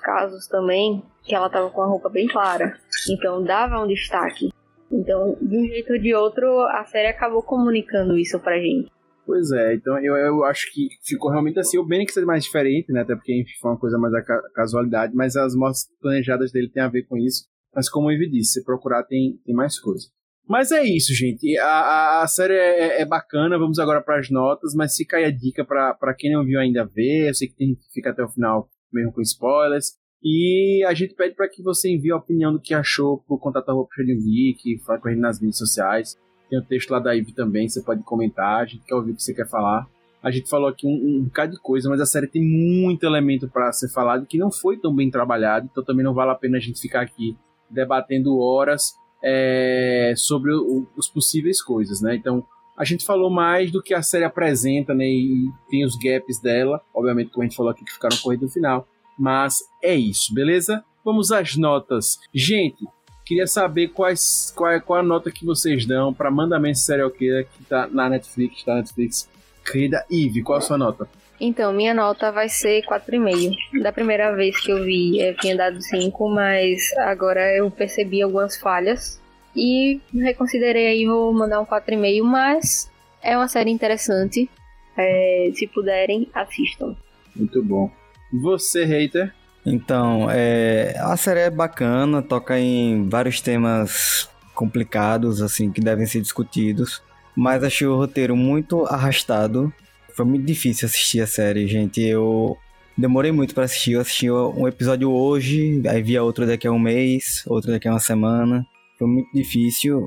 casos 0.01 0.47
também 0.47 1.03
que 1.27 1.35
ela 1.35 1.51
tava 1.51 1.69
com 1.71 1.83
a 1.83 1.87
roupa 1.87 2.09
bem 2.09 2.27
clara. 2.29 2.79
Então 3.11 3.43
dava 3.43 3.83
um 3.83 3.87
destaque. 3.87 4.51
Então, 4.91 5.37
de 5.43 5.59
um 5.59 5.67
jeito 5.67 5.93
ou 5.93 5.99
de 5.99 6.15
outro, 6.15 6.61
a 6.61 6.85
série 6.85 7.09
acabou 7.09 7.43
comunicando 7.43 8.17
isso 8.17 8.39
pra 8.39 8.59
gente. 8.59 8.91
Pois 9.27 9.51
é, 9.51 9.75
então 9.75 9.99
eu, 9.99 10.15
eu 10.15 10.45
acho 10.45 10.73
que 10.73 10.89
ficou 11.05 11.33
realmente 11.33 11.59
assim. 11.59 11.77
O 11.79 11.85
Benix 11.85 12.17
é 12.17 12.21
mais 12.25 12.45
diferente, 12.45 12.93
né? 12.93 13.01
Até 13.01 13.17
porque 13.17 13.35
enfim, 13.35 13.51
foi 13.61 13.73
uma 13.73 13.77
coisa 13.79 13.99
mais 13.99 14.15
a 14.15 14.23
ca- 14.23 14.43
casualidade, 14.55 15.13
mas 15.17 15.35
as 15.35 15.57
mortes 15.57 15.89
planejadas 16.01 16.53
dele 16.53 16.71
tem 16.71 16.81
a 16.83 16.89
ver 16.89 17.03
com 17.03 17.17
isso. 17.17 17.45
Mas 17.75 17.89
como 17.91 18.11
Ivy 18.11 18.31
disse, 18.31 18.53
se 18.61 18.65
procurar 18.65 19.03
tem, 19.03 19.41
tem 19.45 19.55
mais 19.55 19.81
coisa. 19.81 20.07
Mas 20.49 20.71
é 20.71 20.85
isso, 20.85 21.13
gente. 21.13 21.59
A, 21.59 21.67
a, 21.67 22.23
a 22.23 22.27
série 22.29 22.55
é, 22.55 23.03
é 23.03 23.05
bacana. 23.05 23.59
Vamos 23.59 23.81
agora 23.81 24.01
para 24.01 24.21
as 24.21 24.31
notas, 24.31 24.75
mas 24.77 24.95
fica 24.95 25.17
aí 25.17 25.25
a 25.25 25.31
dica 25.33 25.65
para 25.65 26.15
quem 26.17 26.33
não 26.33 26.45
viu 26.45 26.61
ainda 26.61 26.85
ver. 26.85 27.29
Eu 27.29 27.35
sei 27.35 27.49
que 27.49 27.57
tem 27.57 27.75
que 27.75 27.83
fica 27.93 28.11
até 28.11 28.23
o 28.23 28.29
final 28.29 28.69
mesmo 28.93 29.13
com 29.13 29.21
spoilers. 29.21 29.95
E 30.23 30.85
a 30.87 30.95
gente 30.95 31.15
pede 31.15 31.35
para 31.35 31.49
que 31.49 31.63
você 31.63 31.91
envie 31.91 32.11
a 32.11 32.17
opinião 32.17 32.53
do 32.53 32.61
que 32.61 32.75
achou 32.75 33.19
por 33.19 33.39
contato 33.39 33.69
arroba 33.69 33.89
Geek, 33.97 34.79
fala 34.85 34.99
com 34.99 35.09
a 35.09 35.11
gente 35.11 35.21
nas 35.21 35.41
mídias 35.41 35.59
sociais. 35.59 36.19
Tem 36.49 36.59
o 36.59 36.65
texto 36.65 36.91
lá 36.91 36.99
da 36.99 37.13
Ivy 37.13 37.33
também, 37.33 37.69
você 37.69 37.83
pode 37.83 38.03
comentar, 38.03 38.63
a 38.63 38.67
gente 38.67 38.85
quer 38.85 38.95
ouvir 38.95 39.13
o 39.13 39.17
que 39.17 39.23
você 39.23 39.35
quer 39.35 39.49
falar. 39.49 39.87
A 40.23 40.31
gente 40.31 40.49
falou 40.49 40.69
aqui 40.69 40.87
um, 40.87 41.19
um 41.19 41.25
bocado 41.25 41.53
de 41.53 41.61
coisa, 41.61 41.89
mas 41.89 42.01
a 42.01 42.07
série 42.07 42.27
tem 42.27 42.43
muito 42.43 43.05
elemento 43.05 43.49
para 43.49 43.71
ser 43.73 43.89
falado 43.89 44.27
que 44.27 44.39
não 44.39 44.51
foi 44.51 44.77
tão 44.77 44.95
bem 44.95 45.11
trabalhado, 45.11 45.69
então 45.71 45.85
também 45.85 46.05
não 46.05 46.15
vale 46.15 46.31
a 46.31 46.35
pena 46.35 46.57
a 46.57 46.61
gente 46.61 46.81
ficar 46.81 47.03
aqui 47.03 47.37
debatendo 47.71 48.39
horas 48.39 48.95
é, 49.23 50.15
sobre 50.17 50.53
o, 50.53 50.87
os 50.97 51.09
possíveis 51.09 51.63
coisas, 51.63 52.01
né? 52.01 52.15
Então, 52.15 52.45
a 52.77 52.85
gente 52.85 53.05
falou 53.05 53.31
mais 53.31 53.71
do 53.71 53.83
que 53.83 53.95
a 53.95 54.03
série 54.03 54.25
apresenta, 54.25 54.95
né? 54.95 55.07
E 55.07 55.51
tem 55.71 55.85
os 55.85 55.97
gaps 55.97 56.41
dela, 56.41 56.81
obviamente, 56.95 57.31
como 57.31 57.43
a 57.43 57.47
gente 57.47 57.57
falou 57.57 57.73
aqui, 57.73 57.85
que 57.85 57.93
ficaram 57.93 58.17
corrido 58.19 58.43
no 58.43 58.51
final. 58.51 58.87
Mas 59.19 59.59
é 59.83 59.95
isso, 59.95 60.35
beleza? 60.35 60.85
Vamos 61.05 61.31
às 61.31 61.57
notas. 61.57 62.19
Gente, 62.35 62.85
queria 63.25 63.47
saber 63.47 63.89
quais, 63.89 64.53
qual, 64.57 64.71
é, 64.71 64.81
qual 64.81 65.01
a 65.01 65.03
nota 65.03 65.31
que 65.31 65.45
vocês 65.45 65.87
dão 65.87 66.13
para 66.13 66.31
Mandamento 66.31 66.79
Serial 66.79 67.11
Killer 67.11 67.47
que 67.47 67.65
tá 67.65 67.87
na 67.87 68.09
Netflix, 68.09 68.63
tá 68.63 68.73
na 68.75 68.79
Netflix. 68.81 69.29
Querida 69.65 70.05
Eve, 70.11 70.43
qual 70.43 70.59
a 70.59 70.61
sua 70.61 70.79
nota? 70.79 71.09
Então, 71.41 71.73
minha 71.73 71.93
nota 71.93 72.33
vai 72.33 72.49
ser 72.49 72.83
4,5. 72.85 73.83
Da 73.83 73.93
primeira 73.93 74.35
vez 74.35 74.59
que 74.61 74.71
eu 74.71 74.85
vi, 74.85 75.21
eu 75.21 75.37
tinha 75.37 75.57
dado 75.57 75.83
5, 75.83 76.29
mas 76.29 76.93
agora 76.99 77.55
eu 77.55 77.71
percebi 77.71 78.23
algumas 78.23 78.57
falhas. 78.57 79.21
E 79.55 80.01
reconsiderei 80.15 80.87
aí, 80.87 81.07
vou 81.07 81.33
mandar 81.33 81.61
um 81.61 81.67
4,5, 81.67 82.23
mas 82.23 82.91
é 83.23 83.37
uma 83.37 83.49
série 83.49 83.71
interessante. 83.71 84.49
É, 84.97 85.51
se 85.55 85.67
puderem, 85.67 86.29
assistam. 86.33 86.97
Muito 87.35 87.63
bom. 87.63 87.91
Você, 88.33 88.85
hater? 88.85 89.33
Então, 89.65 90.29
é, 90.31 90.95
a 90.99 91.17
série 91.17 91.41
é 91.41 91.51
bacana, 91.51 92.23
toca 92.23 92.59
em 92.59 93.09
vários 93.09 93.41
temas 93.41 94.29
complicados, 94.55 95.43
assim, 95.43 95.73
que 95.73 95.81
devem 95.81 96.07
ser 96.07 96.21
discutidos. 96.21 97.03
Mas 97.37 97.65
achei 97.65 97.87
o 97.87 97.97
roteiro 97.97 98.37
muito 98.37 98.87
arrastado. 98.87 99.73
Foi 100.15 100.25
muito 100.25 100.47
difícil 100.47 100.87
assistir 100.87 101.21
a 101.21 101.27
série, 101.27 101.67
gente. 101.67 102.01
Eu 102.01 102.57
demorei 102.97 103.33
muito 103.33 103.55
pra 103.55 103.65
assistir. 103.65 103.93
Eu 103.93 104.01
assisti 104.01 104.31
um 104.31 104.67
episódio 104.67 105.11
hoje, 105.11 105.83
aí 105.87 106.03
via 106.03 106.23
outro 106.23 106.47
daqui 106.47 106.67
a 106.67 106.73
um 106.73 106.79
mês, 106.79 107.45
outro 107.47 107.71
daqui 107.71 107.89
a 107.89 107.93
uma 107.93 108.01
semana. 108.01 108.65
Foi 108.99 109.07
muito 109.07 109.31
difícil. 109.35 110.07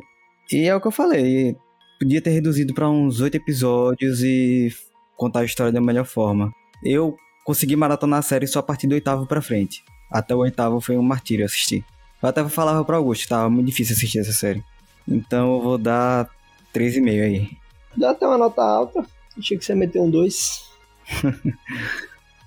E 0.52 0.68
é 0.68 0.76
o 0.76 0.82
que 0.82 0.88
eu 0.88 0.91
falei. 0.91 1.56
Podia 2.00 2.22
ter 2.22 2.32
reduzido 2.32 2.74
pra 2.74 2.90
uns 2.90 3.20
oito 3.22 3.36
episódios 3.36 4.24
e 4.24 4.70
contar 5.16 5.41
a 5.41 5.46
história 5.46 5.72
da 5.72 5.82
melhor 5.82 6.06
forma. 6.06 6.50
Eu 6.84 7.16
consegui 7.44 7.76
maratonar 7.76 8.20
a 8.20 8.24
série 8.24 8.48
só 8.48 8.60
a 8.60 8.64
partir 8.64 8.88
do 8.88 8.94
oitavo 8.94 9.26
pra 9.26 9.41
frente. 9.41 9.84
Até 10.11 10.34
o 10.36 10.40
oitavo 10.40 10.80
foi 10.82 10.98
um 10.98 11.02
martírio 11.02 11.45
assistir. 11.45 11.84
Eu 12.22 12.30
até 12.30 12.48
falava 12.49 12.84
pro 12.84 12.95
Augusto, 12.95 13.28
tava 13.28 13.49
muito 13.49 13.68
difícil 13.68 13.95
assistir 13.95 14.20
essa 14.20 14.34
série. 14.34 14.64
Então 15.07 15.56
eu 15.56 15.61
vou 15.61 15.78
dar 15.78 16.30
3,5 16.74 17.24
aí. 17.24 17.49
Dá 17.95 18.11
até 18.11 18.28
uma 18.28 18.38
nota 18.38 18.61
alta. 18.61 19.06
Achei 19.38 19.57
que 19.57 19.64
você 19.64 19.72
ia 19.72 19.76
meter 19.76 19.99
um 19.99 20.10
2. 20.10 20.70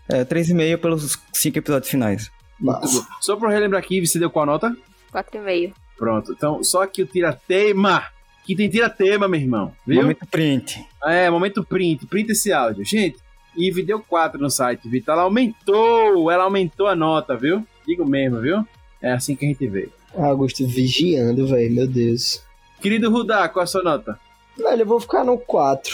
É, 0.09 0.25
3,5 0.25 0.79
pelos 0.79 1.19
5 1.33 1.59
episódios 1.59 1.91
finais. 1.91 2.31
Mas, 2.61 3.07
Só 3.21 3.37
pra 3.37 3.49
relembrar 3.49 3.83
aqui, 3.83 4.05
você 4.05 4.19
deu 4.19 4.31
qual 4.31 4.45
nota? 4.45 4.77
4,5. 5.13 5.73
Pronto. 5.97 6.33
Então, 6.33 6.63
só 6.63 6.87
que 6.87 7.03
o 7.03 7.07
tira-tema. 7.07 8.05
Que 8.45 8.57
tem 8.57 8.69
tira-tema, 8.69 9.29
meu 9.29 9.41
irmão. 9.41 9.73
Viu? 9.87 10.03
Momento 10.03 10.27
print. 10.27 10.85
É, 11.05 11.31
momento 11.31 11.65
print. 11.65 12.07
Print 12.07 12.33
esse 12.33 12.53
áudio. 12.53 12.85
Gente, 12.85 13.19
Eve 13.57 13.83
deu 13.83 14.01
4 14.01 14.41
no 14.41 14.51
site, 14.51 14.89
Vitor. 14.89 15.15
Ela 15.15 15.23
aumentou. 15.23 16.31
Ela 16.31 16.45
aumentou 16.45 16.87
a 16.87 16.95
nota, 16.95 17.37
viu? 17.37 17.67
Digo 17.87 18.05
mesmo, 18.05 18.41
viu? 18.41 18.67
É 19.01 19.13
assim 19.13 19.35
que 19.35 19.45
a 19.45 19.49
gente 19.49 19.67
vê. 19.67 19.89
Augusto 20.15 20.67
vigiando, 20.67 21.47
velho. 21.47 21.75
Meu 21.75 21.87
Deus. 21.87 22.43
Querido 22.81 23.11
Rudá, 23.11 23.49
qual 23.49 23.63
a 23.63 23.67
sua 23.67 23.83
nota? 23.83 24.19
Velho, 24.57 24.83
eu 24.83 24.87
vou 24.87 25.01
ficar 25.01 25.25
no 25.25 25.39
4. 25.39 25.93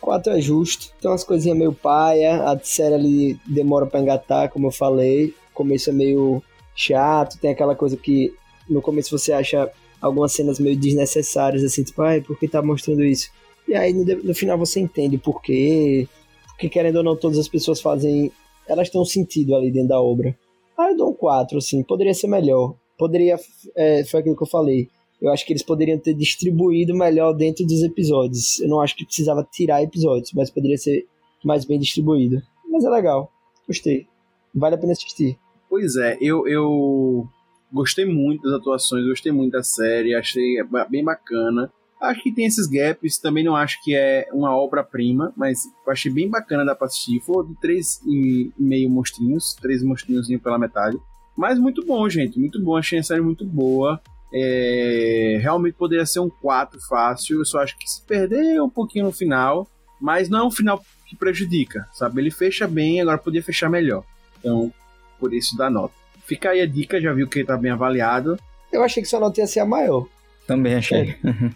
4 0.00 0.32
é 0.32 0.40
justo. 0.40 0.92
Tem 1.00 1.10
umas 1.10 1.24
coisinhas 1.24 1.56
meio 1.56 1.72
paia. 1.72 2.42
A 2.42 2.58
série 2.58 2.94
ali 2.94 3.40
demora 3.46 3.86
pra 3.86 4.00
engatar, 4.00 4.50
como 4.50 4.68
eu 4.68 4.72
falei. 4.72 5.34
O 5.50 5.54
começo 5.54 5.90
é 5.90 5.92
meio 5.92 6.42
chato. 6.74 7.38
Tem 7.38 7.50
aquela 7.50 7.74
coisa 7.74 7.96
que 7.96 8.34
no 8.68 8.82
começo 8.82 9.16
você 9.16 9.32
acha 9.32 9.70
algumas 10.00 10.32
cenas 10.32 10.58
meio 10.58 10.76
desnecessárias, 10.76 11.64
assim, 11.64 11.82
tipo, 11.82 12.02
ai, 12.02 12.20
por 12.20 12.38
que 12.38 12.46
tá 12.46 12.60
mostrando 12.60 13.02
isso? 13.02 13.30
E 13.66 13.74
aí 13.74 13.92
no, 13.94 14.04
no 14.04 14.34
final 14.34 14.58
você 14.58 14.80
entende 14.80 15.16
por 15.16 15.40
quê. 15.40 16.06
Porque 16.54 16.68
querendo 16.68 16.96
ou 16.96 17.02
não, 17.02 17.16
todas 17.16 17.38
as 17.38 17.48
pessoas 17.48 17.80
fazem. 17.80 18.32
Elas 18.66 18.88
têm 18.88 19.00
um 19.00 19.04
sentido 19.04 19.54
ali 19.54 19.70
dentro 19.70 19.88
da 19.88 20.00
obra. 20.00 20.36
Ah, 20.76 20.90
eu 20.90 20.96
dou 20.96 21.10
um 21.10 21.14
4, 21.14 21.58
assim. 21.58 21.82
Poderia 21.82 22.14
ser 22.14 22.28
melhor. 22.28 22.74
Poderia. 22.98 23.36
é, 23.76 24.04
foi 24.04 24.20
aquilo 24.20 24.36
que 24.36 24.42
eu 24.42 24.48
falei. 24.48 24.88
Eu 25.20 25.32
acho 25.32 25.46
que 25.46 25.52
eles 25.52 25.62
poderiam 25.62 25.98
ter 25.98 26.14
distribuído 26.14 26.94
melhor 26.94 27.32
dentro 27.32 27.64
dos 27.64 27.82
episódios. 27.82 28.60
Eu 28.60 28.68
não 28.68 28.80
acho 28.80 28.96
que 28.96 29.04
precisava 29.04 29.46
tirar 29.50 29.82
episódios, 29.82 30.32
mas 30.34 30.50
poderia 30.50 30.76
ser 30.76 31.06
mais 31.44 31.64
bem 31.64 31.78
distribuído. 31.78 32.42
Mas 32.70 32.84
é 32.84 32.90
legal. 32.90 33.30
Gostei. 33.66 34.06
Vale 34.54 34.74
a 34.74 34.78
pena 34.78 34.92
assistir. 34.92 35.38
Pois 35.68 35.96
é, 35.96 36.16
eu, 36.20 36.46
eu 36.46 37.26
gostei 37.72 38.04
muito 38.04 38.42
das 38.42 38.60
atuações, 38.60 39.06
gostei 39.06 39.32
muito 39.32 39.52
da 39.52 39.62
série, 39.62 40.14
achei 40.14 40.62
bem 40.88 41.02
bacana. 41.02 41.72
Acho 42.04 42.22
que 42.22 42.32
tem 42.32 42.46
esses 42.46 42.66
gaps, 42.66 43.18
também 43.18 43.44
não 43.44 43.56
acho 43.56 43.82
que 43.82 43.94
é 43.94 44.28
uma 44.32 44.56
obra-prima, 44.56 45.32
mas 45.36 45.64
eu 45.86 45.92
achei 45.92 46.12
bem 46.12 46.28
bacana 46.28 46.64
dar 46.64 46.74
pra 46.74 46.86
assistir. 46.86 47.20
Foi 47.20 47.46
de 47.46 47.54
três 47.60 48.00
e 48.06 48.52
meio 48.58 48.90
monstrinhos, 48.90 49.54
três 49.54 49.82
monstrinhos 49.82 50.28
pela 50.42 50.58
metade. 50.58 50.98
Mas 51.36 51.58
muito 51.58 51.84
bom, 51.84 52.08
gente, 52.08 52.38
muito 52.38 52.62
bom, 52.62 52.76
achei 52.76 52.98
a 52.98 53.02
série 53.02 53.20
muito 53.20 53.44
boa. 53.44 54.00
É, 54.32 55.38
realmente 55.40 55.74
poderia 55.74 56.06
ser 56.06 56.20
um 56.20 56.28
4 56.28 56.80
fácil, 56.88 57.38
eu 57.38 57.44
só 57.44 57.60
acho 57.60 57.76
que 57.78 57.88
se 57.88 58.02
perder 58.02 58.60
um 58.60 58.68
pouquinho 58.68 59.06
no 59.06 59.12
final, 59.12 59.68
mas 60.00 60.28
não 60.28 60.40
é 60.40 60.44
um 60.44 60.50
final 60.50 60.82
que 61.06 61.16
prejudica, 61.16 61.86
sabe? 61.92 62.20
Ele 62.20 62.30
fecha 62.30 62.66
bem, 62.66 63.00
agora 63.00 63.18
podia 63.18 63.42
fechar 63.42 63.70
melhor. 63.70 64.04
Então, 64.38 64.72
por 65.18 65.32
isso 65.32 65.56
dá 65.56 65.70
nota. 65.70 65.94
Fica 66.26 66.50
aí 66.50 66.60
a 66.60 66.66
dica, 66.66 67.00
já 67.00 67.12
viu 67.12 67.28
que 67.28 67.40
ele 67.40 67.46
tá 67.46 67.56
bem 67.56 67.70
avaliado. 67.70 68.38
Eu 68.72 68.82
achei 68.82 69.02
que 69.02 69.08
sua 69.08 69.20
nota 69.20 69.40
ia 69.40 69.46
ser 69.46 69.60
a 69.60 69.66
maior. 69.66 70.06
Também 70.46 70.74
achei. 70.74 71.16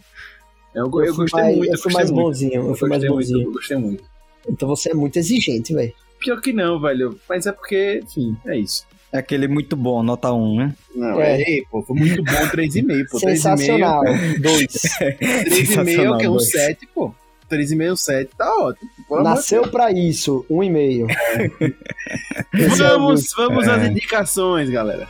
Eu, 0.75 0.85
eu, 0.93 1.05
Eu 1.07 1.15
gostei 1.15 1.43
mais- 1.43 1.57
muito. 1.57 1.73
eu 1.73 1.79
fui 1.79 1.93
mais 1.93 2.11
muito. 2.11 2.25
bonzinho, 2.25 2.55
eu 2.69 2.75
fui 2.75 2.89
mais 2.89 3.03
muito, 3.03 3.15
bonzinho. 3.15 3.43
eu 3.49 3.53
gostei 3.53 3.77
muito. 3.77 4.05
Então 4.49 4.69
você 4.69 4.91
é 4.91 4.95
muito 4.95 5.17
exigente, 5.19 5.75
velho. 5.75 5.93
Pior 6.21 6.41
que 6.41 6.53
não, 6.53 6.81
velho. 6.81 7.19
Mas 7.29 7.47
é 7.47 7.53
porque, 7.53 8.01
enfim, 8.05 8.37
é 8.47 8.57
isso. 8.59 8.87
É 9.13 9.19
aquele 9.19 9.49
muito 9.49 9.75
bom, 9.75 10.03
nota 10.03 10.33
1, 10.33 10.57
né? 10.57 10.75
Não, 10.95 11.21
É. 11.21 11.41
é, 11.41 11.63
pô, 11.71 11.83
foi 11.83 11.97
muito 11.97 12.23
bom 12.23 12.33
3,5, 12.51 13.09
pô. 13.11 13.19
3,5 13.19 13.21
Sensacional. 13.21 14.03
Dois. 14.41 14.67
3,5 15.47 16.19
que 16.19 16.27
é 16.27 16.29
um 16.29 16.33
dois. 16.35 16.51
7, 16.51 16.87
pô. 16.95 17.15
3,5 17.51 17.93
um 17.93 17.97
7, 17.97 18.31
tá 18.37 18.55
ótimo. 18.59 18.91
De 19.11 19.23
Nasceu 19.23 19.63
pra 19.69 19.91
isso. 19.91 20.45
Um 20.51 20.63
e 20.63 20.69
meio. 20.69 21.07
Deus. 21.07 21.73
Esse 22.73 22.83
é 22.83 22.87
o 22.95 22.99
Vamos, 22.99 23.33
vamos 23.35 23.67
É. 23.67 23.71
às 23.71 23.87
indicações, 23.89 24.69
galera. 24.69 25.09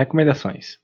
Recomendações. 0.00 0.78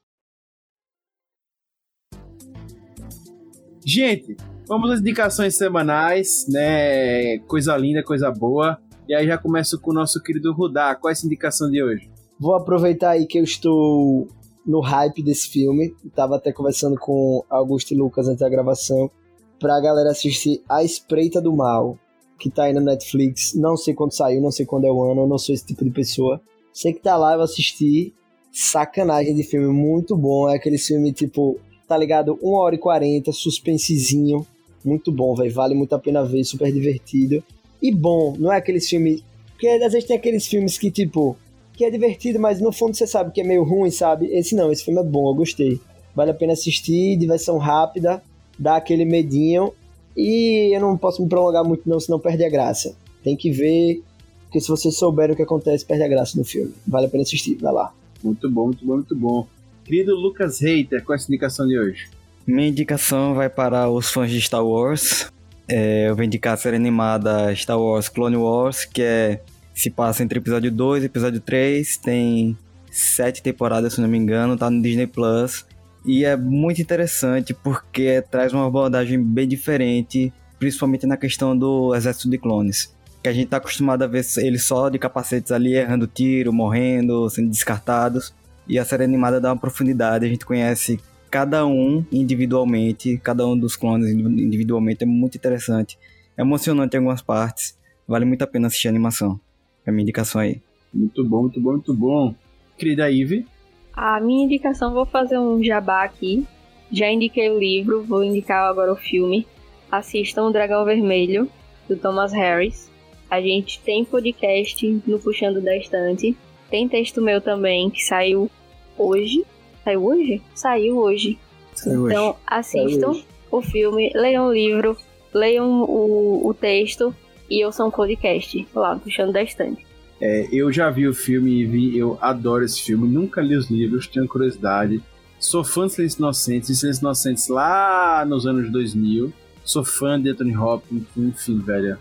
Gente, 3.82 4.36
vamos 4.68 4.90
às 4.90 5.00
indicações 5.00 5.56
semanais, 5.56 6.44
né? 6.48 7.38
Coisa 7.46 7.74
linda, 7.76 8.02
coisa 8.02 8.30
boa. 8.30 8.78
E 9.08 9.14
aí 9.14 9.26
já 9.26 9.38
começo 9.38 9.80
com 9.80 9.90
o 9.90 9.94
nosso 9.94 10.22
querido 10.22 10.52
Rudá. 10.52 10.94
Qual 10.94 11.08
é 11.08 11.12
essa 11.12 11.24
indicação 11.24 11.70
de 11.70 11.82
hoje? 11.82 12.10
Vou 12.38 12.54
aproveitar 12.54 13.10
aí 13.10 13.26
que 13.26 13.38
eu 13.38 13.44
estou 13.44 14.28
no 14.66 14.80
hype 14.80 15.22
desse 15.22 15.48
filme. 15.48 15.94
Tava 16.14 16.36
até 16.36 16.52
conversando 16.52 16.98
com 16.98 17.42
Augusto 17.48 17.94
e 17.94 17.96
Lucas 17.96 18.28
antes 18.28 18.40
da 18.40 18.50
gravação. 18.50 19.10
Pra 19.58 19.80
galera 19.80 20.10
assistir 20.10 20.62
A 20.68 20.84
Espreita 20.84 21.40
do 21.40 21.56
Mal, 21.56 21.98
que 22.38 22.50
tá 22.50 22.64
aí 22.64 22.74
no 22.74 22.82
Netflix. 22.82 23.54
Não 23.54 23.78
sei 23.78 23.94
quando 23.94 24.12
saiu, 24.12 24.42
não 24.42 24.50
sei 24.50 24.66
quando 24.66 24.84
é 24.84 24.92
o 24.92 25.02
ano, 25.10 25.22
eu 25.22 25.26
não 25.26 25.38
sou 25.38 25.54
esse 25.54 25.64
tipo 25.64 25.84
de 25.84 25.90
pessoa. 25.90 26.38
Sei 26.70 26.92
que 26.92 27.00
tá 27.00 27.16
lá, 27.16 27.32
eu 27.32 27.40
assisti. 27.40 28.12
Sacanagem 28.58 29.34
de 29.34 29.42
filme, 29.42 29.68
muito 29.68 30.16
bom. 30.16 30.48
É 30.48 30.56
aquele 30.56 30.78
filme 30.78 31.12
tipo, 31.12 31.60
tá 31.86 31.94
ligado? 31.94 32.38
1 32.42 32.52
hora 32.54 32.74
e 32.74 32.78
40, 32.78 33.30
suspensezinho. 33.30 34.46
Muito 34.82 35.12
bom, 35.12 35.34
velho. 35.34 35.52
Vale 35.52 35.74
muito 35.74 35.94
a 35.94 35.98
pena 35.98 36.24
ver, 36.24 36.42
super 36.42 36.72
divertido. 36.72 37.44
E 37.82 37.92
bom, 37.92 38.34
não 38.38 38.50
é 38.50 38.56
aqueles 38.56 38.88
filmes. 38.88 39.22
Porque 39.50 39.68
às 39.68 39.92
vezes 39.92 40.08
tem 40.08 40.16
aqueles 40.16 40.46
filmes 40.46 40.78
que, 40.78 40.90
tipo, 40.90 41.36
que 41.74 41.84
é 41.84 41.90
divertido, 41.90 42.40
mas 42.40 42.58
no 42.58 42.72
fundo 42.72 42.96
você 42.96 43.06
sabe 43.06 43.30
que 43.30 43.42
é 43.42 43.44
meio 43.44 43.62
ruim, 43.62 43.90
sabe? 43.90 44.24
Esse 44.28 44.54
não, 44.54 44.72
esse 44.72 44.82
filme 44.82 45.00
é 45.00 45.04
bom, 45.04 45.28
eu 45.28 45.34
gostei. 45.34 45.78
Vale 46.14 46.30
a 46.30 46.34
pena 46.34 46.54
assistir, 46.54 47.18
diversão 47.18 47.58
rápida, 47.58 48.22
dá 48.58 48.76
aquele 48.76 49.04
medinho. 49.04 49.74
E 50.16 50.74
eu 50.74 50.80
não 50.80 50.96
posso 50.96 51.22
me 51.22 51.28
prolongar 51.28 51.62
muito, 51.62 51.86
não, 51.86 52.00
senão 52.00 52.18
perde 52.18 52.42
a 52.42 52.48
graça. 52.48 52.96
Tem 53.22 53.36
que 53.36 53.50
ver, 53.50 54.02
porque 54.44 54.62
se 54.62 54.68
vocês 54.68 54.96
souberem 54.96 55.34
o 55.34 55.36
que 55.36 55.42
acontece, 55.42 55.84
perde 55.84 56.04
a 56.04 56.08
graça 56.08 56.38
no 56.38 56.44
filme. 56.44 56.72
Vale 56.86 57.04
a 57.04 57.08
pena 57.10 57.22
assistir, 57.22 57.56
vai 57.56 57.74
lá. 57.74 57.92
Muito 58.26 58.50
bom, 58.50 58.66
muito 58.66 58.84
bom, 58.84 58.94
muito 58.94 59.16
bom. 59.16 59.48
Querido 59.84 60.14
Lucas 60.14 60.60
Reiter, 60.60 61.04
qual 61.04 61.14
é 61.14 61.16
a 61.16 61.18
sua 61.18 61.32
indicação 61.32 61.66
de 61.66 61.78
hoje? 61.78 62.08
Minha 62.46 62.68
indicação 62.68 63.34
vai 63.34 63.48
para 63.48 63.88
os 63.88 64.10
fãs 64.10 64.30
de 64.30 64.40
Star 64.40 64.64
Wars. 64.64 65.30
É, 65.68 66.08
eu 66.08 66.14
vou 66.14 66.24
indicar 66.24 66.54
a 66.54 66.56
série 66.56 66.76
animada 66.76 67.54
Star 67.54 67.80
Wars 67.80 68.08
Clone 68.08 68.36
Wars, 68.36 68.84
que 68.84 69.02
é, 69.02 69.40
se 69.74 69.90
passa 69.90 70.22
entre 70.22 70.38
episódio 70.38 70.70
2 70.70 71.02
e 71.02 71.06
episódio 71.06 71.40
3. 71.40 71.96
Tem 71.98 72.56
sete 72.90 73.42
temporadas, 73.42 73.94
se 73.94 74.00
não 74.00 74.08
me 74.08 74.16
engano, 74.16 74.56
tá 74.56 74.70
no 74.70 74.80
Disney 74.80 75.06
Plus. 75.06 75.66
E 76.04 76.24
é 76.24 76.36
muito 76.36 76.80
interessante 76.80 77.52
porque 77.52 78.22
traz 78.30 78.52
uma 78.52 78.66
abordagem 78.66 79.22
bem 79.22 79.46
diferente, 79.46 80.32
principalmente 80.58 81.06
na 81.06 81.16
questão 81.16 81.56
do 81.56 81.94
exército 81.94 82.30
de 82.30 82.38
clones. 82.38 82.95
Que 83.26 83.30
a 83.30 83.32
gente 83.32 83.48
tá 83.48 83.56
acostumado 83.56 84.04
a 84.04 84.06
ver 84.06 84.24
eles 84.36 84.62
só 84.62 84.88
de 84.88 85.00
capacetes 85.00 85.50
ali, 85.50 85.74
errando 85.74 86.06
tiro, 86.06 86.52
morrendo, 86.52 87.28
sendo 87.28 87.50
descartados. 87.50 88.32
E 88.68 88.78
a 88.78 88.84
série 88.84 89.02
animada 89.02 89.40
dá 89.40 89.52
uma 89.52 89.58
profundidade, 89.58 90.24
a 90.24 90.28
gente 90.28 90.46
conhece 90.46 91.00
cada 91.28 91.66
um 91.66 92.06
individualmente, 92.12 93.18
cada 93.18 93.44
um 93.44 93.58
dos 93.58 93.74
clones 93.74 94.12
individualmente, 94.12 95.02
é 95.02 95.06
muito 95.08 95.36
interessante. 95.36 95.98
É 96.36 96.42
emocionante 96.42 96.94
em 96.94 96.98
algumas 97.00 97.20
partes, 97.20 97.76
vale 98.06 98.24
muito 98.24 98.42
a 98.42 98.46
pena 98.46 98.68
assistir 98.68 98.86
a 98.86 98.90
animação. 98.92 99.40
É 99.84 99.90
a 99.90 99.92
minha 99.92 100.04
indicação 100.04 100.40
aí. 100.40 100.62
Muito 100.94 101.24
bom, 101.24 101.42
muito 101.42 101.60
bom, 101.60 101.72
muito 101.72 101.94
bom. 101.94 102.32
Querida 102.78 103.10
Ive, 103.10 103.44
A 103.92 104.20
minha 104.20 104.44
indicação, 104.44 104.94
vou 104.94 105.04
fazer 105.04 105.36
um 105.36 105.60
jabá 105.64 106.04
aqui. 106.04 106.46
Já 106.92 107.10
indiquei 107.10 107.50
o 107.50 107.58
livro, 107.58 108.04
vou 108.04 108.22
indicar 108.22 108.70
agora 108.70 108.92
o 108.92 108.96
filme. 108.96 109.48
Assistam 109.90 110.44
O 110.44 110.52
Dragão 110.52 110.84
Vermelho, 110.84 111.50
do 111.88 111.96
Thomas 111.96 112.32
Harris. 112.32 112.94
A 113.30 113.40
gente 113.40 113.80
tem 113.80 114.04
podcast 114.04 115.02
no 115.06 115.18
Puxando 115.18 115.60
da 115.60 115.76
Estante. 115.76 116.36
Tem 116.70 116.88
texto 116.88 117.20
meu 117.20 117.40
também, 117.40 117.90
que 117.90 118.04
saiu 118.04 118.50
hoje. 118.96 119.44
Saiu 119.84 120.04
hoje? 120.06 120.42
Saiu 120.54 120.98
hoje. 120.98 121.38
Então 121.86 122.36
assistam 122.46 123.10
hoje. 123.10 123.26
o 123.50 123.62
filme, 123.62 124.10
leiam 124.14 124.46
o 124.46 124.52
livro, 124.52 124.96
leiam 125.32 125.82
o, 125.82 126.48
o 126.48 126.54
texto 126.54 127.14
e 127.50 127.64
ouçam 127.64 127.88
um 127.88 127.90
podcast 127.90 128.66
lá, 128.74 128.96
Puxando 128.96 129.32
da 129.32 129.42
Estante. 129.42 129.84
é, 130.20 130.48
eu 130.50 130.72
já 130.72 130.90
vi 130.90 131.06
o 131.06 131.14
filme 131.14 131.60
e 131.60 131.66
vi, 131.66 131.98
eu 131.98 132.18
adoro 132.20 132.64
esse 132.64 132.82
filme, 132.82 133.06
nunca 133.08 133.40
li 133.40 133.54
os 133.54 133.70
livros, 133.70 134.06
tenho 134.06 134.26
curiosidade. 134.26 135.02
Sou 135.38 135.62
fã 135.62 135.86
de 135.86 135.92
Silêncio 135.92 136.18
Inocentes, 136.18 136.70
e 136.70 136.76
Silêncio 136.76 137.02
Inocentes 137.02 137.48
lá 137.48 138.24
nos 138.26 138.46
anos 138.46 138.70
2000. 138.70 139.32
Sou 139.62 139.84
fã 139.84 140.20
de 140.20 140.30
Anthony 140.30 140.56
Hopkins, 140.56 141.04
enfim, 141.16 141.58
velho. 141.58 141.98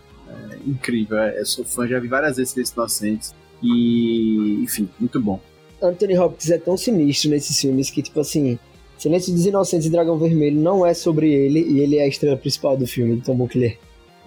É 0.52 0.58
incrível, 0.68 1.18
é, 1.18 1.40
eu 1.40 1.46
sou 1.46 1.64
fã, 1.66 1.88
já 1.88 2.00
vi 2.00 2.08
várias 2.08 2.38
vezes 2.38 2.52
Silêncio 2.54 2.74
Inocentes. 2.76 3.36
E, 3.62 4.62
enfim, 4.64 4.90
muito 5.00 5.20
bom. 5.20 5.40
Anthony 5.82 6.18
Hopkins 6.18 6.52
é 6.52 6.58
tão 6.58 6.78
sinistro 6.78 7.30
nesses 7.30 7.60
filmes 7.60 7.90
que, 7.90 8.02
tipo 8.02 8.20
assim, 8.20 8.58
Silêncio 8.98 9.34
dos 9.34 9.46
Inocentes 9.46 9.88
e 9.88 9.90
Dragão 9.90 10.18
Vermelho 10.18 10.60
não 10.60 10.86
é 10.86 10.94
sobre 10.94 11.32
ele 11.32 11.60
e 11.60 11.80
ele 11.80 11.98
é 11.98 12.04
a 12.04 12.08
estrela 12.08 12.38
principal 12.38 12.78
do 12.78 12.88
filme, 12.88 13.18
de 13.18 13.22
tão 13.22 13.36
bom 13.36 13.48
que 13.48 13.58
ele 13.58 13.68
é. 13.68 13.78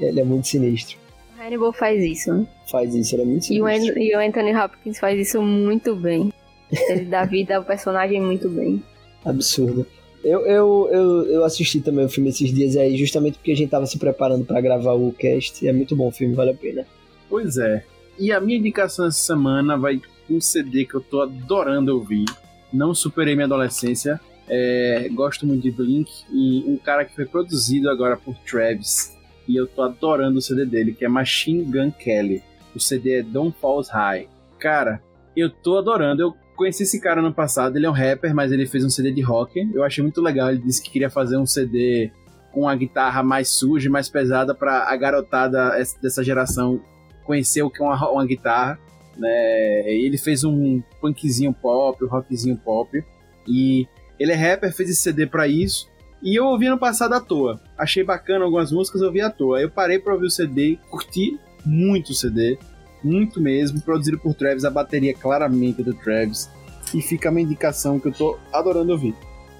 Ele 0.00 0.20
é 0.20 0.24
muito 0.24 0.46
sinistro. 0.46 0.96
Hannibal 1.38 1.72
faz 1.72 2.02
isso, 2.02 2.32
né? 2.32 2.46
Faz 2.70 2.94
isso, 2.94 3.14
ele 3.14 3.22
é 3.22 3.24
muito 3.24 3.46
sinistro. 3.46 3.98
E 3.98 4.14
o 4.14 4.20
Anthony 4.20 4.54
Hopkins 4.54 4.98
faz 4.98 5.18
isso 5.18 5.42
muito 5.42 5.96
bem. 5.96 6.32
Ele 6.70 7.04
dá 7.06 7.24
vida 7.26 7.56
ao 7.56 7.64
personagem 7.64 8.20
muito 8.20 8.48
bem. 8.48 8.82
Absurdo. 9.24 9.86
Eu, 10.24 10.46
eu, 10.46 10.88
eu, 10.90 11.26
eu 11.26 11.44
assisti 11.44 11.80
também 11.80 12.04
o 12.04 12.08
filme 12.08 12.28
esses 12.30 12.52
dias 12.52 12.76
aí, 12.76 12.96
justamente 12.96 13.38
porque 13.38 13.52
a 13.52 13.56
gente 13.56 13.70
tava 13.70 13.86
se 13.86 13.98
preparando 13.98 14.44
pra 14.44 14.60
gravar 14.60 14.94
o 14.94 15.12
cast. 15.12 15.66
É 15.66 15.72
muito 15.72 15.94
bom 15.94 16.08
o 16.08 16.12
filme, 16.12 16.34
vale 16.34 16.50
a 16.50 16.54
pena. 16.54 16.86
Pois 17.28 17.56
é. 17.56 17.84
E 18.18 18.32
a 18.32 18.40
minha 18.40 18.58
indicação 18.58 19.06
essa 19.06 19.18
semana 19.18 19.76
vai 19.76 20.00
um 20.28 20.40
CD 20.40 20.84
que 20.84 20.94
eu 20.94 21.00
tô 21.00 21.22
adorando 21.22 21.94
ouvir. 21.94 22.24
Não 22.72 22.94
superei 22.94 23.34
minha 23.34 23.46
adolescência. 23.46 24.20
É, 24.48 25.08
gosto 25.12 25.46
muito 25.46 25.62
de 25.62 25.70
Blink 25.70 26.10
e 26.32 26.64
um 26.66 26.76
cara 26.76 27.04
que 27.04 27.14
foi 27.14 27.26
produzido 27.26 27.88
agora 27.88 28.16
por 28.16 28.34
Travis. 28.38 29.16
E 29.46 29.56
eu 29.56 29.66
tô 29.66 29.82
adorando 29.82 30.38
o 30.38 30.42
CD 30.42 30.66
dele, 30.66 30.92
que 30.92 31.04
é 31.04 31.08
Machine 31.08 31.64
Gun 31.64 31.90
Kelly. 31.90 32.42
O 32.74 32.80
CD 32.80 33.20
é 33.20 33.22
Don't 33.22 33.56
Falls 33.58 33.90
High. 33.90 34.28
Cara, 34.58 35.02
eu 35.36 35.48
tô 35.48 35.78
adorando. 35.78 36.22
Eu 36.22 36.34
conheci 36.58 36.82
esse 36.82 37.00
cara 37.00 37.22
no 37.22 37.32
passado, 37.32 37.76
ele 37.76 37.86
é 37.86 37.90
um 37.90 37.92
rapper, 37.94 38.34
mas 38.34 38.52
ele 38.52 38.66
fez 38.66 38.84
um 38.84 38.90
CD 38.90 39.10
de 39.12 39.22
rock. 39.22 39.58
Eu 39.72 39.82
achei 39.84 40.02
muito 40.02 40.20
legal. 40.20 40.50
Ele 40.50 40.60
disse 40.60 40.82
que 40.82 40.90
queria 40.90 41.08
fazer 41.08 41.36
um 41.38 41.46
CD 41.46 42.10
com 42.52 42.68
a 42.68 42.74
guitarra 42.74 43.22
mais 43.22 43.48
suja, 43.48 43.88
mais 43.88 44.08
pesada 44.10 44.54
para 44.54 44.90
a 44.90 44.96
garotada 44.96 45.80
es- 45.80 45.94
dessa 46.02 46.22
geração 46.24 46.80
conhecer 47.24 47.62
o 47.62 47.70
que 47.70 47.80
é 47.82 47.86
uma, 47.86 48.10
uma 48.10 48.26
guitarra. 48.26 48.78
Né? 49.16 49.84
Ele 49.90 50.18
fez 50.18 50.44
um 50.44 50.82
punkzinho 51.00 51.52
pop, 51.52 52.04
um 52.04 52.08
rockzinho 52.08 52.56
pop. 52.56 53.02
E 53.46 53.86
ele 54.18 54.32
é 54.32 54.34
rapper, 54.34 54.72
fez 54.74 54.90
esse 54.90 55.00
CD 55.02 55.26
pra 55.26 55.46
isso. 55.48 55.88
E 56.22 56.34
eu 56.38 56.46
ouvi 56.46 56.68
no 56.68 56.78
passado 56.78 57.12
à 57.14 57.20
toa. 57.20 57.60
Achei 57.76 58.02
bacana 58.02 58.44
algumas 58.44 58.72
músicas, 58.72 59.00
eu 59.00 59.06
ouvi 59.06 59.20
à 59.20 59.30
toa. 59.30 59.60
Eu 59.60 59.70
parei 59.70 59.98
pra 59.98 60.12
ouvir 60.14 60.26
o 60.26 60.30
CD, 60.30 60.78
curti 60.90 61.38
muito 61.64 62.10
o 62.10 62.14
CD, 62.14 62.58
muito 63.02 63.40
mesmo. 63.40 63.80
Produzido 63.80 64.18
por 64.18 64.34
Travis, 64.34 64.64
a 64.64 64.70
bateria 64.70 65.14
claramente 65.14 65.80
é 65.80 65.84
do 65.84 65.94
Travis. 65.94 66.50
E 66.94 67.02
fica 67.02 67.28
a 67.28 67.32
minha 67.32 67.44
indicação 67.44 67.98
que 67.98 68.08
eu 68.08 68.12
tô 68.12 68.38
adorando 68.52 68.92
ouvir. 68.92 69.14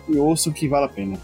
E 0.09 0.17
ouço 0.17 0.53
que 0.53 0.69
vale 0.69 0.87
a 0.87 0.89
pena. 0.89 1.19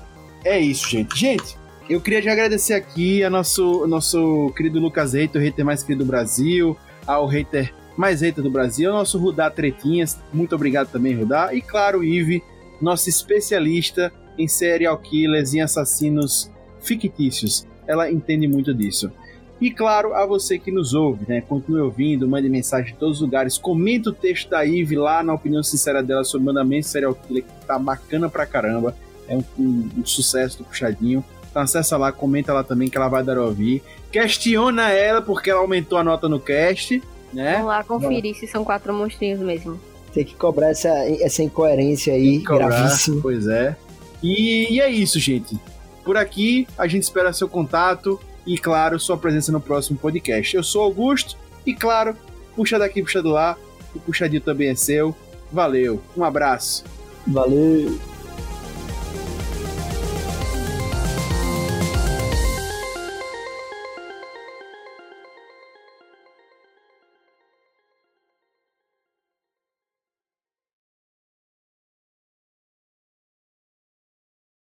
É 0.45 0.59
isso, 0.59 0.89
gente. 0.89 1.19
Gente, 1.19 1.57
eu 1.89 2.01
queria 2.01 2.21
te 2.21 2.29
agradecer 2.29 2.75
aqui 2.75 3.25
a 3.25 3.31
nosso, 3.31 3.87
nosso 3.87 4.53
querido 4.57 4.79
Lucas 4.79 5.15
Reiter, 5.15 5.41
o 5.41 5.45
hater 5.45 5.65
mais 5.65 5.83
querido 5.83 6.05
do 6.05 6.09
Brasil, 6.09 6.77
ao 7.07 7.27
hater 7.27 7.73
mais 7.97 8.21
hater 8.21 8.43
do 8.43 8.51
Brasil, 8.51 8.91
ao 8.91 8.99
nosso 8.99 9.19
Rudá 9.19 9.51
Tretinhas. 9.51 10.19
Muito 10.33 10.55
obrigado 10.55 10.91
também, 10.91 11.15
Rudá. 11.15 11.55
E 11.55 11.63
claro, 11.63 12.01
o 12.01 12.05
Ive, 12.05 12.43
nossa 12.81 13.09
especialista 13.09 14.13
em 14.37 14.49
serial 14.49 14.99
killers 14.99 15.55
e 15.55 15.61
assassinos 15.61 16.51
fictícios. 16.81 17.67
Ela 17.87 18.11
entende 18.11 18.49
muito 18.49 18.75
disso. 18.75 19.13
E 19.61 19.71
claro, 19.71 20.15
a 20.15 20.27
você 20.27 20.59
que 20.59 20.71
nos 20.73 20.95
ouve, 20.95 21.25
né? 21.29 21.41
Continue 21.41 21.81
ouvindo, 21.81 22.29
mande 22.29 22.49
mensagem 22.49 22.93
de 22.93 22.99
todos 22.99 23.17
os 23.17 23.23
lugares, 23.23 23.57
comenta 23.57 24.11
o 24.11 24.13
texto 24.13 24.51
da 24.51 24.65
Ive 24.65 24.97
lá 24.97 25.23
na 25.23 25.33
opinião 25.33 25.63
sincera 25.63 26.03
dela 26.03 26.25
sobre 26.25 26.47
mandamento 26.47 26.87
serial 26.89 27.15
killer, 27.15 27.45
que 27.45 27.67
tá 27.67 27.79
bacana 27.79 28.29
pra 28.29 28.45
caramba. 28.47 28.95
É 29.29 29.37
um, 29.37 29.45
um- 29.59 29.89
um 29.99 30.05
sucesso 30.07 30.59
do 30.59 30.65
puxadinho. 30.65 31.25
Então 31.51 31.63
acessa 31.63 31.97
lá, 31.97 32.11
comenta 32.11 32.53
lá 32.53 32.65
também 32.65 32.89
que 32.89 32.97
ela 32.97 33.09
vai 33.09 33.23
dar 33.23 33.39
a 33.39 33.43
ouvir. 33.45 33.81
Questiona 34.11 34.91
ela 34.91 35.23
porque 35.23 35.51
ela 35.51 35.61
aumentou 35.61 35.99
a 35.99 36.05
nota 36.05 36.29
no 36.29 36.41
cast, 36.41 37.01
né? 37.33 37.53
Vamos 37.55 37.67
lá 37.69 37.85
conferir 37.85 38.35
se 38.37 38.47
são 38.47 38.65
quatro 38.65 38.93
monstrinhos 38.93 39.41
mesmo. 39.41 39.79
Tem 40.13 40.25
que 40.25 40.35
cobrar 40.35 40.71
essa, 40.71 40.89
essa 41.21 41.43
incoerência 41.43 42.13
aí, 42.13 42.43
Cobrar, 42.45 42.69
gravíssima. 42.69 43.21
Pois 43.23 43.47
é. 43.47 43.77
E, 44.23 44.75
e 44.75 44.81
é 44.81 44.91
isso, 44.91 45.19
gente. 45.19 45.57
Por 46.05 46.17
aqui, 46.17 46.67
a 46.77 46.87
gente 46.87 47.03
espera 47.05 47.33
seu 47.33 47.49
contato 47.49 48.21
e, 48.47 48.59
claro, 48.59 48.99
sua 48.99 49.17
presença 49.17 49.51
no 49.51 49.61
próximo 49.61 49.99
podcast. 49.99 50.55
Eu 50.55 50.63
sou 50.63 50.83
Augusto 50.83 51.37
e, 51.67 51.75
claro, 51.75 52.17
puxa 52.55 52.79
daqui, 52.79 53.03
puxa 53.03 53.23
do 53.23 53.31
lá. 53.31 53.57
O 53.95 54.01
puxadinho 54.01 54.41
também 54.41 54.71
é 54.71 54.75
seu. 54.75 55.15
Valeu, 55.53 56.01
um 56.17 56.25
abraço. 56.25 56.85
Valeu. 57.27 58.14